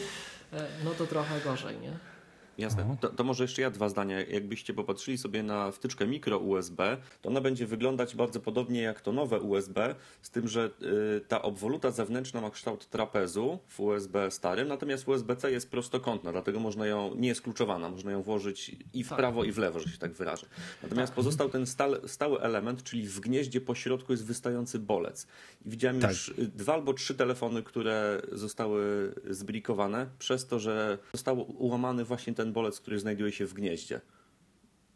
e, 0.52 0.66
no 0.84 0.90
to 0.98 1.06
trochę 1.06 1.40
gorzej, 1.40 1.78
nie? 1.80 2.11
Jasne. 2.58 2.96
To, 3.00 3.08
to 3.08 3.24
może 3.24 3.44
jeszcze 3.44 3.62
ja 3.62 3.70
dwa 3.70 3.88
zdania. 3.88 4.20
Jakbyście 4.20 4.74
popatrzyli 4.74 5.18
sobie 5.18 5.42
na 5.42 5.70
wtyczkę 5.70 6.06
mikro 6.06 6.38
USB, 6.38 6.96
to 7.22 7.28
ona 7.28 7.40
będzie 7.40 7.66
wyglądać 7.66 8.16
bardzo 8.16 8.40
podobnie 8.40 8.82
jak 8.82 9.00
to 9.00 9.12
nowe 9.12 9.40
USB, 9.40 9.94
z 10.22 10.30
tym, 10.30 10.48
że 10.48 10.70
y, 11.16 11.20
ta 11.28 11.42
obwoluta 11.42 11.90
zewnętrzna 11.90 12.40
ma 12.40 12.50
kształt 12.50 12.86
trapezu 12.86 13.58
w 13.68 13.80
USB 13.80 14.30
starym, 14.30 14.68
natomiast 14.68 15.08
USB-C 15.08 15.50
jest 15.52 15.70
prostokątna, 15.70 16.32
dlatego 16.32 16.60
można 16.60 16.86
ją, 16.86 17.14
nie 17.14 17.28
jest 17.28 17.40
kluczowana, 17.40 17.88
można 17.90 18.12
ją 18.12 18.22
włożyć 18.22 18.76
i 18.94 19.04
w 19.04 19.08
Tak. 19.08 19.18
prawo 19.18 19.44
i 19.44 19.52
w 19.52 19.58
lewo, 19.58 19.80
że 19.80 19.88
się 19.90 19.98
tak 19.98 20.12
wyrażę. 20.12 20.46
Natomiast 20.82 21.12
pozostał 21.12 21.48
ten 21.48 21.66
stal, 21.66 22.00
stały 22.06 22.40
element, 22.40 22.82
czyli 22.82 23.06
w 23.08 23.20
gnieździe 23.20 23.60
po 23.60 23.74
środku 23.74 24.12
jest 24.12 24.24
wystający 24.24 24.78
bolec. 24.78 25.26
I 25.66 25.70
widziałem 25.70 26.00
Tak. 26.00 26.10
już 26.10 26.28
y, 26.28 26.34
dwa 26.54 26.74
albo 26.74 26.94
trzy 26.94 27.14
telefony, 27.14 27.62
które 27.62 28.22
zostały 28.32 29.12
zbrikowane 29.30 30.06
przez 30.18 30.46
to, 30.46 30.58
że 30.58 30.98
został 31.12 31.62
ułamany 31.62 32.04
właśnie 32.04 32.34
ten 32.34 32.41
bolec, 32.46 32.80
który 32.80 32.98
znajduje 32.98 33.32
się 33.32 33.46
w 33.46 33.54
gnieździe. 33.54 34.00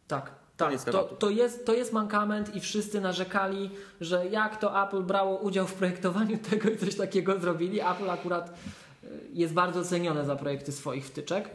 Tak, 0.09 0.31
tak. 0.57 0.85
To, 0.85 1.05
to, 1.05 1.31
jest, 1.31 1.67
to 1.67 1.75
jest 1.75 1.93
mankament 1.93 2.55
i 2.55 2.61
wszyscy 2.61 3.01
narzekali, 3.01 3.71
że 4.01 4.27
jak 4.27 4.57
to 4.57 4.87
Apple 4.87 5.03
brało 5.03 5.39
udział 5.39 5.67
w 5.67 5.75
projektowaniu 5.75 6.39
tego 6.51 6.71
i 6.71 6.77
coś 6.77 6.95
takiego 6.95 7.41
zrobili. 7.41 7.81
Apple 7.81 8.11
akurat 8.11 8.59
y, 9.05 9.09
jest 9.33 9.55
bardzo 9.55 9.85
cenione 9.85 10.25
za 10.25 10.37
projekty 10.37 10.73
swoich 10.73 11.07
wtyczek 11.07 11.51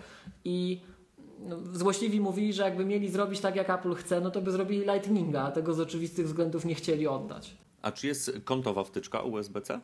i 0.46 0.82
no, 1.40 1.58
złośliwi 1.74 2.20
mówili, 2.20 2.54
że 2.54 2.64
jakby 2.64 2.86
mieli 2.86 3.10
zrobić 3.10 3.40
tak 3.40 3.56
jak 3.56 3.70
Apple 3.70 3.94
chce, 3.94 4.22
no 4.22 4.32
to 4.32 4.42
by 4.42 4.52
zrobili 4.52 4.82
Lightninga, 4.82 5.42
a 5.42 5.52
tego 5.52 5.74
z 5.74 5.80
oczywistych 5.80 6.26
względów 6.26 6.66
nie 6.66 6.76
chcieli 6.76 7.08
oddać. 7.08 7.58
A 7.82 7.92
czy 7.92 8.08
jest 8.08 8.32
kątowa 8.44 8.84
wtyczka 8.84 9.22
USB-C? 9.22 9.80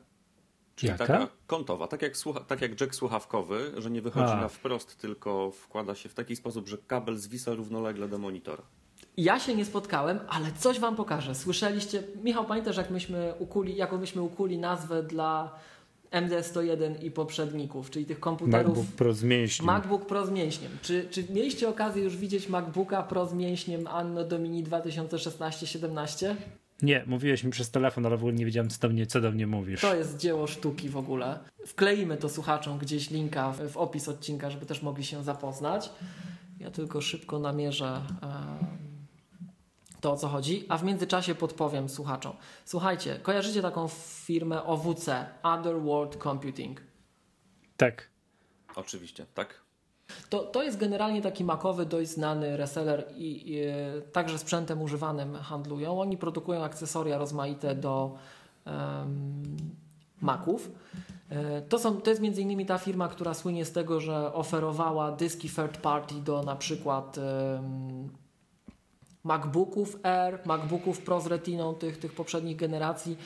Czyli 0.77 0.91
Jaka? 0.91 1.07
taka 1.07 1.27
kątowa, 1.47 1.87
tak 1.87 2.01
jak, 2.01 2.17
słucha, 2.17 2.39
tak 2.39 2.61
jak 2.61 2.81
jack 2.81 2.95
słuchawkowy, 2.95 3.71
że 3.77 3.91
nie 3.91 4.01
wychodzi 4.01 4.33
A. 4.33 4.41
na 4.41 4.47
wprost, 4.47 4.97
tylko 4.97 5.51
wkłada 5.51 5.95
się 5.95 6.09
w 6.09 6.13
taki 6.13 6.35
sposób, 6.35 6.67
że 6.67 6.77
kabel 6.77 7.17
zwisa 7.17 7.53
równolegle 7.53 8.07
do 8.07 8.17
monitora. 8.17 8.63
Ja 9.17 9.39
się 9.39 9.55
nie 9.55 9.65
spotkałem, 9.65 10.19
ale 10.29 10.51
coś 10.51 10.79
wam 10.79 10.95
pokażę. 10.95 11.35
Słyszeliście, 11.35 12.03
Michał, 12.23 12.45
pamiętasz 12.45 12.77
jak 12.77 12.89
myśmy 12.89 13.33
ukuli, 13.39 13.75
jaką 13.75 13.97
myśmy 13.97 14.21
ukuli 14.21 14.57
nazwę 14.57 15.03
dla 15.03 15.59
MD101 16.11 17.03
i 17.03 17.11
poprzedników, 17.11 17.89
czyli 17.89 18.05
tych 18.05 18.19
komputerów 18.19 18.77
MacBook 18.77 18.95
Pro 18.95 19.13
z 19.13 19.23
mięśniem. 19.23 19.65
MacBook 19.65 20.05
Pro 20.05 20.25
z 20.25 20.29
mięśniem. 20.29 20.71
Czy, 20.81 21.07
czy 21.09 21.25
mieliście 21.29 21.69
okazję 21.69 22.03
już 22.03 22.17
widzieć 22.17 22.49
MacBooka 22.49 23.03
Pro 23.03 23.25
z 23.25 23.33
mięśniem 23.33 23.87
Anno 23.87 24.23
Domini 24.23 24.63
2016-17? 24.63 26.35
Nie, 26.81 27.03
mówiłeś 27.07 27.43
mi 27.43 27.51
przez 27.51 27.71
telefon, 27.71 28.05
ale 28.05 28.17
w 28.17 28.19
ogóle 28.19 28.33
nie 28.33 28.45
wiedziałem, 28.45 28.69
co 28.69 28.79
do 28.79 28.89
mnie, 28.89 29.05
co 29.05 29.21
do 29.21 29.31
mnie 29.31 29.47
mówisz. 29.47 29.81
To 29.81 29.95
jest 29.95 30.17
dzieło 30.17 30.47
sztuki 30.47 30.89
w 30.89 30.97
ogóle. 30.97 31.39
Wkleimy 31.65 32.17
to 32.17 32.29
słuchaczom 32.29 32.77
gdzieś 32.77 33.09
linka 33.09 33.51
w, 33.51 33.71
w 33.71 33.77
opis 33.77 34.07
odcinka, 34.09 34.49
żeby 34.49 34.65
też 34.65 34.81
mogli 34.81 35.05
się 35.05 35.23
zapoznać. 35.23 35.89
Ja 36.59 36.71
tylko 36.71 37.01
szybko 37.01 37.39
namierzę 37.39 38.01
to, 40.01 40.11
o 40.11 40.17
co 40.17 40.27
chodzi, 40.27 40.65
a 40.69 40.77
w 40.77 40.83
międzyczasie 40.83 41.35
podpowiem 41.35 41.89
słuchaczom. 41.89 42.35
Słuchajcie, 42.65 43.19
kojarzycie 43.23 43.61
taką 43.61 43.87
firmę 44.25 44.63
OWC, 44.63 45.25
Other 45.43 45.81
World 45.81 46.23
Computing? 46.23 46.81
Tak. 47.77 48.09
Oczywiście, 48.75 49.25
tak? 49.33 49.61
To, 50.29 50.39
to 50.39 50.63
jest 50.63 50.77
generalnie 50.77 51.21
taki 51.21 51.43
makowy, 51.43 51.85
dość 51.85 52.09
znany 52.09 52.57
reseller 52.57 53.05
i, 53.17 53.53
i 53.53 53.61
także 54.11 54.37
sprzętem 54.37 54.81
używanym 54.81 55.35
handlują. 55.35 56.01
Oni 56.01 56.17
produkują 56.17 56.63
akcesoria 56.63 57.17
rozmaite 57.17 57.75
do 57.75 58.15
em, 58.65 59.43
Maców. 60.21 60.71
E, 61.29 61.61
To, 61.61 61.79
są, 61.79 62.01
to 62.01 62.09
jest 62.09 62.21
między 62.21 62.41
innymi 62.41 62.65
ta 62.65 62.77
firma, 62.77 63.07
która 63.07 63.33
słynie 63.33 63.65
z 63.65 63.71
tego, 63.71 64.01
że 64.01 64.33
oferowała 64.33 65.11
dyski 65.11 65.49
third 65.49 65.77
party 65.77 66.15
do 66.15 66.43
na 66.43 66.55
przykład 66.55 67.17
em, 67.17 68.09
MacBooków 69.23 69.97
Air, 70.03 70.39
MacBooków 70.45 71.01
Pro 71.01 71.21
z 71.21 71.27
Retiną 71.27 71.75
tych, 71.75 71.97
tych 71.97 72.13
poprzednich 72.13 72.57
generacji, 72.57 73.17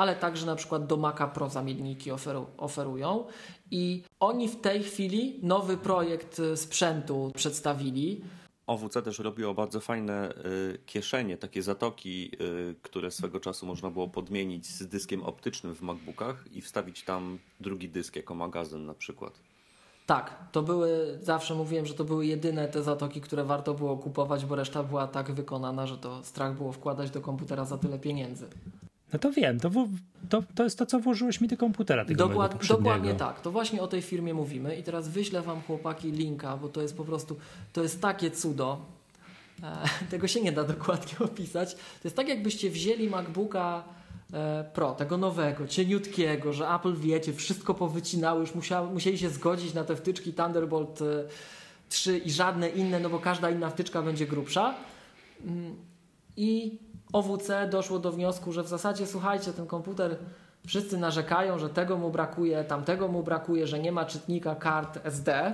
ale 0.00 0.16
także 0.16 0.46
na 0.46 0.56
przykład 0.56 0.86
do 0.86 0.96
Maca 0.96 1.26
Pro 1.26 1.48
zamienniki 1.48 2.10
oferu, 2.10 2.46
oferują. 2.56 3.24
I 3.70 4.02
oni 4.20 4.48
w 4.48 4.60
tej 4.60 4.82
chwili 4.82 5.40
nowy 5.42 5.76
projekt 5.76 6.40
e, 6.40 6.56
sprzętu 6.56 7.32
przedstawili. 7.34 8.20
OWC 8.66 9.02
też 9.02 9.18
robiło 9.18 9.54
bardzo 9.54 9.80
fajne 9.80 10.34
y, 10.74 10.78
kieszenie, 10.86 11.36
takie 11.36 11.62
zatoki, 11.62 12.30
y, 12.70 12.74
które 12.82 13.10
swego 13.10 13.40
czasu 13.40 13.66
można 13.66 13.90
było 13.90 14.08
podmienić 14.08 14.66
z 14.66 14.86
dyskiem 14.86 15.22
optycznym 15.22 15.74
w 15.74 15.82
MacBookach 15.82 16.44
i 16.52 16.60
wstawić 16.60 17.04
tam 17.04 17.38
drugi 17.60 17.88
dysk 17.88 18.16
jako 18.16 18.34
magazyn 18.34 18.86
na 18.86 18.94
przykład. 18.94 19.40
Tak, 20.06 20.34
to 20.52 20.62
były, 20.62 21.18
zawsze 21.22 21.54
mówiłem, 21.54 21.86
że 21.86 21.94
to 21.94 22.04
były 22.04 22.26
jedyne 22.26 22.68
te 22.68 22.82
zatoki, 22.82 23.20
które 23.20 23.44
warto 23.44 23.74
było 23.74 23.96
kupować, 23.96 24.44
bo 24.44 24.56
reszta 24.56 24.82
była 24.82 25.06
tak 25.06 25.32
wykonana, 25.32 25.86
że 25.86 25.98
to 25.98 26.22
strach 26.22 26.56
było 26.56 26.72
wkładać 26.72 27.10
do 27.10 27.20
komputera 27.20 27.64
za 27.64 27.78
tyle 27.78 27.98
pieniędzy. 27.98 28.46
No 29.12 29.18
to 29.18 29.32
wiem, 29.32 29.60
to, 29.60 29.70
w- 29.70 29.88
to, 30.28 30.42
to 30.54 30.64
jest 30.64 30.78
to, 30.78 30.86
co 30.86 31.00
włożyłeś 31.00 31.40
mi 31.40 31.48
do 31.48 31.56
komputera 31.56 32.04
tego 32.04 32.28
Dokład, 32.28 32.66
dokładnie 32.66 33.14
tak. 33.14 33.40
To 33.40 33.50
właśnie 33.50 33.82
o 33.82 33.86
tej 33.88 34.02
firmie 34.02 34.34
mówimy 34.34 34.76
i 34.76 34.82
teraz 34.82 35.08
wyślę 35.08 35.42
wam 35.42 35.62
chłopaki 35.62 36.12
linka, 36.12 36.56
bo 36.56 36.68
to 36.68 36.82
jest 36.82 36.96
po 36.96 37.04
prostu, 37.04 37.36
to 37.72 37.82
jest 37.82 38.00
takie 38.00 38.30
cudo. 38.30 38.80
E, 39.62 39.88
tego 40.10 40.28
się 40.28 40.40
nie 40.40 40.52
da 40.52 40.64
dokładnie 40.64 41.18
opisać. 41.30 41.74
To 41.74 41.80
jest 42.04 42.16
tak 42.16 42.28
jakbyście 42.28 42.70
wzięli 42.70 43.08
MacBooka 43.10 43.84
e, 44.32 44.64
Pro, 44.74 44.92
tego 44.92 45.16
nowego, 45.16 45.66
cieniutkiego, 45.66 46.52
że 46.52 46.68
Apple 46.68 46.96
wiecie, 46.96 47.32
wszystko 47.32 47.74
powycinały, 47.74 48.40
już 48.40 48.54
musiały, 48.54 48.90
musieli 48.90 49.18
się 49.18 49.30
zgodzić 49.30 49.74
na 49.74 49.84
te 49.84 49.96
wtyczki 49.96 50.32
Thunderbolt 50.32 51.02
e, 51.02 51.04
3 51.88 52.18
i 52.18 52.30
żadne 52.30 52.68
inne, 52.68 53.00
no 53.00 53.10
bo 53.10 53.18
każda 53.18 53.50
inna 53.50 53.70
wtyczka 53.70 54.02
będzie 54.02 54.26
grubsza. 54.26 54.74
Mm, 55.46 55.76
I 56.36 56.78
OWC 57.12 57.68
doszło 57.70 57.98
do 57.98 58.12
wniosku, 58.12 58.52
że 58.52 58.62
w 58.62 58.68
zasadzie 58.68 59.06
słuchajcie, 59.06 59.52
ten 59.52 59.66
komputer 59.66 60.16
wszyscy 60.66 60.98
narzekają, 60.98 61.58
że 61.58 61.68
tego 61.68 61.96
mu 61.96 62.10
brakuje, 62.10 62.64
tamtego 62.64 63.08
mu 63.08 63.22
brakuje, 63.22 63.66
że 63.66 63.78
nie 63.78 63.92
ma 63.92 64.04
czytnika 64.04 64.54
kart 64.54 65.06
SD. 65.06 65.52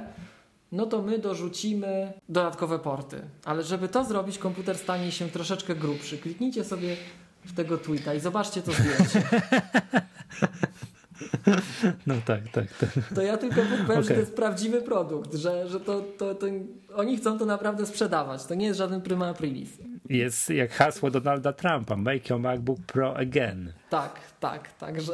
No 0.73 0.87
to 0.87 1.03
my 1.03 1.19
dorzucimy 1.19 2.13
dodatkowe 2.29 2.79
porty. 2.79 3.21
Ale 3.45 3.63
żeby 3.63 3.89
to 3.89 4.05
zrobić, 4.05 4.39
komputer 4.39 4.79
stanie 4.79 5.13
się 5.13 5.29
troszeczkę 5.29 5.75
grubszy. 5.75 6.19
Kliknijcie 6.19 6.65
sobie 6.65 6.97
w 7.45 7.55
tego 7.55 7.79
tweeta 7.79 8.15
i 8.15 8.21
zobaczcie 8.21 8.63
to 8.63 8.73
zdjęcie. 8.73 9.23
No 12.07 12.15
tak, 12.27 12.49
tak, 12.49 12.67
tak. 12.79 12.91
To 13.15 13.23
ja 13.23 13.37
tylko 13.37 13.61
powiem, 13.87 13.87
że 13.87 13.93
Okej. 13.93 14.17
to 14.17 14.21
jest 14.21 14.37
prawdziwy 14.37 14.83
produkt, 14.83 15.35
że, 15.35 15.69
że 15.69 15.81
to, 15.81 16.01
to, 16.19 16.35
to 16.35 16.47
oni 16.95 17.17
chcą 17.17 17.39
to 17.39 17.47
naprawdę 17.47 17.87
sprzedawać. 17.87 18.45
To 18.45 18.55
nie 18.55 18.67
jest 18.67 18.79
żaden 18.79 19.01
prima 19.01 19.29
aprilis. 19.29 19.71
Jest 20.09 20.51
jak 20.51 20.71
hasło 20.73 21.11
Donalda 21.11 21.53
Trumpa, 21.53 21.97
make 21.97 22.31
your 22.31 22.41
MacBook 22.41 22.81
Pro 22.81 23.17
again. 23.17 23.73
Tak, 23.91 24.21
tak, 24.41 24.73
także 24.73 25.13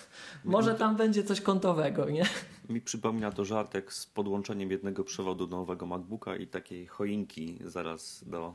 może 0.44 0.74
tam 0.74 0.96
będzie 0.96 1.24
coś 1.24 1.40
kątowego, 1.40 2.10
nie? 2.10 2.24
Mi 2.68 2.80
przypomina 2.80 3.32
to 3.32 3.44
żartek 3.44 3.92
z 3.92 4.06
podłączeniem 4.06 4.70
jednego 4.70 5.04
przewodu 5.04 5.46
do 5.46 5.56
nowego 5.56 5.86
MacBooka 5.86 6.36
i 6.36 6.46
takiej 6.46 6.86
choinki 6.86 7.58
zaraz 7.64 8.24
do, 8.26 8.54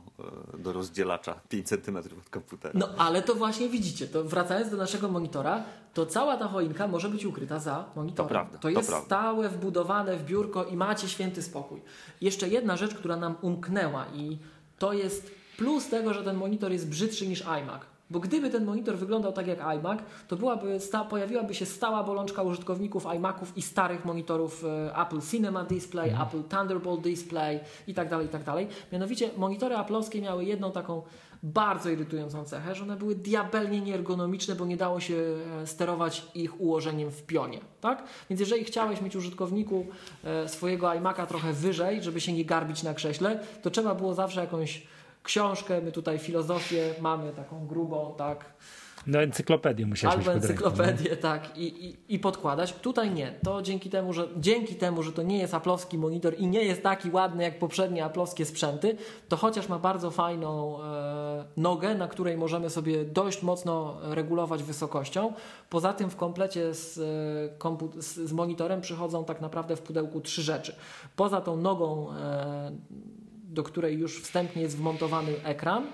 e, 0.54 0.58
do 0.58 0.72
rozdzielacza 0.72 1.40
5 1.48 1.68
cm 1.68 1.96
od 1.96 2.30
komputera. 2.30 2.74
No 2.78 2.88
ale 2.98 3.22
to 3.22 3.34
właśnie 3.34 3.68
widzicie, 3.68 4.06
to 4.06 4.24
wracając 4.24 4.70
do 4.70 4.76
naszego 4.76 5.08
monitora, 5.08 5.64
to 5.94 6.06
cała 6.06 6.36
ta 6.36 6.48
choinka 6.48 6.88
może 6.88 7.08
być 7.08 7.24
ukryta 7.24 7.58
za 7.58 7.84
monitorem. 7.96 8.28
To 8.28 8.32
prawda, 8.34 8.58
to 8.58 8.62
to 8.62 8.68
jest 8.68 8.88
prawda. 8.88 9.06
stałe, 9.06 9.48
wbudowane 9.48 10.16
w 10.16 10.24
biurko 10.24 10.64
i 10.64 10.76
macie 10.76 11.08
święty 11.08 11.42
spokój. 11.42 11.80
Jeszcze 12.20 12.48
jedna 12.48 12.76
rzecz, 12.76 12.94
która 12.94 13.16
nam 13.16 13.36
umknęła 13.40 14.06
i 14.14 14.38
to 14.78 14.92
jest 14.92 15.30
plus 15.56 15.88
tego, 15.88 16.14
że 16.14 16.24
ten 16.24 16.36
monitor 16.36 16.72
jest 16.72 16.88
brzydszy 16.88 17.26
niż 17.26 17.40
iMac. 17.40 17.82
Bo 18.10 18.20
gdyby 18.20 18.50
ten 18.50 18.64
monitor 18.64 18.96
wyglądał 18.96 19.32
tak 19.32 19.46
jak 19.46 19.60
iMac, 19.60 19.98
to 20.28 20.36
byłaby 20.36 20.80
sta, 20.80 21.04
pojawiłaby 21.04 21.54
się 21.54 21.66
stała 21.66 22.02
bolączka 22.04 22.42
użytkowników 22.42 23.06
iMaców 23.16 23.56
i 23.56 23.62
starych 23.62 24.04
monitorów 24.04 24.64
e, 24.64 24.96
Apple 24.96 25.20
Cinema 25.30 25.64
Display, 25.64 26.10
Mhm. 26.10 26.28
Apple 26.28 26.56
Thunderbolt 26.56 27.00
Display 27.00 27.60
i 27.86 27.94
tak 27.94 28.08
dalej, 28.08 28.26
i 28.26 28.28
tak 28.28 28.44
dalej. 28.44 28.68
Mianowicie 28.92 29.30
monitory 29.36 29.74
Apple'owskie 29.74 30.22
miały 30.22 30.44
jedną 30.44 30.72
taką 30.72 31.02
bardzo 31.42 31.90
irytującą 31.90 32.44
cechę, 32.44 32.74
że 32.74 32.82
one 32.82 32.96
były 32.96 33.14
diabelnie 33.14 33.80
nieergonomiczne, 33.80 34.54
bo 34.54 34.66
nie 34.66 34.76
dało 34.76 35.00
się 35.00 35.14
e, 35.62 35.66
sterować 35.66 36.26
ich 36.34 36.60
ułożeniem 36.60 37.10
w 37.10 37.22
pionie. 37.22 37.60
Tak? 37.80 38.04
Więc 38.30 38.40
jeżeli 38.40 38.64
chciałeś 38.64 39.00
mieć 39.00 39.16
użytkowniku 39.16 39.86
e, 40.24 40.48
swojego 40.48 40.86
iMac'a 40.86 41.26
trochę 41.26 41.52
wyżej, 41.52 42.02
żeby 42.02 42.20
się 42.20 42.32
nie 42.32 42.44
garbić 42.44 42.82
na 42.82 42.94
krześle, 42.94 43.40
to 43.62 43.70
trzeba 43.70 43.94
było 43.94 44.14
zawsze 44.14 44.40
jakąś 44.40 44.82
książkę, 45.22 45.80
my 45.80 45.92
tutaj 45.92 46.18
filozofię 46.18 46.94
mamy 47.00 47.32
taką 47.32 47.66
grubą, 47.66 48.14
tak, 48.18 48.44
No 49.06 49.22
encyklopedię 49.22 49.86
musiałeś 49.86 50.16
albo 50.16 50.30
ręką, 50.30 50.46
no. 50.46 50.50
encyklopedię, 50.52 51.16
tak, 51.16 51.58
i, 51.58 51.86
i, 51.86 52.14
i 52.14 52.18
podkładać. 52.18 52.72
Tutaj 52.72 53.10
nie. 53.10 53.34
To 53.44 53.62
dzięki 53.62 53.90
temu, 53.90 54.12
że 54.12 54.28
dzięki 54.36 54.74
temu, 54.74 55.02
że 55.02 55.12
to 55.12 55.22
nie 55.22 55.38
jest 55.38 55.54
aplowski 55.54 55.98
monitor 55.98 56.34
i 56.38 56.46
nie 56.46 56.64
jest 56.64 56.82
taki 56.82 57.10
ładny 57.10 57.42
jak 57.42 57.58
poprzednie 57.58 58.04
aplowskie 58.04 58.46
sprzęty, 58.46 58.96
to 59.28 59.36
chociaż 59.36 59.68
ma 59.68 59.78
bardzo 59.78 60.10
fajną 60.10 60.82
e, 60.82 61.44
nogę, 61.56 61.94
na 61.94 62.08
której 62.08 62.36
możemy 62.36 62.70
sobie 62.70 63.04
dość 63.04 63.42
mocno 63.42 63.98
regulować 64.02 64.62
wysokością. 64.62 65.32
Poza 65.70 65.92
tym 65.92 66.10
w 66.10 66.16
komplecie 66.16 66.74
z, 66.74 66.98
e, 66.98 68.02
z, 68.02 68.14
z 68.16 68.32
monitorem 68.32 68.80
przychodzą 68.80 69.24
tak 69.24 69.40
naprawdę 69.40 69.76
w 69.76 69.82
pudełku 69.82 70.20
trzy 70.20 70.42
rzeczy. 70.42 70.74
Poza 71.16 71.40
tą 71.40 71.56
nogą, 71.56 72.12
e, 72.12 72.72
do 73.50 73.62
której 73.62 73.98
już 73.98 74.22
wstępnie 74.22 74.62
jest 74.62 74.76
wmontowany 74.76 75.44
ekran, 75.44 75.86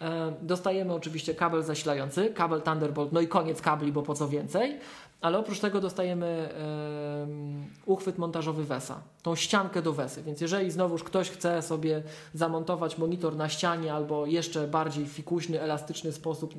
E, 0.00 0.32
Dostajemy 0.42 0.94
oczywiście 0.94 1.34
kabel 1.34 1.62
zasilający, 1.62 2.30
kabel 2.34 2.62
Thunderbolt, 2.62 3.12
no 3.12 3.20
i 3.20 3.28
koniec 3.28 3.60
kabli, 3.60 3.92
bo 3.92 4.02
po 4.02 4.14
co 4.14 4.28
więcej. 4.28 4.78
Ale 5.20 5.38
oprócz 5.38 5.60
tego 5.60 5.80
dostajemy 5.80 6.26
em, 6.26 7.64
uchwyt 7.86 8.18
montażowy 8.18 8.64
WESA, 8.64 9.02
tą 9.22 9.34
ściankę 9.34 9.82
do 9.82 9.92
WESy. 9.92 10.22
Więc 10.22 10.40
jeżeli 10.40 10.70
znowuż 10.70 11.04
ktoś 11.04 11.30
chce 11.30 11.62
sobie 11.62 12.02
zamontować 12.34 12.98
monitor 12.98 13.36
na 13.36 13.48
ścianie 13.48 13.94
albo 13.94 14.26
jeszcze 14.26 14.68
bardziej 14.68 15.06
fikuśny, 15.06 15.60
elastyczny 15.60 16.12
sposób, 16.12 16.54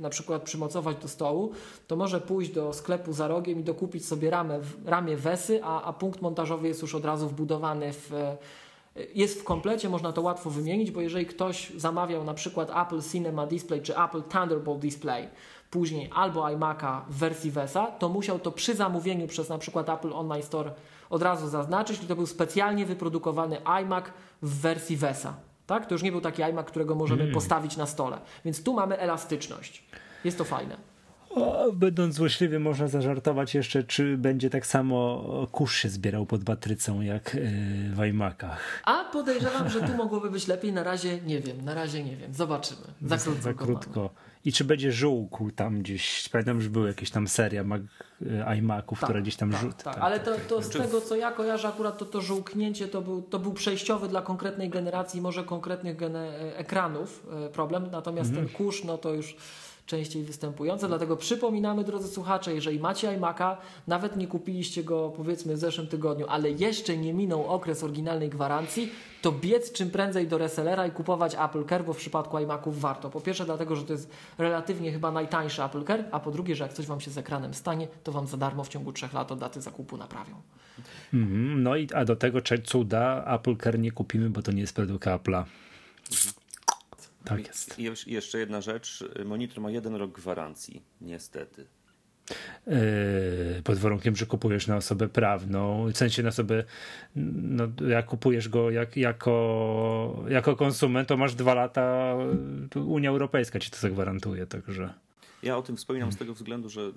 na 0.00 0.10
przykład 0.10 0.42
przymocować 0.42 0.96
do 0.96 1.08
stołu, 1.08 1.52
to 1.86 1.96
może 1.96 2.20
pójść 2.20 2.50
do 2.50 2.72
sklepu 2.72 3.12
za 3.12 3.28
rogiem 3.28 3.60
i 3.60 3.64
dokupić 3.64 4.06
sobie 4.06 4.30
ramę, 4.30 4.60
ramię 4.84 5.16
WESy, 5.16 5.60
a, 5.64 5.82
a 5.82 5.92
punkt 5.92 6.22
montażowy 6.22 6.68
jest 6.68 6.82
już 6.82 6.94
od 6.94 7.04
razu 7.04 7.28
wbudowany 7.28 7.92
w 7.92 8.12
jest 9.14 9.40
w 9.40 9.44
komplecie, 9.44 9.88
można 9.88 10.12
to 10.12 10.22
łatwo 10.22 10.50
wymienić, 10.50 10.90
bo 10.90 11.00
jeżeli 11.00 11.26
ktoś 11.26 11.72
zamawiał 11.76 12.24
na 12.24 12.34
przykład 12.34 12.70
Apple 12.70 13.02
Cinema 13.12 13.46
Display 13.46 13.82
czy 13.82 13.98
Apple 13.98 14.22
Thunderbolt 14.22 14.80
Display, 14.80 15.28
później 15.70 16.10
albo 16.14 16.40
iMac'a 16.40 17.00
w 17.08 17.18
wersji 17.18 17.50
VESA, 17.50 17.86
to 17.86 18.08
musiał 18.08 18.38
to 18.38 18.52
przy 18.52 18.74
zamówieniu 18.74 19.26
przez 19.26 19.48
na 19.48 19.58
przykład 19.58 19.88
Apple 19.88 20.12
Online 20.12 20.42
Store 20.42 20.72
od 21.10 21.22
razu 21.22 21.48
zaznaczyć, 21.48 22.00
że 22.00 22.08
to 22.08 22.16
był 22.16 22.26
specjalnie 22.26 22.86
wyprodukowany 22.86 23.64
iMac 23.64 24.04
w 24.42 24.60
wersji 24.60 24.96
VESA. 24.96 25.34
Tak? 25.66 25.86
To 25.86 25.94
już 25.94 26.02
nie 26.02 26.12
był 26.12 26.20
taki 26.20 26.42
iMac, 26.42 26.66
którego 26.66 26.94
możemy 26.94 27.32
postawić 27.32 27.76
na 27.76 27.86
stole. 27.86 28.18
Więc 28.44 28.62
tu 28.62 28.74
mamy 28.74 28.98
elastyczność. 28.98 29.84
Jest 30.24 30.38
to 30.38 30.44
fajne. 30.44 30.95
O, 31.36 31.72
będąc 31.72 32.14
złośliwy, 32.14 32.58
można 32.60 32.88
zażartować 32.88 33.54
jeszcze, 33.54 33.84
czy 33.84 34.16
będzie 34.18 34.50
tak 34.50 34.66
samo 34.66 35.24
kurz 35.52 35.76
się 35.76 35.88
zbierał 35.88 36.26
pod 36.26 36.44
batrycą 36.44 37.00
jak 37.00 37.34
yy, 37.34 37.40
w 37.94 38.04
iMacach. 38.10 38.82
A 38.84 39.04
podejrzewam, 39.04 39.68
że 39.70 39.80
tu 39.80 39.94
mogłoby 39.96 40.30
być 40.30 40.46
lepiej. 40.48 40.72
Na 40.72 40.82
razie 40.82 41.20
nie 41.20 41.40
wiem, 41.40 41.64
na 41.64 41.74
razie 41.74 42.04
nie 42.04 42.16
wiem. 42.16 42.34
Zobaczymy. 42.34 42.80
Za 43.02 43.18
krótko. 43.18 43.42
Za 43.42 43.54
krótko. 43.54 44.10
I 44.44 44.52
czy 44.52 44.64
będzie 44.64 44.92
żółkł 44.92 45.50
tam 45.50 45.78
gdzieś? 45.82 46.28
Pamiętam, 46.28 46.60
że 46.60 46.70
była 46.70 46.86
jakaś 46.86 47.10
tam 47.10 47.28
seria 47.28 47.64
Mac, 47.64 47.82
y, 48.22 48.44
iMaców, 48.58 49.00
która 49.00 49.20
gdzieś 49.20 49.36
tam 49.36 49.50
tak, 49.52 49.60
rzut. 49.60 49.82
tak. 49.82 49.98
Ale 49.98 50.20
to, 50.20 50.30
to 50.48 50.62
z 50.62 50.68
tego, 50.68 51.00
co 51.00 51.16
ja 51.16 51.32
kojarzę, 51.32 51.68
akurat 51.68 51.98
to, 51.98 52.04
to 52.04 52.20
żółknięcie 52.20 52.88
to 52.88 53.02
był, 53.02 53.22
to 53.22 53.38
był 53.38 53.52
przejściowy 53.52 54.08
dla 54.08 54.22
konkretnej 54.22 54.70
generacji, 54.70 55.20
może 55.20 55.44
konkretnych 55.44 55.96
gene, 55.96 56.38
ekranów 56.56 57.26
e, 57.46 57.48
problem, 57.48 57.88
natomiast 57.92 58.30
Mhm. 58.30 58.46
ten 58.48 58.56
kurz, 58.56 58.84
no 58.84 58.98
to 58.98 59.14
już 59.14 59.36
częściej 59.86 60.22
występujące, 60.22 60.88
dlatego 60.88 61.16
przypominamy, 61.16 61.84
drodzy 61.84 62.08
słuchacze, 62.08 62.54
jeżeli 62.54 62.80
macie 62.80 63.08
iMac'a, 63.08 63.56
nawet 63.86 64.16
nie 64.16 64.26
kupiliście 64.26 64.84
go 64.84 65.12
powiedzmy 65.16 65.54
w 65.54 65.58
zeszłym 65.58 65.86
tygodniu, 65.86 66.26
ale 66.28 66.50
jeszcze 66.50 66.96
nie 66.96 67.14
minął 67.14 67.46
okres 67.46 67.82
oryginalnej 67.82 68.28
gwarancji, 68.28 68.92
to 69.22 69.32
biec 69.32 69.72
czym 69.72 69.90
prędzej 69.90 70.28
do 70.28 70.38
resellera 70.38 70.86
i 70.86 70.90
kupować 70.90 71.34
Apple 71.34 71.64
Care, 71.64 71.84
bo 71.84 71.92
w 71.92 71.96
przypadku 71.96 72.38
iMaców 72.38 72.80
warto. 72.80 73.10
Po 73.10 73.20
pierwsze 73.20 73.44
dlatego, 73.44 73.76
że 73.76 73.84
to 73.84 73.92
jest 73.92 74.10
relatywnie 74.38 74.92
chyba 74.92 75.12
najtańszy 75.12 75.64
Apple 75.64 75.84
Care, 75.84 76.04
a 76.12 76.20
po 76.20 76.30
drugie, 76.30 76.56
że 76.56 76.64
jak 76.64 76.72
coś 76.72 76.86
Wam 76.86 77.00
się 77.00 77.10
z 77.10 77.18
ekranem 77.18 77.54
stanie, 77.54 77.88
to 78.04 78.12
Wam 78.12 78.26
za 78.26 78.36
darmo 78.36 78.64
w 78.64 78.68
ciągu 78.68 78.92
trzech 78.92 79.12
lat 79.12 79.32
od 79.32 79.38
daty 79.38 79.60
zakupu 79.60 79.96
naprawią. 79.96 80.34
Mhm. 81.14 81.62
No 81.62 81.76
i 81.76 81.88
a 81.94 82.04
do 82.04 82.16
tego 82.16 82.38
cuda 82.64 83.24
Apple 83.34 83.56
Care 83.56 83.78
nie 83.78 83.92
kupimy, 83.92 84.30
bo 84.30 84.42
to 84.42 84.52
nie 84.52 84.60
jest 84.60 84.74
produkt 84.74 85.06
Apple'a. 85.06 85.44
Tak 87.26 87.46
jest. 87.46 87.78
I 87.78 88.12
jeszcze 88.12 88.38
jedna 88.38 88.60
rzecz. 88.60 89.04
Monitor 89.24 89.60
ma 89.60 89.70
jeden 89.70 89.94
rok 89.94 90.12
gwarancji, 90.12 90.82
niestety. 91.00 91.66
Yy, 92.66 93.62
pod 93.64 93.78
warunkiem, 93.78 94.16
że 94.16 94.26
kupujesz 94.26 94.66
na 94.66 94.76
osobę 94.76 95.08
prawną, 95.08 95.86
w 95.92 95.96
sensie 95.96 96.22
na 96.22 96.28
osobę, 96.28 96.64
no 97.16 97.68
jak 97.88 98.06
kupujesz 98.06 98.48
go 98.48 98.70
jak, 98.70 98.96
jako, 98.96 100.24
jako 100.28 100.56
konsument, 100.56 101.08
to 101.08 101.16
masz 101.16 101.34
dwa 101.34 101.54
lata, 101.54 102.16
to 102.70 102.80
Unia 102.80 103.10
Europejska 103.10 103.58
ci 103.58 103.70
to 103.70 103.76
zagwarantuje, 103.76 104.46
także... 104.46 104.94
Ja 105.42 105.56
o 105.56 105.62
tym 105.62 105.76
wspominam 105.76 106.12
z 106.12 106.16
tego 106.16 106.34
względu, 106.34 106.68
że 106.68 106.80
y, 106.80 106.92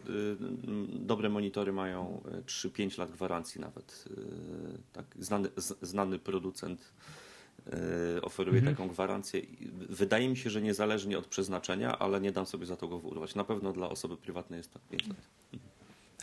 dobre 0.99 1.29
monitory 1.29 1.71
mają 1.71 2.21
y, 2.39 2.43
3-5 2.43 2.99
lat 2.99 3.11
gwarancji 3.11 3.61
nawet. 3.61 4.05
Y, 4.11 4.13
tak, 4.93 5.05
znany, 5.19 5.49
z, 5.57 5.77
znany 5.81 6.19
producent 6.19 6.93
y, 8.17 8.21
oferuje 8.21 8.61
taką 8.61 8.87
gwarancję. 8.87 9.41
Wydaje 9.89 10.29
mi 10.29 10.37
się, 10.37 10.49
że 10.49 10.61
niezależnie 10.61 11.17
od 11.17 11.27
przeznaczenia, 11.27 11.99
ale 11.99 12.21
nie 12.21 12.31
dam 12.31 12.45
sobie 12.45 12.65
za 12.65 12.75
to 12.75 12.87
go 12.87 12.95
urwać. 12.97 13.35
Na 13.35 13.43
pewno 13.43 13.73
dla 13.73 13.89
osoby 13.89 14.17
prywatnej 14.17 14.57
jest 14.57 14.73
tak 14.73 14.81
5 14.81 15.07
lat. 15.07 15.17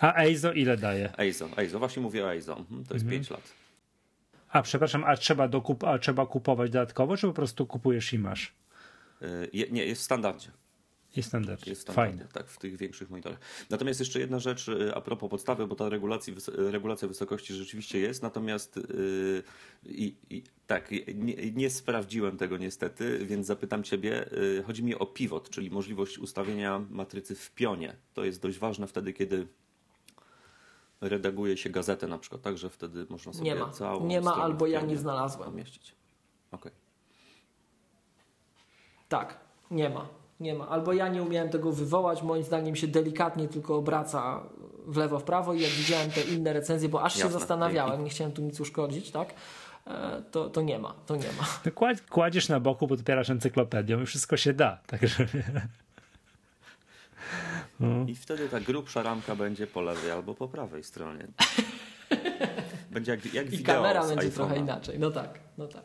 A 0.00 0.22
EIZO 0.24 0.52
ile 0.52 0.76
daje? 0.76 1.12
EIZO, 1.18 1.48
EIZO, 1.56 1.78
właśnie 1.78 2.02
mówię 2.02 2.24
o 2.24 2.32
EIZO. 2.34 2.56
Mhm, 2.58 2.84
to 2.84 2.94
jest 2.94 3.06
5 3.08 3.30
lat. 3.30 3.42
A 4.48 4.62
przepraszam, 4.62 5.04
a 5.04 5.16
trzeba, 5.16 5.48
dokup, 5.48 5.84
a 5.84 5.98
trzeba 5.98 6.26
kupować 6.26 6.70
dodatkowo, 6.70 7.16
czy 7.16 7.26
po 7.26 7.32
prostu 7.32 7.66
kupujesz 7.66 8.12
i 8.12 8.18
masz? 8.18 8.52
Y, 9.22 9.26
je- 9.52 9.70
Nie, 9.70 9.84
jest 9.86 10.00
w 10.00 10.04
standardzie. 10.04 10.48
Jest 11.16 11.28
standard. 11.28 11.66
Jest 11.66 11.80
standardnie, 11.80 12.18
Fajne. 12.18 12.32
tak, 12.32 12.48
w 12.48 12.58
tych 12.58 12.76
większych 12.76 13.10
monitorach. 13.10 13.38
Natomiast 13.70 14.00
jeszcze 14.00 14.20
jedna 14.20 14.38
rzecz 14.38 14.68
y, 14.68 14.94
a 14.94 15.00
propos 15.00 15.30
podstawy, 15.30 15.66
bo 15.66 15.76
ta 15.76 15.88
regulacji, 15.88 16.34
regulacja 16.56 17.08
wysokości 17.08 17.54
rzeczywiście 17.54 17.98
jest, 17.98 18.22
natomiast 18.22 18.76
yy, 18.76 19.42
i, 19.84 20.16
i, 20.30 20.42
tak, 20.66 20.90
nie, 21.14 21.52
nie 21.52 21.70
sprawdziłem 21.70 22.36
tego 22.36 22.56
niestety, 22.56 23.26
więc 23.26 23.46
zapytam 23.46 23.82
Ciebie. 23.82 24.28
Yy, 24.32 24.62
chodzi 24.66 24.84
mi 24.84 24.94
o 24.94 25.06
pivot, 25.06 25.50
czyli 25.50 25.70
możliwość 25.70 26.18
ustawienia 26.18 26.84
matrycy 26.90 27.34
w 27.34 27.50
pionie. 27.50 27.96
To 28.14 28.24
jest 28.24 28.42
dość 28.42 28.58
ważne 28.58 28.86
wtedy, 28.86 29.12
kiedy 29.12 29.46
redaguje 31.00 31.56
się 31.56 31.70
gazetę 31.70 32.06
na 32.06 32.18
przykład, 32.18 32.42
tak, 32.42 32.58
że 32.58 32.70
wtedy 32.70 33.06
można 33.08 33.32
sobie 33.32 33.44
Nie 33.44 33.54
ma. 33.54 33.70
całą 33.70 34.06
Nie 34.06 34.20
ma 34.20 34.34
albo 34.34 34.66
ja 34.66 34.80
nie 34.80 34.96
znalazłem. 34.96 35.52
Umieścić. 35.52 35.94
Okej. 36.52 36.72
Tak, 39.08 39.40
nie 39.70 39.90
ma. 39.90 40.08
Nie 40.40 40.54
ma. 40.54 40.68
Albo 40.68 40.92
ja 40.92 41.08
nie 41.08 41.22
umiałem 41.22 41.50
tego 41.50 41.72
wywołać, 41.72 42.22
moim 42.22 42.42
zdaniem 42.42 42.76
się 42.76 42.88
delikatnie 42.88 43.48
tylko 43.48 43.76
obraca 43.76 44.42
w 44.86 44.96
lewo, 44.96 45.18
w 45.18 45.24
prawo 45.24 45.54
i 45.54 45.60
jak 45.60 45.70
widziałem 45.70 46.10
te 46.10 46.20
inne 46.20 46.52
recenzje, 46.52 46.88
bo 46.88 47.02
aż 47.02 47.14
się 47.14 47.20
Jasne, 47.20 47.38
zastanawiałem, 47.38 48.04
nie 48.04 48.10
chciałem 48.10 48.32
tu 48.32 48.42
nic 48.42 48.60
uszkodzić, 48.60 49.10
tak? 49.10 49.34
E, 49.86 50.22
To, 50.30 50.50
to 50.50 50.62
nie 50.62 50.78
ma, 50.78 50.94
to 51.06 51.16
nie 51.16 51.28
ma. 51.38 51.46
No, 51.64 51.88
Kładziesz 52.10 52.48
na 52.48 52.60
boku, 52.60 52.88
podpierasz 52.88 53.30
encyklopedią 53.30 54.00
i 54.00 54.06
wszystko 54.06 54.36
się 54.36 54.52
da. 54.52 54.78
Także 54.86 55.26
I 58.06 58.14
wtedy 58.14 58.48
ta 58.48 58.60
grubsza 58.60 59.02
ramka 59.02 59.36
będzie 59.36 59.66
po 59.66 59.80
lewej 59.80 60.10
albo 60.10 60.34
po 60.34 60.48
prawej 60.48 60.84
stronie. 60.84 61.26
Będzie 62.90 63.10
jak, 63.10 63.34
jak 63.34 63.52
I 63.52 63.62
kamera 63.62 64.06
będzie 64.06 64.30
trochę 64.30 64.58
inaczej. 64.58 64.98
No 64.98 65.10
tak, 65.10 65.38
no 65.58 65.66
tak. 65.68 65.84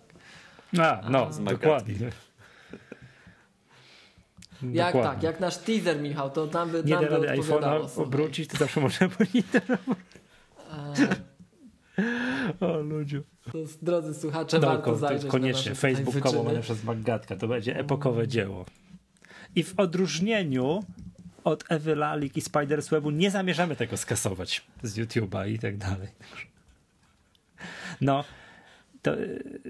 A, 0.80 1.10
no, 1.10 1.34
Z 1.34 1.44
dokładnie. 1.44 1.96
Jak 4.64 4.94
Dokładnie. 4.94 5.04
tak, 5.04 5.24
jak 5.24 5.40
nasz 5.40 5.58
teaser, 5.58 6.02
Michał, 6.02 6.30
to 6.30 6.48
tam 6.48 6.70
by, 6.70 6.84
Nie 6.84 6.94
nam 6.96 7.04
da 7.04 7.10
by 7.10 7.16
rady 7.28 7.40
odpowiadało. 7.42 7.86
iPhone'a 7.88 8.02
obrócić, 8.04 8.50
to 8.50 8.58
zawsze 8.58 8.82
można 8.82 9.08
monitor. 9.20 9.62
E, 12.60 12.66
O 12.68 12.78
ludziu. 12.80 13.24
to, 13.52 13.58
drodzy 13.82 14.14
słuchacze, 14.14 14.60
No, 14.60 14.68
warto 14.68 14.96
zajrzeć 14.96 15.32
koniecznie, 15.32 15.70
na 15.72 15.76
facebookowo 15.76 16.44
mamy 16.44 16.62
przez 16.62 16.84
Magatka. 16.84 17.36
To 17.36 17.48
będzie 17.48 17.80
epokowe 17.80 18.28
dzieło. 18.28 18.66
I 19.56 19.64
w 19.64 19.80
odróżnieniu 19.80 20.84
od 21.44 21.64
Ewy 21.70 21.96
Lalik 21.96 22.38
i 22.38 22.42
Spiderswebu 22.42 23.12
nie 23.12 23.32
zamierzamy 23.32 23.76
tego 23.76 23.98
skasować 23.98 24.62
z 24.84 24.98
YouTube'a 24.98 25.50
i 25.50 25.60
tak 25.60 25.78
dalej. 25.78 26.08
No, 28.02 28.24
to, 29.02 29.12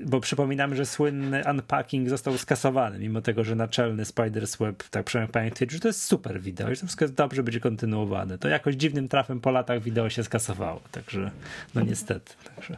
bo 0.06 0.20
przypominam, 0.20 0.76
że 0.76 0.86
słynny 0.86 1.44
unpacking 1.52 2.10
został 2.10 2.38
skasowany, 2.38 3.00
mimo 3.00 3.22
tego, 3.22 3.44
że 3.44 3.56
naczelny 3.56 4.04
Spider's 4.04 4.60
Web, 4.60 4.84
tak 4.84 5.06
przynajmniej 5.06 5.34
pamiętam, 5.34 5.56
twierdzi, 5.56 5.76
że 5.76 5.80
to 5.80 5.88
jest 5.88 6.04
super 6.04 6.42
wideo 6.42 6.72
i 6.72 6.76
to 6.76 6.78
wszystko 6.78 7.06
jest 7.06 7.16
dobrze, 7.16 7.44
będzie 7.44 7.60
kontynuowane. 7.60 8.38
To 8.38 8.48
jakoś 8.48 8.76
dziwnym 8.76 9.08
trafem 9.08 9.42
po 9.42 9.52
latach 9.52 9.82
wideo 9.82 10.10
się 10.10 10.24
skasowało, 10.24 10.82
także 10.92 11.32
no 11.76 11.82
niestety. 11.82 12.34
Także. 12.56 12.78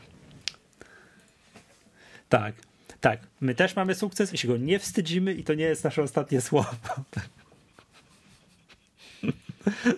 Tak, 2.30 2.56
tak. 3.02 3.20
My 3.42 3.56
też 3.56 3.76
mamy 3.76 3.96
sukces 3.96 4.34
i 4.34 4.38
się 4.38 4.48
go 4.48 4.58
nie 4.58 4.80
wstydzimy 4.80 5.34
i 5.34 5.44
to 5.44 5.54
nie 5.54 5.66
jest 5.66 5.84
nasze 5.84 6.02
ostatnie 6.02 6.42
słowo. 6.42 6.76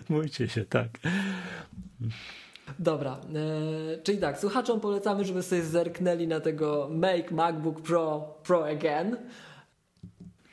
Mójcie 0.10 0.49
się, 0.49 0.65
tak. 0.65 0.90
Dobra, 2.79 3.17
e, 3.35 4.01
czyli 4.03 4.17
tak, 4.17 4.39
słuchaczom 4.39 4.79
polecamy, 4.79 5.25
żeby 5.25 5.43
sobie 5.43 5.63
zerknęli 5.63 6.27
na 6.27 6.39
tego 6.39 6.89
Make 6.91 7.31
MacBook 7.31 7.81
Pro 7.81 8.33
Pro 8.43 8.67
Again. 8.67 9.17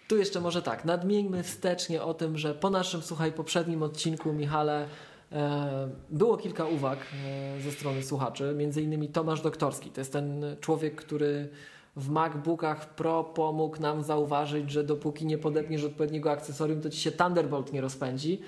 Tu 0.08 0.16
jeszcze 0.16 0.40
może 0.40 0.62
tak, 0.62 0.84
nadmieńmy 0.84 1.42
wstecznie 1.42 2.02
o 2.02 2.14
tym, 2.14 2.38
że 2.38 2.54
po 2.54 2.70
naszym, 2.70 3.02
słuchaj, 3.02 3.32
poprzednim 3.32 3.82
odcinku, 3.82 4.32
Michale, 4.32 4.86
e, 5.32 5.88
było 6.10 6.36
kilka 6.36 6.64
uwag 6.64 6.98
e, 6.98 7.60
ze 7.60 7.70
strony 7.70 8.02
słuchaczy, 8.02 8.54
między 8.56 8.82
innymi 8.82 9.08
Tomasz 9.08 9.40
Doktorski, 9.40 9.90
to 9.90 10.00
jest 10.00 10.12
ten 10.12 10.44
człowiek, 10.60 10.94
który 10.94 11.48
w 11.96 12.08
MacBookach 12.08 12.94
Pro 12.94 13.24
pomógł 13.24 13.80
nam 13.80 14.02
zauważyć, 14.02 14.70
że 14.70 14.84
dopóki 14.84 15.26
nie 15.26 15.38
podepniesz 15.38 15.84
odpowiedniego 15.84 16.30
akcesorium, 16.30 16.80
to 16.80 16.90
ci 16.90 17.00
się 17.00 17.12
Thunderbolt 17.12 17.72
nie 17.72 17.80
rozpędzi 17.80 18.40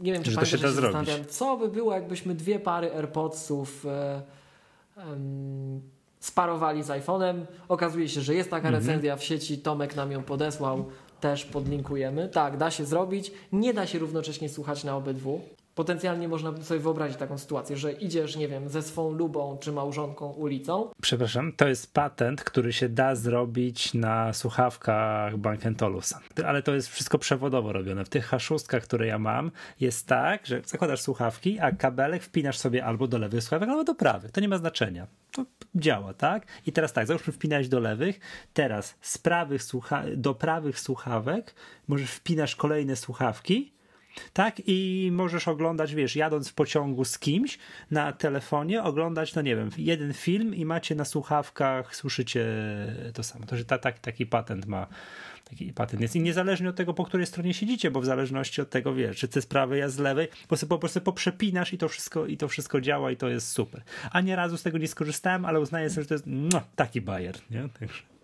nie 0.00 0.12
wiem, 0.12 0.22
czy 0.22 0.30
że 0.30 0.36
to 0.36 0.46
się 0.46 0.58
da 0.58 0.70
zrobić. 0.70 1.10
co 1.28 1.56
by 1.56 1.68
było, 1.68 1.94
jakbyśmy 1.94 2.34
dwie 2.34 2.60
pary 2.60 2.94
AirPodsów 2.94 3.86
e, 3.86 4.22
e, 4.96 5.02
sparowali 6.20 6.82
z 6.82 6.88
iPhone'em. 6.88 7.40
Okazuje 7.68 8.08
się, 8.08 8.20
że 8.20 8.34
jest 8.34 8.50
taka 8.50 8.68
mhm. 8.68 8.84
recenzja 8.84 9.16
w 9.16 9.24
sieci, 9.24 9.58
Tomek 9.58 9.96
nam 9.96 10.12
ją 10.12 10.22
podesłał, 10.22 10.84
też 11.20 11.44
podlinkujemy. 11.44 12.28
Tak, 12.28 12.56
da 12.56 12.70
się 12.70 12.84
zrobić. 12.84 13.32
Nie 13.52 13.74
da 13.74 13.86
się 13.86 13.98
równocześnie 13.98 14.48
słuchać 14.48 14.84
na 14.84 14.96
obydwu. 14.96 15.40
Potencjalnie 15.78 16.28
można 16.28 16.62
sobie 16.62 16.80
wyobrazić 16.80 17.16
taką 17.16 17.38
sytuację, 17.38 17.76
że 17.76 17.92
idziesz, 17.92 18.36
nie 18.36 18.48
wiem, 18.48 18.68
ze 18.68 18.82
swą 18.82 19.12
lubą 19.12 19.58
czy 19.60 19.72
małżonką 19.72 20.32
ulicą. 20.32 20.90
Przepraszam, 21.02 21.52
to 21.52 21.68
jest 21.68 21.94
patent, 21.94 22.44
który 22.44 22.72
się 22.72 22.88
da 22.88 23.14
zrobić 23.14 23.94
na 23.94 24.32
słuchawkach 24.32 25.34
Olufsen. 25.82 26.18
Ale 26.46 26.62
to 26.62 26.74
jest 26.74 26.88
wszystko 26.88 27.18
przewodowo 27.18 27.72
robione. 27.72 28.04
W 28.04 28.08
tych 28.08 28.26
haszustkach, 28.26 28.82
które 28.82 29.06
ja 29.06 29.18
mam, 29.18 29.50
jest 29.80 30.06
tak, 30.06 30.46
że 30.46 30.62
zakładasz 30.66 31.00
słuchawki, 31.00 31.60
a 31.60 31.72
kabelek 31.72 32.22
wpinasz 32.22 32.58
sobie 32.58 32.84
albo 32.84 33.08
do 33.08 33.18
lewych 33.18 33.42
słuchawek, 33.42 33.68
albo 33.68 33.84
do 33.84 33.94
prawych. 33.94 34.30
To 34.30 34.40
nie 34.40 34.48
ma 34.48 34.58
znaczenia. 34.58 35.06
To 35.32 35.44
działa, 35.74 36.14
tak? 36.14 36.46
I 36.66 36.72
teraz 36.72 36.92
tak, 36.92 37.06
załóżmy 37.06 37.32
wpinać 37.32 37.68
do 37.68 37.80
lewych, 37.80 38.20
teraz 38.54 38.94
z 39.00 39.18
prawych 39.18 39.62
słucha- 39.62 40.16
do 40.16 40.34
prawych 40.34 40.80
słuchawek 40.80 41.54
możesz 41.88 42.10
wpinasz 42.10 42.56
kolejne 42.56 42.96
słuchawki, 42.96 43.77
tak? 44.32 44.62
I 44.66 45.08
możesz 45.12 45.48
oglądać, 45.48 45.94
wiesz, 45.94 46.16
jadąc 46.16 46.48
w 46.48 46.54
pociągu 46.54 47.04
z 47.04 47.18
kimś 47.18 47.58
na 47.90 48.12
telefonie, 48.12 48.82
oglądać, 48.82 49.34
no 49.34 49.42
nie 49.42 49.56
wiem, 49.56 49.70
jeden 49.78 50.12
film 50.12 50.54
i 50.54 50.64
macie 50.64 50.94
na 50.94 51.04
słuchawkach, 51.04 51.96
słyszycie 51.96 52.46
to 53.14 53.22
samo. 53.22 53.46
To, 53.46 53.56
że 53.56 53.64
ta, 53.64 53.78
taki, 53.78 54.00
taki 54.00 54.26
patent 54.26 54.66
ma 54.66 54.86
taki 55.48 55.72
patent 55.72 56.02
jest. 56.02 56.16
I 56.16 56.20
niezależnie 56.20 56.68
od 56.68 56.76
tego, 56.76 56.94
po 56.94 57.04
której 57.04 57.26
stronie 57.26 57.54
siedzicie, 57.54 57.90
bo 57.90 58.00
w 58.00 58.04
zależności 58.04 58.60
od 58.60 58.70
tego, 58.70 58.94
wiesz, 58.94 59.16
czy 59.16 59.28
ty 59.28 59.42
z 59.42 59.46
prawej, 59.46 59.80
ja 59.80 59.88
z 59.88 59.98
lewej, 59.98 60.28
bo 60.48 60.56
sobie 60.56 60.68
po 60.68 60.78
prostu 60.78 61.00
poprzepinasz 61.00 61.72
i 61.72 61.78
to 61.78 61.88
wszystko, 61.88 62.26
i 62.26 62.36
to 62.36 62.48
wszystko 62.48 62.80
działa 62.80 63.10
i 63.10 63.16
to 63.16 63.28
jest 63.28 63.48
super. 63.52 63.82
A 64.10 64.20
nie 64.20 64.36
razu 64.36 64.56
z 64.56 64.62
tego 64.62 64.78
nie 64.78 64.88
skorzystałem, 64.88 65.44
ale 65.44 65.60
uznaję 65.60 65.90
sobie, 65.90 66.02
że 66.02 66.08
to 66.08 66.14
jest 66.14 66.24
no, 66.26 66.60
taki 66.76 67.00
bajer, 67.00 67.34
nie? 67.50 67.68
Także 67.80 68.17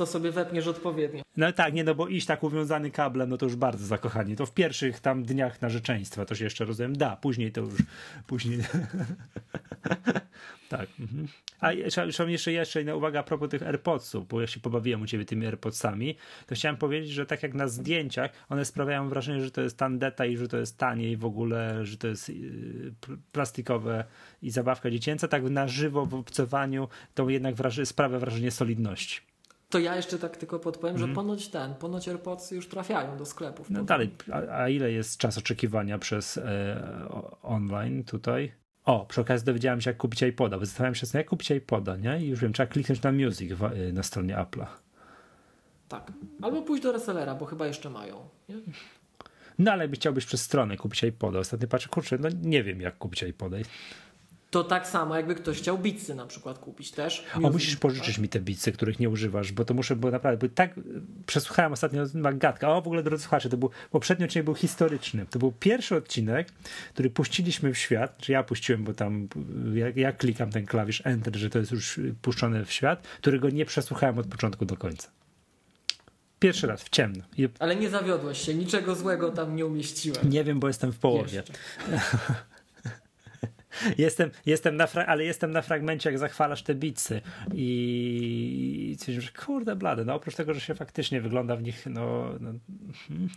to 0.00 0.06
sobie 0.06 0.32
wepniesz 0.32 0.66
odpowiednio. 0.66 1.22
No 1.36 1.52
tak, 1.52 1.74
nie, 1.74 1.84
no 1.84 1.94
bo 1.94 2.08
iść 2.08 2.26
tak 2.26 2.42
uwiązany 2.42 2.90
kablem, 2.90 3.30
no 3.30 3.36
to 3.36 3.46
już 3.46 3.56
bardzo 3.56 3.86
zakochani. 3.86 4.36
To 4.36 4.46
w 4.46 4.54
pierwszych 4.54 5.00
tam 5.00 5.22
dniach 5.22 5.62
narzeczeństwa 5.62 6.24
to 6.24 6.34
się 6.34 6.44
jeszcze 6.44 6.64
rozumiem 6.64 6.96
da, 6.96 7.16
później 7.16 7.52
to 7.52 7.60
już, 7.60 7.74
później. 8.26 8.58
tak. 10.68 10.88
Mhm. 11.00 11.28
A 11.60 11.72
jeszcze, 11.72 12.06
jeszcze, 12.26 12.52
jeszcze 12.52 12.80
jedna 12.80 12.94
uwaga 12.94 13.20
a 13.20 13.22
propos 13.22 13.50
tych 13.50 13.62
AirPodsów, 13.62 14.28
bo 14.28 14.40
ja 14.40 14.46
się 14.46 14.60
pobawiłem 14.60 15.02
u 15.02 15.06
ciebie 15.06 15.24
tymi 15.24 15.46
AirPodsami, 15.46 16.16
to 16.46 16.54
chciałem 16.54 16.76
powiedzieć, 16.76 17.10
że 17.10 17.26
tak 17.26 17.42
jak 17.42 17.54
na 17.54 17.68
zdjęciach, 17.68 18.30
one 18.48 18.64
sprawiają 18.64 19.08
wrażenie, 19.08 19.44
że 19.44 19.50
to 19.50 19.60
jest 19.60 19.78
tandeta 19.78 20.26
i 20.26 20.36
że 20.36 20.48
to 20.48 20.56
jest 20.56 20.78
taniej 20.78 21.16
w 21.16 21.24
ogóle, 21.24 21.86
że 21.86 21.96
to 21.96 22.08
jest 22.08 22.28
yy, 22.28 22.92
plastikowe 23.32 24.04
i 24.42 24.50
zabawka 24.50 24.90
dziecięca, 24.90 25.28
tak 25.28 25.42
na 25.42 25.68
żywo 25.68 26.06
w 26.06 26.14
obcowaniu 26.14 26.88
to 27.14 27.30
jednak 27.30 27.54
wraży, 27.54 27.86
sprawia 27.86 28.18
wrażenie 28.18 28.50
solidności. 28.50 29.29
To 29.70 29.78
ja 29.78 29.96
jeszcze 29.96 30.18
tak 30.18 30.36
tylko 30.36 30.58
podpowiem, 30.58 30.96
mm. 30.96 30.98
że 30.98 31.04
mhm. 31.04 31.26
ponoć 31.26 31.48
ten, 31.48 31.74
ponoć 31.74 32.08
AirPodsy 32.08 32.56
już 32.56 32.68
trafiają 32.68 33.16
do 33.16 33.26
sklepów. 33.26 33.70
No 33.70 33.84
dalej, 33.84 34.10
a, 34.32 34.36
a, 34.36 34.68
ile 34.68 34.92
jest 34.92 35.18
czas 35.18 35.38
oczekiwania 35.38 35.98
przez 35.98 36.36
e, 36.36 36.82
online 37.42 38.04
tutaj? 38.04 38.52
O, 38.84 39.06
przy 39.06 39.20
okazji 39.20 39.46
dowiedziałem 39.46 39.80
się, 39.80 39.90
jak 39.90 39.96
kupić 39.96 40.22
iPoda, 40.22 40.58
bo 40.58 40.66
zastanawiałem 40.66 40.94
się, 40.94 41.06
jak 41.14 41.28
kupić 41.28 41.50
iPoda, 41.50 41.96
nie? 41.96 42.20
I 42.20 42.28
już 42.28 42.40
wiem, 42.40 42.52
trzeba 42.52 42.66
kliknąć 42.66 43.02
na 43.02 43.12
Music 43.12 43.52
w, 43.52 43.64
e, 43.64 43.92
na 43.92 44.02
stronie 44.02 44.36
Apple'a. 44.36 44.66
Tak. 45.88 46.12
Albo 46.42 46.62
pójść 46.62 46.82
do 46.82 46.92
resellera, 46.92 47.34
bo 47.34 47.46
chyba 47.46 47.66
jeszcze 47.66 47.90
mają. 47.90 48.28
Nie? 48.48 48.56
No 49.58 49.72
ale 49.72 49.84
jakby 49.84 49.96
chciałbyś 49.96 50.26
przez 50.26 50.42
stronę 50.42 50.76
kupić 50.76 51.02
iPoda, 51.02 51.38
ostatnio 51.38 51.68
patrzę, 51.68 51.88
kurczę, 51.88 52.18
no 52.18 52.28
nie 52.42 52.62
wiem, 52.62 52.80
jak 52.80 52.98
kupić 52.98 53.22
iPoda 53.22 53.56
to 54.50 54.64
tak 54.64 54.88
samo 54.88 55.16
jakby 55.16 55.34
ktoś 55.34 55.58
chciał 55.58 55.78
bitsy 55.78 56.14
na 56.14 56.26
przykład 56.26 56.58
kupić 56.58 56.90
też. 56.90 57.24
O, 57.42 57.50
musisz 57.50 57.76
pożyczyć 57.76 58.18
mi 58.18 58.28
te 58.28 58.40
bitsy, 58.40 58.72
których 58.72 59.00
nie 59.00 59.08
używasz, 59.08 59.52
bo 59.52 59.64
to 59.64 59.74
muszę, 59.74 59.96
bo 59.96 60.10
naprawdę, 60.10 60.48
bo 60.48 60.54
tak 60.54 60.74
przesłuchałem 61.26 61.72
ostatnio 61.72 62.04
Magatka. 62.14 62.68
O, 62.68 62.82
w 62.82 62.86
ogóle 62.86 63.02
drodzy 63.02 63.22
słuchacze, 63.22 63.48
to 63.48 63.56
był, 63.56 63.70
poprzedni 63.90 64.24
odcinek 64.24 64.44
był 64.44 64.54
historyczny. 64.54 65.26
To 65.30 65.38
był 65.38 65.52
pierwszy 65.52 65.96
odcinek, 65.96 66.48
który 66.94 67.10
puściliśmy 67.10 67.74
w 67.74 67.78
świat, 67.78 68.18
czy 68.18 68.32
ja 68.32 68.42
puściłem, 68.42 68.84
bo 68.84 68.94
tam 68.94 69.28
ja, 69.74 69.86
ja 69.96 70.12
klikam 70.12 70.50
ten 70.50 70.66
klawisz 70.66 71.02
Enter, 71.04 71.36
że 71.36 71.50
to 71.50 71.58
jest 71.58 71.72
już 71.72 72.00
puszczone 72.22 72.64
w 72.64 72.72
świat, 72.72 73.06
którego 73.18 73.50
nie 73.50 73.66
przesłuchałem 73.66 74.18
od 74.18 74.26
początku 74.26 74.64
do 74.64 74.76
końca. 74.76 75.08
Pierwszy 76.38 76.66
raz, 76.66 76.82
w 76.82 76.88
ciemno. 76.88 77.24
I... 77.38 77.48
Ale 77.58 77.76
nie 77.76 77.90
zawiodłeś 77.90 78.38
się, 78.38 78.54
niczego 78.54 78.94
złego 78.94 79.30
tam 79.30 79.56
nie 79.56 79.66
umieściłem. 79.66 80.30
Nie 80.30 80.44
wiem, 80.44 80.60
bo 80.60 80.68
jestem 80.68 80.92
w 80.92 80.98
połowie. 80.98 81.42
jestem, 83.98 84.30
jestem 84.46 84.76
na 84.76 84.88
ale 85.06 85.24
jestem 85.24 85.50
na 85.50 85.62
fragmencie, 85.62 86.10
jak 86.10 86.18
zachwalasz 86.18 86.62
te 86.62 86.74
bitsy 86.74 87.20
i 87.54 88.96
coś, 88.98 89.14
że 89.14 89.30
kurde 89.46 89.76
blade, 89.76 90.04
no 90.04 90.14
oprócz 90.14 90.34
tego, 90.34 90.54
że 90.54 90.60
się 90.60 90.74
faktycznie 90.74 91.20
wygląda 91.20 91.56
w 91.56 91.62
nich, 91.62 91.86
no, 91.86 92.24
no, 92.40 92.52
hmm, 93.08 93.28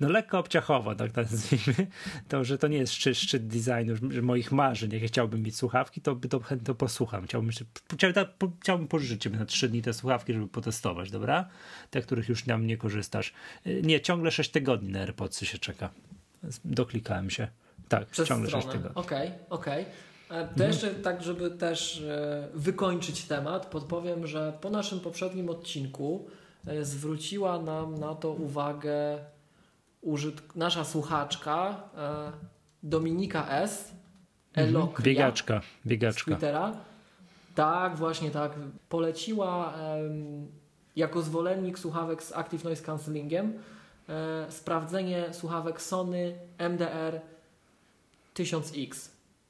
no 0.00 0.08
lekko 0.08 0.38
obciachowo, 0.38 0.94
tak 0.94 1.16
nazwijmy, 1.16 1.86
to, 2.28 2.44
że 2.44 2.58
to 2.58 2.68
nie 2.68 2.78
jest 2.78 2.92
szczyt, 2.92 3.18
szczyt 3.18 3.46
designu 3.46 3.94
moich 4.22 4.52
marzeń, 4.52 4.92
jak 4.92 5.02
chciałbym 5.02 5.42
mieć 5.42 5.56
słuchawki, 5.56 6.00
to, 6.00 6.16
to 6.30 6.40
chętnie 6.40 6.66
to 6.66 6.74
posłucham. 6.74 7.24
Chciałbym, 7.24 7.50
chciałbym, 8.60 8.88
pożyczyć 8.88 9.22
sobie 9.22 9.38
na 9.38 9.46
trzy 9.46 9.68
dni 9.68 9.82
te 9.82 9.92
słuchawki, 9.92 10.32
żeby 10.32 10.48
potestować, 10.48 11.10
dobra? 11.10 11.48
Te, 11.90 12.02
których 12.02 12.28
już 12.28 12.46
nam 12.46 12.66
nie 12.66 12.76
korzystasz. 12.76 13.32
Nie, 13.82 14.00
ciągle 14.00 14.30
6 14.30 14.50
tygodni 14.50 14.92
na 14.92 15.00
AirPodsy 15.00 15.46
się 15.46 15.58
czeka. 15.58 15.90
Doklikałem 16.64 17.30
się. 17.30 17.48
Tak, 17.98 18.08
przez 18.08 18.28
ciągle 18.28 18.48
stronę. 18.48 18.62
6 18.62 18.76
tygodni. 18.76 19.02
Okej, 19.02 19.28
okay, 19.28 19.38
okej. 19.48 19.82
Okay. 19.82 19.94
To 20.28 20.40
mhm. 20.40 20.70
jeszcze 20.70 20.90
tak, 20.90 21.22
żeby 21.22 21.50
też 21.50 22.00
e, 22.00 22.48
wykończyć 22.54 23.24
temat, 23.24 23.66
podpowiem, 23.66 24.26
że 24.26 24.52
po 24.60 24.70
naszym 24.70 25.00
poprzednim 25.00 25.50
odcinku 25.50 26.26
e, 26.66 26.84
zwróciła 26.84 27.58
nam 27.58 27.98
na 27.98 28.14
to 28.14 28.30
uwagę 28.30 29.18
użyt... 30.00 30.56
nasza 30.56 30.84
słuchaczka 30.84 31.82
e, 31.96 32.32
Dominika 32.82 33.48
S. 33.48 33.92
Mhm. 34.48 34.68
Elokria, 34.68 35.04
biegaczka, 35.04 35.60
biegaczka. 35.86 36.20
Z 36.20 36.24
Twittera. 36.24 36.72
Tak, 37.54 37.96
właśnie 37.96 38.30
tak. 38.30 38.52
Poleciła 38.88 39.74
jako 40.96 41.22
zwolennik 41.22 41.78
słuchawek 41.78 42.22
z 42.22 42.32
Active 42.32 42.64
Noise 42.64 42.84
Cancellingiem 42.84 43.52
sprawdzenie 44.48 45.24
słuchawek 45.32 45.82
Sony 45.82 46.34
MDR 46.58 47.20
1000X. 48.34 49.08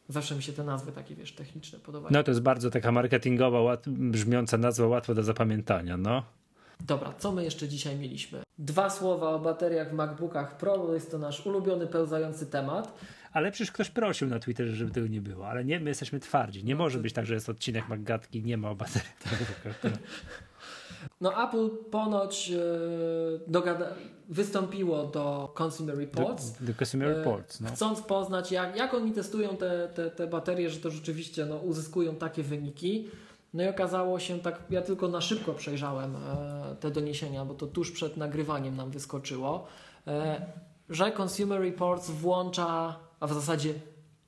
Zawsze 0.09 0.35
mi 0.35 0.43
się 0.43 0.53
te 0.53 0.65
nazwy 0.65 0.93
takie, 0.93 1.15
wiesz, 1.15 1.33
techniczne 1.33 1.79
podobają. 1.79 2.13
No 2.13 2.23
to 2.23 2.31
jest 2.31 2.41
bardzo 2.41 2.71
taka 2.71 2.93
marketingowa, 2.93 3.77
brzmiąca 3.87 4.59
nazwa, 4.59 4.87
łatwa 4.87 5.15
do 5.15 5.23
zapamiętania, 5.23 5.97
no. 5.97 6.23
Dobra, 6.81 7.15
co 7.19 7.33
my 7.33 7.45
jeszcze 7.45 7.69
dzisiaj 7.69 7.97
mieliśmy? 7.97 8.43
Dwa 8.59 8.91
słowa 8.91 9.31
o 9.31 9.39
bateriach 9.39 9.91
w 9.91 9.93
MacBookach 9.93 10.57
Pro, 10.57 10.79
bo 10.79 10.95
jest 10.95 11.11
to 11.11 11.19
nasz 11.19 11.47
ulubiony, 11.47 11.87
pełzający 11.87 12.47
temat. 12.47 12.99
Ale 13.33 13.53
przecież 13.53 13.73
ktoś 13.73 13.91
prosił 13.91 14.29
na 14.29 14.39
Twitterze, 14.39 14.77
żeby 14.77 14.91
tego 14.91 15.07
nie 15.07 15.21
było, 15.21 15.49
ale 15.49 15.65
nie, 15.65 15.81
my 15.81 15.91
jesteśmy 15.91 16.21
twardzi. 16.21 16.65
Nie 16.65 16.77
może 16.77 16.99
być 16.99 17.13
tak, 17.13 17.27
że 17.27 17.35
jest 17.35 17.49
odcinek 17.49 17.89
MacGatki, 17.89 18.43
nie 18.43 18.57
ma 18.57 18.71
o 18.71 18.75
bateriach. 18.75 19.17
No 21.21 21.49
Apple 21.49 21.71
ponoć 21.91 22.51
e, 22.51 22.61
dogada, 23.47 23.87
wystąpiło 24.29 25.05
do 25.05 25.55
Consumer 25.63 25.99
Reports. 25.99 26.51
Do, 26.53 26.67
do 26.67 26.73
Consumer 26.79 27.09
e, 27.09 27.15
Reports, 27.15 27.61
no. 27.61 27.71
Chcąc 27.71 28.03
poznać, 28.03 28.53
jak, 28.53 28.77
jak 28.77 28.95
oni 28.95 29.13
testują 29.13 29.57
te, 29.57 29.89
te, 29.95 30.11
te 30.11 30.27
baterie, 30.27 30.71
że 30.71 30.81
to 30.81 30.91
rzeczywiście 30.91 31.47
no, 31.47 31.57
uzyskują 31.57 32.15
takie 32.17 32.43
wyniki. 32.43 33.09
No 33.55 33.63
i 33.63 33.69
okazało 33.69 34.19
się 34.19 34.39
tak, 34.39 34.63
ja 34.71 34.83
tylko 34.83 35.09
na 35.09 35.21
szybko 35.21 35.53
przejrzałem 35.53 36.17
e, 36.17 36.77
te 36.81 36.91
doniesienia, 36.91 37.45
bo 37.45 37.55
to 37.55 37.67
tuż 37.67 37.91
przed 37.91 38.17
nagrywaniem 38.17 38.77
nam 38.77 38.91
wyskoczyło, 38.91 39.67
e, 40.07 40.47
że 40.89 41.13
Consumer 41.21 41.61
Reports 41.61 42.11
włącza, 42.11 42.99
a 43.21 43.27
w 43.27 43.33
zasadzie 43.33 43.75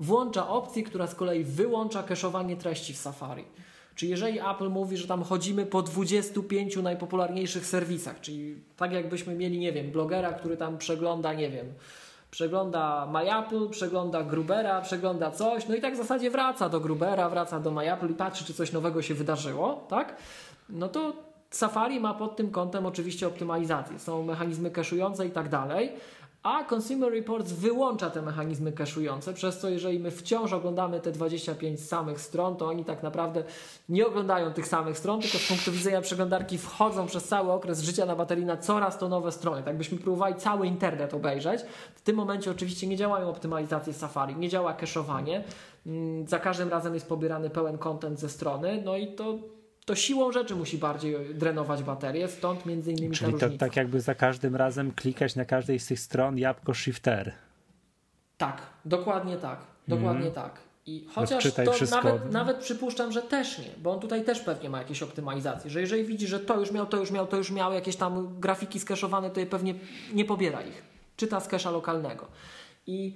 włącza 0.01 0.49
opcję, 0.49 0.83
która 0.83 1.07
z 1.07 1.15
kolei 1.15 1.45
wyłącza 1.45 2.03
cache'owanie 2.03 2.57
treści 2.57 2.95
w 2.95 2.97
Safari. 2.97 3.45
Czy 3.97 4.07
jeżeli 4.07 4.39
Apple 4.41 4.69
mówi, 4.69 4.97
że 4.97 5.07
tam 5.07 5.23
chodzimy 5.23 5.67
po 5.67 5.83
25 5.83 6.77
najpopularniejszych 6.77 7.67
serwisach, 7.67 8.21
czyli 8.21 8.57
tak 8.77 8.93
jakbyśmy 8.93 9.35
mieli, 9.35 9.59
nie 9.59 9.73
wiem, 9.73 9.91
blogera, 9.91 10.33
który 10.33 10.57
tam 10.57 10.79
przegląda, 10.79 11.35
nie 11.35 11.51
wiem, 11.51 11.67
przegląda 12.31 13.07
MyApple, 13.13 13.69
przegląda 13.71 14.23
Grubera, 14.23 14.81
przegląda 14.81 15.31
coś, 15.31 15.69
no 15.69 15.75
i 15.75 15.81
tak 15.81 15.95
w 15.95 15.97
zasadzie 15.97 16.31
wraca 16.31 16.69
do 16.69 16.81
Grubera, 16.81 17.31
wraca 17.31 17.61
do 17.61 17.71
MyApple 17.71 18.11
i 18.11 18.15
patrzy, 18.15 18.45
czy 18.45 18.55
coś 18.55 18.73
nowego 18.73 19.03
się 19.03 19.15
wydarzyło, 19.15 19.87
tak? 19.89 20.17
No 20.69 20.89
to 20.89 21.13
Safari 21.51 22.01
ma 22.01 22.15
pod 22.15 22.37
tym 22.37 22.51
kątem 22.51 22.87
oczywiście 22.87 23.27
optymalizację. 23.27 23.99
Są 23.99 24.23
mechanizmy 24.23 24.71
cache'ujące 24.71 25.27
i 25.27 25.31
tak 25.31 25.49
dalej, 25.49 25.93
a 26.47 26.65
Consumer 26.65 27.13
Reports 27.13 27.53
wyłącza 27.53 28.11
te 28.11 28.23
mechanizmy 28.23 28.73
cache'ujące, 28.73 29.33
przez 29.33 29.59
co 29.59 29.69
jeżeli 29.69 29.99
my 29.99 30.11
wciąż 30.11 30.53
oglądamy 30.53 31.01
te 31.01 31.13
25 31.13 31.81
samych 31.81 32.21
stron, 32.21 32.57
to 32.57 32.67
oni 32.67 32.85
tak 32.85 33.03
naprawdę 33.03 33.45
nie 33.89 34.07
oglądają 34.07 34.53
tych 34.53 34.67
samych 34.67 34.99
stron, 34.99 35.21
tylko 35.21 35.39
z 35.39 35.49
punktu 35.49 35.73
widzenia 35.73 36.01
przeglądarki 36.01 36.59
wchodzą 36.59 37.07
przez 37.07 37.25
cały 37.25 37.53
okres 37.53 37.83
życia 37.83 38.07
na 38.07 38.17
baterii 38.17 38.45
na 38.45 38.57
coraz 38.57 38.99
to 38.99 39.09
nowe 39.09 39.33
strony. 39.33 39.63
Tak 39.63 39.77
byśmy 39.77 39.99
próbowali 39.99 40.35
cały 40.35 40.67
internet 40.67 41.15
obejrzeć. 41.15 41.61
W 41.95 42.03
tym 42.03 42.17
momencie 42.17 42.51
oczywiście 42.51 42.87
nie 42.87 42.97
działają 42.97 43.29
optymalizacje 43.29 43.93
Safari, 43.93 44.37
nie 44.37 44.49
działa 44.49 44.75
cache'owanie. 44.75 45.43
Mm, 45.87 46.29
za 46.29 46.39
każdym 46.39 46.69
razem 46.69 46.95
jest 46.95 47.09
pobierany 47.09 47.51
pełen 47.51 47.79
content 47.79 48.21
ze 48.21 48.29
strony, 48.29 48.83
no 48.85 48.97
i 48.97 49.15
to 49.15 49.39
to 49.87 49.95
siłą 49.95 50.33
rzeczy 50.33 50.57
musi 50.57 50.79
bardziej 50.79 51.17
drenować 51.35 51.83
baterię, 51.83 52.29
stąd 52.29 52.67
między 52.67 52.93
innymi 52.93 53.17
Czyli 53.17 53.33
ta 53.33 53.39
to 53.39 53.45
różnica. 53.47 53.67
tak 53.67 53.77
jakby 53.77 54.01
za 54.01 54.15
każdym 54.15 54.57
razem 54.57 54.93
klikać 54.93 55.37
na 55.37 55.45
każdej 55.45 55.79
z 55.79 55.87
tych 55.87 56.01
stron 56.01 56.39
jabłko 56.39 56.75
shifter. 56.75 57.33
Tak, 58.39 58.63
dokładnie 58.85 59.37
tak, 59.37 59.59
dokładnie 59.89 60.31
tak. 60.31 60.53
I 60.87 61.07
chociaż 61.15 61.45
wczytaj 61.45 61.67
to 61.67 61.73
wszystko. 61.73 62.03
nawet, 62.03 62.33
nawet 62.33 62.57
przypuszczam, 62.57 63.13
że 63.13 63.23
też 63.23 63.59
nie, 63.59 63.71
bo 63.83 63.93
on 63.93 64.01
tutaj 64.01 64.25
też 64.25 64.41
pewnie 64.41 64.71
ma 64.71 64.79
jakieś 64.79 65.03
optymalizacje, 65.03 65.71
że 65.71 65.81
jeżeli 65.81 66.05
widzi, 66.05 66.27
że 66.27 66.41
to 66.41 66.61
już 66.61 66.71
miał, 66.71 66.87
to 66.87 66.97
już 66.97 67.11
miał, 67.11 67.27
to 67.27 67.37
już 67.37 67.51
miał 67.51 67.73
jakieś 67.73 67.97
tam 67.97 68.41
grafiki 68.41 68.81
skeszowane, 68.81 69.31
to 69.31 69.41
je 69.41 69.47
pewnie 69.47 69.75
nie 70.13 70.25
pobiera 70.25 70.63
ich. 70.63 70.83
Czyta 71.17 71.41
z 71.41 71.49
cache'a 71.49 71.73
lokalnego. 71.73 72.27
I 72.87 73.15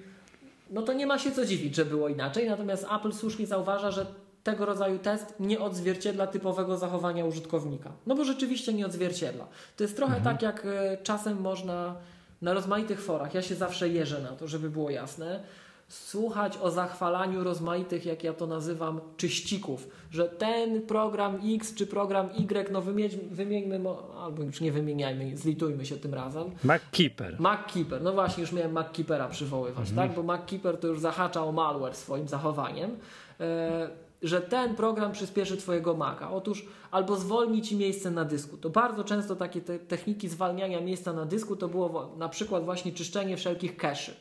no 0.70 0.82
to 0.82 0.92
nie 0.92 1.06
ma 1.06 1.18
się 1.18 1.32
co 1.32 1.47
dziwić, 1.47 1.74
że 1.74 1.84
było 1.84 2.09
inaczej, 2.09 2.48
natomiast 2.48 2.86
Apple 2.97 3.12
słusznie 3.12 3.47
zauważa, 3.47 3.90
że 3.90 4.06
tego 4.42 4.66
rodzaju 4.66 4.98
test 4.98 5.34
nie 5.40 5.60
odzwierciedla 5.60 6.26
typowego 6.26 6.76
zachowania 6.76 7.24
użytkownika. 7.24 7.92
No 8.06 8.14
bo 8.14 8.24
rzeczywiście 8.24 8.72
nie 8.72 8.86
odzwierciedla. 8.86 9.46
To 9.76 9.84
jest 9.84 9.96
trochę 9.96 10.20
tak, 10.20 10.42
jak 10.42 10.66
e, 10.66 10.98
czasem 11.02 11.40
można 11.40 11.96
na 12.42 12.52
rozmaitych 12.52 13.02
forach, 13.02 13.34
ja 13.34 13.42
się 13.42 13.54
zawsze 13.54 13.88
jeżę 13.88 14.22
na 14.22 14.28
to, 14.28 14.48
żeby 14.48 14.70
było 14.70 14.90
jasne, 14.90 15.40
słuchać 15.88 16.58
o 16.58 16.70
zachwalaniu 16.70 17.44
rozmaitych, 17.44 18.06
jak 18.06 18.24
ja 18.24 18.32
to 18.32 18.46
nazywam, 18.46 19.00
czyścików, 19.16 19.88
że 20.10 20.28
ten 20.28 20.82
program 20.82 21.38
X 21.54 21.74
czy 21.74 21.86
program 21.86 22.28
Y, 22.38 22.72
no 22.72 22.82
wymień, 22.82 23.10
wymieńmy, 23.30 23.80
albo 24.20 24.42
już 24.42 24.60
nie 24.60 24.72
wymieniajmy, 24.72 25.36
zlitujmy 25.36 25.86
się 25.86 25.96
tym 25.96 26.14
razem, 26.14 26.50
MacKeeper. 26.64 27.40
MacKeeper, 27.40 28.02
no 28.02 28.12
właśnie, 28.12 28.40
już 28.40 28.52
miałem 28.52 28.72
MacKeepera 28.72 29.28
przywoływać, 29.28 29.90
tak? 29.90 30.14
Bo 30.14 30.22
MacKeeper 30.22 30.78
to 30.78 30.86
już 30.86 31.00
zahacza 31.00 31.44
o 31.44 31.52
malware 31.52 31.96
swoim 31.96 32.28
zachowaniem, 32.28 32.96
e, 33.40 33.90
że 34.22 34.40
ten 34.40 34.74
program 34.74 35.12
przyspieszy 35.12 35.56
Twojego 35.56 35.94
Maca. 35.94 36.30
Otóż 36.30 36.66
albo 36.90 37.16
zwolni 37.16 37.62
Ci 37.62 37.76
miejsce 37.76 38.10
na 38.10 38.24
dysku. 38.24 38.56
To 38.56 38.70
bardzo 38.70 39.05
często 39.05 39.36
takie 39.36 39.60
te 39.60 39.78
techniki 39.78 40.28
zwalniania 40.28 40.80
miejsca 40.80 41.12
na 41.12 41.26
dysku 41.26 41.56
to 41.56 41.68
było 41.68 42.14
na 42.18 42.28
przykład 42.28 42.64
właśnie 42.64 42.92
czyszczenie 42.92 43.36
wszelkich 43.36 43.76
cache'y. 43.76 44.12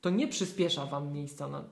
To 0.00 0.10
nie 0.10 0.28
przyspiesza 0.28 0.86
Wam 0.86 1.12
miejsca 1.12 1.48
na... 1.48 1.58
y, 1.58 1.62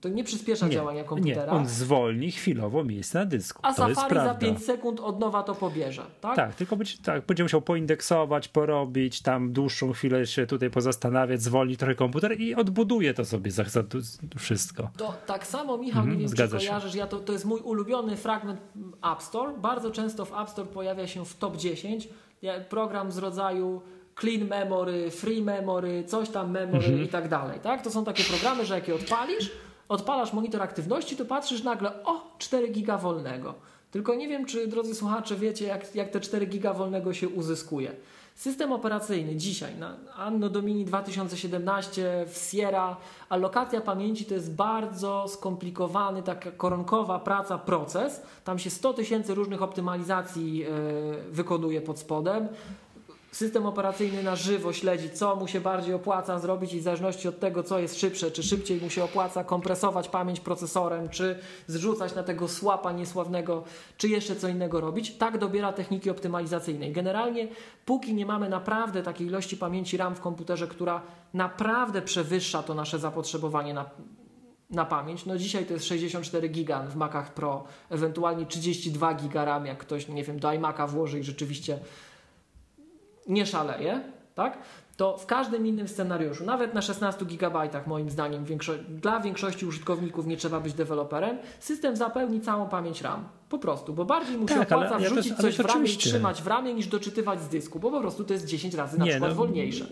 To 0.00 0.08
nie 0.08 0.24
przyspiesza 0.24 0.68
działania 0.68 1.04
komputera. 1.04 1.52
Nie, 1.52 1.58
on 1.58 1.66
zwolni 1.66 2.30
chwilowo 2.32 2.84
miejsce 2.84 3.18
na 3.18 3.24
dysku. 3.24 3.60
a 3.62 3.68
to 3.68 3.76
Safari 3.76 3.94
za 3.94 4.06
prawda. 4.06 4.34
5 4.34 4.64
sekund 4.64 5.00
od 5.00 5.20
nowa 5.20 5.42
to 5.42 5.54
pobierze, 5.54 6.02
tak? 6.20 6.36
Tak, 6.36 6.54
tylko 6.54 6.76
być, 6.76 6.98
tak, 6.98 7.26
będzie 7.26 7.42
musiał 7.42 7.62
poindeksować, 7.62 8.48
porobić, 8.48 9.22
tam 9.22 9.52
dłuższą 9.52 9.92
chwilę 9.92 10.26
się 10.26 10.46
tutaj 10.46 10.70
pozastanawiać, 10.70 11.42
zwolni 11.42 11.76
trochę 11.76 11.94
komputer 11.94 12.40
i 12.40 12.54
odbuduje 12.54 13.14
to 13.14 13.24
sobie 13.24 13.50
za, 13.50 13.64
za 13.64 13.82
wszystko. 14.38 14.90
To 14.96 15.14
tak 15.26 15.46
samo, 15.46 15.78
Michał, 15.78 16.06
nie 16.06 16.12
Mhm, 16.12 16.28
wiem, 16.36 16.48
czy 16.48 16.56
kojarzysz, 16.58 16.94
ja 16.94 17.06
to, 17.06 17.18
to 17.20 17.32
jest 17.32 17.44
mój 17.44 17.60
ulubiony 17.60 18.16
fragment 18.16 18.60
App 19.12 19.22
Store. 19.22 19.52
Bardzo 19.58 19.90
często 19.90 20.24
w 20.24 20.32
App 20.40 20.50
Store 20.50 20.68
pojawia 20.68 21.06
się 21.06 21.24
w 21.24 21.36
top 21.36 21.56
10 21.56 22.08
ja- 22.42 22.60
program 22.60 23.12
z 23.12 23.18
rodzaju 23.18 23.82
clean 24.20 24.48
memory, 24.48 25.10
free 25.10 25.42
memory, 25.42 26.04
coś 26.04 26.28
tam 26.28 26.50
memory 26.50 26.86
Mhm. 26.86 27.02
i 27.04 27.08
tak 27.08 27.28
dalej. 27.28 27.60
Tak? 27.60 27.82
To 27.82 27.90
są 27.90 28.04
takie 28.04 28.24
programy, 28.24 28.64
że 28.66 28.74
jak 28.74 28.88
je 28.88 28.94
odpalisz, 28.94 29.50
odpalasz 29.88 30.32
monitor 30.32 30.62
aktywności, 30.62 31.16
to 31.16 31.24
patrzysz 31.24 31.62
nagle, 31.62 32.04
o, 32.04 32.20
4 32.38 32.68
giga 32.68 32.98
wolnego. 32.98 33.54
Tylko 33.90 34.14
nie 34.14 34.28
wiem, 34.28 34.46
czy 34.46 34.66
drodzy 34.66 34.94
słuchacze 34.94 35.36
wiecie, 35.36 35.66
jak, 35.66 35.94
jak 35.94 36.10
te 36.10 36.20
4 36.20 36.46
giga 36.46 36.72
wolnego 36.72 37.14
się 37.14 37.28
uzyskuje. 37.28 37.92
System 38.34 38.72
operacyjny 38.72 39.36
dzisiaj 39.36 39.74
na 39.76 39.96
Anno 40.16 40.48
Domini 40.48 40.84
2017 40.84 42.24
w 42.28 42.36
Sierra, 42.50 42.96
alokacja 43.28 43.80
pamięci 43.80 44.24
to 44.24 44.34
jest 44.34 44.54
bardzo 44.54 45.24
skomplikowany, 45.28 46.22
taka 46.22 46.50
koronkowa 46.50 47.18
praca, 47.18 47.58
proces. 47.58 48.22
Tam 48.44 48.58
się 48.58 48.70
100 48.70 48.94
tysięcy 48.94 49.34
różnych 49.34 49.62
optymalizacji 49.62 50.64
e, 50.64 50.66
wykonuje 51.30 51.80
pod 51.80 51.98
spodem. 51.98 52.48
System 53.36 53.66
operacyjny 53.66 54.22
na 54.22 54.36
żywo 54.36 54.72
śledzi, 54.72 55.10
co 55.10 55.36
mu 55.36 55.48
się 55.48 55.60
bardziej 55.60 55.94
opłaca 55.94 56.38
zrobić 56.38 56.74
i 56.74 56.80
w 56.80 56.82
zależności 56.82 57.28
od 57.28 57.40
tego, 57.40 57.62
co 57.62 57.78
jest 57.78 58.00
szybsze, 58.00 58.30
czy 58.30 58.42
szybciej 58.42 58.80
mu 58.80 58.90
się 58.90 59.04
opłaca 59.04 59.44
kompresować 59.44 60.08
pamięć 60.08 60.40
procesorem, 60.40 61.08
czy 61.08 61.38
zrzucać 61.66 62.14
na 62.14 62.22
tego 62.22 62.48
słapa 62.48 62.92
niesławnego, 62.92 63.64
czy 63.96 64.08
jeszcze 64.08 64.36
co 64.36 64.48
innego 64.48 64.80
robić, 64.80 65.16
tak 65.16 65.38
dobiera 65.38 65.72
techniki 65.72 66.10
optymalizacyjnej. 66.10 66.92
Generalnie, 66.92 67.48
póki 67.84 68.14
nie 68.14 68.26
mamy 68.26 68.48
naprawdę 68.48 69.02
takiej 69.02 69.26
ilości 69.26 69.56
pamięci 69.56 69.96
RAM 69.96 70.14
w 70.14 70.20
komputerze, 70.20 70.66
która 70.66 71.02
naprawdę 71.34 72.02
przewyższa 72.02 72.62
to 72.62 72.74
nasze 72.74 72.98
zapotrzebowanie 72.98 73.74
na, 73.74 73.90
na 74.70 74.84
pamięć. 74.84 75.26
No 75.26 75.38
dzisiaj 75.38 75.66
to 75.66 75.72
jest 75.72 75.84
64 75.84 76.48
giga 76.48 76.82
w 76.82 76.96
Macach 76.96 77.34
Pro, 77.34 77.64
ewentualnie 77.90 78.46
32 78.46 79.14
giga 79.14 79.44
RAM, 79.44 79.66
jak 79.66 79.78
ktoś, 79.78 80.08
nie 80.08 80.24
wiem, 80.24 80.38
do 80.38 80.52
iMaca 80.52 80.86
włoży 80.86 81.18
i 81.18 81.22
rzeczywiście 81.22 81.78
nie 83.28 83.46
szaleje, 83.46 84.00
tak? 84.34 84.58
To 84.96 85.16
w 85.16 85.26
każdym 85.26 85.66
innym 85.66 85.88
scenariuszu, 85.88 86.44
nawet 86.44 86.74
na 86.74 86.82
16 86.82 87.24
GB, 87.24 87.68
moim 87.86 88.10
zdaniem, 88.10 88.44
większo 88.44 88.72
dla 88.88 89.20
większości 89.20 89.66
użytkowników 89.66 90.26
nie 90.26 90.36
trzeba 90.36 90.60
być 90.60 90.72
deweloperem, 90.72 91.38
system 91.60 91.96
zapełni 91.96 92.40
całą 92.40 92.68
pamięć 92.68 93.02
RAM. 93.02 93.24
Po 93.48 93.58
prostu, 93.58 93.92
bo 93.94 94.04
bardziej 94.04 94.38
mu 94.38 94.48
się 94.48 94.54
Tak, 94.54 94.72
opłaca 94.72 94.94
ja 94.94 94.98
też- 95.00 95.12
wrzucić 95.12 95.32
ale 95.32 95.42
coś 95.42 95.56
w 95.56 95.60
ramię 95.60 95.90
i 95.90 95.96
trzymać 95.96 96.42
w 96.42 96.46
ramię, 96.46 96.74
niż 96.74 96.86
doczytywać 96.86 97.40
z 97.42 97.48
dysku, 97.48 97.78
bo 97.80 97.90
po 97.90 98.00
prostu 98.00 98.24
to 98.24 98.32
jest 98.32 98.46
10 98.46 98.74
razy 98.74 98.98
na 98.98 99.04
Nie, 99.04 99.10
przykład 99.10 99.30
no, 99.30 99.36
wolniejsze. 99.36 99.86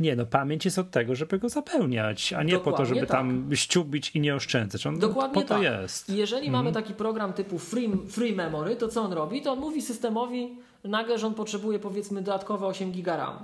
Nie, 0.00 0.16
no 0.16 0.26
pamięć 0.26 0.64
jest 0.64 0.78
od 0.78 0.90
tego, 0.90 1.14
żeby 1.14 1.38
go 1.38 1.48
zapełniać, 1.48 2.32
a 2.32 2.42
nie 2.42 2.52
po 2.52 2.58
to, 2.58 2.70
Dokładnie 2.70 2.94
żeby 2.94 3.06
tam 3.06 3.50
ściubić 3.54 4.10
i 4.16 4.20
nie 4.20 4.34
oszczędzać. 4.34 4.86
On 4.86 4.98
Dokładnie 4.98 5.34
po 5.34 5.40
to 5.42 5.48
tak. 5.48 5.62
jest. 5.62 6.08
I 6.10 6.16
jeżeli 6.16 6.50
mamy 6.50 6.72
taki 6.72 6.94
program 6.94 7.32
typu 7.32 7.58
free, 7.58 7.90
free 8.08 8.32
Memory, 8.36 8.76
to 8.76 8.88
co 8.88 9.02
on 9.02 9.12
robi? 9.12 9.42
To 9.42 9.52
on 9.52 9.58
mówi 9.58 9.82
systemowi 9.82 10.58
nagle, 10.84 11.18
że 11.18 11.26
on 11.26 11.34
potrzebuje 11.34 11.78
powiedzmy 11.78 12.22
dodatkowe 12.22 12.66
8 12.66 12.92
GB 12.92 13.16
RAM. 13.16 13.36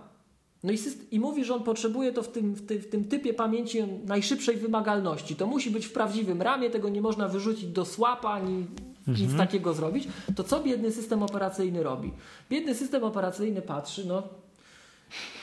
No 0.64 0.72
i, 0.72 0.76
syst- 0.76 1.04
i 1.10 1.20
mówi, 1.20 1.44
że 1.44 1.54
on 1.54 1.62
potrzebuje 1.62 2.12
to 2.12 2.22
w 2.22 2.28
tym, 2.28 2.54
w, 2.54 2.66
ty, 2.66 2.78
w 2.78 2.88
tym 2.88 3.04
typie 3.04 3.34
pamięci 3.34 3.82
najszybszej 4.04 4.56
wymagalności. 4.56 5.36
To 5.36 5.46
musi 5.46 5.70
być 5.70 5.86
w 5.86 5.92
prawdziwym 5.92 6.42
ramie, 6.42 6.70
tego 6.70 6.88
nie 6.88 7.02
można 7.02 7.28
wyrzucić 7.28 7.66
do 7.66 7.84
słapa 7.84 8.28
ani 8.30 8.66
nic 9.06 9.36
takiego 9.36 9.74
zrobić. 9.74 10.08
To 10.36 10.44
co 10.44 10.60
biedny 10.60 10.92
system 10.92 11.22
operacyjny 11.22 11.82
robi? 11.82 12.12
Biedny 12.50 12.74
system 12.74 13.04
operacyjny 13.04 13.62
patrzy, 13.62 14.06
no 14.06 14.22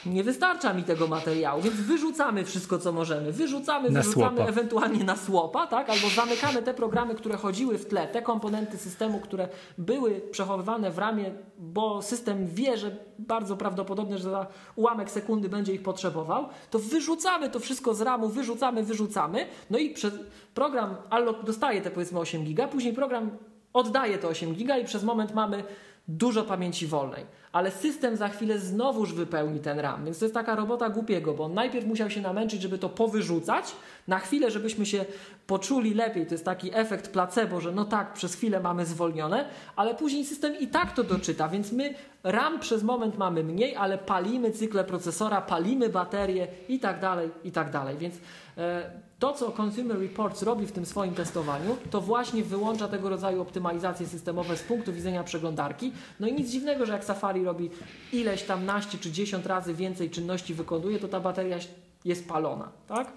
nie 0.06 0.24
wystarcza 0.24 0.74
mi 0.74 0.84
tego 0.84 1.08
materiału, 1.08 1.62
więc 1.62 1.76
wyrzucamy 1.76 2.46
wszystko, 2.46 2.80
co 2.80 2.92
możemy. 2.92 3.32
Wyrzucamy, 3.32 3.90
Na 3.90 4.00
wyrzucamy 4.02 4.38
słapa. 4.38 4.50
ewentualnie 4.50 5.04
na 5.04 5.16
słopa, 5.16 5.68
tak? 5.68 5.90
Albo 5.90 6.10
zamykamy 6.10 6.62
te 6.62 6.74
programy, 6.74 7.16
które 7.16 7.38
chodziły 7.38 7.78
w 7.78 7.86
tle, 7.86 8.08
te 8.08 8.22
komponenty 8.22 8.78
systemu, 8.78 9.20
które 9.20 9.48
były 9.78 10.22
przechowywane 10.32 10.92
w 10.92 10.98
ramie, 10.98 11.32
bo 11.58 12.02
system 12.02 12.48
wie, 12.48 12.78
że 12.78 12.96
bardzo 13.20 13.58
prawdopodobne, 13.58 14.18
że 14.18 14.24
za 14.24 14.48
ułamek 14.76 15.12
sekundy 15.12 15.50
będzie 15.50 15.74
ich 15.74 15.84
potrzebował, 15.84 16.50
to 16.70 16.80
wyrzucamy 16.80 17.50
to 17.50 17.60
wszystko 17.60 17.94
z 17.94 18.02
ramu, 18.02 18.30
wyrzucamy, 18.30 18.84
wyrzucamy. 18.84 19.48
No 19.70 19.78
i 19.78 19.90
przez 19.90 20.14
program 20.54 20.96
allo 21.10 21.34
dostaje 21.34 21.82
te 21.82 21.92
powiedzmy 21.92 22.20
8 22.20 22.44
giga, 22.44 22.68
później 22.68 22.94
program 22.94 23.32
oddaje 23.74 24.18
te 24.18 24.28
8 24.28 24.54
giga 24.54 24.78
i 24.78 24.86
przez 24.86 25.04
moment 25.04 25.34
mamy 25.34 25.64
dużo 26.08 26.44
pamięci 26.44 26.88
wolnej. 26.88 27.26
Ale 27.54 27.72
system 27.72 28.18
za 28.18 28.30
chwilę 28.30 28.60
znowuż 28.60 29.14
wypełni 29.14 29.60
ten 29.60 29.80
RAM. 29.80 30.06
Więc 30.06 30.20
to 30.20 30.26
jest 30.26 30.36
taka 30.36 30.56
robota 30.56 30.90
głupiego, 30.90 31.34
bo 31.34 31.44
on 31.44 31.54
najpierw 31.54 31.86
musiał 31.86 32.10
się 32.10 32.22
namęczyć, 32.22 32.62
żeby 32.62 32.78
to 32.78 32.90
powyrzucać, 32.90 33.76
na 34.08 34.20
chwilę, 34.20 34.52
żebyśmy 34.52 34.86
się 34.86 35.06
poczuli 35.48 35.94
lepiej. 35.94 36.26
To 36.26 36.34
jest 36.34 36.46
taki 36.46 36.70
efekt 36.74 37.12
placebo, 37.12 37.62
że 37.62 37.72
no 37.72 37.86
tak, 37.86 38.14
przez 38.14 38.36
chwilę 38.36 38.60
mamy 38.60 38.86
zwolnione, 38.86 39.46
ale 39.76 39.96
później 39.96 40.26
system 40.26 40.60
i 40.60 40.68
tak 40.68 40.92
to 40.92 41.04
doczyta, 41.04 41.50
więc 41.50 41.72
my 41.72 41.94
RAM 42.24 42.60
przez 42.60 42.84
moment 42.84 43.18
mamy 43.18 43.44
mniej, 43.44 43.76
ale 43.76 43.98
palimy 43.98 44.52
cykle 44.52 44.84
procesora, 44.84 45.42
palimy 45.42 45.90
baterie 45.90 46.48
i 46.68 46.80
tak 46.80 47.00
dalej, 47.00 47.30
i 47.44 47.52
tak 47.52 47.72
dalej. 47.72 47.98
Więc 47.98 48.16
e, 48.58 48.92
to, 49.20 49.34
co 49.34 49.52
Consumer 49.62 50.00
Reports 50.00 50.44
robi 50.44 50.66
w 50.66 50.72
tym 50.72 50.86
swoim 50.86 51.14
testowaniu, 51.14 51.78
to 51.92 52.02
właśnie 52.02 52.44
wyłącza 52.44 52.88
tego 52.88 53.10
rodzaju 53.10 53.42
optymalizacje 53.42 54.08
systemowe 54.08 54.58
z 54.58 54.64
punktu 54.64 54.94
widzenia 54.94 55.24
przeglądarki. 55.24 55.92
No 56.20 56.28
i 56.28 56.34
nic 56.34 56.50
dziwnego, 56.50 56.86
że 56.86 56.94
jak 56.94 57.06
Safari 57.06 57.43
robi 57.44 57.70
ileś 58.14 58.44
tam 58.44 58.66
naście 58.66 58.98
czy 58.98 59.12
dziesiąt 59.12 59.46
razy 59.46 59.74
więcej 59.74 60.10
czynności 60.10 60.54
wykonuje, 60.54 61.00
to 61.00 61.08
ta 61.08 61.20
bateria 61.20 61.58
jest 62.06 62.28
palona, 62.28 62.72
tak? 62.88 63.14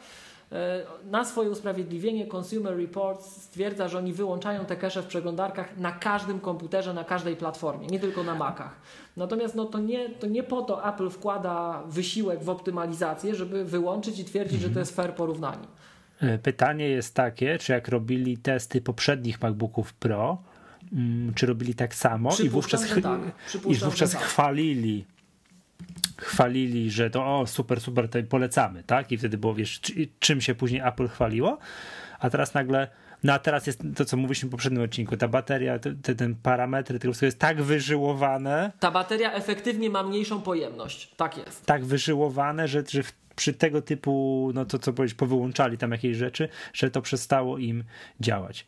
E, 0.52 0.82
na 1.10 1.24
swoje 1.24 1.50
usprawiedliwienie 1.50 2.26
Consumer 2.26 2.76
Reports 2.76 3.42
stwierdza, 3.42 3.88
że 3.88 3.98
oni 3.98 4.12
wyłączają 4.12 4.64
te 4.64 4.76
cache 4.76 5.02
w 5.02 5.06
przeglądarkach 5.06 5.76
na 5.76 5.92
każdym 5.92 6.40
komputerze, 6.40 6.94
na 6.94 7.04
każdej 7.04 7.36
platformie, 7.36 7.86
nie 7.86 8.00
tylko 8.00 8.22
na 8.22 8.34
Macach. 8.34 8.80
Natomiast 9.16 9.54
no, 9.54 9.64
to, 9.64 9.78
nie, 9.78 10.08
to 10.08 10.26
nie 10.26 10.42
po 10.42 10.62
to 10.62 10.88
Apple 10.88 11.10
wkłada 11.10 11.82
wysiłek 11.86 12.42
w 12.42 12.48
optymalizację, 12.48 13.34
żeby 13.34 13.64
wyłączyć 13.64 14.18
i 14.18 14.24
twierdzić, 14.24 14.60
że 14.60 14.70
to 14.70 14.78
jest 14.78 14.96
fair 14.96 15.14
porównanie. 15.14 15.66
Pytanie 16.42 16.88
jest 16.88 17.14
takie, 17.14 17.58
czy 17.58 17.72
jak 17.72 17.88
robili 17.88 18.38
testy 18.38 18.80
poprzednich 18.80 19.42
MacBooków 19.42 19.94
Pro, 19.94 20.42
czy 21.34 21.46
robili 21.46 21.74
tak 21.74 21.94
samo 21.94 22.30
i 22.44 22.48
wówczas, 22.48 22.88
tak. 22.88 23.20
i 23.66 23.74
wówczas 23.74 24.12
tak. 24.12 24.22
chwalili 24.22 25.04
chwalili, 26.20 26.90
że 26.90 27.10
to 27.10 27.38
o 27.38 27.46
super, 27.46 27.80
super, 27.80 28.08
to 28.08 28.18
polecamy, 28.22 28.82
tak? 28.82 29.12
I 29.12 29.18
wtedy 29.18 29.38
było, 29.38 29.54
wiesz, 29.54 29.80
czym 30.18 30.40
się 30.40 30.54
później 30.54 30.82
Apple 30.84 31.08
chwaliło, 31.08 31.58
a 32.18 32.30
teraz 32.30 32.54
nagle 32.54 32.88
no 33.24 33.32
a 33.32 33.38
teraz 33.38 33.66
jest 33.66 33.82
to, 33.96 34.04
co 34.04 34.16
mówiliśmy 34.16 34.48
w 34.48 34.52
poprzednim 34.52 34.82
odcinku, 34.82 35.16
ta 35.16 35.28
bateria, 35.28 35.78
te, 35.78 35.94
te, 35.94 36.14
ten 36.14 36.34
parametry 36.34 36.98
tego 36.98 37.14
jest 37.22 37.38
tak 37.38 37.62
wyżyłowane. 37.62 38.72
Ta 38.80 38.90
bateria 38.90 39.32
efektywnie 39.32 39.90
ma 39.90 40.02
mniejszą 40.02 40.42
pojemność, 40.42 41.14
tak 41.16 41.38
jest. 41.38 41.66
Tak 41.66 41.84
wyżyłowane, 41.84 42.68
że, 42.68 42.82
że 42.88 43.02
przy 43.36 43.52
tego 43.52 43.82
typu, 43.82 44.50
no 44.54 44.64
to 44.64 44.78
co 44.78 44.92
powiedzieć, 44.92 45.18
powyłączali 45.18 45.78
tam 45.78 45.92
jakieś 45.92 46.16
rzeczy, 46.16 46.48
że 46.72 46.90
to 46.90 47.02
przestało 47.02 47.58
im 47.58 47.84
działać. 48.20 48.66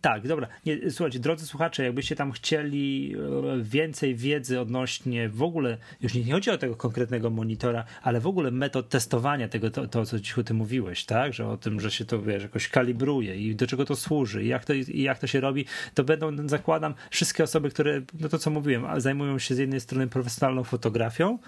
Tak, 0.00 0.28
dobra. 0.28 0.48
Nie, 0.66 0.90
słuchajcie, 0.90 1.18
drodzy 1.18 1.46
słuchacze, 1.46 1.84
jakbyście 1.84 2.16
tam 2.16 2.32
chcieli 2.32 3.14
e, 3.14 3.62
więcej 3.62 4.14
wiedzy 4.14 4.60
odnośnie 4.60 5.28
w 5.28 5.42
ogóle, 5.42 5.78
już 6.00 6.14
nie, 6.14 6.24
nie 6.24 6.32
chodzi 6.32 6.50
o 6.50 6.58
tego 6.58 6.76
konkretnego 6.76 7.30
monitora, 7.30 7.84
ale 8.02 8.20
w 8.20 8.26
ogóle 8.26 8.50
metod 8.50 8.88
testowania 8.88 9.48
tego, 9.48 9.70
to, 9.70 9.86
to 9.86 10.06
co 10.06 10.20
dzisiaj 10.20 10.44
ty 10.44 10.54
mówiłeś, 10.54 11.04
tak? 11.04 11.34
Że 11.34 11.48
o 11.48 11.56
tym, 11.56 11.80
że 11.80 11.90
się 11.90 12.04
to 12.04 12.22
wiesz, 12.22 12.42
jakoś 12.42 12.68
kalibruje 12.68 13.36
i 13.36 13.54
do 13.54 13.66
czego 13.66 13.84
to 13.84 13.96
służy 13.96 14.44
i 14.44 14.48
jak 14.48 14.64
to, 14.64 14.72
i 14.74 15.02
jak 15.02 15.18
to 15.18 15.26
się 15.26 15.40
robi, 15.40 15.64
to 15.94 16.04
będą, 16.04 16.48
zakładam, 16.48 16.94
wszystkie 17.10 17.44
osoby, 17.44 17.70
które, 17.70 18.02
no 18.20 18.28
to 18.28 18.38
co 18.38 18.50
mówiłem, 18.50 19.00
zajmują 19.00 19.38
się 19.38 19.54
z 19.54 19.58
jednej 19.58 19.80
strony 19.80 20.08
profesjonalną 20.08 20.64
fotografią, 20.64 21.38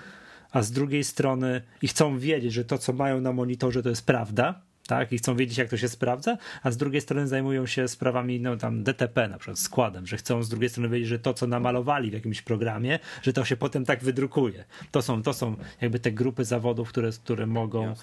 a 0.51 0.62
z 0.62 0.72
drugiej 0.72 1.05
strony 1.05 1.62
i 1.82 1.88
chcą 1.88 2.18
wiedzieć, 2.18 2.52
że 2.52 2.64
to, 2.64 2.78
co 2.78 2.92
mają 2.92 3.20
na 3.20 3.32
monitorze, 3.32 3.82
to 3.82 3.88
jest 3.88 4.06
prawda 4.06 4.62
tak? 4.86 5.12
I 5.12 5.19
chcą 5.19 5.36
wiedzieć, 5.36 5.59
jak 5.59 5.69
to 5.69 5.77
się 5.77 5.89
sprawdza, 5.89 6.36
a 6.62 6.70
z 6.70 6.77
drugiej 6.77 7.01
strony 7.01 7.28
zajmują 7.28 7.66
się 7.66 7.89
sprawami, 7.89 8.40
no 8.40 8.56
tam 8.56 8.82
DTP 8.82 9.28
na 9.28 9.39
przykład, 9.39 9.59
składem, 9.59 10.06
że 10.06 10.16
chcą 10.16 10.43
z 10.43 10.48
drugiej 10.48 10.69
strony 10.69 10.89
wiedzieć, 10.89 11.09
że 11.09 11.19
to, 11.19 11.35
co 11.35 11.47
namalowali 11.47 12.11
w 12.11 12.15
jakimś 12.15 12.43
programie, 12.43 12.98
że 13.23 13.32
to 13.32 13.44
się 13.44 13.56
potem 13.56 13.85
tak 13.85 14.05
wydrukuje. 14.05 14.65
To 14.90 15.02
są, 15.02 15.23
to 15.23 15.32
są 15.32 15.56
jakby 15.81 15.98
te 15.98 16.12
grupy 16.12 16.44
zawodów, 16.44 16.89
które, 16.89 17.11
które 17.24 17.47
mogą, 17.47 17.94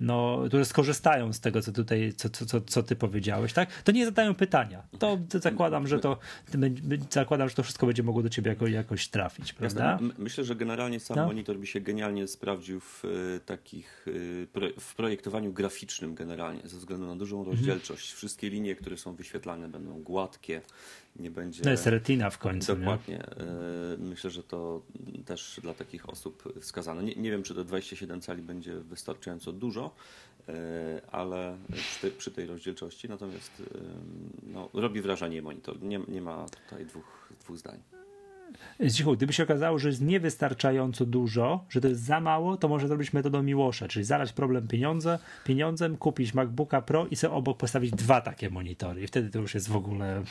no, 0.00 0.42
które 0.46 0.64
skorzystają 0.64 1.32
z 1.32 1.40
tego, 1.40 1.62
co 1.62 1.72
tutaj, 1.72 2.12
co, 2.16 2.28
co, 2.28 2.60
co, 2.60 2.82
ty 2.82 2.96
powiedziałeś, 2.96 3.52
tak? 3.52 3.82
To 3.82 3.92
nie 3.92 4.04
zadają 4.04 4.34
pytania. 4.34 4.82
To, 4.98 5.18
to 5.28 5.38
zakładam, 5.38 5.86
że 5.86 5.98
to, 5.98 6.18
zakładam, 7.10 7.48
że 7.48 7.54
to 7.54 7.62
wszystko 7.62 7.86
będzie 7.86 8.02
mogło 8.02 8.22
do 8.22 8.28
ciebie 8.28 8.50
jako, 8.50 8.66
jakoś 8.66 9.08
trafić, 9.08 9.52
prawda? 9.52 9.98
Myślę, 10.18 10.44
że 10.44 10.56
generalnie 10.56 11.00
sam 11.00 11.16
no. 11.16 11.26
monitor 11.26 11.58
by 11.58 11.66
się 11.66 11.80
genialnie 11.80 12.26
sprawdził 12.26 12.80
w 12.80 13.04
e, 13.04 13.40
takich, 13.40 14.06
e, 14.08 14.80
w 14.80 14.94
projektowaniu 14.94 15.52
graficznym 15.52 16.14
generalnie, 16.14 16.60
ze 16.64 16.78
względu 16.78 17.06
na 17.06 17.16
dużą 17.16 17.38
mhm. 17.38 17.56
rozdzielczość. 17.56 18.12
Wszystkie 18.12 18.50
linie, 18.50 18.74
które 18.74 18.96
są 18.96 19.14
wyświetlane 19.14 19.68
będą 19.68 20.02
gładkie, 20.02 20.62
nie 21.18 21.30
będzie... 21.30 21.62
No 21.64 21.70
jest 21.70 21.86
retina 21.86 22.30
w 22.30 22.38
końcu. 22.38 22.76
Dokładnie. 22.76 23.14
Nie? 23.14 24.06
Myślę, 24.06 24.30
że 24.30 24.42
to 24.42 24.82
też 25.26 25.60
dla 25.62 25.74
takich 25.74 26.08
osób 26.08 26.52
wskazane. 26.60 27.02
Nie, 27.02 27.14
nie 27.14 27.30
wiem, 27.30 27.42
czy 27.42 27.54
to 27.54 27.64
27 27.64 28.20
cali 28.20 28.42
będzie 28.42 28.74
wystarczająco 28.74 29.52
dużo, 29.52 29.94
e, 30.48 31.00
ale 31.10 31.56
przy, 31.74 32.10
przy 32.10 32.30
tej 32.30 32.46
rozdzielczości 32.46 33.08
natomiast 33.08 33.62
no, 34.42 34.68
robi 34.74 35.00
wrażenie 35.00 35.42
monitor. 35.42 35.82
Nie, 35.82 36.00
nie 36.08 36.20
ma 36.20 36.46
tutaj 36.68 36.86
dwóch, 36.86 37.28
dwóch 37.40 37.58
zdań. 37.58 37.97
Gdyby 39.16 39.32
się 39.32 39.42
okazało, 39.42 39.78
że 39.78 39.88
jest 39.88 40.00
niewystarczająco 40.00 41.06
dużo, 41.06 41.64
że 41.68 41.80
to 41.80 41.88
jest 41.88 42.04
za 42.04 42.20
mało, 42.20 42.56
to 42.56 42.68
może 42.68 42.88
zrobić 42.88 43.12
metodą 43.12 43.42
Miłosza, 43.42 43.88
czyli 43.88 44.04
zalać 44.04 44.32
problem 44.32 44.68
pieniądze, 44.68 45.18
pieniądzem, 45.44 45.96
kupić 45.96 46.34
MacBooka 46.34 46.82
Pro 46.82 47.06
i 47.06 47.16
sobie 47.16 47.34
obok 47.34 47.58
postawić 47.58 47.90
dwa 47.90 48.20
takie 48.20 48.50
monitory 48.50 49.02
i 49.02 49.06
wtedy 49.06 49.30
to 49.30 49.38
już 49.38 49.54
jest 49.54 49.68
w 49.68 49.76
ogóle... 49.76 50.22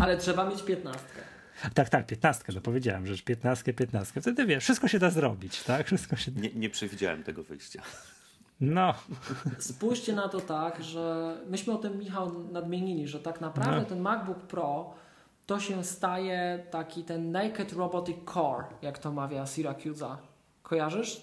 Ale 0.00 0.16
trzeba 0.16 0.50
mieć 0.50 0.62
piętnastkę. 0.62 1.20
Tak, 1.74 1.88
tak, 1.88 2.06
piętnastkę, 2.06 2.52
to 2.52 2.60
powiedziałem, 2.60 3.06
że 3.06 3.22
piętnastkę, 3.22 3.72
piętnastkę. 3.72 4.20
Wtedy 4.20 4.46
wiesz, 4.46 4.64
wszystko 4.64 4.88
się 4.88 4.98
da 4.98 5.10
zrobić, 5.10 5.62
tak? 5.62 5.86
Wszystko 5.86 6.16
się... 6.16 6.32
Nie, 6.32 6.50
nie 6.54 6.70
przewidziałem 6.70 7.22
tego 7.22 7.42
wyjścia. 7.42 7.82
No. 8.60 8.94
Spójrzcie 9.58 10.12
na 10.12 10.28
to 10.28 10.40
tak, 10.40 10.82
że 10.82 11.36
myśmy 11.50 11.72
o 11.72 11.76
tym, 11.76 11.98
Michał, 11.98 12.48
nadmienili, 12.52 13.08
że 13.08 13.20
tak 13.20 13.40
naprawdę 13.40 13.80
no. 13.80 13.84
ten 13.84 14.00
MacBook 14.00 14.38
Pro 14.38 14.94
to 15.46 15.60
się 15.60 15.84
staje 15.84 16.66
taki 16.70 17.04
ten 17.04 17.32
Naked 17.32 17.72
Robotic 17.72 18.16
Core, 18.34 18.64
jak 18.82 18.98
to 18.98 19.12
mawia 19.12 19.46
Syracusa. 19.46 20.18
Kojarzysz? 20.62 21.22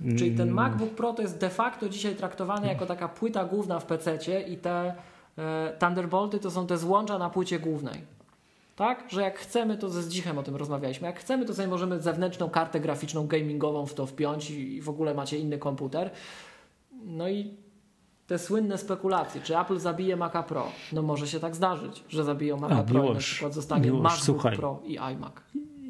Mm. 0.00 0.18
Czyli 0.18 0.36
ten 0.36 0.50
MacBook 0.50 0.90
Pro 0.90 1.12
to 1.12 1.22
jest 1.22 1.38
de 1.38 1.50
facto 1.50 1.88
dzisiaj 1.88 2.16
traktowany 2.16 2.66
jako 2.66 2.86
taka 2.86 3.08
płyta 3.08 3.44
główna 3.44 3.80
w 3.80 3.86
PC 3.86 4.40
i 4.40 4.56
te 4.56 4.94
e, 5.38 5.76
Thunderbolty 5.78 6.38
to 6.38 6.50
są 6.50 6.66
te 6.66 6.78
złącza 6.78 7.18
na 7.18 7.30
płycie 7.30 7.58
głównej. 7.58 8.16
Tak? 8.76 9.04
Że 9.08 9.22
jak 9.22 9.38
chcemy, 9.38 9.78
to 9.78 9.88
ze 9.88 10.02
Zdzichem 10.02 10.38
o 10.38 10.42
tym 10.42 10.56
rozmawialiśmy, 10.56 11.06
jak 11.06 11.20
chcemy, 11.20 11.44
to 11.44 11.54
sobie 11.54 11.68
możemy 11.68 12.00
zewnętrzną 12.00 12.50
kartę 12.50 12.80
graficzną 12.80 13.26
gamingową 13.26 13.86
w 13.86 13.94
to 13.94 14.06
wpiąć 14.06 14.50
i 14.50 14.80
w 14.80 14.88
ogóle 14.88 15.14
macie 15.14 15.38
inny 15.38 15.58
komputer. 15.58 16.10
No 17.04 17.28
i 17.28 17.54
te 18.26 18.38
słynne 18.38 18.78
spekulacje, 18.78 19.40
czy 19.40 19.58
Apple 19.58 19.78
zabije 19.78 20.16
Maca 20.16 20.42
Pro. 20.42 20.72
No 20.92 21.02
może 21.02 21.28
się 21.28 21.40
tak 21.40 21.56
zdarzyć, 21.56 22.04
że 22.08 22.24
zabiją 22.24 22.56
Maca 22.56 22.74
A, 22.74 22.82
Pro 22.82 23.02
miłość, 23.02 23.10
i 23.10 23.14
na 23.14 23.20
przykład 23.20 23.54
zostanie 23.54 23.92
MacBook 23.92 24.24
słuchaj, 24.24 24.56
Pro 24.56 24.82
i 24.84 24.98
iMac. 24.98 25.32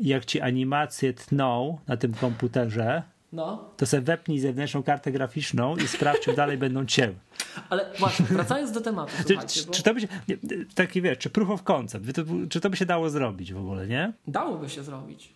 Jak 0.00 0.24
ci 0.24 0.40
animacje 0.40 1.12
tną 1.12 1.78
na 1.88 1.96
tym 1.96 2.14
komputerze, 2.14 3.02
no. 3.32 3.70
to 3.76 3.86
sobie 3.86 4.02
wepnij 4.02 4.38
zewnętrzną 4.38 4.82
kartę 4.82 5.12
graficzną 5.12 5.76
i 5.76 5.88
sprawdź, 5.88 6.20
czy 6.20 6.32
dalej 6.32 6.58
będą 6.58 6.86
cięły. 6.86 7.14
Ale 7.70 7.92
właśnie, 7.98 8.26
wracając 8.26 8.72
do 8.72 8.80
tematu. 8.80 9.12
Czy, 9.28 9.36
bo... 9.36 9.72
czy, 9.72 9.82
to 9.82 9.94
by 9.94 10.00
się, 10.00 10.08
taki 10.74 11.02
wiesz, 11.02 11.18
czy 11.18 11.30
proof 11.30 11.50
of 11.50 11.62
concept, 11.62 12.04
czy 12.50 12.60
to 12.60 12.70
by 12.70 12.76
się 12.76 12.86
dało 12.86 13.10
zrobić 13.10 13.52
w 13.52 13.58
ogóle, 13.58 13.86
nie? 13.86 14.12
Dałoby 14.28 14.68
się 14.68 14.82
zrobić. 14.82 15.35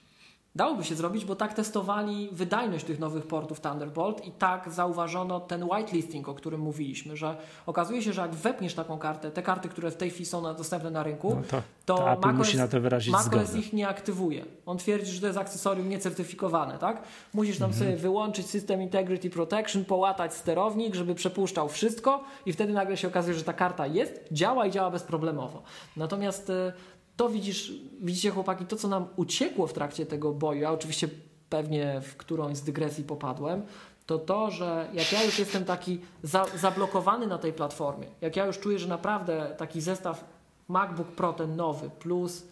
Dałoby 0.55 0.85
się 0.85 0.95
zrobić, 0.95 1.25
bo 1.25 1.37
tak 1.37 1.55
testowali 1.55 2.29
wydajność 2.33 2.85
tych 2.85 2.99
nowych 2.99 3.27
portów 3.27 3.61
Thunderbolt 3.61 4.27
i 4.27 4.31
tak 4.31 4.71
zauważono 4.71 5.41
ten 5.41 5.65
whitelisting, 5.65 6.29
o 6.29 6.35
którym 6.35 6.61
mówiliśmy, 6.61 7.17
że 7.17 7.37
okazuje 7.67 8.03
się, 8.03 8.13
że 8.13 8.23
jak 8.23 8.35
wepniesz 8.35 8.75
taką 8.75 8.99
kartę, 8.99 9.31
te 9.31 9.43
karty, 9.43 9.69
które 9.69 9.91
w 9.91 9.97
tej 9.97 10.11
chwili 10.11 10.27
są 10.27 10.43
dostępne 10.43 10.91
na 10.91 11.03
rynku, 11.03 11.37
no 11.37 11.43
to, 11.51 11.63
to, 11.87 11.95
to 11.97 12.05
macOS, 12.05 12.39
musi 12.39 12.57
na 12.57 12.69
to 12.69 12.81
wyrazić 12.81 13.13
macOS 13.13 13.55
ich 13.55 13.73
nie 13.73 13.89
aktywuje. 13.89 14.45
On 14.67 14.79
twierdzi, 14.79 15.13
że 15.13 15.21
to 15.21 15.27
jest 15.27 15.39
akcesorium 15.39 15.89
niecertyfikowane, 15.89 16.79
tak? 16.79 17.03
Musisz 17.35 17.59
tam 17.59 17.71
mhm. 17.71 17.85
sobie 17.85 17.97
wyłączyć 17.97 18.47
System 18.47 18.83
Integrity 18.83 19.31
Protection, 19.31 19.85
połatać 19.85 20.35
sterownik, 20.35 20.95
żeby 20.95 21.15
przepuszczał 21.15 21.69
wszystko 21.69 22.25
i 22.47 22.53
wtedy 22.53 22.73
nagle 22.73 22.97
się 22.97 23.09
okazuje, 23.09 23.37
że 23.37 23.45
ta 23.45 23.53
karta 23.53 23.87
jest, 23.87 24.21
działa 24.33 24.67
i 24.67 24.71
działa 24.71 24.91
bezproblemowo. 24.91 25.63
Natomiast 25.97 26.51
e, 26.51 26.73
to 27.21 27.29
widzisz, 27.29 27.73
widzicie 28.01 28.31
chłopaki, 28.31 28.67
to 28.67 28.77
co 28.77 28.89
nam 28.89 29.07
uciekło 29.17 29.67
w 29.67 29.73
trakcie 29.73 30.07
tego 30.07 30.33
boju, 30.33 30.61
ja 30.61 30.73
oczywiście 30.73 31.09
pewnie 31.51 32.01
w 32.01 32.17
którąś 32.17 32.57
z 32.57 32.63
dygresji 32.63 33.05
popadłem, 33.05 33.63
to 34.07 34.19
to, 34.19 34.51
że 34.51 34.89
jak 34.93 35.13
ja 35.13 35.25
już 35.25 35.39
jestem 35.39 35.65
taki 35.65 36.01
za, 36.23 36.47
zablokowany 36.57 37.27
na 37.27 37.39
tej 37.39 37.53
platformie, 37.53 38.07
jak 38.21 38.37
ja 38.37 38.47
już 38.47 38.59
czuję, 38.59 38.79
że 38.79 38.89
naprawdę 38.89 39.55
taki 39.59 39.81
zestaw 39.81 40.25
MacBook 40.69 41.09
Pro 41.09 41.33
ten 41.33 41.57
nowy 41.57 41.91
plus 41.91 42.43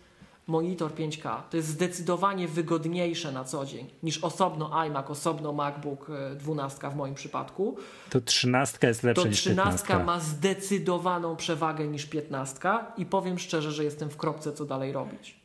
monitor 0.49 0.95
5K 0.95 1.43
to 1.51 1.57
jest 1.57 1.69
zdecydowanie 1.69 2.49
wygodniejsze 2.49 3.33
na 3.33 3.45
co 3.45 3.67
dzień 3.67 3.87
niż 4.03 4.25
osobno 4.25 4.71
iMac, 4.73 5.11
osobno 5.11 5.53
MacBook 5.53 6.07
12 6.37 6.87
e, 6.87 6.91
w 6.91 6.97
moim 6.97 7.15
przypadku. 7.15 7.77
To 8.11 8.21
13 8.21 8.87
jest 8.87 9.03
lepsza 9.03 9.23
to 9.23 9.29
niż 9.29 9.45
15. 9.45 9.79
To 9.79 9.85
13 9.85 10.05
ma 10.05 10.21
zdecydowaną 10.21 11.37
przewagę 11.37 11.89
niż 11.89 12.07
15 12.07 12.61
i 12.97 13.07
powiem 13.07 13.39
szczerze, 13.39 13.73
że 13.73 13.85
jestem 13.85 14.11
w 14.11 14.17
kropce 14.17 14.53
co 14.53 14.65
dalej 14.65 14.93
robić. 14.93 15.39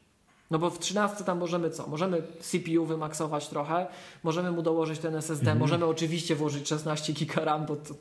No 0.51 0.59
bo 0.59 0.69
w 0.69 0.80
13 0.80 1.23
tam 1.23 1.38
możemy 1.38 1.69
co? 1.69 1.88
Możemy 1.88 2.23
CPU 2.39 2.85
wymaksować 2.85 3.47
trochę, 3.47 3.88
możemy 4.23 4.51
mu 4.51 4.61
dołożyć 4.61 4.99
ten 4.99 5.15
SSD, 5.15 5.43
mhm. 5.43 5.59
możemy 5.59 5.85
oczywiście 5.85 6.35
włożyć 6.35 6.67
16 6.67 7.13
GB 7.13 7.45
RAM, 7.45 7.65
bo 7.65 7.75
to, 7.75 7.93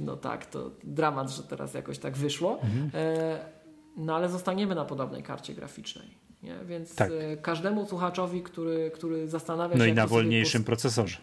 no 0.00 0.16
tak, 0.16 0.46
to 0.46 0.70
dramat, 0.84 1.30
że 1.30 1.42
teraz 1.42 1.74
jakoś 1.74 1.98
tak 1.98 2.16
wyszło. 2.16 2.58
Mhm. 2.62 2.90
E, 2.94 3.57
no 3.98 4.16
ale 4.16 4.28
zostaniemy 4.28 4.74
na 4.74 4.84
podobnej 4.84 5.22
karcie 5.22 5.54
graficznej. 5.54 6.08
Nie? 6.42 6.54
Więc 6.64 6.94
tak. 6.94 7.10
e, 7.10 7.36
każdemu 7.36 7.86
słuchaczowi, 7.86 8.42
który, 8.42 8.90
który 8.94 9.28
zastanawia 9.28 9.74
no 9.74 9.84
się. 9.84 9.86
No 9.86 9.92
i 9.92 9.94
na 9.94 10.06
wolniejszym 10.06 10.64
procesorze. 10.64 11.18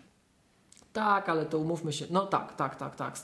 Tak, 0.93 1.29
ale 1.29 1.45
to 1.45 1.59
umówmy 1.59 1.93
się. 1.93 2.05
No 2.09 2.25
tak, 2.25 2.55
tak, 2.55 2.75
tak, 2.75 2.95
tak. 2.95 3.19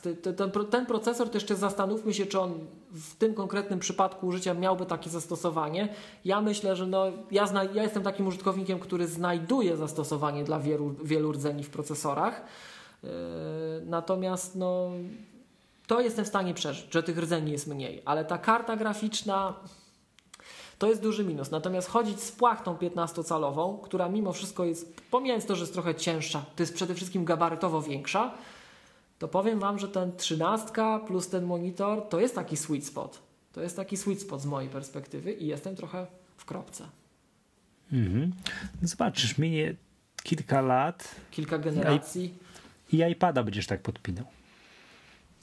Ten, 0.71 0.85
procesor 0.85 1.29
to 1.29 1.37
jeszcze 1.37 1.55
zastanówmy 1.55 2.13
się, 2.13 2.25
czy 2.25 2.39
on 2.39 2.59
w 2.91 3.15
tym 3.15 3.33
konkretnym 3.33 3.79
przypadku 3.79 4.27
użycia 4.27 4.53
miałby 4.53 4.85
takie 4.85 5.09
zastosowanie. 5.09 5.89
Ja 6.25 6.41
myślę, 6.41 6.75
że 6.75 6.87
no, 6.87 7.05
ja, 7.31 7.47
zna, 7.47 7.63
ja 7.63 7.83
jestem 7.83 8.03
takim 8.03 8.27
użytkownikiem, 8.27 8.79
który 8.79 9.07
znajduje 9.07 9.77
zastosowanie 9.77 10.43
dla 10.43 10.59
wielu, 10.59 10.95
wielu 11.03 11.31
rdzeni 11.31 11.63
w 11.63 11.69
procesorach. 11.69 12.45
Yy, 13.03 13.09
natomiast 13.85 14.55
no, 14.55 14.91
to 15.91 16.01
jestem 16.01 16.25
w 16.25 16.27
stanie 16.27 16.53
przeżyć, 16.53 16.93
że 16.93 17.03
tych 17.03 17.17
rdzeni 17.17 17.51
jest 17.51 17.67
mniej, 17.67 18.01
ale 18.05 18.25
ta 18.25 18.37
karta 18.37 18.77
graficzna 18.77 19.53
to 20.77 20.87
jest 20.87 21.01
duży 21.01 21.23
minus. 21.23 21.51
Natomiast 21.51 21.89
chodzić 21.89 22.19
z 22.19 22.31
płachtą 22.31 22.75
15-calową, 22.75 23.81
która 23.81 24.09
mimo 24.09 24.33
wszystko 24.33 24.65
jest, 24.65 25.01
pomijając 25.11 25.45
to, 25.45 25.55
że 25.55 25.61
jest 25.61 25.73
trochę 25.73 25.95
cięższa, 25.95 26.45
to 26.55 26.63
jest 26.63 26.73
przede 26.73 26.95
wszystkim 26.95 27.25
gabarytowo 27.25 27.81
większa, 27.81 28.33
to 29.19 29.27
powiem 29.27 29.59
Wam, 29.59 29.79
że 29.79 29.87
ten 29.87 30.17
13 30.17 30.67
plus 31.07 31.27
ten 31.27 31.45
monitor 31.45 32.09
to 32.09 32.19
jest 32.19 32.35
taki 32.35 32.57
sweet 32.57 32.85
spot. 32.85 33.19
To 33.53 33.61
jest 33.61 33.75
taki 33.75 33.97
sweet 33.97 34.21
spot 34.21 34.41
z 34.41 34.45
mojej 34.45 34.69
perspektywy 34.69 35.33
i 35.33 35.47
jestem 35.47 35.75
trochę 35.75 36.07
w 36.37 36.45
kropce. 36.45 36.87
Mhm. 37.93 38.31
No 38.81 38.87
zobaczysz, 38.87 39.37
minie 39.37 39.75
kilka 40.23 40.61
lat. 40.61 41.15
Kilka 41.31 41.57
generacji. 41.57 42.33
I 42.91 42.97
iPada 42.97 43.43
będziesz 43.43 43.67
tak 43.67 43.81
podpinał. 43.81 44.25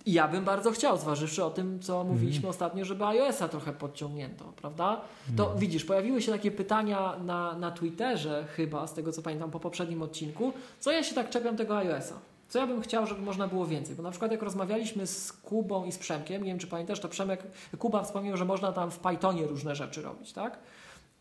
Ja 0.09 0.29
bym 0.29 0.45
bardzo 0.45 0.71
chciał, 0.71 0.99
zważywszy 0.99 1.45
o 1.45 1.51
tym, 1.51 1.81
co 1.81 1.93
mhm. 1.93 2.15
mówiliśmy 2.15 2.43
mm. 2.43 2.51
ostatnio, 2.51 2.85
żeby 2.85 3.05
iOS-a 3.05 3.49
trochę 3.49 3.73
podciągnięto, 3.73 4.45
prawda? 4.57 5.01
To 5.37 5.47
mm. 5.47 5.59
widzisz, 5.59 5.85
pojawiły 5.85 6.23
się 6.23 6.33
takie 6.33 6.51
pytania 6.51 7.17
na, 7.25 7.59
na 7.59 7.71
Twitterze 7.71 8.47
chyba, 8.57 8.87
z 8.87 8.95
tego 8.95 9.13
co 9.13 9.23
pamiętam 9.23 9.51
po 9.51 9.61
poprzednim 9.61 10.03
odcinku, 10.03 10.53
co 10.81 10.93
ja 10.93 11.03
się 11.03 11.15
tak 11.15 11.31
czepiam 11.31 11.57
tego 11.57 11.77
iOS-a. 11.77 12.15
Co 12.49 12.59
ja 12.59 12.67
bym 12.67 12.81
chciał, 12.81 13.07
żeby 13.07 13.23
można 13.23 13.49
było 13.49 13.67
więcej? 13.67 13.97
Bo 13.97 14.03
na 14.03 14.11
przykład 14.11 14.33
jak 14.33 14.43
rozmawialiśmy 14.43 15.07
z 15.07 15.33
Kubą 15.33 15.85
i 15.85 15.93
z 15.93 15.99
Przemkiem, 15.99 16.43
nie 16.43 16.51
wiem 16.51 16.59
czy 16.59 16.67
pamiętasz, 16.67 17.01
to 17.01 17.09
Przemek, 17.09 17.43
Kuba 17.79 18.03
wspomniał, 18.03 18.37
że 18.37 18.45
można 18.45 18.73
tam 18.73 18.91
w 18.91 18.99
Pythonie 18.99 19.47
różne 19.47 19.77
rzeczy 19.77 20.03
robić, 20.03 20.33
tak? 20.33 20.59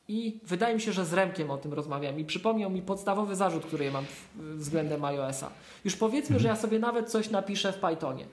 I 0.08 0.40
wydaje 0.44 0.76
mi 0.76 0.82
się, 0.82 0.92
że 0.92 1.06
z 1.06 1.14
Remkiem 1.14 1.52
o 1.52 1.58
tym 1.58 1.74
rozmawiam 1.74 2.20
i 2.20 2.26
przypomniał 2.26 2.70
mi 2.70 2.82
podstawowy 2.82 3.36
zarzut, 3.36 3.66
który 3.66 3.86
ja 3.86 3.92
mam 3.92 4.06
względem 4.36 5.06
iOS-a. 5.06 5.50
Już 5.86 5.96
powiedzmy, 5.96 6.40
że 6.40 6.48
ja 6.48 6.56
sobie 6.56 6.80
nawet 6.80 7.12
coś 7.12 7.30
napiszę 7.30 7.74
w 7.74 7.78
Pythonie 7.78 8.26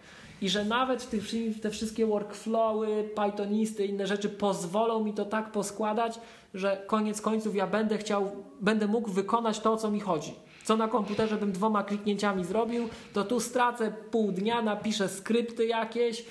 i 0.43 0.49
że 0.49 0.65
nawet 0.65 1.11
te, 1.11 1.17
te 1.63 1.71
wszystkie 1.71 2.07
workflowy, 2.07 3.09
Pythonisty, 3.17 3.87
inne 3.87 4.07
rzeczy 4.07 4.29
pozwolą 4.29 5.05
mi 5.05 5.13
to 5.13 5.25
tak 5.25 5.53
poskładać, 5.53 6.21
że 6.55 6.83
koniec 6.87 7.21
końców 7.21 7.55
ja 7.55 7.67
będę 7.67 7.99
chciał, 7.99 8.31
będę 8.61 8.87
mógł 8.87 9.11
wykonać 9.11 9.61
to, 9.61 9.73
o 9.73 9.77
co 9.77 9.91
mi 9.91 10.01
chodzi. 10.01 10.35
Co 10.65 10.77
na 10.77 10.89
komputerze 10.89 11.37
bym 11.37 11.53
dwoma 11.53 11.85
kliknięciami 11.85 12.45
zrobił, 12.45 12.89
to 13.13 13.25
tu 13.25 13.41
stracę 13.41 13.93
pół 14.11 14.33
dnia, 14.33 14.63
napiszę 14.63 15.09
skrypty 15.09 15.67
jakieś, 15.67 16.25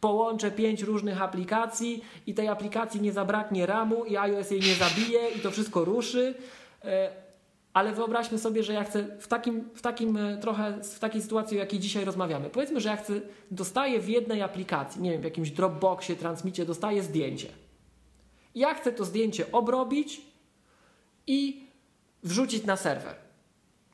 połączę 0.00 0.50
pięć 0.50 0.82
różnych 0.82 1.22
aplikacji 1.22 2.04
i 2.26 2.34
tej 2.34 2.48
aplikacji 2.48 3.00
nie 3.00 3.12
zabraknie 3.12 3.66
RAMu 3.66 4.04
i 4.04 4.16
iOS 4.16 4.50
jej 4.50 4.60
nie 4.60 4.74
zabije 4.74 5.28
i 5.36 5.40
to 5.40 5.50
wszystko 5.50 5.84
ruszy. 5.84 6.34
Ale 7.76 7.92
wyobraźmy 7.92 8.38
sobie, 8.38 8.62
że 8.62 8.72
ja 8.72 8.84
chcę 8.84 9.06
w 9.18 9.28
takim, 9.28 9.68
w 9.74 9.82
takim 9.82 10.16
e, 10.16 10.38
trochę, 10.38 10.82
w 10.82 10.98
takiej 10.98 11.22
sytuacji, 11.22 11.56
o 11.56 11.60
jakiej 11.60 11.80
dzisiaj 11.80 12.04
rozmawiamy. 12.04 12.50
Powiedzmy, 12.50 12.80
że 12.80 12.88
ja 12.88 12.96
chcę, 12.96 13.12
dostaję 13.50 14.00
w 14.00 14.08
jednej 14.08 14.42
aplikacji, 14.42 15.02
nie 15.02 15.10
wiem, 15.10 15.20
w 15.20 15.24
jakimś 15.24 15.50
Dropboxie, 15.50 16.16
Transmicie, 16.16 16.64
dostaję 16.64 17.02
zdjęcie. 17.02 17.48
Ja 18.54 18.74
chcę 18.74 18.92
to 18.92 19.04
zdjęcie 19.04 19.52
obrobić 19.52 20.20
i 21.26 21.66
wrzucić 22.22 22.64
na 22.64 22.76
serwer. 22.76 23.14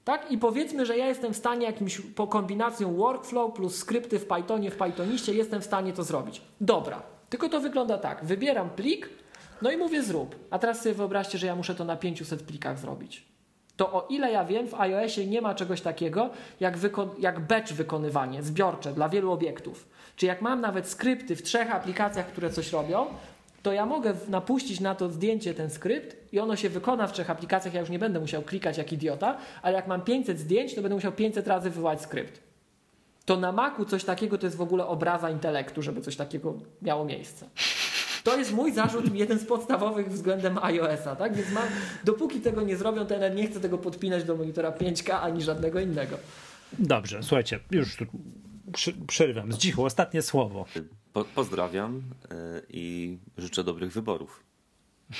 Tak? 0.05 0.31
I 0.31 0.39
powiedzmy, 0.39 0.87
że 0.87 0.99
ja 0.99 1.07
jestem 1.07 1.35
w 1.35 1.37
stanie 1.37 1.67
jakimś 1.67 2.01
po 2.01 2.27
kombinacją 2.27 2.95
workflow 2.95 3.53
plus 3.53 3.77
skrypty 3.77 4.19
w 4.19 4.27
Pythonie, 4.27 4.71
w 4.71 4.77
Pythoniście, 4.77 5.35
jestem 5.35 5.61
w 5.61 5.65
stanie 5.65 5.93
to 5.93 6.05
zrobić. 6.05 6.43
Dobra, 6.61 7.03
tylko 7.31 7.49
to 7.49 7.61
wygląda 7.61 7.99
tak. 7.99 8.25
Wybieram 8.25 8.71
plik, 8.71 9.09
no 9.63 9.71
i 9.71 9.77
mówię 9.77 10.03
zrób. 10.03 10.37
A 10.51 10.59
teraz 10.59 10.83
sobie 10.83 10.95
wyobraźcie, 10.95 11.39
że 11.39 11.47
ja 11.47 11.57
muszę 11.57 11.75
to 11.75 11.85
na 11.85 11.97
500 11.97 12.43
plikach 12.43 12.79
zrobić 12.79 13.32
to 13.83 13.93
o 13.93 14.07
ile 14.09 14.33
ja 14.33 14.45
wiem, 14.45 14.69
w 14.69 14.75
iOSie 14.75 15.27
nie 15.27 15.41
ma 15.41 15.55
czegoś 15.55 15.81
takiego 15.81 16.31
jak, 16.61 16.75
jak 17.19 17.41
batch 17.41 17.73
wykonywanie, 17.73 18.43
zbiorcze 18.43 18.93
dla 18.93 19.09
wielu 19.09 19.33
obiektów. 19.33 19.89
Czy 20.17 20.27
jak 20.27 20.43
mam 20.43 20.61
nawet 20.61 20.89
skrypty 20.89 21.37
w 21.37 21.43
trzech 21.43 21.75
aplikacjach, 21.75 22.27
które 22.27 22.51
coś 22.51 22.73
robią, 22.73 23.07
to 23.63 23.73
ja 23.73 23.87
mogę 23.87 24.15
napuścić 24.29 24.81
na 24.81 24.95
to 24.95 25.09
zdjęcie 25.09 25.55
ten 25.55 25.71
skrypt 25.71 26.33
i 26.33 26.41
ono 26.41 26.57
się 26.57 26.69
wykona 26.69 27.07
w 27.07 27.13
trzech 27.13 27.31
aplikacjach. 27.31 27.75
Ja 27.75 27.81
już 27.81 27.91
nie 27.91 27.99
będę 27.99 28.21
musiał 28.21 28.43
klikać 28.43 28.79
jak 28.79 28.93
idiota, 28.93 29.37
ale 29.63 29.75
jak 29.75 29.87
mam 29.87 30.03
500 30.03 30.39
zdjęć, 30.39 30.75
to 30.75 30.83
będę 30.83 30.95
musiał 30.95 31.13
500 31.13 31.47
razy 31.47 31.71
wywołać 31.71 32.01
skrypt. 32.01 32.41
To 33.25 33.37
na 33.37 33.53
Macu 33.53 33.85
coś 33.85 34.05
takiego 34.05 34.39
to 34.39 34.47
jest 34.47 34.57
w 34.57 34.63
ogóle 34.63 34.87
obraza 34.87 35.31
intelektu, 35.31 35.83
żeby 35.83 36.01
coś 36.01 36.17
takiego 36.17 36.55
miało 36.83 37.05
miejsce. 37.05 37.49
To 38.25 38.39
jest 38.39 38.53
mój 38.53 38.73
zarzut, 38.73 39.15
jeden 39.15 39.39
z 39.39 39.45
podstawowych 39.45 40.11
względem 40.11 40.59
iOS-a, 40.63 41.17
tak? 41.17 41.37
Więc 41.37 41.53
mam, 41.53 41.65
dopóki 42.05 42.41
tego 42.41 42.63
nie 42.63 42.77
zrobią, 42.77 43.07
to 43.07 43.15
ja 43.15 43.29
nie 43.29 43.47
chcę 43.47 43.61
tego 43.61 43.79
podpinać 43.79 44.25
do 44.25 44.37
monitora 44.37 44.71
5K 44.71 45.13
ani 45.13 45.43
żadnego 45.43 45.81
innego. 45.81 46.17
Dobrze, 46.79 47.23
słuchajcie, 47.23 47.61
już 47.71 47.97
tu 47.97 48.07
przerywam. 49.07 49.53
Zdzichu, 49.53 49.85
ostatnie 49.85 50.23
słowo. 50.23 50.65
Po, 51.13 51.25
pozdrawiam 51.25 51.97
y, 51.97 52.03
i 52.69 53.19
życzę 53.39 53.65
dobrych 53.65 53.93
wyborów. 53.93 54.52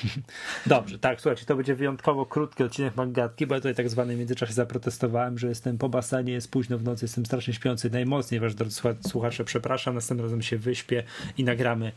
Dobrze, 0.65 0.99
tak, 0.99 1.21
słuchajcie, 1.21 1.45
to 1.45 1.55
będzie 1.55 1.75
wyjątkowo 1.75 2.25
krótki 2.25 2.63
odcinek 2.63 2.95
Mangatki, 2.95 3.47
bo 3.47 3.55
ja 3.55 3.61
tutaj 3.61 3.75
tak 3.75 3.89
zwany 3.89 4.15
w 4.15 4.19
międzyczasie 4.19 4.53
zaprotestowałem, 4.53 5.37
że 5.37 5.47
jestem 5.47 5.77
po 5.77 5.89
basenie, 5.89 6.33
jest 6.33 6.51
późno 6.51 6.77
w 6.77 6.83
nocy, 6.83 7.05
jestem 7.05 7.25
strasznie 7.25 7.53
śpiący, 7.53 7.89
najmocniej 7.89 8.39
wasz 8.39 8.55
drodzy 8.55 8.81
słuchacze, 9.07 9.43
przepraszam, 9.43 9.95
następnym 9.95 10.25
razem 10.25 10.41
się 10.41 10.57
wyśpię 10.57 11.03
i 11.37 11.43
nagramy, 11.43 11.91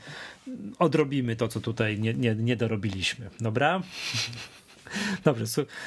odrobimy 0.78 1.36
to, 1.36 1.48
co 1.48 1.60
tutaj 1.60 2.00
nie, 2.00 2.14
nie, 2.14 2.34
nie 2.34 2.56
dorobiliśmy, 2.56 3.30
dobra? 3.40 3.82
Dobrze, 5.24 5.44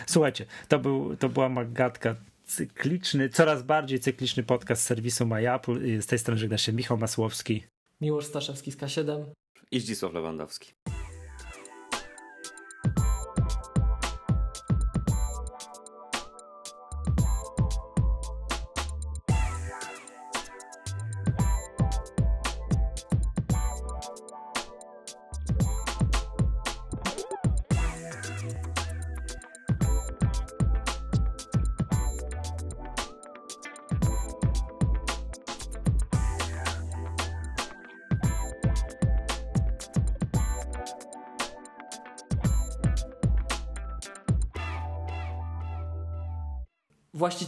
słuchajcie, 0.07 0.45
to, 0.67 0.79
był, 0.79 1.15
to 1.15 1.29
była 1.29 1.49
Magatka 1.49 2.15
cykliczny, 2.45 3.29
coraz 3.29 3.63
bardziej 3.63 3.99
cykliczny 3.99 4.43
podcast 4.43 4.81
z 4.81 4.85
serwisu 4.85 5.25
MyApple. 5.25 6.01
Z 6.01 6.05
tej 6.05 6.19
strony 6.19 6.39
żegna 6.39 6.57
się 6.57 6.73
Michał 6.73 6.97
Masłowski. 6.97 7.63
Miłosz 8.01 8.25
Staszewski 8.25 8.71
z 8.71 8.77
K7 8.77 9.25
i 9.71 9.79
Zdzisław 9.79 10.13
Lewandowski. 10.13 10.73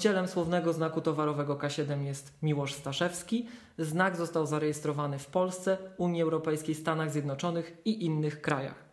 Właścicielem 0.02 0.28
słownego 0.28 0.74
znaku 0.74 1.02
towarowego 1.02 1.56
K7 1.56 2.02
jest 2.02 2.34
Miłosz 2.42 2.74
Staszewski. 2.74 3.48
Znak 3.78 4.16
został 4.16 4.46
zarejestrowany 4.46 5.20
w 5.20 5.28
Polsce, 5.28 5.78
Unii 5.98 6.22
Europejskiej, 6.22 6.76
Stanach 6.76 7.12
Zjednoczonych 7.12 7.78
i 7.86 8.06
innych 8.06 8.42
krajach. 8.42 8.86